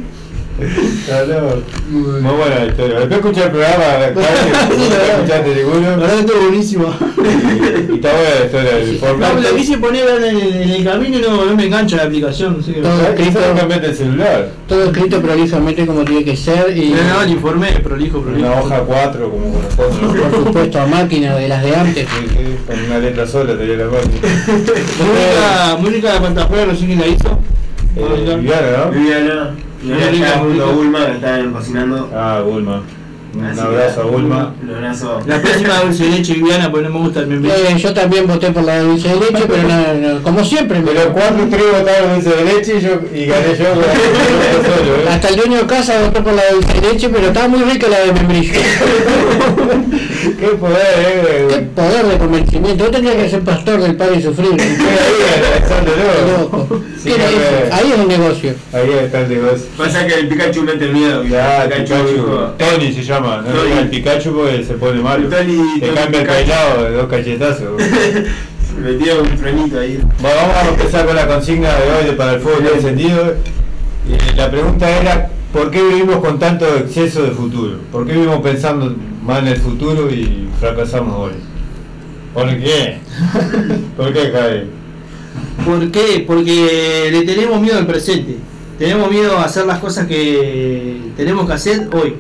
Muy 1.91 2.35
buena 2.37 2.59
la 2.61 2.67
historia. 2.67 2.99
Después 3.01 3.21
escuché 3.21 3.45
el 3.45 3.51
programa, 3.51 3.85
escuchaste 4.07 5.55
seguro. 5.55 5.81
La 5.81 5.97
verdad 5.97 6.25
buenísimo. 6.43 6.95
Y 7.91 7.95
está 7.95 8.13
buena 8.13 8.31
la 8.39 8.45
historia 8.47 8.75
del 8.77 8.89
informe. 8.95 9.27
No, 9.27 9.41
lo 9.41 9.57
quise 9.57 9.79
poner 9.79 10.09
en 10.09 10.71
el, 10.71 10.85
camino 10.85 11.19
y 11.19 11.23
no, 11.23 11.57
me 11.57 11.67
engancha 11.67 11.97
la 11.97 12.05
aplicación. 12.05 12.63
Todo 12.63 13.03
escrito, 13.03 13.41
el 13.83 13.95
celular. 13.95 14.51
todo 14.67 14.85
escrito 14.85 15.21
prolijamente 15.21 15.87
como 15.87 16.05
tiene 16.05 16.25
que 16.25 16.37
ser 16.37 16.77
y 16.77 16.91
No, 16.91 17.15
no, 17.15 17.23
el 17.23 17.31
informe 17.31 17.71
es 17.71 17.81
prolijo, 17.81 18.21
prolijo. 18.21 18.47
Una 18.49 18.61
hoja 18.61 18.81
4 18.81 19.31
como 19.31 19.53
corresponde. 19.53 20.21
por 20.21 20.45
supuesto 20.47 20.81
a 20.81 20.87
máquina 20.87 21.37
de 21.37 21.49
las 21.49 21.63
de 21.63 21.77
antes. 21.77 22.07
Con 22.67 22.85
una 22.85 22.99
letra 22.99 23.27
sola 23.27 23.57
tenía 23.57 23.77
la 23.77 23.87
máquina. 23.87 24.13
Música, 25.03 25.77
música 25.79 26.13
de 26.15 26.21
Pantafuera, 26.21 26.67
no 26.67 26.75
sé 26.75 26.87
quién 26.87 27.01
la 27.01 27.07
hizo. 27.07 27.39
Eh, 27.97 28.37
Viviana, 28.37 28.87
¿no? 28.87 28.91
Viviana, 28.91 29.55
Junto 29.83 30.05
a 30.05 30.09
rica. 30.11 30.43
Bulma 30.73 31.07
que 31.07 31.13
están 31.13 31.53
cocinando. 31.53 32.11
Ah, 32.15 32.41
Bulma. 32.45 32.83
Un 33.35 33.45
Así 33.47 33.61
abrazo 33.61 34.03
a 34.03 34.05
Bulma. 34.05 34.55
Un 34.63 34.75
abrazo. 34.75 35.21
La 35.27 35.41
próxima 35.41 35.81
dulce 35.81 36.05
de 36.05 36.11
leche 36.11 36.35
Viviana, 36.35 36.71
porque 36.71 36.87
no 36.89 36.95
me 36.95 37.01
gusta 37.01 37.21
el 37.21 37.29
membrillo. 37.29 37.55
Eh, 37.57 37.79
yo 37.79 37.95
también 37.95 38.27
voté 38.27 38.51
por 38.51 38.63
la 38.63 38.81
dulce 38.81 39.09
de 39.09 39.15
leche, 39.17 39.45
pero 39.49 39.63
no, 39.63 39.95
no, 40.17 40.23
como 40.23 40.45
siempre. 40.45 40.81
me- 40.81 40.91
Pero 40.93 41.13
cuatro 41.15 41.47
tres 41.51 41.63
votaron 41.79 42.15
dulce 42.15 42.29
de 42.37 42.45
leche 42.45 42.77
y, 42.77 42.81
yo, 42.83 42.91
y 43.15 43.25
gané 43.25 43.57
yo 43.59 43.65
¿eh? 43.81 45.09
Hasta 45.09 45.29
el 45.29 45.37
dueño 45.37 45.59
de 45.61 45.67
casa 45.67 45.99
votó 46.03 46.23
por 46.23 46.35
la 46.35 46.43
dulce 46.53 46.75
de 46.79 46.93
leche, 46.93 47.09
pero 47.09 47.29
estaba 47.29 47.49
muy 47.49 47.61
rica 47.63 47.89
la 47.89 48.01
de 48.01 48.13
membrillo. 48.13 48.53
Qué 50.23 50.47
poder, 50.59 50.79
eh. 51.29 51.47
Qué 51.51 51.59
poder 51.75 52.07
de 52.07 52.19
convencimiento. 52.19 52.85
Yo 52.85 52.91
tendría 52.91 53.17
que 53.17 53.29
ser 53.29 53.41
pastor 53.43 53.81
del 53.83 53.97
padre 53.97 54.17
y 54.19 54.23
sufrir. 54.23 54.53
Ahí, 54.61 54.69
¿no? 56.51 56.69
Sí, 56.97 57.11
¿Qué 57.11 57.15
era 57.15 57.25
que- 57.29 57.35
eso? 57.37 57.75
Ahí 57.75 57.93
es 57.93 57.99
un 57.99 58.09
negocio. 58.09 58.55
Ahí 58.73 58.91
está 59.05 59.21
el 59.23 59.29
negocio. 59.29 59.67
Pasa 59.77 60.07
que 60.07 60.15
el 60.15 60.29
Pikachu 60.29 60.63
mete 60.63 60.85
el 60.85 60.93
miedo. 60.93 61.25
Ya, 61.25 61.65
el 61.65 61.71
Pikachu, 61.71 62.07
dijo, 62.13 62.55
Tony 62.59 62.93
se 62.93 63.03
llama, 63.03 63.39
no 63.45 63.53
Tony. 63.53 63.69
diga 63.69 63.81
el 63.81 63.89
Pikachu 63.91 64.33
porque 64.33 64.65
se 64.65 64.75
pone 64.75 65.01
malo. 65.01 65.29
Tony- 65.29 65.81
Te 65.81 65.87
cambia 65.89 66.21
el 66.21 66.27
Pikachu. 66.27 66.45
peinado 66.45 66.85
de 66.85 66.91
dos 66.93 67.07
cachetazos. 67.09 67.83
Metía 68.81 69.15
un 69.21 69.27
frenito 69.39 69.81
ahí. 69.81 70.01
Bueno, 70.21 70.37
vamos 70.37 70.57
a 70.57 70.69
empezar 70.69 71.07
con 71.07 71.17
la 71.17 71.27
consigna 71.27 71.69
de 71.75 71.93
hoy 71.99 72.05
de 72.07 72.13
para 72.13 72.35
el 72.35 72.41
fuego 72.41 72.59
está 72.61 72.77
encendido. 72.77 73.35
La 74.37 74.51
pregunta 74.51 74.89
era, 75.01 75.29
¿por 75.53 75.71
qué 75.71 75.83
vivimos 75.83 76.17
con 76.17 76.39
tanto 76.39 76.67
exceso 76.77 77.23
de 77.23 77.31
futuro? 77.33 77.79
¿Por 77.91 78.07
qué 78.07 78.13
vivimos 78.15 78.41
pensando 78.41 78.95
más 79.23 79.39
en 79.41 79.49
el 79.49 79.57
futuro 79.57 80.11
y 80.11 80.49
fracasamos 80.59 81.15
hoy? 81.17 81.33
¿Por 82.35 82.49
qué? 82.59 82.99
¿Por 83.97 84.13
qué, 84.13 84.31
Javi? 84.31 84.63
¿Por 85.65 85.91
qué? 85.91 86.25
Porque 86.27 87.09
le 87.13 87.23
tenemos 87.23 87.61
miedo 87.61 87.79
al 87.79 87.87
presente. 87.87 88.37
Tenemos 88.79 89.11
miedo 89.11 89.39
a 89.39 89.45
hacer 89.45 89.67
las 89.67 89.79
cosas 89.79 90.07
que 90.07 91.13
tenemos 91.17 91.47
que 91.47 91.53
hacer 91.53 91.89
hoy. 91.93 92.15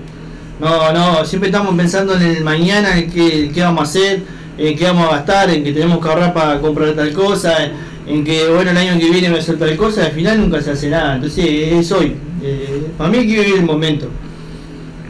No, 0.60 0.92
no, 0.92 1.24
siempre 1.24 1.48
estamos 1.48 1.74
pensando 1.74 2.14
en 2.14 2.22
el 2.22 2.44
mañana, 2.44 2.98
en 2.98 3.10
qué, 3.10 3.50
qué 3.52 3.62
vamos 3.62 3.80
a 3.80 3.84
hacer, 3.84 4.22
en 4.58 4.76
qué 4.76 4.84
vamos 4.84 5.08
a 5.08 5.16
gastar, 5.16 5.50
en 5.50 5.64
que 5.64 5.72
tenemos 5.72 6.00
que 6.00 6.08
ahorrar 6.08 6.32
para 6.32 6.60
comprar 6.60 6.92
tal 6.92 7.12
cosa, 7.12 7.64
en, 7.64 7.72
en 8.06 8.24
que 8.24 8.48
bueno 8.48 8.70
el 8.70 8.76
año 8.76 8.98
que 8.98 9.10
viene 9.10 9.28
me 9.28 9.36
a 9.36 9.38
hacer 9.40 9.58
tal 9.58 9.76
cosa, 9.76 10.04
al 10.04 10.12
final 10.12 10.40
nunca 10.40 10.60
se 10.60 10.70
hace 10.70 10.88
nada. 10.88 11.16
Entonces 11.16 11.44
es 11.46 11.90
hoy. 11.90 12.14
Eh, 12.42 12.86
para 12.96 13.10
mí 13.10 13.18
hay 13.18 13.26
que 13.26 13.40
vivir 13.40 13.56
el 13.56 13.64
momento. 13.64 14.08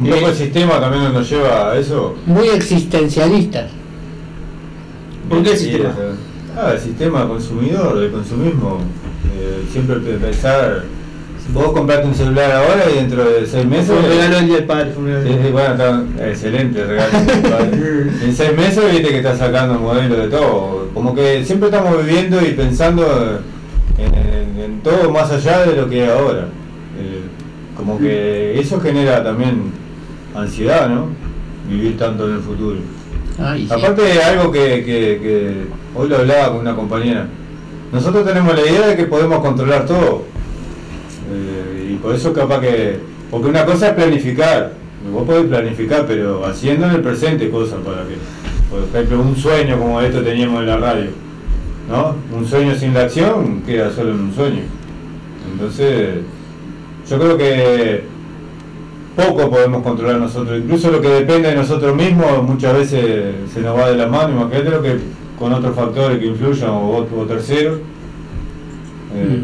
Un 0.03 0.11
poco 0.11 0.29
el 0.29 0.35
sistema 0.35 0.81
también 0.81 1.13
nos 1.13 1.29
lleva 1.31 1.73
a 1.73 1.79
eso. 1.79 2.15
Muy 2.27 2.49
existencialistas. 2.49 3.71
¿Por 5.29 5.43
qué 5.43 5.51
el 5.53 5.57
sistema? 5.57 5.95
Ah, 6.57 6.73
el 6.75 6.81
sistema 6.81 7.27
consumidor, 7.29 7.99
del 7.99 8.11
consumismo. 8.11 8.79
Eh, 9.39 9.65
siempre 9.73 9.97
pe- 9.97 10.15
pensar, 10.19 10.85
vos 11.55 11.73
compraste 11.73 12.07
un 12.07 12.15
celular 12.15 12.51
ahora 12.53 12.85
y 12.93 12.97
dentro 12.97 13.25
de 13.25 13.47
seis 13.47 13.65
meses... 13.65 13.91
Un 13.91 14.05
regalo 14.05 14.41
día 14.47 14.57
del 14.57 14.65
padre. 14.65 14.91
del 14.93 15.53
bueno, 15.53 15.73
está 15.73 16.03
excelente 16.29 16.83
el 16.83 16.89
regalo. 16.89 17.13
en 18.23 18.35
seis 18.37 18.57
meses 18.57 18.91
viste 18.93 19.09
que 19.09 19.17
está 19.19 19.37
sacando 19.37 19.79
modelo 19.79 20.17
de 20.17 20.29
todo. 20.29 20.89
Como 20.93 21.15
que 21.15 21.45
siempre 21.45 21.69
estamos 21.71 22.05
viviendo 22.05 22.41
y 22.43 22.53
pensando 22.53 23.41
en, 23.99 24.15
en- 24.15 24.61
en 24.63 24.81
todo 24.83 25.11
más 25.11 25.31
allá 25.31 25.65
de 25.65 25.77
lo 25.77 25.89
que 25.89 26.05
es 26.05 26.11
ahora. 26.11 26.49
Eh, 26.99 27.23
como 27.77 27.99
que 27.99 28.61
eso 28.61 28.79
genera 28.81 29.25
también 29.25 29.73
ansiedad, 30.35 30.89
¿no? 30.89 31.07
Vivir 31.69 31.97
tanto 31.99 32.29
en 32.29 32.35
el 32.37 32.41
futuro. 32.41 32.77
Ay, 33.39 33.67
sí. 33.67 33.73
Aparte 33.73 34.03
de 34.03 34.23
algo 34.23 34.51
que, 34.53 34.85
que- 34.85 35.19
que 35.23 35.55
hoy 35.95 36.09
lo 36.09 36.19
hablaba 36.19 36.49
con 36.53 36.59
una 36.61 36.75
compañera, 36.77 37.27
nosotros 37.93 38.25
tenemos 38.27 38.55
la 38.55 38.61
idea 38.63 38.87
de 38.89 38.97
que 38.97 39.05
podemos 39.05 39.41
controlar 39.41 39.87
todo. 39.87 40.25
Eh, 41.33 41.93
y 41.93 41.97
por 41.97 42.15
eso 42.15 42.33
capaz 42.33 42.61
que... 42.61 42.99
Porque 43.31 43.49
una 43.49 43.65
cosa 43.65 43.89
es 43.89 43.95
planificar, 43.95 44.73
vos 45.11 45.25
podés 45.25 45.47
planificar, 45.47 46.05
pero 46.07 46.45
haciendo 46.45 46.87
en 46.87 46.93
el 46.97 47.01
presente 47.01 47.49
cosas 47.51 47.79
para 47.85 48.03
que... 48.03 48.17
Por 48.71 48.81
ejemplo, 48.83 49.21
un 49.21 49.37
sueño 49.37 49.79
como 49.79 50.01
esto 50.01 50.23
teníamos 50.23 50.61
en 50.61 50.67
la 50.69 50.79
radio, 50.79 51.11
¿no? 51.91 52.15
Un 52.37 52.47
sueño 52.47 52.75
sin 52.75 52.95
la 52.95 53.03
acción 53.03 53.63
queda 53.67 53.91
solo 53.91 54.11
en 54.13 54.21
un 54.21 54.35
sueño. 54.35 54.63
Entonces, 55.53 56.09
yo 57.09 57.19
creo 57.19 57.37
que 57.37 58.05
poco 59.17 59.51
podemos 59.51 59.83
controlar 59.83 60.17
nosotros, 60.17 60.59
incluso 60.59 60.91
lo 60.91 61.01
que 61.01 61.09
depende 61.09 61.49
de 61.51 61.55
nosotros 61.57 61.95
mismos 61.95 62.43
muchas 62.43 62.75
veces 62.75 63.35
se 63.53 63.61
nos 63.61 63.77
va 63.79 63.91
de 63.91 63.97
la 63.97 64.07
mano, 64.07 64.31
imagínate 64.41 64.71
lo 64.71 64.83
que 64.83 64.97
con 65.39 65.53
otros 65.53 65.75
factores 65.77 66.19
que 66.19 66.27
influyan 66.27 66.71
o, 66.71 66.97
o 66.99 67.25
terceros, 67.27 67.79
eh, 69.15 69.43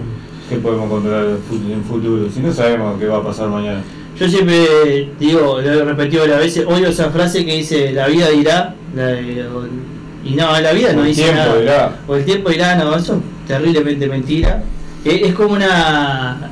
¿qué 0.48 0.56
podemos 0.56 0.88
controlar 0.88 1.24
en 1.26 1.72
en 1.72 1.84
futuro? 1.84 2.30
Si 2.30 2.40
no 2.40 2.52
sabemos 2.52 2.98
qué 2.98 3.06
va 3.06 3.18
a 3.18 3.22
pasar 3.22 3.48
mañana. 3.48 3.82
Yo 4.18 4.28
siempre 4.28 5.10
digo, 5.20 5.60
lo 5.60 5.70
he 5.72 5.84
repetido 5.84 6.22
varias 6.22 6.40
veces, 6.40 6.66
odio 6.66 6.88
esa 6.88 7.10
frase 7.10 7.44
que 7.44 7.54
dice 7.56 7.92
la 7.92 8.06
vida 8.08 8.28
dirá, 8.30 8.74
la- 8.94 9.20
y 10.24 10.34
no, 10.34 10.58
la 10.60 10.72
vida 10.72 10.92
no 10.92 11.02
el 11.02 11.08
dice 11.08 11.22
tiempo 11.24 11.40
nada. 11.40 11.60
dirá. 11.60 11.96
O 12.08 12.16
el 12.16 12.24
tiempo 12.24 12.50
dirá, 12.50 12.74
no, 12.76 12.94
eso 12.96 13.14
es 13.14 13.48
terriblemente 13.48 14.06
mentira. 14.08 14.62
Es 15.04 15.32
como 15.34 15.54
una, 15.54 16.50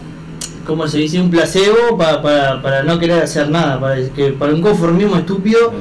como 0.67 0.87
se 0.89 0.99
dice, 0.99 1.21
un 1.21 1.31
placebo 1.31 1.97
pa- 1.97 2.21
para, 2.23 2.61
para 2.61 2.83
no 2.83 2.99
querer 2.99 3.23
hacer 3.23 3.49
nada, 3.51 3.79
para, 3.81 3.97
que, 4.11 4.33
para 4.33 4.53
un 4.53 4.61
conformismo 4.61 5.17
estúpido 5.17 5.73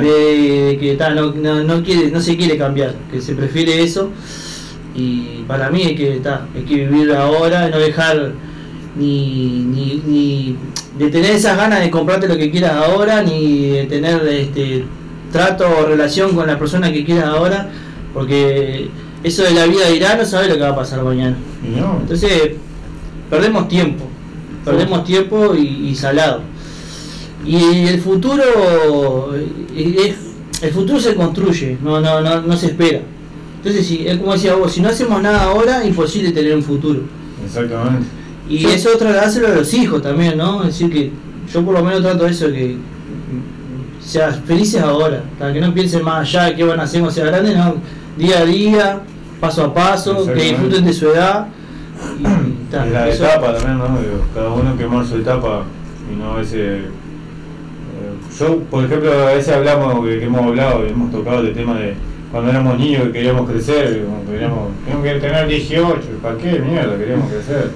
de, 0.00 0.08
de 0.66 0.78
que 0.78 0.94
ta, 0.96 1.10
no, 1.10 1.32
no, 1.32 1.64
no 1.64 1.82
quiere, 1.82 2.10
no 2.10 2.20
se 2.20 2.36
quiere 2.36 2.56
cambiar, 2.58 2.94
que 3.10 3.20
se 3.20 3.34
prefiere 3.34 3.82
eso. 3.82 4.10
Y 4.94 5.44
para 5.46 5.70
mí 5.70 5.82
hay 5.82 5.94
que, 5.96 6.20
ta, 6.22 6.46
hay 6.54 6.62
que 6.62 6.74
vivir 6.86 7.12
ahora, 7.12 7.68
no 7.68 7.78
dejar 7.78 8.32
ni, 8.96 9.64
ni, 9.66 10.02
ni 10.06 10.56
de 10.98 11.08
tener 11.10 11.32
esas 11.32 11.56
ganas 11.56 11.80
de 11.80 11.90
comprarte 11.90 12.28
lo 12.28 12.36
que 12.36 12.50
quieras 12.50 12.72
ahora, 12.72 13.22
ni 13.22 13.66
de 13.70 13.84
tener 13.84 14.26
este 14.28 14.84
trato 15.32 15.66
o 15.80 15.86
relación 15.86 16.34
con 16.34 16.46
la 16.46 16.58
persona 16.58 16.90
que 16.92 17.04
quieras 17.04 17.26
ahora, 17.26 17.68
porque 18.14 18.88
eso 19.22 19.42
de 19.42 19.50
la 19.52 19.66
vida 19.66 19.88
dirá 19.88 20.14
no 20.16 20.24
sabe 20.24 20.48
lo 20.48 20.54
que 20.54 20.60
va 20.60 20.70
a 20.70 20.76
pasar 20.76 21.02
mañana. 21.02 21.36
No, 21.62 21.98
Entonces, 22.00 22.52
perdemos 23.28 23.68
tiempo, 23.68 24.04
perdemos 24.66 25.04
tiempo 25.04 25.54
y, 25.54 25.90
y 25.90 25.94
salado. 25.94 26.40
Y 27.46 27.86
el 27.86 28.00
futuro, 28.00 29.32
eh, 29.32 29.96
es, 30.04 30.62
el 30.62 30.70
futuro 30.72 30.98
se 30.98 31.14
construye, 31.14 31.78
no, 31.80 32.00
no, 32.00 32.20
no, 32.20 32.42
no 32.42 32.56
se 32.56 32.66
espera. 32.66 33.00
Entonces, 33.58 33.86
si, 33.86 34.06
es 34.06 34.18
como 34.18 34.32
decía 34.32 34.56
vos, 34.56 34.72
si 34.72 34.80
no 34.80 34.88
hacemos 34.88 35.22
nada 35.22 35.44
ahora, 35.44 35.86
imposible 35.86 36.32
tener 36.32 36.56
un 36.56 36.64
futuro. 36.64 37.02
exactamente. 37.44 38.06
Y 38.48 38.66
eso 38.66 38.90
trasladárselo 38.98 39.48
a 39.48 39.54
los 39.54 39.72
hijos 39.74 40.02
también, 40.02 40.36
¿no? 40.36 40.62
Es 40.62 40.78
decir, 40.78 40.90
que 40.90 41.12
yo 41.52 41.64
por 41.64 41.74
lo 41.74 41.84
menos 41.84 42.02
trato 42.02 42.26
eso, 42.26 42.46
que 42.46 42.74
mm, 42.74 44.00
o 44.04 44.08
sea, 44.08 44.32
felices 44.32 44.82
ahora, 44.82 45.22
para 45.38 45.52
que 45.52 45.60
no 45.60 45.72
piensen 45.72 46.02
más 46.02 46.28
allá 46.28 46.46
de 46.46 46.56
qué 46.56 46.64
van 46.64 46.80
a 46.80 46.84
hacer 46.84 47.00
cuando 47.00 47.14
sea 47.14 47.26
grande, 47.26 47.54
no, 47.54 47.76
día 48.16 48.40
a 48.40 48.44
día, 48.44 49.00
paso 49.40 49.64
a 49.64 49.74
paso, 49.74 50.26
que 50.26 50.42
disfruten 50.42 50.84
de 50.84 50.92
su 50.92 51.08
edad. 51.08 51.46
Y, 52.20 52.55
la 52.72 53.08
eso- 53.08 53.24
etapa 53.24 53.54
también, 53.54 53.78
¿no? 53.78 53.98
Cada 54.34 54.50
uno 54.50 54.76
quemar 54.76 55.04
su 55.06 55.16
etapa 55.16 55.62
y 56.12 56.16
no 56.16 56.32
a 56.32 56.36
veces. 56.38 56.58
eh, 56.58 56.82
Yo, 58.38 58.58
por 58.70 58.84
ejemplo, 58.84 59.12
a 59.12 59.32
veces 59.34 59.54
hablamos, 59.54 60.04
que, 60.06 60.22
hemos 60.24 60.42
hablado, 60.42 60.86
y 60.86 60.90
hemos 60.90 61.10
tocado 61.10 61.40
el 61.40 61.54
tema 61.54 61.78
de 61.78 61.94
cuando 62.30 62.50
éramos 62.50 62.78
niños 62.78 63.04
que 63.04 63.12
queríamos 63.12 63.48
crecer, 63.48 64.04
como 64.04 64.24
que 64.26 64.32
queríamos, 64.32 64.58
teníamos 64.84 65.04
que 65.06 65.20
tener 65.20 65.48
18, 65.48 66.00
¿para 66.22 66.36
qué 66.36 66.58
mierda 66.58 66.98
queríamos 66.98 67.30
crecer? 67.30 67.70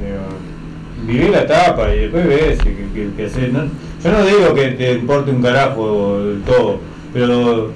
Digo, 0.00 1.06
viví 1.06 1.28
la 1.30 1.42
etapa 1.42 1.94
y 1.94 1.98
después 2.00 2.26
ves 2.26 2.58
que, 2.58 2.74
que, 2.94 3.08
que 3.16 3.26
haces, 3.26 3.52
¿no? 3.52 3.64
Yo 4.02 4.12
no 4.12 4.24
digo 4.24 4.54
que 4.54 4.68
te 4.68 4.92
importe 4.94 5.30
un 5.30 5.42
carajo 5.42 6.22
todo, 6.46 6.78
pero 7.12 7.70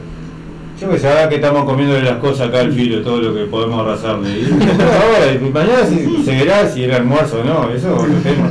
yo 0.80 0.90
que 0.90 0.98
sé, 0.98 1.08
ahora 1.08 1.28
que 1.28 1.36
estamos 1.36 1.64
comiendo 1.64 2.00
las 2.00 2.18
cosas 2.18 2.48
acá 2.48 2.60
al 2.60 2.72
filo, 2.72 3.00
todo 3.02 3.20
lo 3.20 3.34
que 3.34 3.44
podemos 3.44 3.80
arrasarle. 3.80 4.30
Y 4.40 4.44
ahora, 4.44 5.32
y 5.34 5.38
mañana 5.50 5.86
si, 5.88 6.24
se 6.24 6.32
verá 6.32 6.68
si 6.68 6.84
era 6.84 6.96
almuerzo 6.96 7.40
o 7.40 7.44
no, 7.44 7.70
eso 7.70 7.88
es 7.88 8.02
otro 8.02 8.14
tema. 8.22 8.50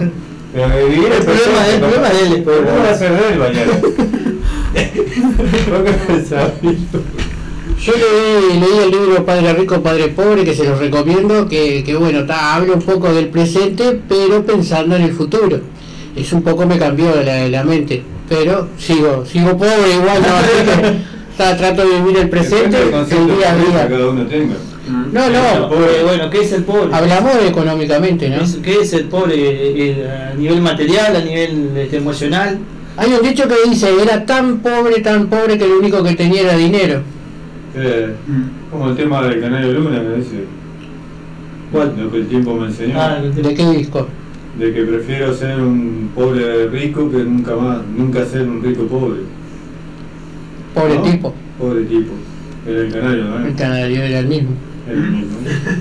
Pero 0.54 0.70
que 0.70 0.86
vivir 0.86 1.12
El 1.12 1.24
problema 1.24 1.64
de 1.64 1.70
él, 1.70 1.76
el 1.76 1.82
problema 1.82 2.10
de 2.10 2.20
él 2.20 2.34
es 2.34 2.42
pero 2.44 2.58
¿cómo 2.58 2.78
va 2.78 2.90
a 2.90 2.94
pobre. 2.94 3.10
perder 3.10 3.38
mañana? 3.40 3.72
Yo 7.84 7.94
leí, 7.94 8.60
leí 8.60 8.78
el 8.86 8.92
libro 8.92 9.26
Padre 9.26 9.54
Rico, 9.54 9.82
Padre 9.82 10.08
Pobre, 10.08 10.46
que 10.46 10.54
se 10.54 10.64
los 10.64 10.80
recomiendo, 10.80 11.50
que, 11.50 11.84
que 11.84 11.96
bueno, 11.96 12.26
ta, 12.26 12.56
habla 12.56 12.74
un 12.74 12.82
poco 12.82 13.12
del 13.12 13.28
presente, 13.28 14.00
pero 14.08 14.46
pensando 14.46 14.96
en 14.96 15.02
el 15.02 15.12
futuro. 15.12 15.60
Eso 16.16 16.38
un 16.38 16.44
poco 16.44 16.66
me 16.66 16.78
cambió 16.78 17.14
la, 17.22 17.50
la 17.50 17.64
mente, 17.66 18.02
pero 18.30 18.70
sigo, 18.78 19.26
sigo 19.26 19.58
pobre 19.58 19.96
igual, 19.96 20.22
¿no? 20.22 21.13
Ta, 21.38 21.58
trato 21.58 21.88
de 21.88 22.00
vivir 22.00 22.18
el 22.20 22.30
presente, 22.30 22.78
el 22.82 22.90
día 23.28 23.52
a 23.52 23.58
día. 23.58 23.88
cada 23.90 24.10
uno 24.10 24.26
tenga. 24.26 24.56
No, 24.88 25.30
no, 25.30 25.70
bueno, 25.70 26.30
¿qué 26.30 26.42
es 26.42 26.52
el 26.52 26.64
pobre? 26.64 26.94
hablamos 26.94 27.36
económicamente, 27.48 28.30
¿no? 28.30 28.44
¿Qué 28.62 28.82
es 28.82 28.94
el 28.94 29.06
pobre 29.06 29.36
eh, 29.36 29.74
eh, 29.76 30.32
a 30.32 30.36
nivel 30.36 30.62
material, 30.62 31.16
a 31.16 31.22
nivel 31.22 31.72
este, 31.78 31.98
emocional? 31.98 32.60
Hay 32.98 33.12
un 33.12 33.22
dicho 33.22 33.48
que 33.48 33.70
dice, 33.70 33.90
era 34.02 34.26
tan 34.26 34.60
pobre, 34.60 35.02
tan 35.02 35.28
pobre 35.28 35.58
que 35.58 35.68
lo 35.68 35.80
único 35.80 36.04
que 36.04 36.16
tenía 36.16 36.42
era 36.42 36.58
dinero. 36.58 37.02
Eh, 37.76 38.14
como 38.70 38.90
el 38.90 38.96
tema 38.96 39.24
del 39.24 39.42
Canario 39.42 39.72
Luna 39.74 40.02
que 40.02 40.16
dice. 40.18 40.46
Lo 41.74 42.12
que 42.12 42.18
el 42.18 42.28
tiempo 42.28 42.54
me 42.56 42.68
enseñó. 42.68 43.02
Ah, 43.02 43.20
¿De 43.20 43.54
qué 43.56 43.66
disco? 43.72 44.08
De 44.60 44.72
que 44.74 44.84
prefiero 44.84 45.34
ser 45.34 45.60
un 45.60 46.12
pobre 46.14 46.68
rico 46.68 47.10
que 47.10 47.18
nunca 47.18 47.56
más, 47.56 47.80
nunca 47.98 48.24
ser 48.26 48.48
un 48.48 48.62
rico 48.62 48.84
pobre. 48.84 49.22
Pobre 50.74 50.96
¿No? 50.96 51.02
tipo. 51.04 51.34
Pobre 51.60 51.84
tipo. 51.84 52.14
Era 52.68 52.80
el 52.82 52.92
canario, 52.94 53.24
¿no? 53.26 53.46
El 53.48 53.56
canario 53.56 54.04
era 54.04 54.20
el 54.20 54.28
mismo. 54.28 54.50
El 54.90 54.98
mismo. 54.98 55.38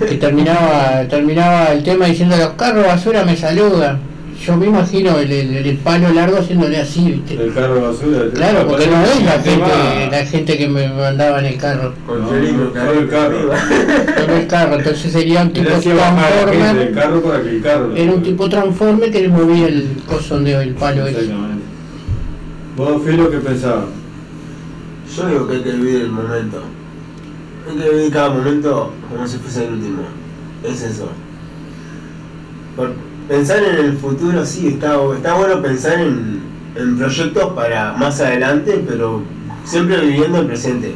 que 0.09 0.15
terminaba 0.17 1.03
terminaba 1.09 1.73
el 1.73 1.83
tema 1.83 2.07
diciendo 2.07 2.37
los 2.37 2.51
carros 2.51 2.87
basura 2.87 3.25
me 3.25 3.37
saludan 3.37 3.99
yo 4.45 4.57
me 4.57 4.67
imagino 4.67 5.19
el, 5.19 5.31
el- 5.31 5.55
el 5.67 5.77
palo 5.79 6.09
largo 6.13 6.39
haciéndole 6.39 6.77
así 6.79 7.11
viste 7.13 7.35
El 7.35 7.53
carro 7.53 7.75
de 7.77 7.81
basura. 7.81 8.19
claro 8.35 8.67
porque 8.69 8.87
no 8.87 9.03
es 9.05 9.25
la 9.25 9.35
El 9.37 9.43
gente 9.43 10.09
la 10.11 10.25
gente 10.27 10.57
que 10.59 10.69
me 10.69 10.89
mandaba 10.89 11.41
en 11.41 11.47
el 11.47 11.57
carro 11.59 11.93
No, 12.09 12.15
no, 12.17 12.29
solo 12.29 13.01
el 13.01 13.09
carro. 13.09 13.39
solo 14.21 14.37
el 14.37 14.47
carro 14.47 14.75
entonces 14.79 15.13
sería 15.13 15.43
un 15.43 15.53
tipo 15.53 15.71
carro 15.71 17.23
para 17.23 17.43
que 17.43 17.51
el 17.51 17.63
carro. 17.63 17.97
era 17.97 18.13
un 18.13 18.23
tipo 18.23 18.49
transformer 18.49 19.11
que 19.11 19.21
le 19.23 19.29
movía 19.29 19.67
el 19.67 19.89
cosondeo 20.09 20.61
el 20.61 20.75
palo 20.75 21.07
ese 21.09 21.21
Exactamente. 21.21 21.63
¿Vos, 22.77 23.03
Filo, 23.05 23.31
qué 23.31 23.39
pensabas? 23.39 23.85
Yo 25.17 25.27
digo 25.27 25.47
que 25.47 25.57
hay 25.57 25.63
que 25.63 25.73
vivir 25.73 26.03
el 26.03 26.11
momento. 26.11 26.63
Hay 27.69 27.77
que 27.77 27.91
vivir 27.91 28.13
cada 28.13 28.31
momento 28.31 28.93
como 29.11 29.27
si 29.27 29.37
fuese 29.39 29.67
el 29.67 29.75
último. 29.75 30.03
Es 30.65 30.83
eso. 30.83 31.09
Por 32.77 32.93
pensar 33.29 33.63
en 33.63 33.85
el 33.85 33.99
futuro, 33.99 34.45
sí, 34.47 34.69
está, 34.69 34.97
está 35.15 35.35
bueno 35.35 35.61
pensar 35.61 36.01
en, 36.01 36.41
en 36.75 36.97
proyectos 36.97 37.53
para 37.53 37.93
más 37.93 38.21
adelante, 38.21 38.83
pero 38.89 39.23
siempre 39.65 40.01
viviendo 40.01 40.41
el 40.41 40.47
presente. 40.47 40.95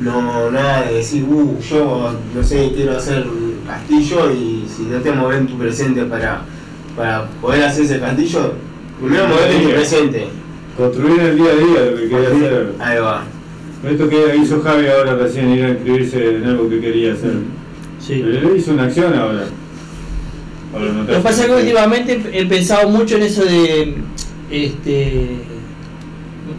No, 0.00 0.50
nada 0.50 0.86
de 0.86 0.94
decir, 0.94 1.24
uh, 1.24 1.60
yo, 1.60 2.12
no 2.34 2.42
sé, 2.42 2.72
quiero 2.74 2.96
hacer 2.96 3.24
un 3.28 3.60
castillo 3.66 4.32
y 4.32 4.66
si 4.66 4.82
no 4.84 4.98
te 4.98 5.12
mueves 5.12 5.40
en 5.40 5.46
tu 5.46 5.58
presente 5.58 6.04
para, 6.06 6.42
para 6.96 7.28
poder 7.40 7.64
hacer 7.64 7.84
ese 7.84 8.00
castillo, 8.00 8.54
primero 8.98 9.28
moverte 9.28 9.56
en 9.56 9.62
tu 9.62 9.70
presente. 9.70 10.28
Construir 10.80 11.20
el 11.20 11.36
día 11.36 11.50
a 11.50 11.56
día 11.56 11.90
lo 11.90 11.96
que 11.98 12.08
quería 12.08 12.28
hacer. 12.28 12.72
Ahí 12.78 12.98
va. 13.00 13.24
Esto 13.86 14.08
que 14.08 14.36
hizo 14.36 14.62
Javi 14.62 14.86
ahora 14.86 15.14
recién, 15.14 15.50
ir 15.50 15.62
a 15.64 15.68
inscribirse 15.70 16.36
en 16.36 16.44
algo 16.44 16.70
que 16.70 16.80
quería 16.80 17.12
hacer. 17.12 17.32
Sí. 17.98 18.22
Pero 18.24 18.48
él 18.50 18.56
hizo 18.56 18.72
una 18.72 18.84
acción 18.84 19.12
ahora. 19.14 19.44
Ahora 20.72 20.92
no 20.92 21.04
te 21.04 21.12
Lo 21.12 21.18
que 21.18 21.22
pasa 21.22 21.42
es 21.42 21.46
que 21.48 21.54
últimamente 21.54 22.22
he 22.32 22.46
pensado 22.46 22.88
mucho 22.88 23.16
en 23.16 23.22
eso 23.24 23.44
de. 23.44 23.94
Este. 24.50 25.36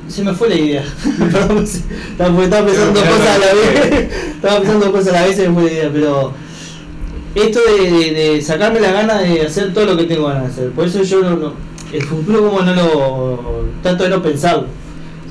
Se 0.08 0.24
me 0.24 0.34
fue 0.36 0.50
la 0.50 0.56
idea. 0.56 0.84
Perdón, 1.32 1.66
se- 1.66 1.80
estaba, 2.12 2.38
pensando 2.66 3.00
cosas 3.00 3.28
a 3.28 3.38
la 3.40 3.54
vez. 3.56 4.10
Estaba 4.36 4.60
pensando 4.60 4.92
cosas 4.92 5.14
a 5.14 5.22
la 5.22 5.22
vez 5.26 5.34
y 5.34 5.42
se 5.42 5.50
me 5.50 5.56
fue 5.56 5.64
la 5.64 5.72
idea. 5.72 5.90
Pero. 5.92 6.34
Esto 7.34 7.60
de, 7.76 7.90
de- 7.92 8.14
de 8.14 8.42
sacarme 8.44 8.82
la 8.82 8.92
gana 8.92 9.20
de 9.20 9.42
hacer 9.42 9.74
todo 9.74 9.86
lo 9.86 9.98
que 9.98 10.04
tengo 10.04 10.28
ganas 10.28 10.44
de 10.44 10.50
hacer. 10.50 10.70
Por 10.74 10.86
eso 10.86 11.02
yo 11.02 11.22
no. 11.24 11.71
El 11.94 12.04
futuro, 12.04 12.50
como 12.50 12.62
no 12.62 12.74
lo. 12.74 13.66
Trato 13.82 14.04
de 14.04 14.10
no 14.10 14.22
pensarlo. 14.22 14.66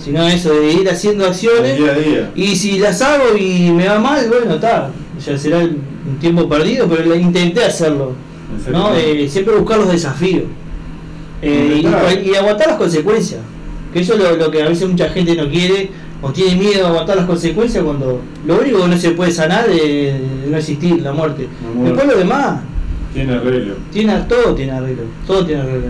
Sino 0.03 0.27
eso, 0.27 0.53
de 0.55 0.73
ir 0.73 0.89
haciendo 0.89 1.27
acciones. 1.27 1.77
Día 1.77 1.93
a 1.93 1.95
día. 1.95 2.31
Y 2.35 2.57
si 2.57 2.79
las 2.79 3.01
hago 3.03 3.37
y 3.37 3.71
me 3.71 3.87
va 3.87 3.99
mal, 3.99 4.29
bueno, 4.29 4.55
está. 4.55 4.91
Ya 5.25 5.37
será 5.37 5.59
un 5.59 6.19
tiempo 6.21 6.49
perdido, 6.49 6.89
pero 6.89 7.15
intenté 7.15 7.65
hacerlo. 7.65 8.15
¿no? 8.71 8.95
Eh, 8.95 9.29
siempre 9.29 9.55
buscar 9.57 9.79
los 9.79 9.93
desafíos. 9.93 10.45
Eh, 11.43 11.83
y, 11.83 12.35
aguantar 12.35 12.69
las 12.69 12.77
consecuencias. 12.77 13.41
Que 13.93 14.01
eso 14.01 14.15
es 14.15 14.21
lo, 14.21 14.37
lo 14.37 14.51
que 14.51 14.63
a 14.63 14.69
veces 14.69 14.89
mucha 14.89 15.09
gente 15.11 15.35
no 15.35 15.49
quiere 15.49 15.91
o 16.23 16.31
tiene 16.31 16.57
miedo 16.57 16.87
a 16.87 16.91
aguantar 16.91 17.17
las 17.17 17.27
consecuencias 17.27 17.83
cuando 17.83 18.21
lo 18.47 18.61
único 18.61 18.83
que 18.83 18.89
no 18.89 18.97
se 18.97 19.11
puede 19.13 19.33
sanar 19.33 19.69
es 19.69 19.81
de 19.81 20.21
no 20.51 20.57
existir, 20.57 21.01
la 21.01 21.13
muerte. 21.13 21.49
La 21.63 21.71
muerte. 21.75 21.93
Después 21.93 22.07
lo 22.07 22.19
demás, 22.19 22.61
Tiene 23.15 23.35
arreglo. 23.35 23.75
tiene, 23.91 24.17
todo 24.29 24.55
tiene 24.55 24.73
arreglo. 24.73 25.05
Todo 25.27 25.47
tiene 25.47 25.63
arreglo. 25.63 25.89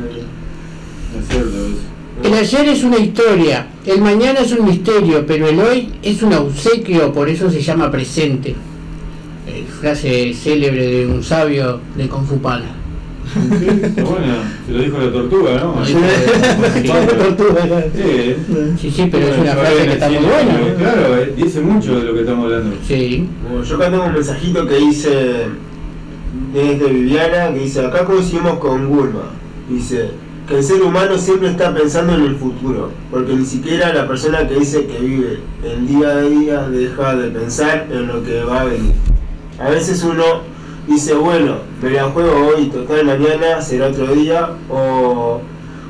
El 2.23 2.35
ayer 2.35 2.69
es 2.69 2.85
una 2.85 2.99
historia 2.99 3.67
el 3.87 4.01
mañana 4.03 4.41
es 4.41 4.53
un 4.53 4.67
misterio 4.67 5.25
pero 5.27 5.49
el 5.49 5.59
hoy 5.59 5.89
es 6.03 6.23
un 6.23 6.35
obsequio 6.35 7.13
por 7.13 7.29
eso 7.29 7.51
se 7.51 7.63
llama 7.63 7.91
presente 7.91 8.55
Eh, 9.47 9.65
frase 9.81 10.35
célebre 10.35 10.87
de 10.87 11.07
un 11.07 11.23
sabio 11.23 11.81
de 11.97 12.07
Panda 12.43 12.77
Está 13.31 14.03
bueno, 14.03 14.35
se 14.67 14.73
lo 14.73 14.83
dijo 14.83 14.99
la 14.99 15.13
tortuga, 15.13 15.61
¿no? 15.61 15.87
Sí, 15.87 15.95
Sí, 17.95 18.37
Sí, 18.81 18.91
sí, 18.91 19.09
pero 19.11 19.29
es 19.29 19.39
una 19.39 19.53
frase 19.53 19.87
que 19.87 19.93
está 19.93 20.09
muy 20.09 20.19
buena. 20.19 20.75
Claro, 20.77 21.17
eh, 21.17 21.33
dice 21.37 21.61
mucho 21.61 21.97
de 22.01 22.05
lo 22.07 22.15
que 22.15 22.21
estamos 22.21 22.47
hablando. 22.47 22.77
Sí. 22.87 23.29
Bueno, 23.49 23.65
yo 23.65 23.77
acá 23.77 23.91
tengo 23.91 24.05
un 24.05 24.15
mensajito 24.15 24.67
que 24.67 24.77
dice 24.77 25.47
desde 26.53 26.89
Viviana, 26.89 27.53
que 27.55 27.61
dice, 27.61 27.87
acá 27.87 28.05
coincidimos 28.05 28.59
con 28.59 28.89
Gulma. 28.89 29.31
Dice 29.69 30.11
que 30.51 30.57
el 30.57 30.65
ser 30.65 30.83
humano 30.83 31.17
siempre 31.17 31.49
está 31.49 31.73
pensando 31.73 32.13
en 32.13 32.23
el 32.23 32.35
futuro, 32.35 32.91
porque 33.09 33.35
ni 33.35 33.47
siquiera 33.47 33.95
la 33.95 34.09
persona 34.09 34.49
que 34.49 34.57
dice 34.57 34.85
que 34.85 34.99
vive 34.99 35.39
el 35.63 35.87
día 35.87 36.09
a 36.09 36.23
día 36.23 36.69
deja 36.69 37.15
de 37.15 37.31
pensar 37.31 37.87
en 37.89 38.09
lo 38.09 38.25
que 38.25 38.43
va 38.43 38.63
a 38.63 38.65
venir. 38.65 38.95
A 39.61 39.71
veces 39.71 40.03
uno 40.03 40.25
dice, 40.89 41.15
bueno, 41.15 41.59
me 41.81 41.91
la 41.91 42.11
juego 42.11 42.49
hoy, 42.49 42.67
total 42.67 43.07
mañana 43.07 43.63
será 43.63 43.87
otro 43.87 44.09
día, 44.09 44.49
o, 44.69 45.41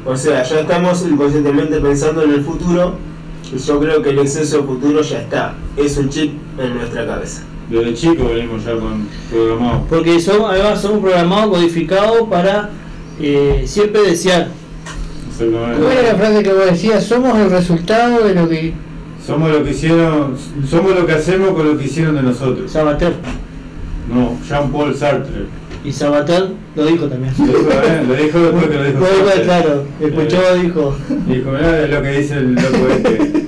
o 0.04 0.16
sea, 0.16 0.42
ya 0.42 0.60
estamos 0.60 1.06
inconscientemente 1.10 1.80
pensando 1.80 2.22
en 2.22 2.34
el 2.34 2.44
futuro, 2.44 2.96
y 3.50 3.56
yo 3.56 3.80
creo 3.80 4.02
que 4.02 4.10
el 4.10 4.18
exceso 4.18 4.58
de 4.58 4.64
futuro 4.64 5.00
ya 5.00 5.22
está, 5.22 5.54
es 5.78 5.96
un 5.96 6.10
chip 6.10 6.34
en 6.58 6.76
nuestra 6.76 7.06
cabeza. 7.06 7.44
Desde 7.70 7.94
chico 7.94 8.24
venimos 8.28 8.62
ya 8.64 8.72
con 8.72 9.08
programados. 9.30 9.82
Porque 9.88 10.20
somos, 10.20 10.50
además 10.50 10.82
somos 10.82 10.98
programados, 10.98 11.56
codificados 11.56 12.28
para 12.28 12.68
eh, 13.20 13.62
siempre 13.66 14.02
desear. 14.02 14.48
¿Cómo 15.38 15.90
era 15.90 16.02
la 16.12 16.14
frase 16.16 16.42
que 16.42 16.52
vos 16.52 16.66
decías? 16.66 17.04
Somos 17.04 17.38
el 17.38 17.50
resultado 17.50 18.26
de 18.26 18.34
lo 18.34 18.48
que... 18.48 18.74
Somos 19.26 19.50
lo 19.50 19.62
que 19.64 19.70
hicieron, 19.70 20.36
somos 20.68 20.94
lo 20.94 21.06
que 21.06 21.12
hacemos 21.12 21.50
con 21.50 21.66
lo 21.66 21.78
que 21.78 21.84
hicieron 21.84 22.14
de 22.16 22.22
nosotros. 22.22 22.70
Sabater. 22.70 23.14
No, 24.12 24.36
Jean-Paul 24.46 24.94
Sartre. 24.96 25.46
Y 25.84 25.92
Sabater 25.92 26.48
lo 26.74 26.84
dijo 26.86 27.06
también. 27.06 27.32
Lo 27.38 27.46
dijo, 27.46 27.70
eh, 27.70 28.04
lo 28.06 28.14
dijo 28.14 28.38
después 28.38 28.66
que 28.66 28.74
lo 28.74 28.84
dijo. 28.84 28.98
Lo 29.00 29.06
dijo, 29.06 29.26
Sartre. 29.26 29.44
claro, 29.44 29.84
escuchó, 30.00 30.36
Eh, 30.54 30.62
dijo. 30.62 30.96
Dijo, 31.26 31.50
mirá 31.52 31.86
lo 31.86 32.02
que 32.02 32.10
dice 32.18 32.34
el 32.34 32.54
loco 32.54 32.88
este. 32.90 33.40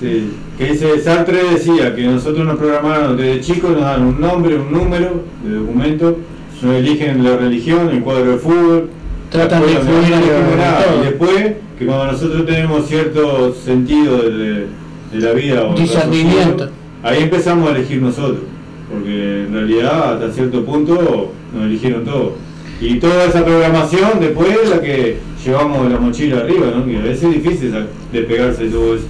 Sí, 0.00 0.32
que 0.58 0.64
dice 0.72 1.00
Sartre 1.00 1.42
decía 1.52 1.94
que 1.94 2.06
nosotros 2.06 2.46
nos 2.46 2.56
programaron 2.58 3.16
desde 3.16 3.40
chicos, 3.40 3.72
nos 3.72 3.80
dan 3.82 4.02
un 4.04 4.20
nombre, 4.20 4.56
un 4.56 4.72
número 4.72 5.24
de 5.42 5.54
documento, 5.56 6.18
nos 6.62 6.74
eligen 6.76 7.24
la 7.24 7.36
religión, 7.36 7.88
el 7.90 8.00
cuadro 8.02 8.32
de 8.32 8.38
fútbol, 8.38 8.90
Tratan 9.34 9.66
de 9.66 9.72
influir 9.72 10.10
todo. 10.10 11.02
y 11.02 11.04
después 11.06 11.52
que 11.78 11.86
cuando 11.86 12.12
nosotros 12.12 12.46
tenemos 12.46 12.86
cierto 12.86 13.52
sentido 13.52 14.18
de, 14.22 14.66
de 15.12 15.18
la 15.20 15.32
vida 15.32 15.64
o 15.64 15.74
Discernimiento. 15.74 16.70
ahí 17.02 17.24
empezamos 17.24 17.68
a 17.68 17.72
elegir 17.76 18.00
nosotros, 18.00 18.42
porque 18.88 19.44
en 19.46 19.52
realidad 19.52 20.14
hasta 20.14 20.32
cierto 20.32 20.64
punto 20.64 21.32
nos 21.52 21.64
eligieron 21.64 22.04
todos. 22.04 22.34
Y 22.80 23.00
toda 23.00 23.24
esa 23.24 23.44
programación 23.44 24.20
después 24.20 24.56
es 24.62 24.70
la 24.70 24.80
que 24.80 25.18
llevamos 25.44 25.90
la 25.90 25.98
mochila 25.98 26.38
arriba, 26.38 26.66
¿no? 26.74 26.84
Que 26.86 26.96
a 26.98 27.02
veces 27.02 27.24
es 27.24 27.42
difícil 27.42 27.74
despegarse 28.12 28.64
de 28.64 28.70
todo 28.70 28.94
eso. 28.94 29.06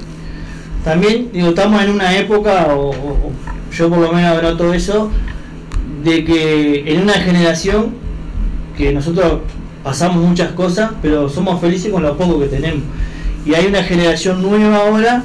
También, 0.85 1.29
digo, 1.35 1.49
estamos 1.49 1.83
en 1.83 1.91
una 1.91 2.17
época, 2.17 2.69
o, 2.75 2.91
o- 2.91 2.93
o 2.93 3.33
yo 3.77 3.91
por 3.91 3.99
lo 3.99 4.11
menos 4.13 4.43
noto 4.43 4.73
eso, 4.73 5.11
de 6.03 6.25
que 6.25 6.85
en 6.87 7.03
una 7.03 7.13
generación 7.15 7.95
que 8.77 8.91
nosotros 8.93 9.41
pasamos 9.85 10.16
muchas 10.16 10.52
cosas, 10.52 10.90
pero 11.01 11.28
somos 11.28 11.61
felices 11.61 11.93
con 11.93 12.02
lo 12.02 12.16
poco 12.16 12.40
que 12.40 12.47
tenemos. 12.47 12.82
Y 13.47 13.55
hay 13.55 13.66
una 13.66 13.85
generación 13.85 14.43
nueva 14.43 14.78
ahora 14.78 15.23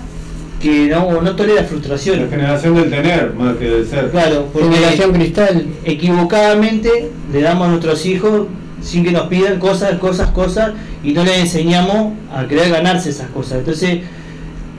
que 0.61 0.87
no, 0.87 1.21
no 1.21 1.35
tolera 1.35 1.63
frustración. 1.63 2.23
La 2.23 2.27
generación 2.27 2.75
del 2.75 2.89
tener 2.89 3.33
más 3.33 3.55
que 3.55 3.69
del 3.69 3.87
ser. 3.87 4.11
Claro, 4.11 4.47
porque 4.51 4.69
Generación 4.69 5.13
cristal. 5.13 5.65
equivocadamente 5.85 7.09
le 7.31 7.41
damos 7.41 7.67
a 7.67 7.69
nuestros 7.71 8.05
hijos 8.05 8.47
sin 8.81 9.05
que 9.05 9.11
nos 9.11 9.27
pidan 9.27 9.57
cosas, 9.59 9.97
cosas, 9.99 10.31
cosas 10.31 10.71
y 11.03 11.13
no 11.13 11.23
les 11.23 11.39
enseñamos 11.39 12.13
a 12.33 12.45
querer 12.45 12.69
ganarse 12.69 13.09
esas 13.11 13.29
cosas. 13.29 13.59
Entonces, 13.59 13.99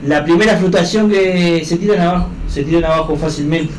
la 0.05 0.23
primera 0.23 0.55
frustración 0.57 1.09
que 1.09 1.63
se 1.65 1.77
tiran 1.77 2.01
abajo, 2.01 2.29
se 2.47 2.63
tiran 2.63 2.85
abajo 2.85 3.15
fácilmente. 3.15 3.73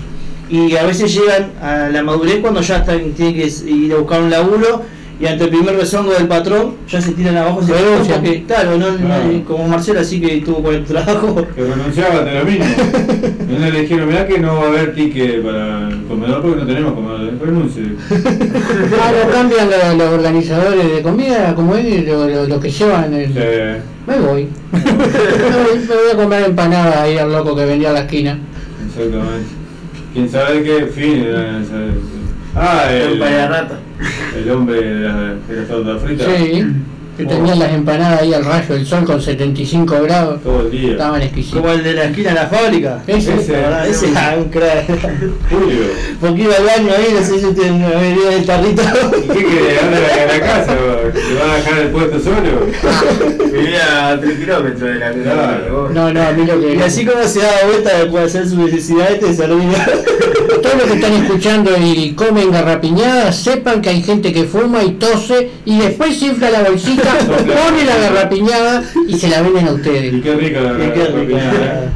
Y 0.50 0.76
a 0.76 0.82
veces 0.82 1.14
llegan 1.14 1.52
a 1.62 1.88
la 1.88 2.02
madurez 2.02 2.40
cuando 2.40 2.60
ya 2.60 2.78
están, 2.78 3.12
tienen 3.12 3.34
que 3.34 3.46
ir 3.70 3.92
a 3.92 3.98
buscar 3.98 4.20
un 4.20 4.30
laburo 4.30 4.82
y 5.20 5.26
ante 5.26 5.44
el 5.44 5.50
primer 5.50 5.76
rezongo 5.76 6.12
del 6.12 6.26
patrón 6.26 6.74
ya 6.88 7.00
se 7.00 7.12
tiran 7.12 7.36
abajo. 7.36 7.62
Se 7.62 7.72
Renuncian. 7.72 8.20
porque, 8.20 8.42
claro, 8.44 8.76
no, 8.78 8.90
no- 8.92 9.44
como 9.46 9.68
Marcelo 9.68 10.00
así 10.00 10.20
que 10.20 10.38
tuvo 10.40 10.62
con 10.62 10.74
el 10.74 10.84
trabajo. 10.84 11.46
Que 11.54 11.62
renunciaba 11.64 12.24
de 12.24 12.38
lo 12.38 12.44
mismo. 12.44 12.64
Entonces 13.22 13.72
le 13.72 13.80
dijeron, 13.82 14.08
mirá 14.08 14.26
que 14.26 14.38
no 14.38 14.56
va 14.56 14.64
a 14.64 14.68
haber 14.68 14.94
ticket 14.94 15.42
para 15.44 15.88
el 15.88 16.02
comedor 16.08 16.42
porque 16.42 16.60
no 16.60 16.66
tenemos 16.66 16.92
comedor. 16.94 17.20
Renuncie. 17.40 17.82
Ah, 18.10 19.12
lo 19.24 19.30
cambian 19.32 19.68
los, 19.70 19.96
los 19.98 20.12
organizadores 20.12 20.92
de 20.96 21.02
comida, 21.02 21.54
como 21.54 21.76
es, 21.76 22.06
lo, 22.06 22.28
lo- 22.28 22.46
lo 22.46 22.60
que 22.60 22.70
llevan 22.70 23.12
el... 23.14 23.30
Me 24.06 24.18
voy. 24.18 24.48
me 24.72 24.80
voy. 24.80 25.78
Me 25.78 25.94
voy 25.94 26.10
a 26.12 26.16
comer 26.16 26.42
empanadas 26.44 26.96
ahí 26.96 27.18
al 27.18 27.30
loco 27.32 27.54
que 27.54 27.64
vendía 27.64 27.90
a 27.90 27.92
la 27.92 28.00
esquina. 28.00 28.38
Exactamente. 28.88 29.46
¿Quién 30.12 30.28
sabe 30.28 30.60
de 30.60 30.62
qué 30.64 30.86
fin 30.86 31.24
era 31.24 31.60
esa? 31.60 31.74
Ah, 32.54 32.92
el, 32.92 33.12
Empanada 33.12 33.48
rata. 33.48 33.78
El 34.36 34.50
hombre 34.50 34.80
de 34.80 35.00
la, 35.00 35.34
de 35.34 35.56
la 35.56 35.64
torta 35.64 35.98
frita. 35.98 36.24
Sí, 36.24 36.64
que 37.16 37.26
tenían 37.26 37.58
las 37.58 37.72
empanadas 37.72 38.22
ahí 38.22 38.32
al 38.32 38.42
rayo 38.42 38.74
del 38.74 38.86
sol 38.86 39.04
con 39.04 39.20
75 39.20 40.02
grados. 40.02 40.42
Todo 40.42 40.62
el 40.62 40.70
día. 40.70 40.92
Estaban 40.92 41.20
exquisitas. 41.20 41.60
Como 41.60 41.72
el 41.72 41.84
de 41.84 41.92
la 41.92 42.04
esquina 42.04 42.28
de 42.30 42.34
la 42.34 42.46
fábrica. 42.46 43.02
Ese. 43.06 43.34
ese, 43.34 43.52
¿verdad? 43.52 43.86
ese 43.86 44.10
era 44.10 44.34
un 44.38 44.44
crack. 44.44 44.86
Julio. 45.50 45.78
Porque 46.20 46.42
iba 46.42 46.54
al 46.56 46.64
baño 46.64 46.92
ahí, 46.96 47.14
no 47.14 47.20
sé 47.20 47.38
si 47.38 47.70
me 47.70 47.96
venía 47.96 48.30
del 48.30 48.46
tarrito. 48.46 48.82
¿Y 48.82 49.28
qué 49.28 49.44
quiere? 49.44 49.78
¿Dónde 49.82 50.06
a 50.06 50.26
la 50.26 50.40
casa? 50.40 50.76
¿Te 51.12 51.34
van 51.34 51.50
a 51.50 51.56
dejar 51.56 51.78
el 51.80 51.88
puesto 51.88 52.18
solo? 52.18 53.52
Vivía 53.52 54.08
a 54.08 54.20
3 54.20 54.38
kilómetros 54.38 54.80
de 54.80 54.94
la 54.94 55.12
Claro. 55.12 55.90
No, 55.92 56.12
no, 56.12 56.22
a 56.22 56.32
mí 56.32 56.46
lo 56.46 56.60
que... 56.60 56.76
Y 56.76 56.80
así 56.80 57.04
como 57.04 57.22
se 57.24 57.40
da 57.40 57.66
vuelta 57.66 57.98
después 57.98 58.32
de 58.32 58.40
hacer 58.40 58.48
sus 58.48 58.58
necesidades, 58.58 59.20
te 59.20 59.34
saluda. 59.34 59.86
Todos 60.72 60.84
los 60.88 60.92
que 60.92 60.94
están 61.06 61.22
escuchando 61.24 61.70
y 61.78 62.12
comen 62.12 62.50
garrapiñadas, 62.50 63.36
sepan 63.36 63.82
que 63.82 63.90
hay 63.90 64.02
gente 64.02 64.32
que 64.32 64.44
fuma 64.44 64.82
y 64.82 64.92
tose 64.92 65.50
y 65.66 65.78
después 65.78 66.18
se 66.18 66.26
infla 66.26 66.50
la 66.50 66.62
bolsita, 66.62 67.14
pone 67.28 67.84
la 67.84 67.96
garrapiñada 67.98 68.82
y 69.06 69.14
se 69.18 69.28
la 69.28 69.42
venden 69.42 69.68
a 69.68 69.70
Y 69.72 69.74
ustedes. 69.74 70.22
qué 70.22 70.34
rica 70.34 70.60
la 70.62 70.72
garrapiñada, 70.72 71.84
¿eh? 71.84 71.88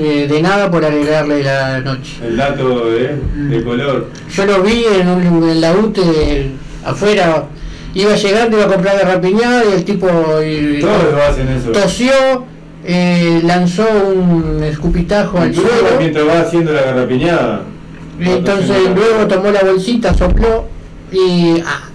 Eh, 0.00 0.26
De 0.28 0.42
nada 0.42 0.68
por 0.70 0.84
alegrarle 0.84 1.44
la 1.44 1.80
noche. 1.80 2.12
El 2.26 2.36
dato 2.36 2.90
de, 2.90 3.14
de 3.36 3.62
color. 3.62 4.08
Yo 4.34 4.46
lo 4.46 4.62
vi 4.62 4.84
en, 5.00 5.08
un, 5.08 5.48
en 5.48 5.60
la 5.60 5.72
UTE 5.72 6.50
afuera, 6.84 7.44
iba 7.94 8.16
llegando, 8.16 8.56
iba 8.56 8.66
a 8.66 8.68
comprar 8.68 8.96
garrapiñada 8.98 9.62
y 9.70 9.72
el 9.74 9.84
tipo 9.84 10.08
eh, 10.42 10.78
Todos 10.80 11.12
lo 11.14 11.22
hacen 11.22 11.48
eso. 11.48 11.70
tosió, 11.70 12.12
eh, 12.84 13.40
lanzó 13.44 13.86
un 14.12 14.62
escupitajo 14.64 15.38
al 15.38 15.54
suelo, 15.54 15.70
mientras 16.00 16.26
va 16.26 16.40
haciendo 16.40 16.72
la 16.72 16.82
garrapiñada. 16.82 17.62
Entonces 18.20 18.76
luego 18.94 19.26
tomó 19.26 19.50
la 19.50 19.62
bolsita, 19.62 20.14
sopló 20.14 20.66
y 21.12 21.60
ah, 21.66 21.88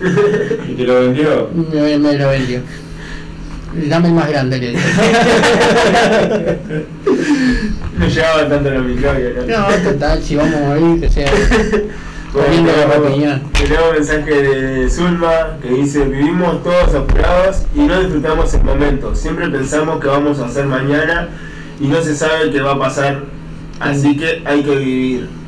Y 0.68 0.74
te 0.74 0.84
lo 0.84 1.00
vendió. 1.00 1.50
me, 1.72 1.98
me 1.98 2.16
lo 2.16 2.28
vendió. 2.28 2.60
Dame 3.88 4.08
el 4.08 4.14
más 4.14 4.28
grande, 4.28 4.58
le 4.58 4.70
dije. 4.70 4.82
No 8.00 8.06
llegaba 8.06 8.48
tanto 8.48 8.70
la 8.70 8.80
microbio. 8.80 9.30
No, 9.46 9.90
total, 9.90 10.22
si 10.22 10.34
vamos 10.34 10.54
a 10.54 10.78
ir, 10.78 11.00
que 11.00 11.10
sea 11.10 11.30
comiendo 12.32 12.72
tenemos, 12.72 13.88
un 13.88 13.94
mensaje 13.94 14.42
de 14.42 14.88
Zulma 14.88 15.58
que 15.60 15.68
dice 15.68 16.04
vivimos 16.06 16.62
todos 16.62 16.94
apurados 16.94 17.64
y 17.74 17.80
no 17.80 18.00
disfrutamos 18.00 18.54
el 18.54 18.62
momento. 18.62 19.14
Siempre 19.14 19.50
pensamos 19.50 20.00
que 20.00 20.06
vamos 20.06 20.38
a 20.38 20.46
hacer 20.46 20.64
mañana 20.64 21.28
y 21.78 21.88
no 21.88 22.00
se 22.00 22.14
sabe 22.14 22.50
qué 22.50 22.62
va 22.62 22.72
a 22.72 22.78
pasar. 22.78 23.24
Así 23.80 24.16
que 24.16 24.42
hay 24.46 24.62
que 24.62 24.76
vivir. 24.76 25.39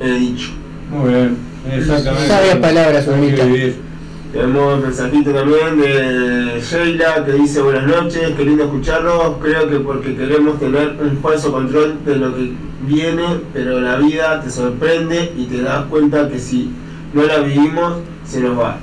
He 0.00 0.10
dicho. 0.12 0.50
Muy 0.90 1.10
bien. 1.10 1.36
Exactamente. 1.72 2.28
Sabias 2.28 2.56
palabras, 2.56 3.20
vivir. 3.20 3.86
Tenemos 4.32 4.74
un 4.74 4.82
mensajito 4.82 5.30
también 5.32 5.80
de 5.80 6.60
Sheila 6.60 7.24
que 7.24 7.32
dice 7.32 7.62
buenas 7.62 7.86
noches, 7.86 8.32
qué 8.36 8.44
lindo 8.44 8.64
escucharlos, 8.64 9.36
creo 9.40 9.68
que 9.68 9.80
porque 9.80 10.14
queremos 10.14 10.58
tener 10.58 10.96
un 11.00 11.18
falso 11.22 11.52
control 11.52 12.04
de 12.04 12.16
lo 12.16 12.34
que 12.34 12.52
viene, 12.86 13.40
pero 13.54 13.80
la 13.80 13.96
vida 13.96 14.42
te 14.42 14.50
sorprende 14.50 15.32
y 15.38 15.44
te 15.46 15.62
das 15.62 15.86
cuenta 15.86 16.28
que 16.28 16.38
si 16.38 16.70
no 17.14 17.22
la 17.22 17.38
vivimos, 17.38 18.00
se 18.26 18.40
nos 18.40 18.58
va. 18.58 18.78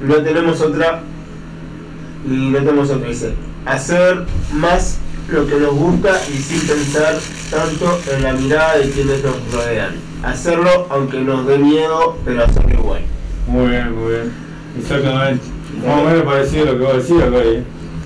No 0.00 0.16
tenemos 0.16 0.60
otra, 0.60 1.02
y 2.26 2.30
no 2.30 2.58
tenemos 2.58 2.90
otra, 2.90 3.08
dice, 3.08 3.34
hacer 3.64 4.24
más 4.54 4.98
lo 5.28 5.46
que 5.46 5.56
nos 5.56 5.74
gusta 5.74 6.20
y 6.34 6.38
sin 6.38 6.66
pensar 6.66 7.16
tanto 7.50 8.00
en 8.12 8.22
la 8.22 8.32
mirada 8.32 8.78
de 8.78 8.90
quienes 8.90 9.22
nos 9.22 9.36
rodean. 9.52 10.05
Hacerlo 10.22 10.86
aunque 10.90 11.20
nos 11.20 11.46
dé 11.46 11.58
miedo, 11.58 12.16
pero 12.24 12.44
hacerlo 12.44 12.70
igual. 12.70 13.00
Muy 13.46 13.68
bien, 13.70 13.94
muy 13.96 14.10
bien. 14.12 14.32
Exactamente. 14.78 15.44
Más 15.86 16.00
o 16.00 16.04
menos 16.04 16.22
parecido 16.22 16.62
a 16.62 16.72
lo 16.72 16.78
que 16.78 16.84
vos 16.84 16.96
decías. 16.96 17.28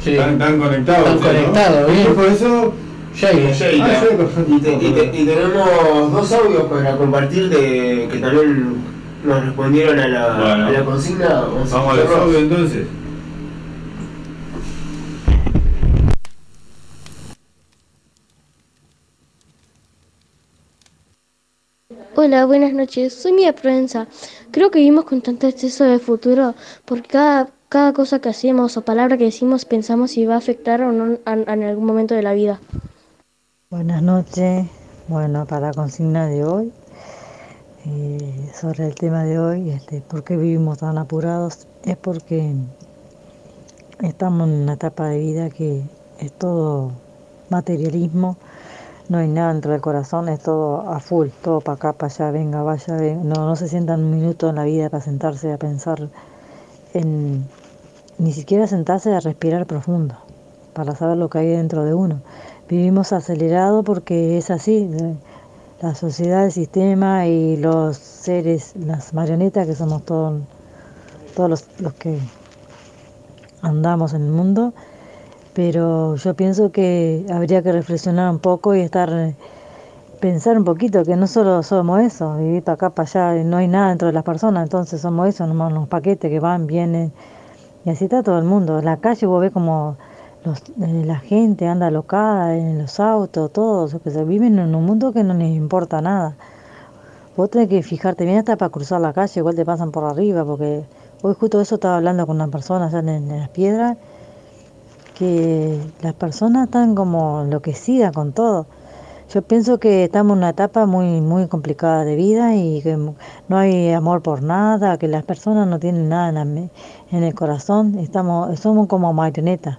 Sí. 0.02 0.10
Están, 0.12 0.30
están 0.32 0.58
conectados. 0.58 1.08
Están 1.08 1.34
¿no? 1.34 1.40
conectados, 1.40 1.92
bien. 1.92 2.06
Y 2.10 2.14
Por 2.14 2.24
eso. 2.26 2.74
Ah. 3.22 4.02
Y, 4.48 4.58
te- 4.60 4.72
y 4.74 4.92
te- 4.92 5.10
y 5.20 5.26
tenemos 5.26 6.12
dos 6.12 6.32
audios 6.32 6.62
para 6.64 6.96
compartir 6.96 7.48
de 7.50 8.08
que 8.10 8.18
también 8.18 8.76
nos 9.24 9.44
respondieron 9.44 9.98
a 9.98 10.08
la, 10.08 10.36
Bueno. 10.38 10.66
a 10.66 10.70
la 10.70 10.84
consigna. 10.84 11.28
Vamos, 11.28 11.70
Vamos 11.70 11.92
a 11.92 11.96
los 11.96 12.16
audios 12.16 12.42
entonces. 12.42 12.86
Hola, 22.22 22.44
buenas 22.44 22.74
noches. 22.74 23.14
Soy 23.14 23.32
Mía 23.32 23.54
Provenza. 23.54 24.06
Creo 24.50 24.70
que 24.70 24.78
vivimos 24.78 25.06
con 25.06 25.22
tanto 25.22 25.46
exceso 25.46 25.84
de 25.84 25.98
futuro 25.98 26.54
porque 26.84 27.08
cada, 27.08 27.92
cosa 27.94 28.18
que 28.18 28.28
hacemos 28.28 28.76
o 28.76 28.84
palabra 28.84 29.16
que 29.16 29.24
decimos 29.24 29.64
pensamos 29.64 30.10
si 30.10 30.26
va 30.26 30.34
a 30.34 30.36
afectar 30.36 30.82
o 30.82 30.92
no 30.92 31.16
en 31.24 31.62
algún 31.62 31.86
momento 31.86 32.14
de 32.14 32.22
la 32.22 32.34
vida. 32.34 32.60
Buenas 33.70 34.02
noches. 34.02 34.66
Bueno, 35.08 35.46
para 35.46 35.68
la 35.68 35.72
consigna 35.72 36.26
de 36.26 36.44
hoy, 36.44 36.70
eh, 37.86 38.50
sobre 38.52 38.88
el 38.88 38.94
tema 38.96 39.24
de 39.24 39.38
hoy, 39.38 39.70
este, 39.70 40.02
¿por 40.02 40.22
qué 40.22 40.36
vivimos 40.36 40.76
tan 40.76 40.98
apurados? 40.98 41.66
Es 41.84 41.96
porque 41.96 42.52
estamos 44.02 44.46
en 44.46 44.54
una 44.64 44.74
etapa 44.74 45.08
de 45.08 45.20
vida 45.20 45.48
que 45.48 45.84
es 46.18 46.32
todo 46.32 46.92
materialismo, 47.48 48.36
no 49.10 49.18
hay 49.18 49.26
nada 49.26 49.52
dentro 49.52 49.72
del 49.72 49.80
corazón, 49.80 50.28
es 50.28 50.38
todo 50.38 50.88
a 50.88 51.00
full, 51.00 51.28
todo 51.42 51.60
para 51.60 51.74
acá, 51.74 51.92
para 51.92 52.12
allá, 52.12 52.30
venga, 52.30 52.62
vaya, 52.62 52.94
venga. 52.94 53.24
No, 53.24 53.44
no 53.44 53.56
se 53.56 53.66
sientan 53.68 54.04
un 54.04 54.12
minuto 54.12 54.48
en 54.48 54.54
la 54.54 54.64
vida 54.64 54.88
para 54.88 55.02
sentarse 55.02 55.52
a 55.52 55.58
pensar 55.58 56.08
en, 56.94 57.44
ni 58.18 58.32
siquiera 58.32 58.68
sentarse 58.68 59.12
a 59.12 59.18
respirar 59.18 59.66
profundo, 59.66 60.14
para 60.74 60.94
saber 60.94 61.16
lo 61.16 61.28
que 61.28 61.38
hay 61.38 61.48
dentro 61.48 61.84
de 61.84 61.92
uno. 61.92 62.20
Vivimos 62.68 63.12
acelerado 63.12 63.82
porque 63.82 64.38
es 64.38 64.48
así, 64.50 64.86
de- 64.86 65.16
la 65.82 65.94
sociedad, 65.96 66.44
el 66.44 66.52
sistema 66.52 67.26
y 67.26 67.56
los 67.56 67.96
seres, 67.96 68.74
las 68.76 69.12
marionetas 69.12 69.66
que 69.66 69.74
somos 69.74 70.04
todos, 70.04 70.40
todos 71.34 71.66
los 71.80 71.94
que 71.94 72.16
andamos 73.60 74.12
en 74.14 74.22
el 74.22 74.30
mundo, 74.30 74.72
pero 75.54 76.16
yo 76.16 76.34
pienso 76.34 76.70
que 76.70 77.26
habría 77.32 77.62
que 77.62 77.72
reflexionar 77.72 78.30
un 78.30 78.38
poco 78.38 78.74
y 78.74 78.80
estar, 78.80 79.34
pensar 80.20 80.56
un 80.56 80.64
poquito 80.64 81.04
que 81.04 81.16
no 81.16 81.26
solo 81.26 81.62
somos 81.62 82.00
eso, 82.00 82.36
vivir 82.36 82.62
para 82.62 82.74
acá, 82.74 82.90
para 82.90 83.08
allá, 83.08 83.44
no 83.44 83.56
hay 83.56 83.68
nada 83.68 83.88
dentro 83.88 84.08
de 84.08 84.14
las 84.14 84.22
personas, 84.22 84.62
entonces 84.62 85.00
somos 85.00 85.28
eso, 85.28 85.46
nomás 85.46 85.72
unos 85.72 85.88
paquetes 85.88 86.30
que 86.30 86.40
van, 86.40 86.66
vienen, 86.66 87.12
y 87.84 87.90
así 87.90 88.04
está 88.04 88.22
todo 88.22 88.38
el 88.38 88.44
mundo. 88.44 88.80
La 88.82 88.98
calle 88.98 89.26
vos 89.26 89.40
ves 89.40 89.52
como 89.52 89.96
los, 90.44 90.60
eh, 90.60 91.02
la 91.04 91.18
gente 91.18 91.66
anda 91.66 91.88
alocada 91.88 92.56
en 92.56 92.78
los 92.78 93.00
autos, 93.00 93.52
todos, 93.52 93.96
que 94.02 94.10
se 94.10 94.24
viven 94.24 94.58
en 94.58 94.74
un 94.74 94.84
mundo 94.84 95.12
que 95.12 95.24
no 95.24 95.34
les 95.34 95.50
importa 95.50 96.00
nada. 96.00 96.36
Vos 97.36 97.50
tenés 97.50 97.68
que 97.68 97.82
fijarte 97.82 98.24
bien 98.24 98.38
hasta 98.38 98.56
para 98.56 98.70
cruzar 98.70 99.00
la 99.00 99.12
calle, 99.12 99.40
igual 99.40 99.54
te 99.54 99.64
pasan 99.64 99.90
por 99.90 100.04
arriba, 100.04 100.44
porque 100.44 100.84
hoy 101.22 101.34
justo 101.38 101.60
eso 101.60 101.76
estaba 101.76 101.96
hablando 101.96 102.26
con 102.26 102.36
una 102.36 102.48
persona 102.48 102.86
allá 102.86 102.98
en 102.98 103.28
las 103.28 103.48
piedras, 103.48 103.96
que 105.20 105.78
las 106.00 106.14
personas 106.14 106.64
están 106.64 106.94
como 106.94 107.42
enloquecidas 107.42 108.10
con 108.10 108.32
todo. 108.32 108.66
Yo 109.28 109.42
pienso 109.42 109.78
que 109.78 110.04
estamos 110.04 110.32
en 110.32 110.38
una 110.38 110.48
etapa 110.48 110.86
muy 110.86 111.20
muy 111.20 111.46
complicada 111.46 112.06
de 112.06 112.16
vida 112.16 112.56
y 112.56 112.80
que 112.80 112.96
no 112.96 113.58
hay 113.58 113.90
amor 113.92 114.22
por 114.22 114.42
nada, 114.42 114.96
que 114.96 115.08
las 115.08 115.22
personas 115.24 115.68
no 115.68 115.78
tienen 115.78 116.08
nada 116.08 116.40
en, 116.40 116.70
el 117.12 117.34
corazón, 117.34 117.98
estamos 117.98 118.58
somos 118.60 118.86
como 118.88 119.12
marionetas. 119.12 119.78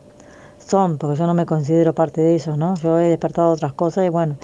Son, 0.60 1.00
porque 1.00 1.18
yo 1.18 1.26
no 1.26 1.34
me 1.34 1.48
considero 1.48 1.96
parte 1.96 2.22
de 2.22 2.36
ellos, 2.36 2.56
¿no? 2.56 2.76
Yo 2.76 3.00
he 3.00 3.10
despertado 3.10 3.52
otras 3.52 3.74
cosas 3.74 4.06
y 4.06 4.10
bueno, 4.10 4.36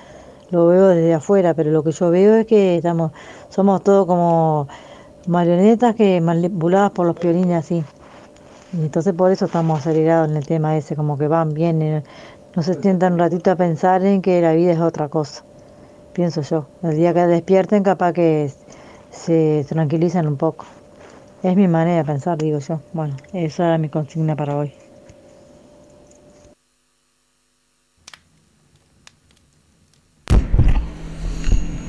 lo 0.50 0.66
veo 0.66 0.88
desde 0.88 1.14
afuera, 1.14 1.54
pero 1.54 1.70
lo 1.70 1.84
que 1.84 1.92
yo 1.92 2.10
veo 2.10 2.38
es 2.38 2.48
que 2.48 2.78
estamos 2.78 3.12
somos 3.50 3.84
todos 3.84 4.08
como 4.08 4.68
marionetas 5.28 5.94
que 5.94 6.20
manipuladas 6.22 6.90
por 6.90 7.06
los 7.06 7.16
piolines 7.16 7.66
así. 7.66 7.84
Y 8.74 8.82
entonces 8.82 9.14
por 9.14 9.32
eso 9.32 9.46
estamos 9.46 9.80
acelerados 9.80 10.30
en 10.30 10.38
el 10.38 10.46
tema 10.46 10.78
ese, 10.78 10.96
como 10.96 11.18
que 11.18 11.28
van, 11.28 11.54
vienen, 11.54 12.04
no 12.56 12.64
se 12.64 12.74
sientan 12.74 13.14
un 13.14 13.20
ratito 13.20 13.52
a 13.52 13.56
pensar 13.56 14.04
en 14.04 14.22
que 14.22 14.42
la 14.42 14.54
vida 14.54 14.74
es 14.74 14.80
otra 14.80 15.10
cosa, 15.10 15.44
pienso 16.14 16.42
yo. 16.42 16.66
El 16.84 16.96
día 16.96 17.14
que 17.14 17.28
despierten 17.28 17.84
capaz 17.84 18.14
que 18.14 18.52
se 19.12 19.66
tranquilizan 19.70 20.28
un 20.28 20.38
poco. 20.38 20.66
Es 21.44 21.56
mi 21.56 21.68
manera 21.68 21.98
de 21.98 22.06
pensar, 22.06 22.38
digo 22.38 22.60
yo. 22.60 22.82
Bueno, 22.94 23.16
esa 23.32 23.68
era 23.68 23.78
mi 23.78 23.90
consigna 23.90 24.36
para 24.36 24.58
hoy. 24.58 24.74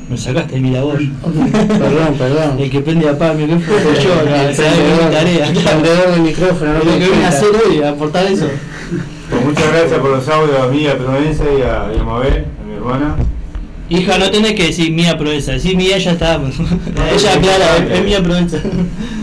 Me 0.09 0.17
sacaste 0.17 0.59
mi 0.59 0.71
labor. 0.71 0.99
Perdón, 0.99 2.15
perdón. 2.17 2.59
El 2.59 2.71
que 2.71 2.81
prende 2.81 3.09
a 3.09 3.13
yo, 3.19 3.45
El 3.45 3.49
que 3.59 4.55
se 4.55 4.69
haga 4.69 5.07
mi 5.07 5.13
tarea. 5.13 5.49
el 5.49 5.55
prendedor 5.59 6.11
del 6.13 6.21
micrófono, 6.23 6.73
no 6.73 6.79
lo 6.79 6.99
que 6.99 7.09
vine 7.11 7.25
a 7.25 7.29
hacer 7.29 7.49
hoy, 7.67 7.83
a 7.83 7.91
aportar 7.91 8.27
eso. 8.27 8.47
Pues 9.31 9.45
muchas 9.45 9.71
gracias 9.71 9.99
por 10.01 10.11
los 10.11 10.29
audios 10.29 10.59
a 10.59 10.67
mí, 10.69 10.87
a 10.87 10.97
Provenza 10.97 11.45
y 11.45 11.61
a, 11.61 11.93
y 11.95 12.01
a 12.01 12.05
Mabel, 12.05 12.47
a 12.63 12.67
mi 12.67 12.75
hermana. 12.75 13.17
Hija, 13.91 14.19
no 14.19 14.31
tenés 14.31 14.55
que 14.55 14.65
decir 14.65 14.93
mía 14.93 15.17
Provenza, 15.19 15.53
decir 15.53 15.77
mía 15.77 15.99
ya 15.99 16.13
está. 16.13 16.37
Ella 17.15 17.35
aclara, 17.35 17.77
es, 17.77 17.99
es 17.99 18.05
mía 18.05 18.23
Provenza. 18.23 18.59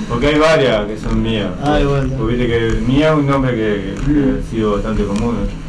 Porque 0.07 0.28
hay 0.28 0.38
varias 0.38 0.86
que 0.86 0.98
son 0.99 1.22
mías. 1.24 1.48
Ay, 1.64 1.84
bueno. 1.84 2.14
Porque 2.16 2.36
viste 2.36 2.48
que 2.48 2.82
mía 2.82 3.10
es 3.10 3.16
un 3.16 3.28
nombre 3.28 3.52
que, 3.52 3.95
que 4.06 4.40
ha 4.48 4.52
sido 4.52 4.74
bastante 4.74 5.03
común. 5.03 5.36
¿no? 5.41 5.64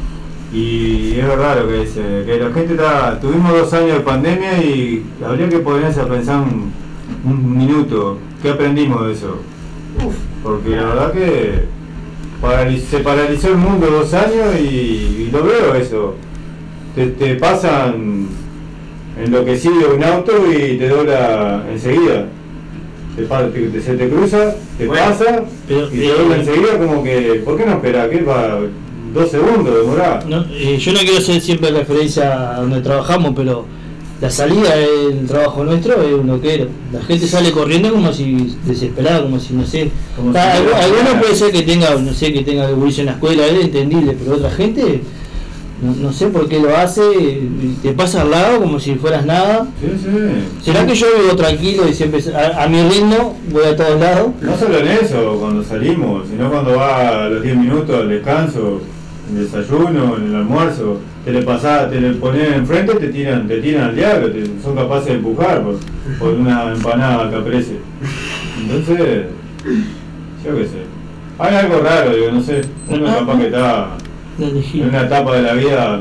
Y 0.52 1.18
es 1.18 1.26
verdad 1.26 1.60
lo 1.60 1.68
que 1.68 1.80
dice, 1.80 2.00
que 2.24 2.38
la 2.38 2.52
gente 2.52 2.74
está. 2.74 3.18
Tuvimos 3.20 3.52
dos 3.52 3.72
años 3.72 3.98
de 3.98 4.00
pandemia 4.00 4.62
y 4.62 5.04
habría 5.24 5.48
que 5.48 5.58
ponerse 5.58 6.00
a 6.00 6.06
pensar 6.08 6.40
un, 6.40 6.72
un 7.24 7.58
minuto. 7.58 8.18
¿Qué 8.42 8.50
aprendimos 8.50 9.06
de 9.06 9.12
eso? 9.12 9.38
Porque 10.42 10.70
la 10.70 10.84
verdad 10.84 11.12
que 11.12 11.64
paraliz- 12.40 12.84
se 12.88 12.98
paralizó 13.00 13.48
el 13.48 13.56
mundo 13.56 13.86
dos 13.88 14.14
años 14.14 14.54
y, 14.60 14.64
y 15.26 15.30
lo 15.32 15.42
veo 15.42 15.74
eso. 15.74 16.14
Te, 16.94 17.08
te 17.08 17.34
pasan 17.34 18.28
enloquecido 19.22 19.94
un 19.96 20.04
auto 20.04 20.32
y 20.52 20.76
te 20.78 20.88
dobla 20.88 21.64
enseguida. 21.72 22.26
Te, 23.16 23.22
te- 23.24 23.80
se 23.80 23.96
te 23.96 24.08
cruza, 24.08 24.54
te 24.78 24.86
Bueno, 24.86 25.04
pasa 25.06 25.42
pero, 25.66 25.86
y 25.92 25.98
te 25.98 26.08
dobla 26.12 26.36
enseguida 26.36 26.78
como 26.78 27.02
que, 27.02 27.42
¿por 27.44 27.56
qué 27.56 27.64
no 27.66 27.72
espera? 27.72 28.08
¿Qué 28.10 28.22
va? 28.22 28.58
Dos 29.16 29.30
segundos 29.30 29.74
demorá. 29.74 30.22
No, 30.28 30.44
eh, 30.50 30.76
yo 30.78 30.92
no 30.92 30.98
quiero 31.00 31.16
hacer 31.16 31.40
siempre 31.40 31.70
referencia 31.70 32.54
a 32.54 32.60
donde 32.60 32.82
trabajamos, 32.82 33.32
pero 33.34 33.64
la 34.20 34.30
salida 34.30 34.76
del 34.76 35.26
trabajo 35.26 35.64
nuestro 35.64 36.02
es 36.02 36.12
un 36.12 36.26
loquero. 36.26 36.68
La 36.92 37.00
gente 37.02 37.26
sale 37.26 37.50
corriendo 37.50 37.90
como 37.90 38.12
si 38.12 38.54
desesperada, 38.66 39.22
como 39.22 39.40
si 39.40 39.54
no 39.54 39.64
sé. 39.64 39.90
Como 40.16 40.32
si 40.32 40.38
alguno 40.38 41.02
nada. 41.02 41.20
puede 41.20 41.34
ser 41.34 41.50
que 41.50 41.62
tenga, 41.62 41.94
no 41.94 42.12
sé, 42.12 42.30
que 42.30 42.42
tenga 42.42 42.70
bullicio 42.72 43.00
en 43.02 43.06
la 43.06 43.12
escuela, 43.12 43.46
es 43.46 43.64
entendible, 43.64 44.16
pero 44.22 44.36
otra 44.36 44.50
gente 44.50 45.00
no, 45.82 45.94
no 45.94 46.12
sé 46.12 46.28
por 46.28 46.48
qué 46.48 46.58
lo 46.58 46.74
hace, 46.74 47.02
te 47.82 47.92
pasa 47.92 48.22
al 48.22 48.30
lado 48.30 48.60
como 48.60 48.80
si 48.80 48.94
fueras 48.94 49.26
nada. 49.26 49.66
Sí, 49.80 49.88
sí. 50.02 50.10
¿Será 50.62 50.86
que 50.86 50.94
yo 50.94 51.06
vivo 51.20 51.36
tranquilo 51.36 51.86
y 51.86 51.92
siempre 51.92 52.22
a, 52.34 52.64
a 52.64 52.68
mi 52.68 52.82
ritmo 52.82 53.36
voy 53.50 53.64
a 53.64 53.76
todos 53.76 54.00
lados? 54.00 54.28
No 54.40 54.56
solo 54.56 54.78
en 54.78 54.88
eso, 54.88 55.36
cuando 55.38 55.62
salimos, 55.62 56.28
sino 56.28 56.50
cuando 56.50 56.76
va 56.76 57.24
a 57.24 57.28
los 57.28 57.42
10 57.42 57.56
minutos 57.56 57.94
al 57.94 58.08
descanso, 58.08 58.80
el 59.30 59.42
desayuno, 59.44 60.16
en 60.18 60.24
el 60.26 60.34
almuerzo, 60.36 61.00
te 61.24 61.32
le 61.32 61.42
pasás, 61.42 61.90
te 61.90 62.00
le 62.00 62.10
pones 62.12 62.52
enfrente, 62.52 62.94
te 62.94 63.08
tiran, 63.08 63.48
te 63.48 63.58
tiran 63.60 63.84
al 63.90 63.96
diablo, 63.96 64.30
te- 64.30 64.44
son 64.62 64.74
capaces 64.76 65.06
de 65.06 65.14
empujar 65.14 65.62
por, 65.62 65.76
por 66.18 66.34
una 66.34 66.72
empanada 66.72 67.30
caprese. 67.30 67.78
Entonces, 68.60 69.24
yo 70.44 70.56
qué 70.56 70.64
sé. 70.64 70.82
Hay 71.38 71.54
algo 71.54 71.80
raro, 71.80 72.14
digo, 72.14 72.30
no 72.30 72.40
sé, 72.40 72.60
uno 72.88 73.06
capaz 73.06 73.38
que 73.38 73.46
está 73.46 73.88
en 74.80 74.88
una 74.88 75.02
etapa 75.02 75.36
de 75.36 75.42
la 75.42 75.52
vida 75.54 76.00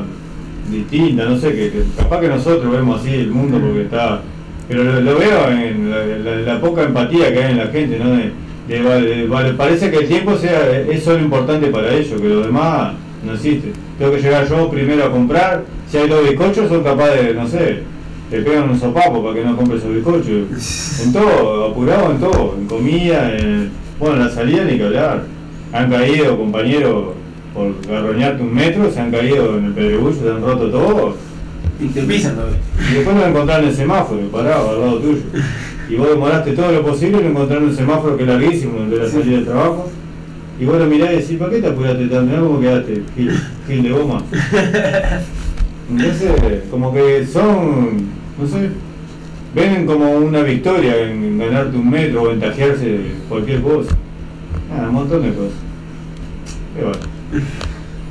distinta, 0.70 1.24
no 1.26 1.36
sé, 1.36 1.50
que, 1.52 1.70
que 1.70 1.82
capaz 1.96 2.20
que 2.20 2.28
nosotros 2.28 2.72
vemos 2.72 3.00
así 3.00 3.14
el 3.14 3.30
mundo 3.30 3.58
porque 3.58 3.82
está... 3.82 4.20
Pero 4.68 4.82
lo, 4.82 5.00
lo 5.00 5.18
veo 5.18 5.48
en 5.50 5.90
la, 5.90 6.04
la- 6.06 6.36
la 6.54 6.60
poca 6.60 6.82
empatía 6.84 7.32
que 7.32 7.42
hay 7.44 7.52
en 7.52 7.58
la 7.58 7.66
gente, 7.68 7.98
¿no? 7.98 8.10
De, 8.10 8.32
de- 8.68 9.26
de- 9.28 9.52
parece 9.54 9.90
que 9.90 9.98
el 9.98 10.08
tiempo 10.08 10.36
sea 10.36 10.70
es 10.80 11.04
solo 11.04 11.20
importante 11.20 11.68
para 11.68 11.92
ellos, 11.94 12.20
que 12.20 12.28
lo 12.28 12.40
demás 12.42 12.94
no 13.26 13.34
existe. 13.34 13.72
Tengo 13.98 14.12
que 14.12 14.22
llegar 14.22 14.48
yo 14.48 14.70
primero 14.70 15.04
a 15.04 15.10
comprar, 15.10 15.64
si 15.90 15.98
hay 15.98 16.08
dos 16.08 16.28
bizcochos 16.28 16.68
son 16.68 16.82
capaces 16.82 17.26
de, 17.26 17.34
no 17.34 17.46
sé, 17.46 17.82
te 18.30 18.42
pegan 18.42 18.70
un 18.70 18.78
sopapo 18.78 19.22
para 19.22 19.34
que 19.34 19.44
no 19.44 19.56
compres 19.56 19.82
esos 19.82 19.94
bizcochos. 19.94 21.02
En 21.04 21.12
todo, 21.12 21.66
apurado 21.66 22.10
en 22.10 22.18
todo, 22.18 22.54
en 22.58 22.66
comida, 22.66 23.36
en, 23.36 23.70
bueno, 23.98 24.16
en 24.16 24.24
la 24.24 24.30
salida 24.30 24.64
ni 24.64 24.78
que 24.78 24.84
hablar. 24.84 25.24
Han 25.72 25.90
caído 25.90 26.38
compañeros 26.38 27.14
por 27.52 27.74
garroñarte 27.86 28.42
un 28.42 28.54
metro, 28.54 28.90
se 28.90 29.00
han 29.00 29.10
caído 29.10 29.58
en 29.58 29.66
el 29.66 29.72
pedregullo, 29.72 30.14
se 30.14 30.30
han 30.30 30.42
roto 30.42 30.70
todo. 30.70 31.16
Y 31.80 31.88
te 31.88 32.02
pisan 32.02 32.34
todavía. 32.34 32.58
Y 32.90 32.94
después 32.94 33.16
lo 33.16 33.26
encontraron 33.26 33.64
en 33.64 33.70
el 33.70 33.76
semáforo, 33.76 34.20
parado 34.28 34.70
al 34.70 34.80
lado 34.80 34.98
tuyo. 34.98 35.20
Y 35.88 35.96
vos 35.96 36.08
demoraste 36.08 36.52
todo 36.52 36.72
lo 36.72 36.82
posible 36.82 37.18
en 37.18 37.26
encontrar 37.26 37.62
un 37.62 37.74
semáforo 37.74 38.16
que 38.16 38.22
es 38.22 38.28
larguísimo, 38.28 38.78
donde 38.78 38.96
la 38.96 39.08
salida 39.08 39.36
del 39.36 39.44
trabajo. 39.44 39.90
Y 40.58 40.64
vos 40.64 40.78
lo 40.78 40.86
mirás 40.86 41.12
y 41.12 41.16
decís, 41.16 41.38
¿para 41.38 41.50
qué 41.50 41.60
te 41.60 41.68
apuraste 41.68 42.06
tanto? 42.06 42.22
Mirá 42.22 42.40
cómo 42.40 42.60
quedaste, 42.60 43.02
gil, 43.14 43.32
gil 43.66 43.82
de 43.82 43.90
goma. 43.90 44.22
Entonces, 45.90 46.62
como 46.70 46.92
que 46.92 47.26
son, 47.26 48.08
no 48.38 48.46
sé, 48.48 48.70
ven 49.54 49.86
como 49.86 50.10
una 50.12 50.42
victoria 50.42 50.96
en 51.02 51.38
ganarte 51.38 51.76
un 51.76 51.90
metro 51.90 52.22
o 52.22 52.28
ventajearse 52.28 52.84
de 52.84 53.14
cualquier 53.28 53.60
cosa. 53.60 53.90
Nada, 54.70 54.88
un 54.88 54.94
montón 54.94 55.22
de 55.22 55.28
cosas. 55.28 55.58
Y 56.76 56.82
bueno, 56.82 56.98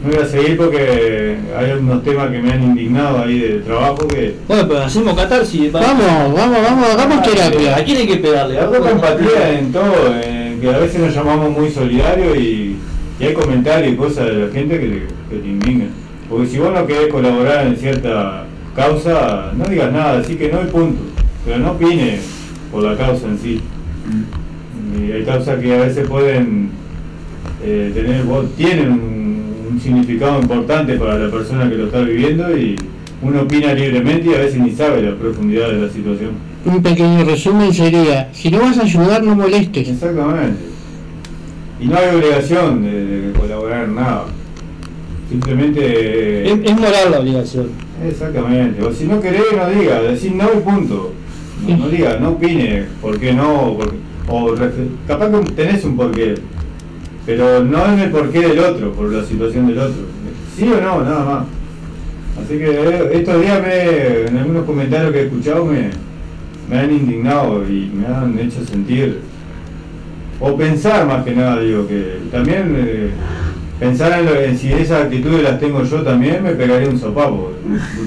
no 0.03 0.11
voy 0.11 0.19
a 0.23 0.26
seguir 0.26 0.57
porque 0.57 1.38
hay 1.57 1.72
unos 1.72 2.03
temas 2.03 2.30
que 2.30 2.39
me 2.39 2.51
han 2.51 2.63
indignado 2.63 3.23
ahí 3.23 3.39
del 3.39 3.63
trabajo 3.63 4.07
que... 4.07 4.35
Bueno, 4.47 4.67
pero 4.67 4.81
hacemos 4.81 5.15
catarsis. 5.15 5.73
va. 5.73 5.81
Vamos, 5.81 6.34
vamos, 6.35 6.61
vamos, 6.61 6.89
hagamos 6.89 7.23
terapia. 7.23 7.76
¿A 7.76 7.84
quién 7.84 7.97
hay 7.97 8.07
que 8.07 8.17
pegarle? 8.17 8.55
Poca 8.63 8.91
empatía 8.91 9.59
en 9.59 9.72
todo, 9.72 10.15
en 10.22 10.44
que 10.60 10.69
a 10.69 10.77
veces 10.80 10.99
nos 11.02 11.14
llamamos 11.14 11.57
muy 11.57 11.69
solidarios 11.69 12.38
y, 12.38 12.76
y 13.19 13.23
hay 13.23 13.34
comentarios 13.34 13.94
y 13.94 13.95
cosas 13.95 14.26
de 14.27 14.34
la 14.34 14.52
gente 14.52 14.80
que 14.80 14.88
te, 14.88 15.03
que 15.30 15.41
te 15.41 15.48
indignan. 15.48 15.90
Porque 16.30 16.48
si 16.48 16.57
vos 16.57 16.73
no 16.73 16.86
querés 16.88 17.07
colaborar 17.07 17.68
en 17.68 17.77
cierta 17.77 18.45
causa, 18.76 19.52
no 19.56 19.65
digas 19.65 19.91
nada, 19.91 20.19
así 20.19 20.36
que 20.36 20.52
no 20.52 20.60
hay 20.60 20.68
punto. 20.68 21.02
Pero 21.45 21.60
no 21.60 21.72
opines 21.72 22.22
por 22.72 22.84
la 22.84 22.98
causa 22.98 23.27
en 23.27 23.38
sí. 23.38 23.61
Y 24.99 25.11
hay 25.11 25.23
causas 25.23 25.60
que 25.60 25.73
a 25.73 25.82
veces 25.82 26.07
pueden 26.07 26.69
eh, 27.64 27.91
tener, 27.94 28.23
tienen 28.57 28.91
un, 28.91 29.36
un 29.72 29.80
significado 29.80 30.41
importante 30.41 30.95
para 30.98 31.18
la 31.18 31.32
persona 31.32 31.69
que 31.69 31.76
lo 31.76 31.86
está 31.86 32.02
viviendo 32.02 32.56
y 32.57 32.76
uno 33.22 33.41
opina 33.41 33.73
libremente 33.73 34.30
y 34.30 34.34
a 34.34 34.40
veces 34.40 34.60
ni 34.60 34.72
sabe 34.72 35.02
la 35.02 35.15
profundidad 35.15 35.69
de 35.69 35.82
la 35.82 35.90
situación. 35.90 36.32
Un 36.65 36.81
pequeño 36.81 37.23
resumen 37.23 37.71
sería, 37.73 38.29
si 38.33 38.49
no 38.49 38.59
vas 38.59 38.77
a 38.79 38.83
ayudar, 38.83 39.23
no 39.23 39.35
molestes. 39.35 39.87
Exactamente. 39.87 40.63
Y 41.79 41.85
no 41.87 41.95
hay 41.97 42.15
obligación 42.15 42.83
de, 42.83 43.05
de 43.05 43.33
colaborar 43.33 43.83
en 43.83 43.95
nada. 43.95 44.25
Simplemente... 45.29 46.47
Es, 46.51 46.59
es 46.63 46.75
moral 46.75 47.11
la 47.11 47.19
obligación. 47.19 47.67
Exactamente. 48.07 48.83
O 48.83 48.91
si 48.91 49.05
no 49.05 49.21
querés, 49.21 49.43
no 49.55 49.69
digas. 49.69 50.03
Decir 50.03 50.33
no 50.33 50.45
y 50.55 50.59
punto. 50.61 51.13
No, 51.67 51.77
no 51.77 51.87
digas, 51.89 52.19
no 52.19 52.29
opines. 52.29 52.85
¿Por 53.01 53.19
qué 53.19 53.33
no? 53.33 53.75
Porque- 53.77 53.97
o 54.27 54.55
capaz 55.07 55.29
que 55.29 55.51
tenés 55.51 55.83
un 55.83 55.95
porqué. 55.95 56.35
Pero 57.27 57.63
no 57.63 57.85
en 57.93 57.99
el 57.99 58.09
porqué 58.09 58.39
del 58.39 58.59
otro, 58.59 58.91
por 58.93 59.11
la 59.11 59.23
situación 59.23 59.67
del 59.67 59.77
otro. 59.77 60.01
Sí 60.57 60.63
o 60.63 60.81
no, 60.81 61.03
nada 61.03 61.25
más. 61.25 61.45
Así 62.43 62.57
que 62.57 62.65
eh, 62.71 63.09
estos 63.13 63.41
días 63.41 63.61
me, 63.61 64.27
en 64.27 64.37
algunos 64.37 64.65
comentarios 64.65 65.11
que 65.11 65.19
he 65.19 65.25
escuchado 65.25 65.65
me, 65.65 65.89
me 66.69 66.79
han 66.79 66.91
indignado 66.91 67.63
y 67.67 67.91
me 67.93 68.07
han 68.07 68.37
hecho 68.39 68.65
sentir, 68.65 69.19
o 70.39 70.55
pensar 70.55 71.05
más 71.07 71.23
que 71.23 71.31
nada, 71.35 71.59
digo, 71.61 71.87
que 71.87 72.17
también 72.31 72.75
eh, 72.77 73.09
pensar 73.79 74.19
en, 74.19 74.25
lo- 74.25 74.39
en 74.41 74.57
si 74.57 74.71
esas 74.71 75.03
actitudes 75.03 75.43
las 75.43 75.59
tengo 75.59 75.83
yo 75.83 76.01
también, 76.01 76.43
me 76.43 76.51
pegaría 76.51 76.89
un 76.89 76.99
sopapo, 76.99 77.51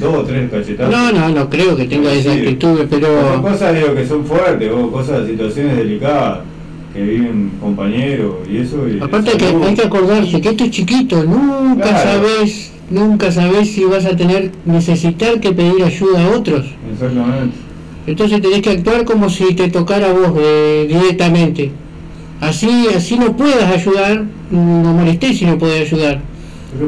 dos 0.01 0.15
o 0.15 0.23
tres 0.25 0.51
cachetazos. 0.51 0.93
No, 0.95 1.13
no, 1.13 1.29
no 1.31 1.49
creo 1.49 1.77
que 1.77 1.85
tenga 1.87 2.11
Sí. 2.13 2.19
esa 2.19 2.33
actitud, 2.33 2.79
Son 2.79 2.89
pero 2.89 3.43
cosas 3.43 3.75
digo, 3.75 3.95
que 3.95 4.07
son 4.07 4.25
fuertes, 4.25 4.71
o 4.73 4.91
cosas, 4.91 5.27
situaciones 5.27 5.77
delicadas 5.77 6.41
que 6.95 7.03
viven 7.03 7.51
compañeros 7.61 8.37
y 8.51 8.59
eso. 8.59 8.89
Y 8.89 8.99
aparte 9.01 9.33
que 9.37 9.45
hay 9.47 9.75
que 9.75 9.83
acordarse 9.83 10.41
que 10.41 10.49
esto 10.51 10.65
es 10.65 10.71
chiquito, 10.71 11.23
nunca 11.25 11.83
Claro. 11.91 11.99
sabes, 12.21 12.73
nunca 12.91 13.31
sabes 13.33 13.73
si 13.73 13.85
vas 13.85 14.05
a 14.05 14.17
tener, 14.17 14.51
necesitar 14.65 15.39
que 15.41 15.53
pedir 15.53 15.83
ayuda 15.85 16.25
a 16.25 16.29
otros. 16.37 16.67
Exactamente. 16.93 17.57
Entonces 18.09 18.41
tenés 18.41 18.63
que 18.63 18.71
actuar 18.71 19.05
como 19.05 19.29
si 19.29 19.55
te 19.55 19.69
tocara 19.69 20.09
a 20.09 20.13
vos 20.15 20.33
eh, 20.41 20.87
directamente. 20.89 21.71
Así, 22.41 22.87
así 22.97 23.19
no 23.19 23.37
puedas 23.37 23.71
ayudar, 23.71 24.25
no 24.51 24.95
molestés 24.95 25.39
si 25.39 25.45
no 25.45 25.59
podés 25.59 25.93
ayudar. 25.93 26.23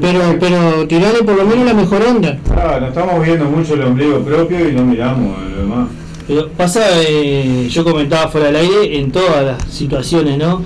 Pero, 0.01 0.39
pero 0.41 0.87
tirale 0.89 1.23
por 1.23 1.37
lo 1.37 1.45
menos 1.45 1.67
la 1.67 1.75
mejor 1.75 2.01
onda. 2.03 2.39
Ah, 2.51 2.79
nos 2.81 2.89
estamos 2.89 3.23
viendo 3.23 3.45
mucho 3.45 3.75
el 3.75 3.83
ombligo 3.83 4.21
propio 4.21 4.67
y 4.67 4.73
no 4.73 4.83
miramos 4.83 5.39
a 5.39 5.43
lo 5.43 5.57
demás. 5.57 5.89
Pero 6.27 6.49
pasa, 6.49 6.81
eh, 7.07 7.69
yo 7.69 7.85
comentaba 7.85 8.29
fuera 8.29 8.47
del 8.47 8.57
aire, 8.57 8.99
en 8.99 9.13
todas 9.13 9.45
las 9.45 9.63
situaciones, 9.71 10.39
¿no? 10.39 10.63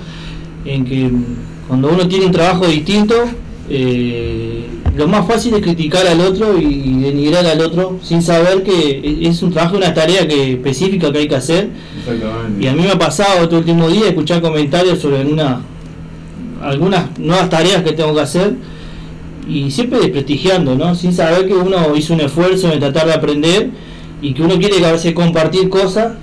En 0.63 0.85
que 0.85 1.09
mm, 1.09 1.23
cuando 1.67 1.89
uno 1.89 2.07
tiene 2.07 2.27
un 2.27 2.31
trabajo 2.31 2.65
distinto, 2.65 3.15
eh, 3.69 4.67
lo 4.95 5.07
más 5.07 5.27
fácil 5.27 5.53
es 5.55 5.61
criticar 5.61 6.07
al 6.07 6.21
otro 6.21 6.57
y 6.57 7.01
denigrar 7.01 7.45
al 7.45 7.59
otro 7.59 7.99
sin 8.01 8.21
saber 8.21 8.63
que 8.63 9.19
es 9.21 9.41
un 9.41 9.51
trabajo, 9.51 9.77
una 9.77 9.93
tarea 9.93 10.27
que 10.27 10.53
específica 10.53 11.11
que 11.11 11.19
hay 11.19 11.27
que 11.27 11.35
hacer. 11.35 11.69
Y 12.59 12.67
a 12.67 12.73
mí 12.73 12.83
me 12.83 12.91
ha 12.91 12.99
pasado 12.99 13.43
este 13.43 13.55
último 13.55 13.89
día 13.89 14.07
escuchar 14.07 14.41
comentarios 14.41 14.99
sobre 14.99 15.19
alguna, 15.19 15.61
algunas 16.61 17.17
nuevas 17.19 17.49
tareas 17.49 17.83
que 17.83 17.91
tengo 17.91 18.13
que 18.15 18.21
hacer 18.21 18.53
y 19.47 19.69
siempre 19.69 19.99
desprestigiando, 19.99 20.75
¿no? 20.75 20.95
Sin 20.95 21.13
saber 21.13 21.47
que 21.47 21.53
uno 21.53 21.95
hizo 21.95 22.13
un 22.13 22.21
esfuerzo 22.21 22.71
en 22.71 22.79
tratar 22.79 23.07
de 23.07 23.13
aprender 23.13 23.69
y 24.21 24.33
que 24.33 24.43
uno 24.43 24.57
quiere 24.57 24.77
que 24.77 24.85
a 24.85 24.91
veces 24.93 25.13
compartir 25.13 25.69
cosas 25.69 26.13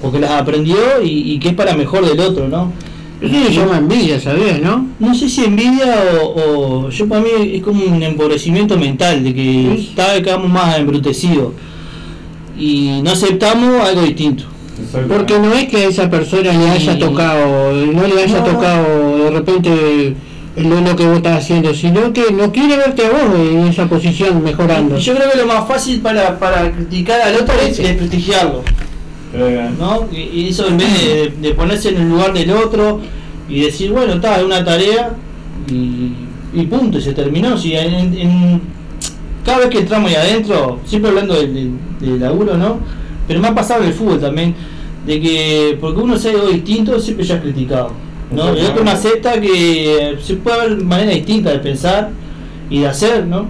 porque 0.00 0.18
las 0.18 0.32
aprendió 0.32 0.76
y, 1.02 1.32
y 1.32 1.38
que 1.38 1.50
es 1.50 1.54
para 1.54 1.76
mejor 1.76 2.04
del 2.04 2.18
otro, 2.18 2.48
¿no? 2.48 2.72
Eso 3.22 3.34
se 3.46 3.52
llama 3.54 3.78
envidia, 3.78 4.18
¿sabías, 4.20 4.60
no? 4.60 4.88
No 4.98 5.14
sé 5.14 5.28
si 5.28 5.44
envidia 5.44 5.94
o, 6.22 6.26
o- 6.86 6.90
yo 6.90 7.06
para 7.08 7.20
mí 7.20 7.28
es 7.54 7.62
como 7.62 7.84
un 7.84 8.02
empobrecimiento 8.02 8.76
mental 8.76 9.22
de 9.22 9.32
que 9.34 9.88
cada 9.94 10.14
vez 10.14 10.22
quedamos 10.24 10.50
más 10.50 10.76
embrutecidos 10.78 11.52
y 12.58 13.00
no 13.02 13.10
aceptamos 13.12 13.80
algo 13.86 14.02
distinto. 14.02 14.44
Porque 15.08 15.38
no 15.38 15.52
es 15.54 15.68
que 15.68 15.76
a 15.76 15.88
esa 15.88 16.10
persona 16.10 16.52
le 16.52 16.68
haya 16.70 16.98
tocado, 16.98 17.72
no 17.72 18.06
le 18.08 18.22
haya 18.24 18.38
No. 18.40 18.44
tocado 18.44 19.18
de 19.24 19.30
repente 19.30 20.16
lo, 20.56 20.80
lo 20.80 20.96
que 20.96 21.06
vos 21.06 21.16
estás 21.18 21.38
haciendo, 21.44 21.72
sino 21.72 22.12
que 22.12 22.32
no 22.32 22.50
quiere 22.50 22.76
verte 22.76 23.06
a 23.06 23.10
vos 23.10 23.38
en 23.38 23.66
esa 23.68 23.86
posición 23.88 24.42
mejorando. 24.42 24.98
Yo 24.98 25.14
creo 25.14 25.30
que 25.30 25.38
lo 25.38 25.46
más 25.46 25.66
fácil 25.68 26.00
para, 26.00 26.38
para 26.38 26.72
criticar 26.72 27.20
al 27.20 27.36
otro 27.36 27.54
es 27.60 27.76
desprestigiarlo. 27.78 28.62
¿No? 29.78 30.06
Y, 30.12 30.48
eso 30.48 30.66
en 30.68 30.76
vez 30.78 30.92
de, 31.04 31.32
de 31.40 31.54
ponerse 31.54 31.88
en 31.90 32.02
el 32.02 32.08
lugar 32.08 32.32
del 32.32 32.50
otro 32.50 33.00
y 33.48 33.60
decir, 33.62 33.90
bueno, 33.92 34.14
está, 34.14 34.38
es 34.38 34.44
una 34.44 34.64
tarea 34.64 35.12
y, 35.70 36.12
y 36.54 36.66
punto, 36.66 36.98
y 36.98 37.02
se 37.02 37.12
terminó. 37.12 37.56
Si 37.56 37.74
en, 37.74 38.14
en- 38.16 38.60
cada 39.44 39.58
vez 39.58 39.68
que 39.70 39.78
entramos 39.78 40.10
ahí 40.10 40.16
adentro, 40.16 40.78
siempre 40.84 41.10
hablando 41.10 41.34
del, 41.34 41.52
del- 41.54 41.72
del 42.00 42.20
laburo, 42.20 42.56
¿no? 42.56 42.78
Pero 43.26 43.40
me 43.40 43.48
ha 43.48 43.54
pasado 43.54 43.82
en 43.82 43.88
el 43.88 43.94
fútbol 43.94 44.20
también, 44.20 44.54
de 45.06 45.20
que 45.20 45.78
porque 45.80 46.00
uno 46.00 46.14
hace 46.14 46.30
algo 46.30 46.48
distinto, 46.48 46.98
siempre 47.00 47.24
ya 47.24 47.36
es 47.36 47.40
criticado. 47.42 47.90
¿no? 48.30 48.48
El 48.50 48.64
otro 48.66 48.82
no 48.84 48.90
acepta 48.90 49.40
que 49.40 50.16
se 50.22 50.34
puede 50.36 50.60
haber 50.60 50.76
maneras 50.84 51.14
distintas 51.16 51.52
de 51.54 51.58
pensar 51.58 52.10
y 52.70 52.80
de 52.80 52.86
hacer, 52.88 53.26
¿no? 53.26 53.46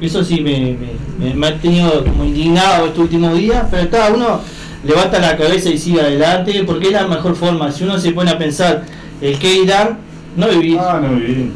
Eso 0.00 0.22
sí 0.24 0.40
me, 0.40 0.76
me, 1.18 1.26
me- 1.28 1.34
me 1.34 1.46
ha 1.48 1.58
tenido 1.60 2.04
como 2.04 2.24
indignado 2.24 2.86
estos 2.86 3.00
últimos 3.04 3.36
días, 3.36 3.66
pero 3.70 3.90
cada 3.90 4.14
uno 4.14 4.40
levanta 4.84 5.18
la 5.18 5.36
cabeza 5.36 5.70
y 5.70 5.78
sigue 5.78 6.00
adelante, 6.00 6.62
porque 6.64 6.88
es 6.88 6.92
la 6.92 7.06
mejor 7.06 7.34
forma. 7.34 7.70
Si 7.72 7.84
uno 7.84 7.98
se 7.98 8.12
pone 8.12 8.30
a 8.30 8.38
pensar 8.38 8.84
el 9.20 9.38
que 9.38 9.62
irán, 9.62 9.98
no 10.36 10.48
vivir. 10.48 10.78
Ah, 10.80 11.00
no 11.02 11.16
viví. 11.16 11.50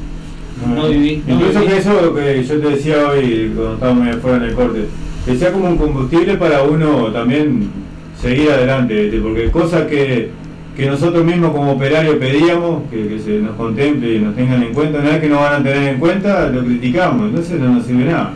No 0.74 0.88
viví, 0.88 1.22
no 1.26 1.34
Incluso 1.34 1.66
que 1.66 1.76
eso 1.76 2.14
que 2.14 2.44
yo 2.44 2.60
te 2.60 2.68
decía 2.68 3.08
hoy 3.08 3.52
cuando 3.54 3.74
estábamos 3.74 4.08
afuera 4.08 4.36
en 4.36 4.42
el 4.44 4.54
corte, 4.54 4.84
que 5.24 5.36
sea 5.36 5.52
como 5.52 5.68
un 5.68 5.76
combustible 5.76 6.36
para 6.36 6.62
uno 6.62 7.06
también 7.12 7.70
seguir 8.20 8.50
adelante, 8.50 9.18
porque 9.22 9.50
cosas 9.50 9.86
que, 9.86 10.30
que 10.76 10.86
nosotros 10.86 11.24
mismos 11.24 11.52
como 11.52 11.72
operarios 11.72 12.16
pedíamos, 12.16 12.88
que, 12.90 13.08
que 13.08 13.18
se 13.18 13.38
nos 13.40 13.56
contemple 13.56 14.14
y 14.14 14.18
nos 14.20 14.36
tengan 14.36 14.62
en 14.62 14.72
cuenta, 14.72 15.00
una 15.00 15.10
vez 15.10 15.20
que 15.20 15.28
nos 15.28 15.40
van 15.40 15.60
a 15.60 15.64
tener 15.64 15.94
en 15.94 15.98
cuenta, 15.98 16.48
lo 16.48 16.64
criticamos, 16.64 17.28
entonces 17.28 17.58
no 17.58 17.74
nos 17.74 17.86
sirve 17.86 18.04
nada. 18.04 18.34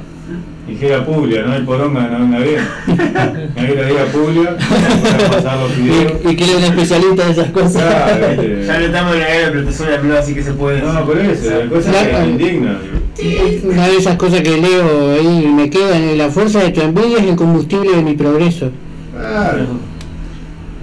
Dijera 0.66 1.04
Puglia, 1.06 1.42
no 1.42 1.52
hay 1.52 1.62
poronga, 1.62 2.08
no 2.08 2.18
venga 2.20 2.38
bien. 2.40 2.60
Ahí 3.56 3.66
le 3.76 3.84
diga 3.86 4.04
Puglia, 4.12 4.56
para 4.58 5.30
pasar 5.30 5.58
los 5.58 5.76
videos. 5.76 6.12
Y, 6.24 6.28
y 6.28 6.36
que 6.36 6.44
eres 6.44 6.56
un 6.56 6.64
especialista 6.64 7.24
de 7.24 7.30
esas 7.32 7.50
cosas. 7.50 7.82
Claro. 7.82 8.42
Ya 8.66 8.78
no 8.80 8.84
estamos 8.86 9.14
en 9.14 9.20
la 9.20 9.28
era 9.34 9.46
de 9.46 9.52
protección 9.52 9.88
de 10.02 10.08
la 10.08 10.18
así 10.18 10.34
que 10.34 10.42
se 10.42 10.52
puede 10.54 10.82
No, 10.82 11.06
por 11.06 11.18
eso, 11.18 11.50
cosas 11.70 11.94
que 11.96 12.08
Claro. 12.10 12.26
me 12.26 12.30
indignan. 12.32 12.78
Una 13.64 13.86
de 13.88 13.96
esas 13.96 14.16
cosas 14.16 14.40
que 14.40 14.56
leo 14.60 15.12
ahí 15.12 15.44
y 15.44 15.48
me 15.48 15.70
quedan, 15.70 16.18
la 16.18 16.28
fuerza 16.30 16.58
de 16.64 16.70
tu 16.70 16.80
envidia 16.80 17.18
es 17.18 17.24
el 17.26 17.36
combustible 17.36 17.92
de 17.96 18.02
mi 18.02 18.14
progreso. 18.14 18.70
Claro. 19.16 19.66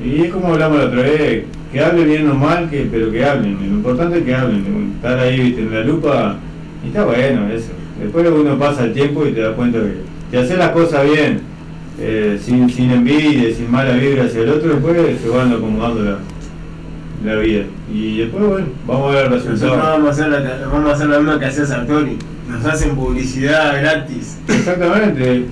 Y 0.03 0.21
es 0.21 0.31
como 0.31 0.47
hablamos 0.53 0.79
la 0.79 0.85
otra 0.85 1.01
vez, 1.01 1.43
que 1.71 1.79
hablen 1.81 2.07
bien 2.07 2.29
o 2.29 2.33
mal, 2.35 2.69
que, 2.69 2.87
pero 2.89 3.11
que 3.11 3.23
hablen. 3.25 3.57
Lo 3.59 3.65
importante 3.65 4.19
es 4.19 4.23
que 4.23 4.33
hablen. 4.33 4.93
Estar 4.95 5.19
ahí 5.19 5.39
¿viste? 5.39 5.61
en 5.61 5.73
la 5.73 5.81
lupa, 5.81 6.37
y 6.83 6.87
está 6.87 7.03
bueno 7.05 7.49
eso. 7.53 7.71
Después 8.03 8.27
uno 8.29 8.57
pasa 8.59 8.83
el 8.85 8.93
tiempo 8.93 9.25
y 9.25 9.31
te 9.31 9.41
das 9.41 9.55
cuenta 9.55 9.79
que 9.79 9.93
si 10.31 10.37
haces 10.37 10.57
las 10.57 10.71
cosas 10.71 11.03
bien, 11.05 11.41
eh, 11.99 12.39
sin, 12.43 12.69
sin 12.69 12.91
envidia, 12.91 13.53
sin 13.55 13.69
mala 13.71 13.93
vibra 13.93 14.23
hacia 14.25 14.41
el 14.41 14.49
otro, 14.49 14.69
después 14.73 14.97
se 15.21 15.29
van 15.29 15.51
acomodando 15.53 16.01
la, 16.03 16.17
la 17.25 17.39
vida. 17.39 17.63
Y 17.93 18.17
después, 18.19 18.43
bueno, 18.45 18.67
vamos 18.87 19.11
a 19.11 19.15
ver 19.15 19.25
el 19.25 19.31
Nosotros 19.31 19.59
resultado. 19.61 19.91
vamos 19.91 20.07
a 20.07 20.11
hacer 20.11 20.27
la, 20.29 20.67
vamos 20.71 20.89
a 20.89 20.93
hacer 20.95 21.07
lo 21.07 21.19
mismo 21.21 21.39
que 21.39 21.45
hacía 21.45 21.65
Sartori. 21.65 22.17
Nos 22.49 22.65
hacen 22.65 22.95
publicidad 22.95 23.79
gratis. 23.81 24.37
Exactamente, 24.49 25.45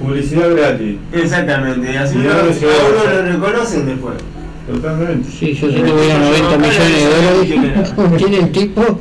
publicidad 0.00 0.50
gratis. 0.54 0.96
Exactamente, 1.12 1.92
y 1.92 1.96
así 1.96 2.18
Y 2.18 2.26
a- 2.26 3.22
lo 3.22 3.32
reconocen 3.32 3.86
después. 3.86 4.14
Totalmente. 4.70 5.28
Sí, 5.30 5.52
yo 5.52 5.68
sé 5.70 5.74
que 5.82 5.92
voy 5.92 6.10
a 6.10 6.18
90 6.18 6.56
millones 6.56 6.94
de 6.94 7.56
dólares. 7.60 7.94
tiene 8.16 8.38
el 8.38 8.52
tipo. 8.52 9.00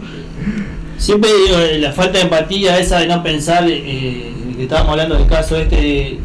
Siempre 0.97 1.29
digo, 1.45 1.59
eh, 1.59 1.79
la 1.79 1.91
falta 1.91 2.17
de 2.17 2.23
empatía 2.25 2.77
esa 2.79 2.99
de 2.99 3.07
no 3.07 3.21
pensar, 3.23 3.65
eh, 3.67 4.33
que 4.55 4.63
estábamos 4.63 4.91
hablando 4.91 5.15
del 5.15 5.27
caso 5.27 5.57
este, 5.57 5.75
de, 5.75 6.19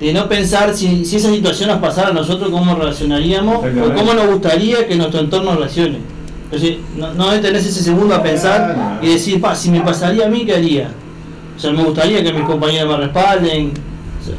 de 0.00 0.12
no 0.12 0.28
pensar 0.28 0.74
si, 0.74 1.04
si 1.04 1.16
esa 1.16 1.30
situación 1.30 1.68
nos 1.68 1.78
pasara 1.78 2.08
a 2.08 2.12
nosotros, 2.12 2.50
cómo 2.50 2.74
reaccionaríamos 2.74 3.58
o 3.58 3.94
cómo 3.94 4.14
nos 4.14 4.26
gustaría 4.26 4.86
que 4.86 4.96
nuestro 4.96 5.20
entorno 5.20 5.54
reaccione. 5.56 5.98
Entonces, 6.44 6.76
no, 6.96 7.12
no 7.14 7.30
detenerse 7.30 7.68
ese 7.68 7.82
segundo 7.82 8.14
a 8.14 8.22
pensar 8.22 8.98
y 9.02 9.08
decir, 9.08 9.40
pa, 9.40 9.54
si 9.54 9.70
me 9.70 9.80
pasaría 9.80 10.26
a 10.26 10.28
mí, 10.28 10.44
¿qué 10.44 10.54
haría? 10.54 10.90
O 11.56 11.60
sea, 11.60 11.70
me 11.70 11.82
gustaría 11.84 12.22
que 12.22 12.32
mis 12.32 12.44
compañeros 12.44 12.90
me 12.90 13.04
respalden, 13.04 13.72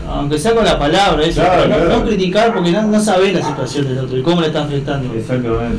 aunque 0.09 0.37
sea 0.37 0.53
con 0.55 0.65
la 0.65 0.77
palabra, 0.79 1.23
eso, 1.23 1.41
Claro, 1.41 1.67
no, 1.67 1.75
claro. 1.75 1.99
no 1.99 2.05
criticar 2.05 2.53
porque 2.53 2.71
no, 2.71 2.81
no 2.83 2.99
sabés 2.99 3.33
la 3.33 3.45
situación 3.45 3.87
del 3.87 3.99
otro 3.99 4.17
y 4.17 4.21
cómo 4.21 4.41
le 4.41 4.47
está 4.47 4.63
afectando. 4.63 5.13
Exactamente. 5.13 5.77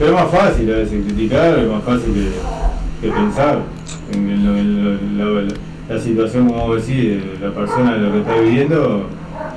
Pero 0.00 0.16
es 0.16 0.22
más 0.22 0.30
fácil 0.30 0.72
a 0.72 0.78
veces 0.78 1.04
criticar, 1.04 1.58
es 1.58 1.68
más 1.68 1.84
fácil 1.84 2.14
que, 3.02 3.08
pensar 3.10 3.58
en, 4.14 5.18
la, 5.18 5.24
la- 5.88 6.00
situación, 6.00 6.48
como 6.48 6.74
decís, 6.74 7.20
de 7.20 7.38
la 7.46 7.52
persona 7.52 7.94
de 7.96 8.00
lo 8.00 8.12
que 8.12 8.18
está 8.20 8.40
viviendo. 8.40 9.06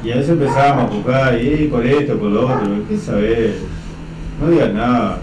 Y 0.03 0.11
a 0.11 0.15
veces 0.17 0.31
empezamos 0.31 0.83
a 0.83 0.93
juzgar, 0.93 1.41
y 1.41 1.67
por 1.69 1.85
esto, 1.85 2.17
por 2.17 2.29
lo 2.31 2.41
otro, 2.45 2.67
¿qué 2.89 2.97
sabés? 2.97 3.51
No 4.41 4.49
digas 4.51 4.73
nada. 4.73 5.19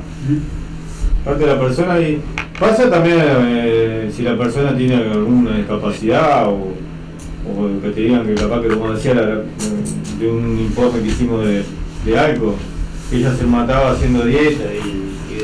Parte 1.22 1.44
de 1.44 1.52
la 1.54 1.60
persona 1.60 2.00
y 2.00 2.22
pasa 2.58 2.88
también 2.88 3.18
eh, 3.20 4.10
si 4.10 4.22
la 4.22 4.38
persona 4.38 4.74
tiene 4.74 4.94
alguna 4.94 5.58
discapacidad 5.58 6.48
o, 6.48 6.72
que 7.82 7.90
te 7.90 8.00
digan 8.00 8.24
que 8.26 8.34
capaz 8.36 8.62
que 8.62 8.68
como 8.68 8.92
decía 8.92 9.12
la- 9.14 9.42
de 10.18 10.30
un 10.30 10.58
informe 10.60 11.00
que 11.02 11.08
hicimos 11.08 11.44
de, 11.44 12.18
algo, 12.18 12.54
que 13.10 13.16
ella 13.18 13.34
se 13.34 13.44
mataba 13.44 13.90
haciendo 13.90 14.24
dieta 14.24 14.64
y, 14.72 14.99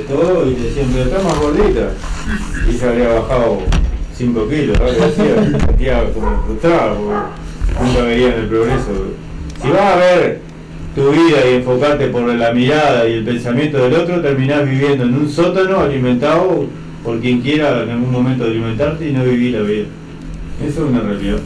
todo 0.08 0.46
y 0.46 0.54
le 0.54 0.68
decían 0.68 0.86
pero 0.92 1.04
está 1.04 1.22
más 1.22 1.38
gordita 1.38 1.90
y 2.66 2.74
ella 2.74 2.90
había 2.90 3.20
bajado 3.20 3.58
5 4.16 4.48
kilos, 4.48 4.80
algo 4.80 5.04
así, 5.04 5.22
se 5.22 5.66
sentía 5.66 6.12
como 6.12 6.42
frustrada 6.46 6.94
porque 6.94 7.84
nunca 7.84 8.02
veían 8.02 8.32
el 8.32 8.46
progreso. 8.46 8.92
Si 9.62 9.68
vas 9.68 9.80
a 9.80 9.96
ver 9.96 10.40
tu 10.94 11.10
vida 11.10 11.46
y 11.50 11.56
enfocarte 11.56 12.08
por 12.08 12.22
la 12.22 12.52
mirada 12.52 13.06
y 13.06 13.14
el 13.14 13.24
pensamiento 13.24 13.76
del 13.78 13.94
otro, 13.94 14.22
terminás 14.22 14.64
viviendo 14.64 15.04
en 15.04 15.14
un 15.14 15.28
sótano 15.28 15.80
alimentado 15.80 16.66
por 17.04 17.20
quien 17.20 17.42
quiera 17.42 17.82
en 17.82 17.90
algún 17.90 18.10
momento 18.10 18.44
alimentarte 18.44 19.08
y 19.08 19.12
no 19.12 19.22
vivir 19.24 19.54
la 19.54 19.62
vida. 19.62 19.84
Eso 20.66 20.84
es 20.84 20.90
una 20.90 21.00
realidad. 21.00 21.38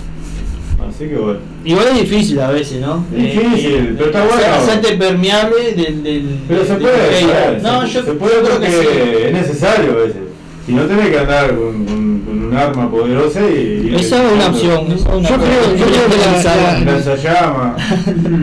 Así 0.89 1.09
que 1.09 1.17
bueno. 1.17 1.50
Igual 1.65 1.89
es 1.89 2.01
difícil 2.01 2.41
a 2.41 2.51
veces, 2.51 2.81
¿no? 2.81 3.05
Difícil, 3.15 3.75
Eh, 3.75 3.95
pero 3.97 4.07
está 4.07 4.23
hacer- 4.25 4.39
bueno. 4.39 4.55
Hacerte 4.55 4.97
permeable 4.97 5.73
del. 5.75 6.03
del 6.03 6.25
Pero 6.49 6.65
se 6.65 6.73
del 6.73 6.81
puede. 6.81 7.61
No, 7.63 7.87
se, 7.87 7.93
yo, 7.93 8.03
se 8.05 8.13
puede 8.13 8.35
yo 8.37 8.43
creo 8.45 8.61
que 8.61 8.67
sí. 8.71 9.25
es 9.27 9.33
necesario 9.33 9.93
a 9.93 9.97
veces. 9.97 10.17
Si 10.67 10.73
no 10.73 10.83
tenés 10.85 11.09
que 11.11 11.19
andar 11.19 11.55
con, 11.57 11.85
con- 11.85 12.21
con 12.27 12.45
un 12.45 12.57
arma 12.57 12.91
poderosa 12.91 13.41
y. 13.43 13.91
y 13.91 13.95
Esa 13.95 14.25
es 14.27 14.33
una 14.33 14.47
opción. 14.47 14.87
esa 14.87 14.95
es 14.95 15.03
una 15.17 15.29
Yo 15.29 15.37
creo- 15.37 15.77
yo 15.77 15.85
creo 15.87 16.07
que 16.09 16.17
la- 16.45 16.57
la- 16.57 16.81
lanzallamas. 16.93 17.83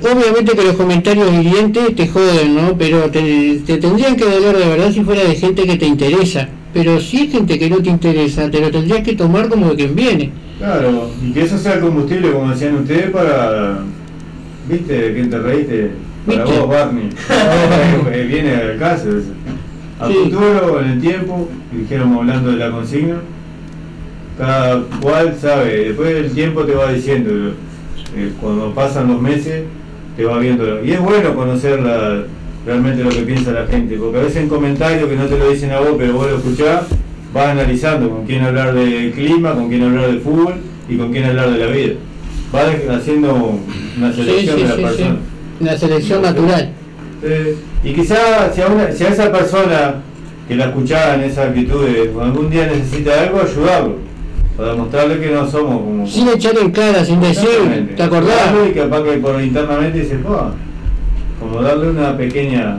Obviamente 0.00 0.52
que 0.52 0.62
los 0.62 0.76
comentarios 0.76 1.32
hirientes 1.32 1.96
te 1.96 2.06
joden, 2.06 2.54
¿no? 2.54 2.76
Pero 2.78 3.10
te, 3.10 3.60
te 3.66 3.78
tendrían 3.78 4.14
que 4.14 4.24
doler 4.24 4.56
de 4.56 4.66
verdad 4.68 4.92
si 4.92 5.00
fuera 5.02 5.24
de 5.24 5.34
gente 5.34 5.64
que 5.64 5.76
te 5.76 5.86
interesa. 5.86 6.48
Pero 6.72 7.00
si 7.00 7.22
es 7.22 7.32
gente 7.32 7.58
que 7.58 7.68
no 7.68 7.78
te 7.78 7.88
interesa, 7.90 8.48
te 8.50 8.60
lo 8.60 8.70
tendrías 8.70 9.02
que 9.02 9.14
tomar 9.14 9.48
como 9.48 9.70
de 9.70 9.76
quien 9.76 9.96
viene. 9.96 10.30
Claro, 10.58 11.10
y 11.22 11.32
que 11.32 11.42
eso 11.42 11.56
sea 11.56 11.74
el 11.74 11.80
combustible, 11.80 12.32
como 12.32 12.50
decían 12.50 12.76
ustedes, 12.76 13.10
para. 13.10 13.78
¿Viste? 14.68 15.14
¿Quién 15.14 15.30
te 15.30 15.38
reíste? 15.38 15.90
Para 16.26 16.44
¿Viste? 16.44 16.58
vos, 16.60 16.68
Barney. 16.68 17.08
Eh, 18.12 18.26
Viene 18.28 18.54
al 18.54 18.78
caso. 18.78 19.08
eso. 19.08 19.28
A 20.00 20.08
Sí. 20.08 20.14
futuro, 20.14 20.80
en 20.80 20.88
el 20.90 21.00
tiempo, 21.00 21.48
dijéramos 21.72 22.18
hablando 22.18 22.50
de 22.50 22.56
la 22.56 22.70
consigna, 22.70 23.16
cada 24.38 24.82
cual 25.00 25.34
sabe, 25.40 25.86
después 25.88 26.14
el 26.16 26.30
tiempo 26.32 26.62
te 26.64 26.72
va 26.74 26.92
diciendo, 26.92 27.30
eh, 28.16 28.32
cuando 28.40 28.72
pasan 28.74 29.08
los 29.08 29.20
meses, 29.20 29.64
te 30.16 30.24
va 30.24 30.38
viendo. 30.38 30.84
Y 30.84 30.92
es 30.92 31.00
bueno 31.00 31.34
conocer 31.34 31.80
la- 31.80 32.22
realmente 32.66 33.02
lo 33.02 33.10
que 33.10 33.22
piensa 33.22 33.50
la 33.52 33.66
gente, 33.66 33.96
porque 33.96 34.18
a 34.18 34.22
veces 34.22 34.36
en 34.42 34.48
comentarios 34.48 35.08
que 35.08 35.16
no 35.16 35.24
te 35.26 35.38
lo 35.38 35.50
dicen 35.50 35.70
a 35.72 35.80
vos, 35.80 35.94
pero 35.98 36.12
vos 36.12 36.30
lo 36.30 36.36
escuchás, 36.36 36.82
vas 37.34 37.48
analizando 37.48 38.08
con 38.10 38.24
quién 38.26 38.42
hablar 38.44 38.74
del 38.74 39.12
clima, 39.12 39.52
con 39.54 39.68
quién 39.68 39.82
hablar 39.84 40.10
de 40.12 40.18
fútbol 40.20 40.54
y 40.88 40.96
con 40.96 41.10
quién 41.12 41.24
hablar 41.24 41.50
de 41.50 41.58
la 41.58 41.66
vida. 41.66 41.94
Vas 42.52 42.66
haciendo 42.98 43.58
una 43.98 44.12
selección 44.12 44.56
sí, 44.56 44.62
de 44.62 44.68
la 44.68 44.74
sí, 44.76 44.82
persona. 44.82 45.10
sí. 45.10 45.16
Una 45.60 45.76
selección 45.76 46.22
natural. 46.22 46.70
Y 47.84 47.92
quizá 47.92 48.52
si 48.54 48.60
a, 48.62 48.66
una- 48.68 48.92
si 48.92 49.04
a 49.04 49.08
esa 49.08 49.30
persona 49.32 49.94
que 50.46 50.54
la 50.56 50.66
escuchaba 50.66 51.14
en 51.16 51.22
esa 51.24 51.42
actitud, 51.44 51.84
de, 51.84 52.10
algún 52.22 52.48
día 52.50 52.66
necesita 52.66 53.22
algo, 53.22 53.40
ayudarlo. 53.42 53.96
Para 54.56 54.74
mostrarle 54.74 55.20
que 55.20 55.30
no 55.30 55.48
somos 55.48 55.82
como... 55.82 56.06
Sin 56.06 56.26
echar 56.28 56.56
en 56.58 56.70
cara, 56.72 57.04
sin 57.04 57.20
decir. 57.20 57.94
¿te 57.96 58.02
acordás? 58.02 58.50
Y 58.68 58.72
capaz 58.72 59.02
que 59.04 59.12
por 59.18 59.40
internamente 59.40 60.00
dice, 60.00 60.16
"Pa", 60.16 60.52
como 61.38 61.62
darle 61.62 61.90
una 61.90 62.16
pequeña 62.16 62.78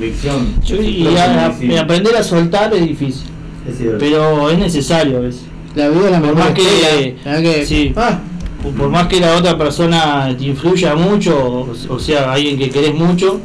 lección. 0.00 0.60
Yo- 0.64 0.76
y, 0.82 1.04
que 1.04 1.18
a- 1.20 1.54
y 1.60 1.76
aprender 1.76 2.16
a 2.16 2.22
soltar 2.22 2.74
es 2.74 2.80
difícil. 2.88 3.28
Es. 3.68 3.76
Pero 3.98 4.50
es 4.50 4.58
necesario 4.58 5.18
a 5.18 5.20
veces. 5.20 5.42
La 5.74 5.88
vida 5.88 6.04
es 6.06 6.10
la 6.12 6.18
por 6.20 6.28
mejor 6.28 6.38
más 6.38 6.50
que, 6.54 6.62
escuela. 6.62 7.14
¿Verdad 7.24 7.42
que- 7.42 7.66
sí, 7.66 7.92
Ah. 7.96 8.18
por- 8.76 8.88
más 8.90 9.06
que 9.08 9.20
la 9.20 9.36
otra 9.36 9.58
persona 9.58 10.34
te 10.36 10.44
influya 10.44 10.94
mucho, 10.94 11.36
o, 11.36 11.94
o 11.94 11.98
sea, 11.98 12.32
alguien 12.32 12.58
que 12.58 12.70
querés 12.70 12.94
mucho, 12.94 13.40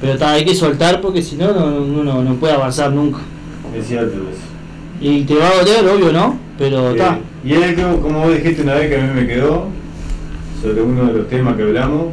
pero 0.00 0.16
ta, 0.16 0.32
hay 0.32 0.44
que 0.44 0.54
soltar 0.54 1.00
porque 1.00 1.22
si 1.22 1.36
no, 1.36 1.52
no- 1.52 1.82
uno 1.82 2.22
no 2.22 2.34
puede 2.36 2.54
avanzar 2.54 2.92
nunca. 2.92 3.18
Es 3.76 3.86
cierto 3.86 4.14
eso. 4.16 4.40
Y 5.00 5.22
te 5.22 5.34
va 5.34 5.48
a 5.48 5.54
doler, 5.62 5.86
obvio, 5.88 6.12
¿no? 6.12 6.38
Pero 6.58 6.88
Eh, 6.90 6.92
está. 6.92 7.18
y 7.44 7.52
es 7.52 7.74
que, 7.74 7.82
como 7.82 8.20
vos 8.20 8.34
dijiste 8.34 8.62
una 8.62 8.74
vez 8.74 8.88
que 8.88 8.96
a 9.00 9.04
mí 9.04 9.20
me 9.20 9.26
quedó, 9.26 9.66
sobre 10.62 10.82
uno 10.82 11.04
de 11.06 11.12
los 11.18 11.28
temas 11.28 11.54
que 11.56 11.62
hablamos, 11.62 12.06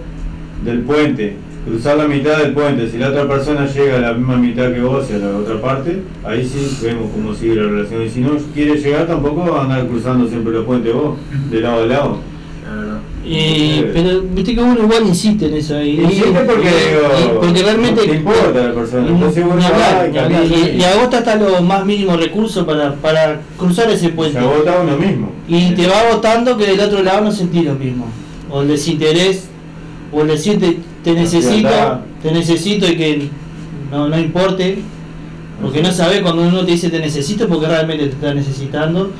del 0.64 0.80
puente, 0.82 1.36
cruzar 1.66 1.98
la 1.98 2.08
mitad 2.08 2.38
del 2.38 2.54
puente, 2.54 2.90
si 2.90 2.98
la 2.98 3.10
otra 3.10 3.28
persona 3.28 3.66
llega 3.66 3.98
a 3.98 4.00
la 4.00 4.14
misma 4.14 4.38
mitad 4.38 4.72
que 4.74 4.82
vos 4.82 5.06
y 5.10 5.14
a 5.14 5.18
la 5.18 5.36
otra 5.38 5.60
parte, 5.62 6.02
ahí 6.24 6.46
sí 6.48 6.78
vemos 6.84 7.10
cómo 7.12 7.34
sigue 7.34 7.56
la 7.56 7.64
relación. 7.70 8.04
Y 8.04 8.10
si 8.10 8.20
no 8.22 8.32
quiere 8.54 8.76
llegar, 8.76 9.08
tampoco 9.08 9.52
va 9.52 9.62
a 9.62 9.64
andar 9.64 9.88
cruzando 9.88 10.28
siempre 10.28 10.54
los 10.54 10.66
puentes 10.66 10.94
vos, 10.94 11.18
de 11.50 11.62
lado 11.62 11.84
a 11.84 11.86
lado. 11.88 12.18
Y, 13.28 13.84
pero 13.92 14.22
viste 14.22 14.54
que 14.54 14.62
uno 14.62 14.80
igual 14.84 15.08
insiste 15.08 15.48
en 15.48 15.56
eso. 15.56 15.82
Y, 15.82 16.00
Insiste 16.00 16.42
porque, 16.46 16.68
y- 16.70 17.24
digo, 17.24 17.40
porque 17.42 17.64
realmente. 17.64 18.02
no 18.06 18.12
te 18.12 18.18
importa 18.18 18.64
la 18.68 18.74
persona, 18.74 19.08
y- 19.08 19.12
entonces 19.14 19.44
uno 19.44 19.56
ni 19.56 19.66
hablar, 19.66 20.12
va 20.16 20.24
hablar. 20.26 20.44
Y- 20.46 20.54
y- 20.54 20.78
y 20.80 20.84
agota 20.84 21.18
hasta 21.18 21.36
los 21.38 21.62
más 21.64 21.84
mínimos 21.86 22.20
recursos 22.20 22.64
para, 22.66 22.94
para 22.96 23.42
cruzar 23.58 23.90
ese 23.90 24.10
puente. 24.10 24.38
Se 24.40 24.46
agota 24.46 24.80
uno 24.84 24.96
mismo. 24.98 25.32
Y 25.48 25.72
te 25.72 25.88
va 25.88 26.02
agotando 26.02 26.56
que 26.56 26.68
del 26.68 26.80
otro 26.80 27.02
lado 27.02 27.22
no 27.24 27.32
sentís 27.32 27.66
lo 27.66 27.74
mismo. 27.74 28.06
O 28.52 28.62
el 28.62 28.68
desinterés, 28.68 29.46
o 30.12 30.22
el 30.22 30.28
decir 30.28 30.60
te, 31.06 31.14
necesito, 31.14 31.69
te 32.22 32.32
necesito 32.34 32.86
y 32.91 32.98
que 32.98 33.30
no, 33.91 34.10
no 34.10 34.19
importe. 34.19 34.80
Porque 35.61 35.82
no 35.82 35.90
sabes 35.91 36.19
cuando 36.22 36.41
uno 36.41 36.65
te 36.65 36.72
dice 36.73 36.90
te 36.90 36.99
necesito 36.99 37.48
porque 37.48 37.68
realmente 37.68 38.07
te 38.07 38.10
está 38.11 38.34
necesitando. 38.34 39.11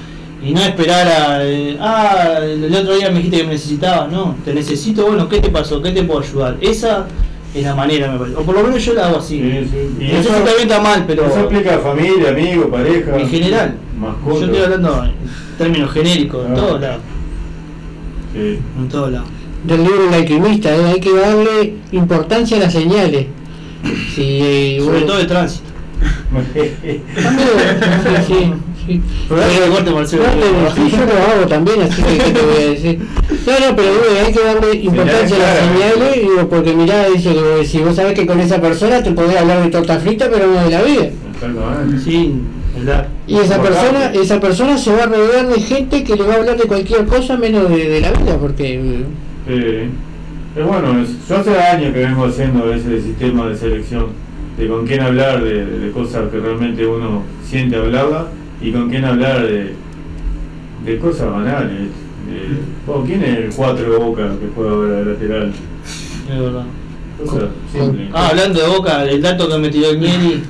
Y 0.44 0.52
no 0.54 0.60
esperar 0.62 1.08
a, 1.08 1.46
eh, 1.46 1.78
ah, 1.80 2.40
el 2.44 2.74
otro 2.76 2.96
día 2.96 3.10
me 3.10 3.16
dijiste 3.18 3.38
que 3.38 3.44
me 3.46 3.54
necesitabas, 3.54 4.12
no, 4.12 4.36
te 4.44 4.54
necesito, 4.54 5.08
bueno, 5.08 5.28
¿qué 5.30 5.40
te 5.40 5.50
pasó? 5.50 5.82
¿Qué 5.82 5.92
te 5.92 6.04
puedo 6.04 6.20
ayudar? 6.20 6.58
Esa 6.62 7.08
es 7.56 7.64
la 7.64 7.74
manera, 7.74 8.12
me 8.12 8.20
parece. 8.20 8.38
O 8.38 8.42
por 8.44 8.54
lo 8.56 8.64
menos 8.64 8.84
yo 8.86 8.94
la 8.94 9.08
hago 9.08 9.18
así. 9.20 9.38
Y 9.38 10.12
no 10.14 10.22
sé 10.22 10.24
si 10.24 10.30
también 10.30 10.60
está 10.64 10.82
mal, 10.82 11.06
pero 11.08 11.26
Eso 11.26 11.40
aplica 11.40 11.76
a 11.76 11.80
familia, 11.80 12.30
amigo, 12.30 12.70
pareja. 12.70 13.18
en 13.18 13.30
general. 13.30 13.76
Mascota. 13.98 14.40
Yo 14.40 14.46
estoy 14.46 14.62
hablando 14.62 15.04
en 15.06 15.12
términos 15.58 15.92
genéricos, 15.92 16.46
en 16.46 16.52
Ah. 16.52 16.56
todos 16.56 16.82
lados. 16.82 17.02
Sí. 18.34 18.60
En 18.78 18.90
todos 18.90 19.12
lados. 19.14 19.28
Del 19.66 19.84
libro 19.84 20.08
El 20.08 20.14
alquimista, 20.14 20.76
¿eh? 20.76 20.86
hay 20.94 21.00
que 21.00 21.14
darle 21.14 21.74
importancia 21.92 22.58
a 22.58 22.62
las 22.62 22.74
señales. 22.74 23.28
Eh, 24.18 24.82
Sobre 24.84 25.02
todo 25.02 25.18
de 25.18 25.26
tránsito. 25.26 25.66
También, 26.32 26.70
sí, 28.28 28.34
sí, 28.36 28.54
sí. 28.86 29.02
Pero 29.30 29.44
hay 29.44 29.56
que 29.56 29.70
corte, 29.70 29.92
Marcelo. 29.92 30.24
Pero, 30.24 30.76
sí, 30.76 30.92
yo 30.92 31.06
lo 31.06 31.14
hago 31.14 31.48
también, 31.48 31.82
así 31.82 32.02
que 32.02 32.18
¿qué 32.18 32.32
te 32.32 32.42
voy 32.42 32.56
a 32.56 32.70
decir? 32.70 33.00
No, 33.00 33.68
no, 33.70 33.76
pero 33.76 33.92
digo, 33.92 34.04
hay 34.26 34.34
que 34.34 34.44
darle 34.44 34.76
importancia 34.76 35.36
a 35.36 35.40
las 35.40 35.58
señales, 35.60 36.22
digo, 36.22 36.50
porque 36.50 36.74
mirá, 36.74 37.10
dice 37.10 37.34
que 37.34 37.66
si 37.66 37.80
vos 37.80 37.96
sabés 37.96 38.14
que 38.14 38.26
con 38.26 38.40
esa 38.40 38.60
persona 38.62 39.02
te 39.04 39.12
podés 39.12 39.38
hablar 39.38 39.64
de 39.64 39.70
torta 39.70 40.00
frita, 40.00 40.30
pero 40.32 40.48
no 40.48 40.64
de 40.64 40.70
la 40.70 40.84
vida. 40.84 41.10
Sí, 42.04 42.34
verdad. 42.78 43.08
Y 43.28 43.38
esa 43.38 43.62
persona, 43.62 44.12
esa 44.14 44.40
persona 44.40 44.78
se 44.78 44.92
va 44.92 45.04
a 45.04 45.08
rodear 45.08 45.48
de 45.48 45.62
gente 45.62 46.04
que 46.04 46.16
le 46.16 46.24
va 46.24 46.34
a 46.36 46.38
hablar 46.38 46.58
de 46.58 46.66
cualquier 46.66 47.06
cosa 47.06 47.38
menos 47.38 47.70
de, 47.70 47.90
de 47.90 48.02
la 48.02 48.12
vida, 48.12 48.38
porque 48.40 49.06
eh. 49.48 49.90
Es 50.56 50.66
bueno, 50.66 51.02
es- 51.02 51.28
yo 51.28 51.38
hace 51.38 51.60
años 51.60 51.94
que 51.94 52.00
vengo 52.00 52.26
haciendo 52.26 52.72
ese 52.74 53.02
sistema 53.02 53.48
de 53.50 53.58
selección, 53.58 54.08
de 54.58 54.68
con 54.68 54.88
quién 54.88 55.02
hablar 55.02 55.44
de, 55.44 55.66
de 55.66 55.92
cosas 55.92 56.30
que 56.32 56.40
realmente 56.40 56.86
uno 56.88 57.24
siente 57.46 57.76
hablarla 57.76 58.28
y 58.62 58.72
con 58.72 58.90
quién 58.90 59.04
hablar 59.04 59.42
de, 59.46 59.74
de 60.86 60.98
cosas 61.00 61.30
banales. 61.32 61.90
De, 62.26 62.92
oh, 62.92 63.04
¿Quién 63.04 63.22
es 63.24 63.38
el 63.38 63.50
4 63.54 63.92
de 63.92 63.98
boca 63.98 64.30
que 64.40 64.48
juega 64.56 64.72
ahora 64.72 64.92
de 64.96 65.06
lateral? 65.06 65.52
Es 66.32 66.40
verdad. 66.40 66.64
Cosas 67.26 67.50
simples. 67.72 68.08
Ah, 68.14 68.30
hablando 68.30 68.60
de 68.62 68.68
Boca, 68.68 69.04
el 69.06 69.22
dato 69.22 69.48
que 69.50 69.58
me 69.58 69.70
tiró 69.70 69.90
el 69.92 70.00
Nieri. 70.00 70.44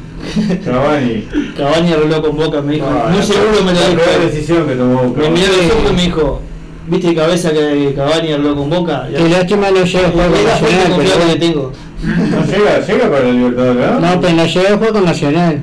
Cavani. 0.64 1.28
Cavani 1.58 1.94
arregló 1.94 2.22
con 2.22 2.38
Boca, 2.38 2.62
me 2.62 2.74
dijo. 2.74 2.88
Ah, 2.90 3.10
muy 3.12 3.22
seguro 3.22 3.52
me 3.64 3.74
lo 3.74 3.80
la 3.80 3.90
dijo. 3.90 4.02
decisión 4.26 4.68
que 4.68 4.76
tomó 4.76 5.04
Boca. 5.04 5.22
Me 5.22 5.30
miró 5.32 5.48
los 5.48 5.72
ojos 5.72 5.92
y 5.92 5.96
me 5.96 6.02
dijo, 6.04 6.42
¿viste 6.88 7.08
de 7.08 7.16
cabeza 7.16 7.52
que 7.52 7.94
Cavani 7.96 8.32
arregló 8.32 8.56
con 8.56 8.70
Boca? 8.70 9.08
qué 9.16 9.30
lástima 9.30 9.72
no 9.72 9.84
llega 9.84 10.08
a 10.08 10.12
jugar 10.12 10.30
con 10.30 10.44
Nacional, 10.44 10.84
pero 10.84 10.96
confiable 10.96 11.34
que 11.34 11.40
tengo. 11.40 11.72
No 12.04 12.46
llega, 12.46 12.80
llega 12.86 13.12
para 13.12 13.24
la 13.26 13.32
Libertadores, 13.32 13.86
¿no? 13.92 14.00
No, 14.00 14.22
pero 14.22 14.34
no 14.34 14.46
llega 14.46 14.70
a 14.70 14.78
jugar 14.78 14.94
con 14.94 15.06
Nacional. 15.06 15.62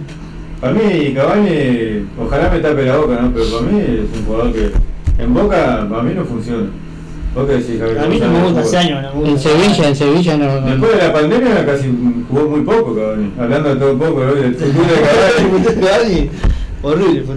Para 0.61 0.75
mí, 0.75 1.13
Cavani, 1.15 2.07
ojalá 2.21 2.51
me 2.51 2.59
tape 2.61 2.85
la 2.85 2.97
boca, 2.97 3.19
¿no? 3.21 3.33
Pero 3.33 3.47
para 3.47 3.63
mí 3.63 3.81
es 3.81 4.19
un 4.19 4.27
jugador 4.27 4.53
que 4.53 4.71
en 5.19 5.35
Boca, 5.35 5.87
para 5.91 6.03
mí 6.03 6.15
no 6.15 6.25
funciona. 6.25 6.69
¿Vos 7.35 7.47
qué 7.47 7.53
decís, 7.55 7.81
Javier? 7.81 7.99
A 7.99 8.07
mí 8.07 8.21
no 8.21 8.31
me 8.31 8.43
gusta 8.45 8.61
hace 8.61 8.77
años, 8.77 9.15
no 9.15 9.27
En. 9.27 9.39
Sevilla, 9.39 9.89
en 9.89 9.97
Sevilla 9.97 10.37
no. 10.37 10.61
no. 10.61 10.67
Después 10.69 10.93
de 10.93 10.99
la 10.99 11.13
pandemia 11.13 11.67
casi 11.67 11.91
jugó 12.29 12.49
muy 12.49 12.61
poco, 12.61 12.95
Cavani. 12.95 13.33
Hablando 13.39 13.69
de 13.71 13.77
todo 13.77 13.93
un 13.93 13.99
poco, 13.99 14.25
¿no? 14.25 14.35
del 14.35 14.55
futuro 14.57 14.87
de 14.87 15.01
Cavani. 15.01 15.81
Cavani, 15.81 16.31
horrible 16.83 17.23
fue 17.23 17.37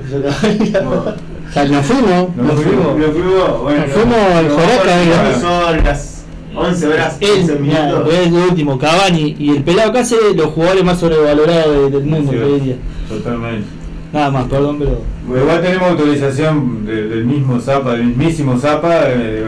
nos 1.64 1.86
fuimos. 1.86 2.36
Nos 2.36 2.56
fuimos. 2.62 3.00
Lo 3.00 3.12
fuimos, 3.12 3.62
bueno. 3.62 3.82
Nos 3.86 3.92
fuimos 3.92 4.18
al 4.36 4.46
lo- 4.48 4.56
Joraca, 4.56 5.04
lo- 5.06 5.84
las 5.84 6.24
11 6.58 6.88
horas, 6.88 7.18
11 7.22 7.54
Él, 7.54 7.60
mirá, 7.60 7.86
minutos. 7.86 8.14
es 8.14 8.32
lo 8.32 8.44
último, 8.44 8.80
Cavani 8.80 9.36
y 9.38 9.50
el 9.50 9.64
pelado 9.64 9.92
casi 9.94 10.16
los 10.36 10.48
jugadores 10.48 10.84
más 10.84 11.00
sobrevalorados 11.00 11.92
de- 11.92 11.98
del 11.98 12.06
mundo, 12.10 12.32
Sí. 12.32 12.38
te 12.38 12.46
diría. 12.46 12.76
Totalmente. 13.10 13.68
Nada 14.14 14.32
más, 14.32 14.46
perdón, 14.46 14.78
pero. 14.80 15.02
Igual 15.42 15.62
tenemos 15.62 15.90
autorización 15.90 16.86
de- 16.86 17.08
del 17.08 17.26
mismo 17.26 17.60
Zapa, 17.60 17.92
del 17.94 18.06
mismísimo 18.06 18.58
Zapa. 18.58 19.02
eh, 19.08 19.46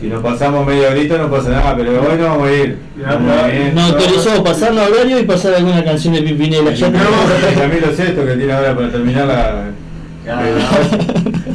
si 0.00 0.06
nos 0.06 0.22
pasamos 0.22 0.64
media 0.66 0.90
horita 0.90 1.18
no 1.18 1.28
pasa 1.30 1.48
nada, 1.50 1.74
pero 1.76 1.90
hoy 1.90 2.16
no 2.18 2.24
vamos 2.24 2.48
a 2.48 2.52
ir. 2.52 2.78
A. 3.04 3.72
Nos 3.74 3.92
autorizó 3.92 4.44
pasar 4.44 4.72
la 4.74 4.84
horario 4.84 5.18
y 5.18 5.24
pasar 5.24 5.54
alguna 5.54 5.82
canción 5.82 6.14
de 6.14 6.22
Pimpinela. 6.22 6.72
Ya 6.74 6.90
No, 6.90 6.98
tenemos- 6.98 7.58
Camilo 7.58 7.92
Sesto 7.96 8.24
que 8.24 8.32
tiene 8.36 8.52
ahora 8.52 8.76
para 8.76 8.90
terminar 8.92 9.26
la. 9.26 9.64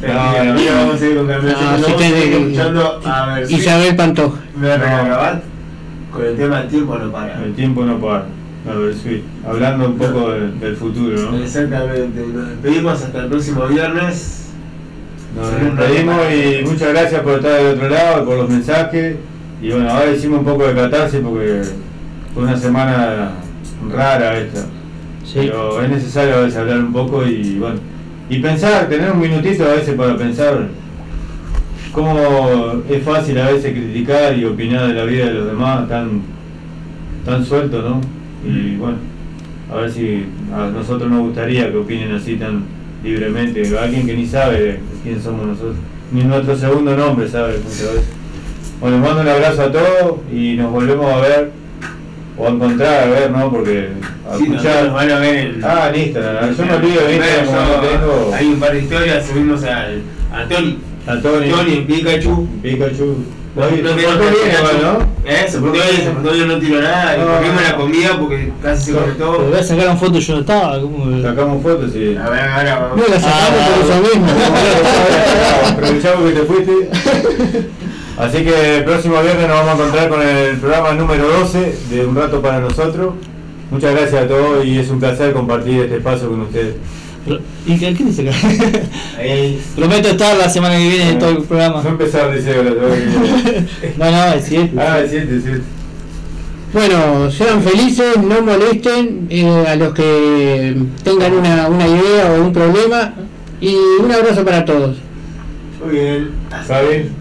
No, 0.02 0.44
mentira, 0.44 0.73
vamos 0.76 0.95
a 0.95 0.98
seguir 0.98 1.18
con 1.18 1.28
Camilo. 1.28 1.56
Ah, 1.57 1.78
escuchando 1.78 3.02
a 3.06 3.36
ver 3.36 3.52
Isabel 3.52 3.95
Pantoja. 3.95 4.40
me 4.56 4.61
voy 4.61 4.72
a 4.72 4.78
recargar 4.78 5.41
con 6.11 6.26
el 6.26 6.38
tema 6.38 6.60
del 6.60 6.69
tiempo 6.69 6.98
no 6.98 7.11
para. 7.11 7.44
El 7.44 7.53
tiempo 7.53 7.86
no 7.86 7.99
para. 7.99 8.26
A 8.69 8.76
ver, 8.76 8.94
sí. 8.95 9.23
Hablando 9.48 9.88
un 9.88 9.98
poco 9.98 10.32
del, 10.32 10.60
del 10.60 10.76
futuro, 10.76 11.32
¿no? 11.32 11.38
Exactamente, 11.38 12.26
nos 12.34 12.49
despedimos 12.49 13.02
hasta 13.02 13.19
el 13.19 13.28
próximo 13.28 13.68
viernes. 13.68 14.49
Nos 15.36 15.78
despedimos 15.78 16.18
y 16.32 16.64
muchas 16.65 16.90
gracias 16.90 17.22
por 17.22 17.36
estar 17.36 17.52
del 17.64 17.76
otro 17.76 17.90
lado, 17.90 18.26
por 18.26 18.38
los 18.38 18.49
mensajes. 18.49 19.15
Y 19.61 19.69
bueno, 19.72 19.90
ahora 19.91 20.11
hicimos 20.11 20.40
un 20.40 20.45
poco 20.45 20.68
de 20.68 20.73
catarsis 20.73 21.19
porque 21.22 21.61
fue 22.34 22.44
una 22.44 22.57
semana 22.57 23.32
rara 23.90 24.38
esta. 24.38 24.65
Pero 25.34 25.82
es 25.82 25.90
necesario 25.90 26.36
a 26.36 26.41
veces 26.41 26.57
hablar 26.57 26.80
un 26.80 26.91
poco 26.91 27.26
y 27.26 27.60
bueno. 27.60 27.91
Y 28.32 28.40
pensar, 28.40 28.88
tener 28.88 29.12
un 29.12 29.20
minutito 29.20 29.66
a 29.66 29.74
veces 29.74 29.94
para 29.94 30.16
pensar 30.16 30.70
cómo 31.91 32.82
es 32.90 33.03
fácil 33.03 33.38
a 33.38 33.52
veces 33.52 33.74
criticar 33.74 34.38
y 34.38 34.45
opinar 34.45 34.88
de 34.88 34.94
la 34.94 35.03
vida 35.03 35.26
de 35.26 35.34
los 35.34 35.48
demás 35.48 35.90
tan, 35.90 36.22
tan 37.26 37.44
suelto, 37.44 37.82
¿no? 37.82 37.99
Y 38.49 38.78
bueno, 38.78 38.95
a 39.70 39.76
ver 39.82 39.91
si 39.91 40.28
a 40.56 40.68
nosotros 40.68 41.12
nos 41.12 41.20
gustaría 41.24 41.70
que 41.70 41.78
opinen 41.78 42.14
así 42.14 42.38
tan 42.38 42.64
libremente, 43.03 43.78
alguien 43.78 44.06
que 44.06 44.16
ni 44.16 44.26
sabe 44.26 44.80
quién 45.03 45.22
somos 45.22 45.48
nosotros, 45.48 45.76
ni 46.14 46.24
nuestro 46.24 46.56
segundo 46.56 46.95
nombre 46.95 47.28
sabe 47.28 47.58
muchas 47.58 47.95
veces. 47.95 48.14
Bueno, 48.80 48.95
les 48.95 49.06
mando 49.06 49.24
un 49.24 49.28
abrazo 49.28 49.64
a 49.64 49.72
todos 49.74 50.20
y 50.34 50.56
nos 50.56 50.72
volvemos 50.72 51.14
a 51.14 51.20
ver 51.20 51.52
o 52.44 52.48
encontrar, 52.50 53.04
a 53.04 53.06
ver, 53.08 53.32
¿no? 53.32 53.52
Porque 53.52 53.90
a 54.32 54.38
Sí, 54.38 54.44
escuchar. 54.44 54.86
nos 54.86 54.94
van 54.94 55.12
a 55.12 55.20
ver 55.20 55.36
en- 55.36 55.62
Ah, 55.64 55.92
en 55.94 56.02
Instagram. 56.02 56.56
Yo 56.58 56.66
me 56.66 56.74
olvido 56.74 57.02
de 57.08 57.14
Instagram 57.16 57.46
como 57.46 57.60
no 57.60 57.82
tengo. 57.82 58.32
Hay 58.34 58.46
un 58.48 58.60
par 58.60 58.72
de 58.74 58.80
historias, 58.80 59.26
subimos 59.28 59.64
al, 59.64 60.02
a 60.34 60.46
Tony. 60.48 60.80
A 61.08 61.20
Tony. 61.22 61.50
Tony 61.50 61.74
en 61.78 61.88
Pikachu. 61.88 62.48
Pikachu. 62.62 63.18
No, 63.54 63.64
no 63.70 63.76
igual, 63.76 64.80
¿no? 64.82 65.30
Eh, 65.30 65.46
se 65.46 65.58
portó 65.60 65.74
bien, 65.74 65.98
se 66.06 66.10
portó 66.12 66.32
bien, 66.32 66.48
no 66.48 66.58
tiró 66.58 66.82
nada. 66.82 67.18
Y 67.18 67.20
No, 67.20 67.26
comimos 67.36 67.56
no. 67.62 67.62
la 67.68 67.76
comida 67.76 68.18
porque 68.18 68.54
casi 68.64 68.86
se 68.86 68.92
Pero 68.94 69.04
conectó. 69.04 69.40
voy 69.50 69.60
a 69.60 69.64
sacar 69.64 69.86
una 69.88 69.96
foto 69.98 70.18
y 70.18 70.22
yo 70.22 70.34
no 70.36 70.40
estaba. 70.40 70.80
¿cómo? 70.82 71.22
Sacamos 71.22 71.62
fotos 71.62 71.92
y. 71.94 72.16
A 72.16 72.30
ver, 72.30 72.40
ahora 72.40 72.80
vamos. 72.80 72.98
No 72.98 73.14
la 73.14 73.20
sacamos 73.20 73.60
Ah, 73.60 73.68
por 73.76 73.92
eso 73.92 74.02
mismo. 74.16 74.28
Aprovechamos 75.70 76.30
que 76.30 76.40
te 76.40 76.46
fuiste. 76.46 77.70
Así 78.22 78.43
que 78.43 78.77
el 78.77 78.84
próximo 78.84 79.19
viernes 79.19 79.48
nos 79.48 79.65
vamos 79.65 79.69
a 79.69 79.73
encontrar 79.73 80.10
con 80.10 80.22
el 80.22 80.57
programa 80.57 80.93
número 80.93 81.27
12 81.27 81.76
de 81.89 82.06
Un 82.06 82.15
Rato 82.15 82.39
para 82.39 82.60
Nosotros. 82.60 83.15
Muchas 83.72 83.95
gracias 83.95 84.26
a 84.26 84.27
todos 84.27 84.64
y 84.64 84.77
es 84.77 84.91
un 84.91 84.99
placer 84.99 85.34
compartir 85.34 85.81
este 85.81 85.98
espacio 85.98 86.30
con 86.30 86.41
ustedes. 86.41 86.76
¿Y 87.65 87.80
qué, 87.80 87.95
qué 87.95 88.03
dice 88.03 88.30
acá? 88.30 88.38
Ahí. 89.18 89.60
Prometo 89.76 90.10
estar 90.10 90.38
la 90.38 90.48
semana 90.48 90.77
que 90.77 90.88
viene 90.88 91.10
en 91.10 91.18
todo 91.19 91.31
el 91.31 91.43
programa. 91.45 91.81
No 91.81 91.89
empezar, 91.89 92.31
dice 92.31 92.56
ahora. 92.56 92.72
No, 93.98 94.11
no, 94.11 94.34
es 94.35 94.45
cierto. 94.45 94.80
Ah, 94.80 94.99
es 94.99 95.10
cierto, 95.10 95.34
es 95.34 95.43
cierto. 95.43 95.64
Bueno, 96.73 97.31
sean 97.31 97.64
felices, 97.64 98.18
no 98.18 98.39
molesten 98.43 99.26
eh, 99.31 99.65
a 99.68 99.76
los 99.77 99.95
que 99.95 100.76
tengan 101.03 101.34
una, 101.34 101.68
una 101.69 101.88
idea 101.88 102.34
o 102.34 102.45
un 102.45 102.53
problema 102.53 103.15
y 103.60 103.73
un 103.99 104.11
abrazo 104.11 104.45
para 104.45 104.64
todos. 104.64 104.98
Muy 105.84 105.94
bien. 105.94 106.32
¿Está 106.62 106.82
bien? 106.82 107.16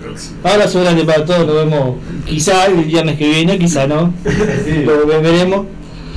Abrazo 0.44 0.80
grande 0.80 1.04
para 1.04 1.24
todos, 1.24 1.46
nos 1.46 1.56
vemos 1.56 1.96
quizá 2.26 2.66
el 2.66 2.84
viernes 2.84 3.16
que 3.16 3.28
viene, 3.28 3.58
quizá 3.58 3.86
no. 3.86 4.12
Sí. 4.24 4.84
Lo 4.84 5.06
veremos. 5.06 5.66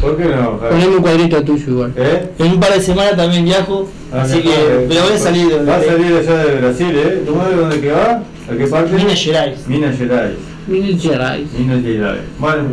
¿Por 0.02 0.18
qué 0.18 0.26
no? 0.26 0.60
Poneme 0.60 0.98
un 0.98 1.02
cuadrito 1.02 1.41
tuyo 1.44 1.64
igual. 1.70 1.94
¿Eh? 1.95 2.30
En 2.40 2.52
un 2.52 2.60
par 2.60 2.74
de 2.74 2.82
semanas 2.82 3.15
también 3.15 3.45
viajo, 3.45 3.88
Ah, 4.11 4.22
así 4.24 4.41
que. 4.41 4.86
Pero 4.90 5.03
voy 5.03 5.14
a 5.14 5.18
salir 5.18 5.48
de. 5.48 5.64
Va 5.64 5.78
a 5.78 5.82
salir 5.84 6.14
allá 6.18 6.38
de 6.44 6.56
Brasil, 6.60 6.91
¿eh? 6.94 7.24
¿Tú 7.26 7.36
sabes 7.36 7.57
dónde 7.57 7.80
que 7.80 7.91
va? 7.91 8.22
¿A 8.52 8.57
qué 8.57 8.68
parte? 8.68 8.94
Minas 8.95 9.20
Gerais. 9.24 9.68
Minas 9.68 9.98
Gerais. 9.98 10.34
Minas 10.68 11.02
Gerais. 11.02 11.48
Minas 11.57 11.82
Gerais. 11.84 12.22
Bueno, 12.38 12.64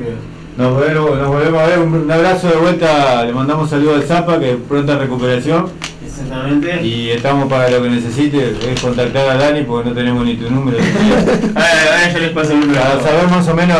nos 0.58 0.74
volvemos, 0.74 1.18
nos 1.18 1.28
volvemos 1.28 1.60
a 1.62 1.66
ver. 1.68 1.78
Un, 1.78 1.94
un 1.94 2.10
abrazo 2.10 2.48
de 2.48 2.56
vuelta. 2.56 3.24
Le 3.24 3.32
mandamos 3.32 3.70
saludos 3.70 3.96
al 3.96 4.02
Zapa, 4.02 4.40
que 4.40 4.56
pronta 4.68 4.98
recuperación. 4.98 5.66
Exactamente. 6.22 6.82
Y 6.86 7.10
estamos 7.10 7.48
para 7.48 7.68
lo 7.70 7.82
que 7.82 7.90
necesite. 7.90 8.56
Es 8.72 8.80
contactar 8.80 9.28
a 9.30 9.36
Dani 9.36 9.62
porque 9.62 9.88
no 9.90 9.94
tenemos 9.94 10.24
ni 10.24 10.36
tu 10.36 10.50
número. 10.50 10.78
Ahora, 11.54 11.70
ahora 11.92 12.12
yo 12.12 12.18
les 12.18 12.30
paso 12.30 12.52
el 12.52 12.60
número. 12.60 12.80
Para 12.80 13.00
saber 13.02 13.28
más 13.28 13.48
o 13.48 13.54
menos 13.54 13.78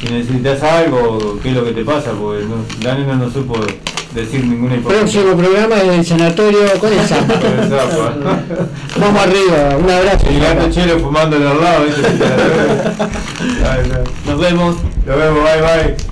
si 0.00 0.12
necesitas 0.12 0.62
algo 0.62 0.98
o 1.18 1.38
qué 1.40 1.50
es 1.50 1.54
lo 1.54 1.64
que 1.64 1.72
te 1.72 1.84
pasa, 1.84 2.10
porque 2.12 2.44
no- 2.44 2.64
Dani 2.82 3.06
no 3.06 3.14
nos 3.16 3.32
supo 3.32 3.54
decir 4.14 4.44
ninguna 4.44 4.74
información. 4.74 5.04
Próximo 5.24 5.36
programa 5.36 5.76
es 5.76 5.88
el 5.98 6.04
sanatorio 6.04 6.58
con 6.80 6.92
el 6.92 6.98
el 6.98 7.06
Zapa. 7.06 8.20
Vamos 8.98 9.22
arriba, 9.22 9.76
un 9.78 9.90
abrazo. 9.90 10.26
El 10.28 10.40
gato 10.40 10.70
chelo 10.70 10.98
fumando 10.98 11.36
al 11.36 11.60
lado, 11.60 11.84
¿viste? 11.84 12.02
Ay, 13.64 13.80
no. 13.88 14.32
Nos 14.32 14.40
vemos. 14.40 14.76
Nos 15.06 15.16
vemos, 15.16 15.38
bye 15.44 15.62
bye. 15.62 16.11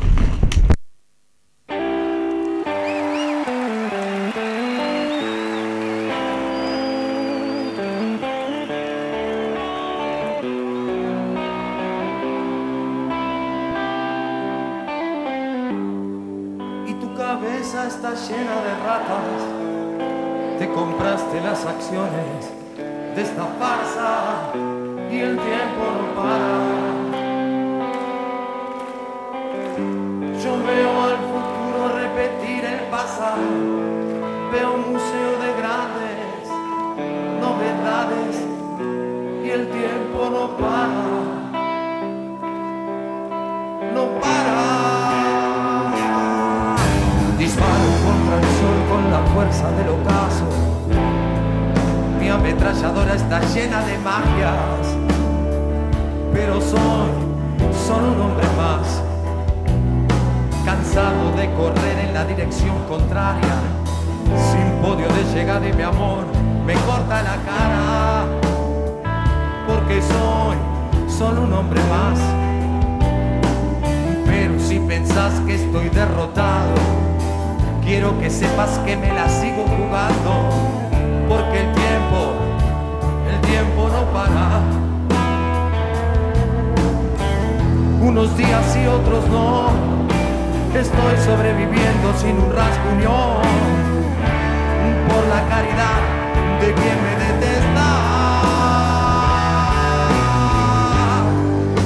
Soy 56.70 57.10
solo 57.86 58.12
un 58.12 58.20
hombre 58.20 58.46
más. 58.56 59.02
Cansado 60.64 61.32
de 61.36 61.52
correr 61.54 61.98
en 62.06 62.14
la 62.14 62.24
dirección 62.24 62.76
contraria. 62.88 63.56
Sin 64.50 64.66
podio 64.80 65.08
de 65.08 65.24
llegada 65.34 65.68
y 65.68 65.72
mi 65.72 65.82
amor 65.82 66.24
me 66.64 66.74
corta 66.74 67.22
la 67.22 67.36
cara. 67.50 68.26
Porque 69.66 70.00
soy 70.00 70.56
solo 71.08 71.42
un 71.42 71.52
hombre 71.52 71.80
más. 71.90 72.18
Pero 74.26 74.60
si 74.60 74.78
pensás 74.78 75.40
que 75.46 75.56
estoy 75.56 75.88
derrotado, 75.88 76.74
quiero 77.84 78.16
que 78.20 78.30
sepas 78.30 78.78
que 78.86 78.96
me 78.96 79.12
la 79.12 79.28
sigo 79.28 79.64
jugando, 79.76 80.32
porque 81.28 81.62
el 81.64 81.72
tiempo, 81.72 82.20
el 83.28 83.40
tiempo 83.40 83.88
no 83.88 84.04
para. 84.12 84.89
Unos 88.00 88.36
días 88.36 88.76
y 88.76 88.86
otros 88.86 89.28
no, 89.28 89.68
estoy 90.74 91.16
sobreviviendo 91.24 92.14
sin 92.18 92.38
un 92.38 92.52
rasguño, 92.52 93.42
por 95.08 95.26
la 95.28 95.46
caridad 95.48 96.00
de 96.60 96.72
quien 96.74 96.96
me 97.04 97.14
detesta. 97.24 97.88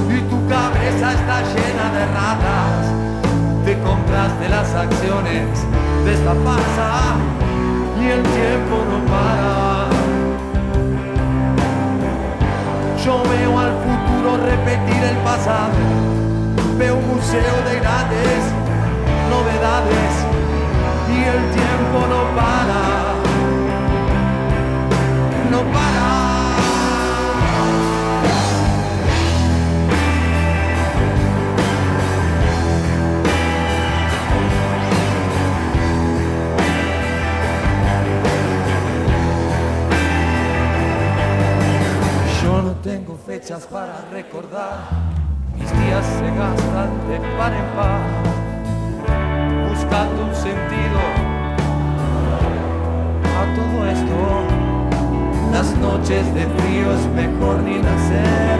Y 0.08 0.20
tu 0.30 0.48
cabeza 0.48 1.12
está 1.12 1.42
llena 1.42 1.90
de 1.98 2.06
ratas 2.06 3.04
te 3.64 3.78
compraste 3.78 4.48
las 4.50 4.74
acciones 4.74 5.48
de 6.04 6.12
esta 6.12 6.34
farsa 6.34 7.16
y 7.98 8.04
el 8.04 8.22
tiempo 8.22 8.84
no 8.90 9.04
para. 9.06 9.63
Yo 13.04 13.22
veo 13.22 13.58
al 13.58 13.72
futuro 13.84 14.38
repetir 14.46 15.04
el 15.04 15.16
pasado, 15.18 15.74
veo 16.78 16.96
un 16.96 17.06
museo 17.06 17.62
de 17.68 17.78
grandes 17.78 18.44
novedades 19.28 20.10
y 21.10 21.22
el 21.22 21.50
tiempo 21.52 22.06
no 22.08 22.34
para. 22.34 22.80
No 25.50 25.70
para. 25.70 26.13
Fechas 43.26 43.66
para 43.66 44.04
recordar, 44.12 44.80
mis 45.56 45.70
días 45.80 46.04
se 46.04 46.26
gastan 46.36 46.90
de 47.08 47.18
par 47.38 47.54
en 47.54 47.64
par, 47.74 48.00
buscando 49.66 50.26
un 50.26 50.34
sentido 50.34 51.00
a 53.40 53.44
todo 53.56 53.86
esto. 53.86 54.16
Las 55.52 55.74
noches 55.78 56.34
de 56.34 56.42
frío 56.42 56.92
es 56.92 57.06
mejor 57.14 57.62
ni 57.62 57.78
nacer, 57.78 58.58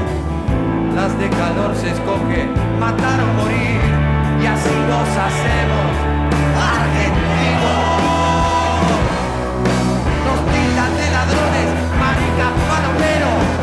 las 0.95 1.19
de 1.19 1.29
calor 1.29 1.77
se 1.77 1.91
escoge 1.91 2.47
matar 2.81 3.21
o 3.21 3.27
morir, 3.43 3.81
y 4.41 4.47
así 4.47 4.75
nos 4.89 5.09
hacemos 5.27 5.93
argentino. 6.57 7.73
Nos 10.25 10.41
tildan 10.53 10.93
de 10.97 11.07
ladrones, 11.11 11.69
maricas, 12.01 12.55
palomeros, 12.71 13.54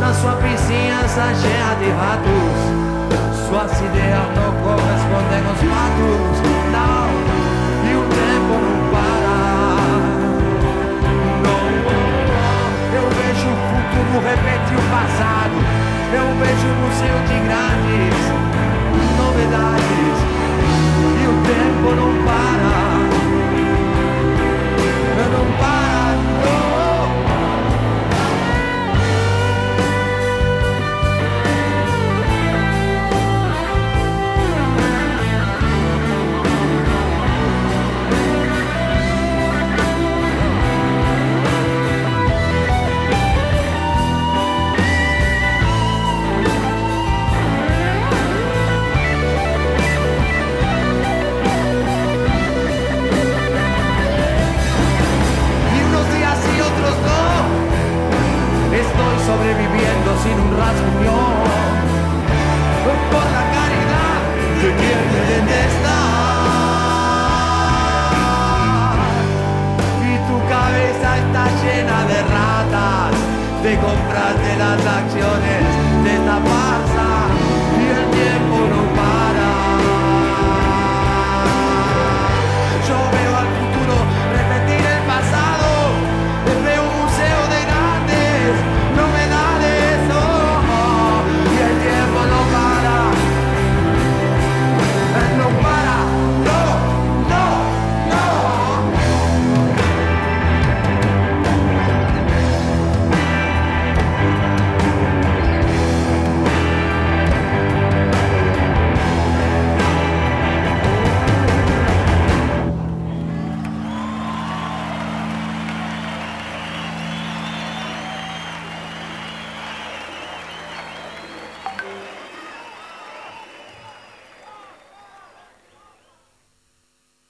Na 0.00 0.14
sua 0.14 0.34
vizinhança 0.36 1.34
cheia 1.40 1.74
de 1.80 1.90
ratos, 1.90 2.58
suas 3.48 3.72
ideias 3.80 4.28
não 4.36 4.52
correspondem 4.62 5.42
aos 5.48 5.60
fatos. 5.60 6.36
Não, 6.72 7.06
e 7.84 7.94
o 7.96 8.02
tempo 8.08 8.54
não 8.62 8.78
para. 8.92 9.36
Não, 11.42 11.62
eu 12.94 13.06
vejo 13.10 13.46
o 13.48 13.56
futuro 13.70 14.14
repetir 14.26 14.76
o 14.76 14.86
passado. 14.90 15.56
Eu 16.12 16.26
vejo 16.38 16.66
um 16.66 16.76
museu 16.82 17.18
de 17.26 17.36
grandes 17.46 18.18
novidades. 19.18 20.16
E 21.20 21.26
o 21.26 21.34
tempo 21.42 21.88
não 21.94 22.10
para. 22.24 23.05
Não 25.28 25.44
para, 25.58 25.85
sobreviviendo 59.26 60.10
sin 60.22 60.36
un 60.46 60.50
rasguño. 60.56 61.18
Por 63.12 63.26
la 63.36 63.44
caridad 63.56 64.18
que 64.60 64.68
quieren 64.80 65.46
estar. 65.66 66.16
Y 70.10 70.14
tu 70.28 70.36
cabeza 70.54 71.08
está 71.22 71.44
llena 71.62 71.98
de 72.12 72.18
ratas, 72.36 73.12
de 73.64 73.72
compras 73.84 74.34
de 74.46 74.52
las 74.62 74.80
acciones 75.00 75.66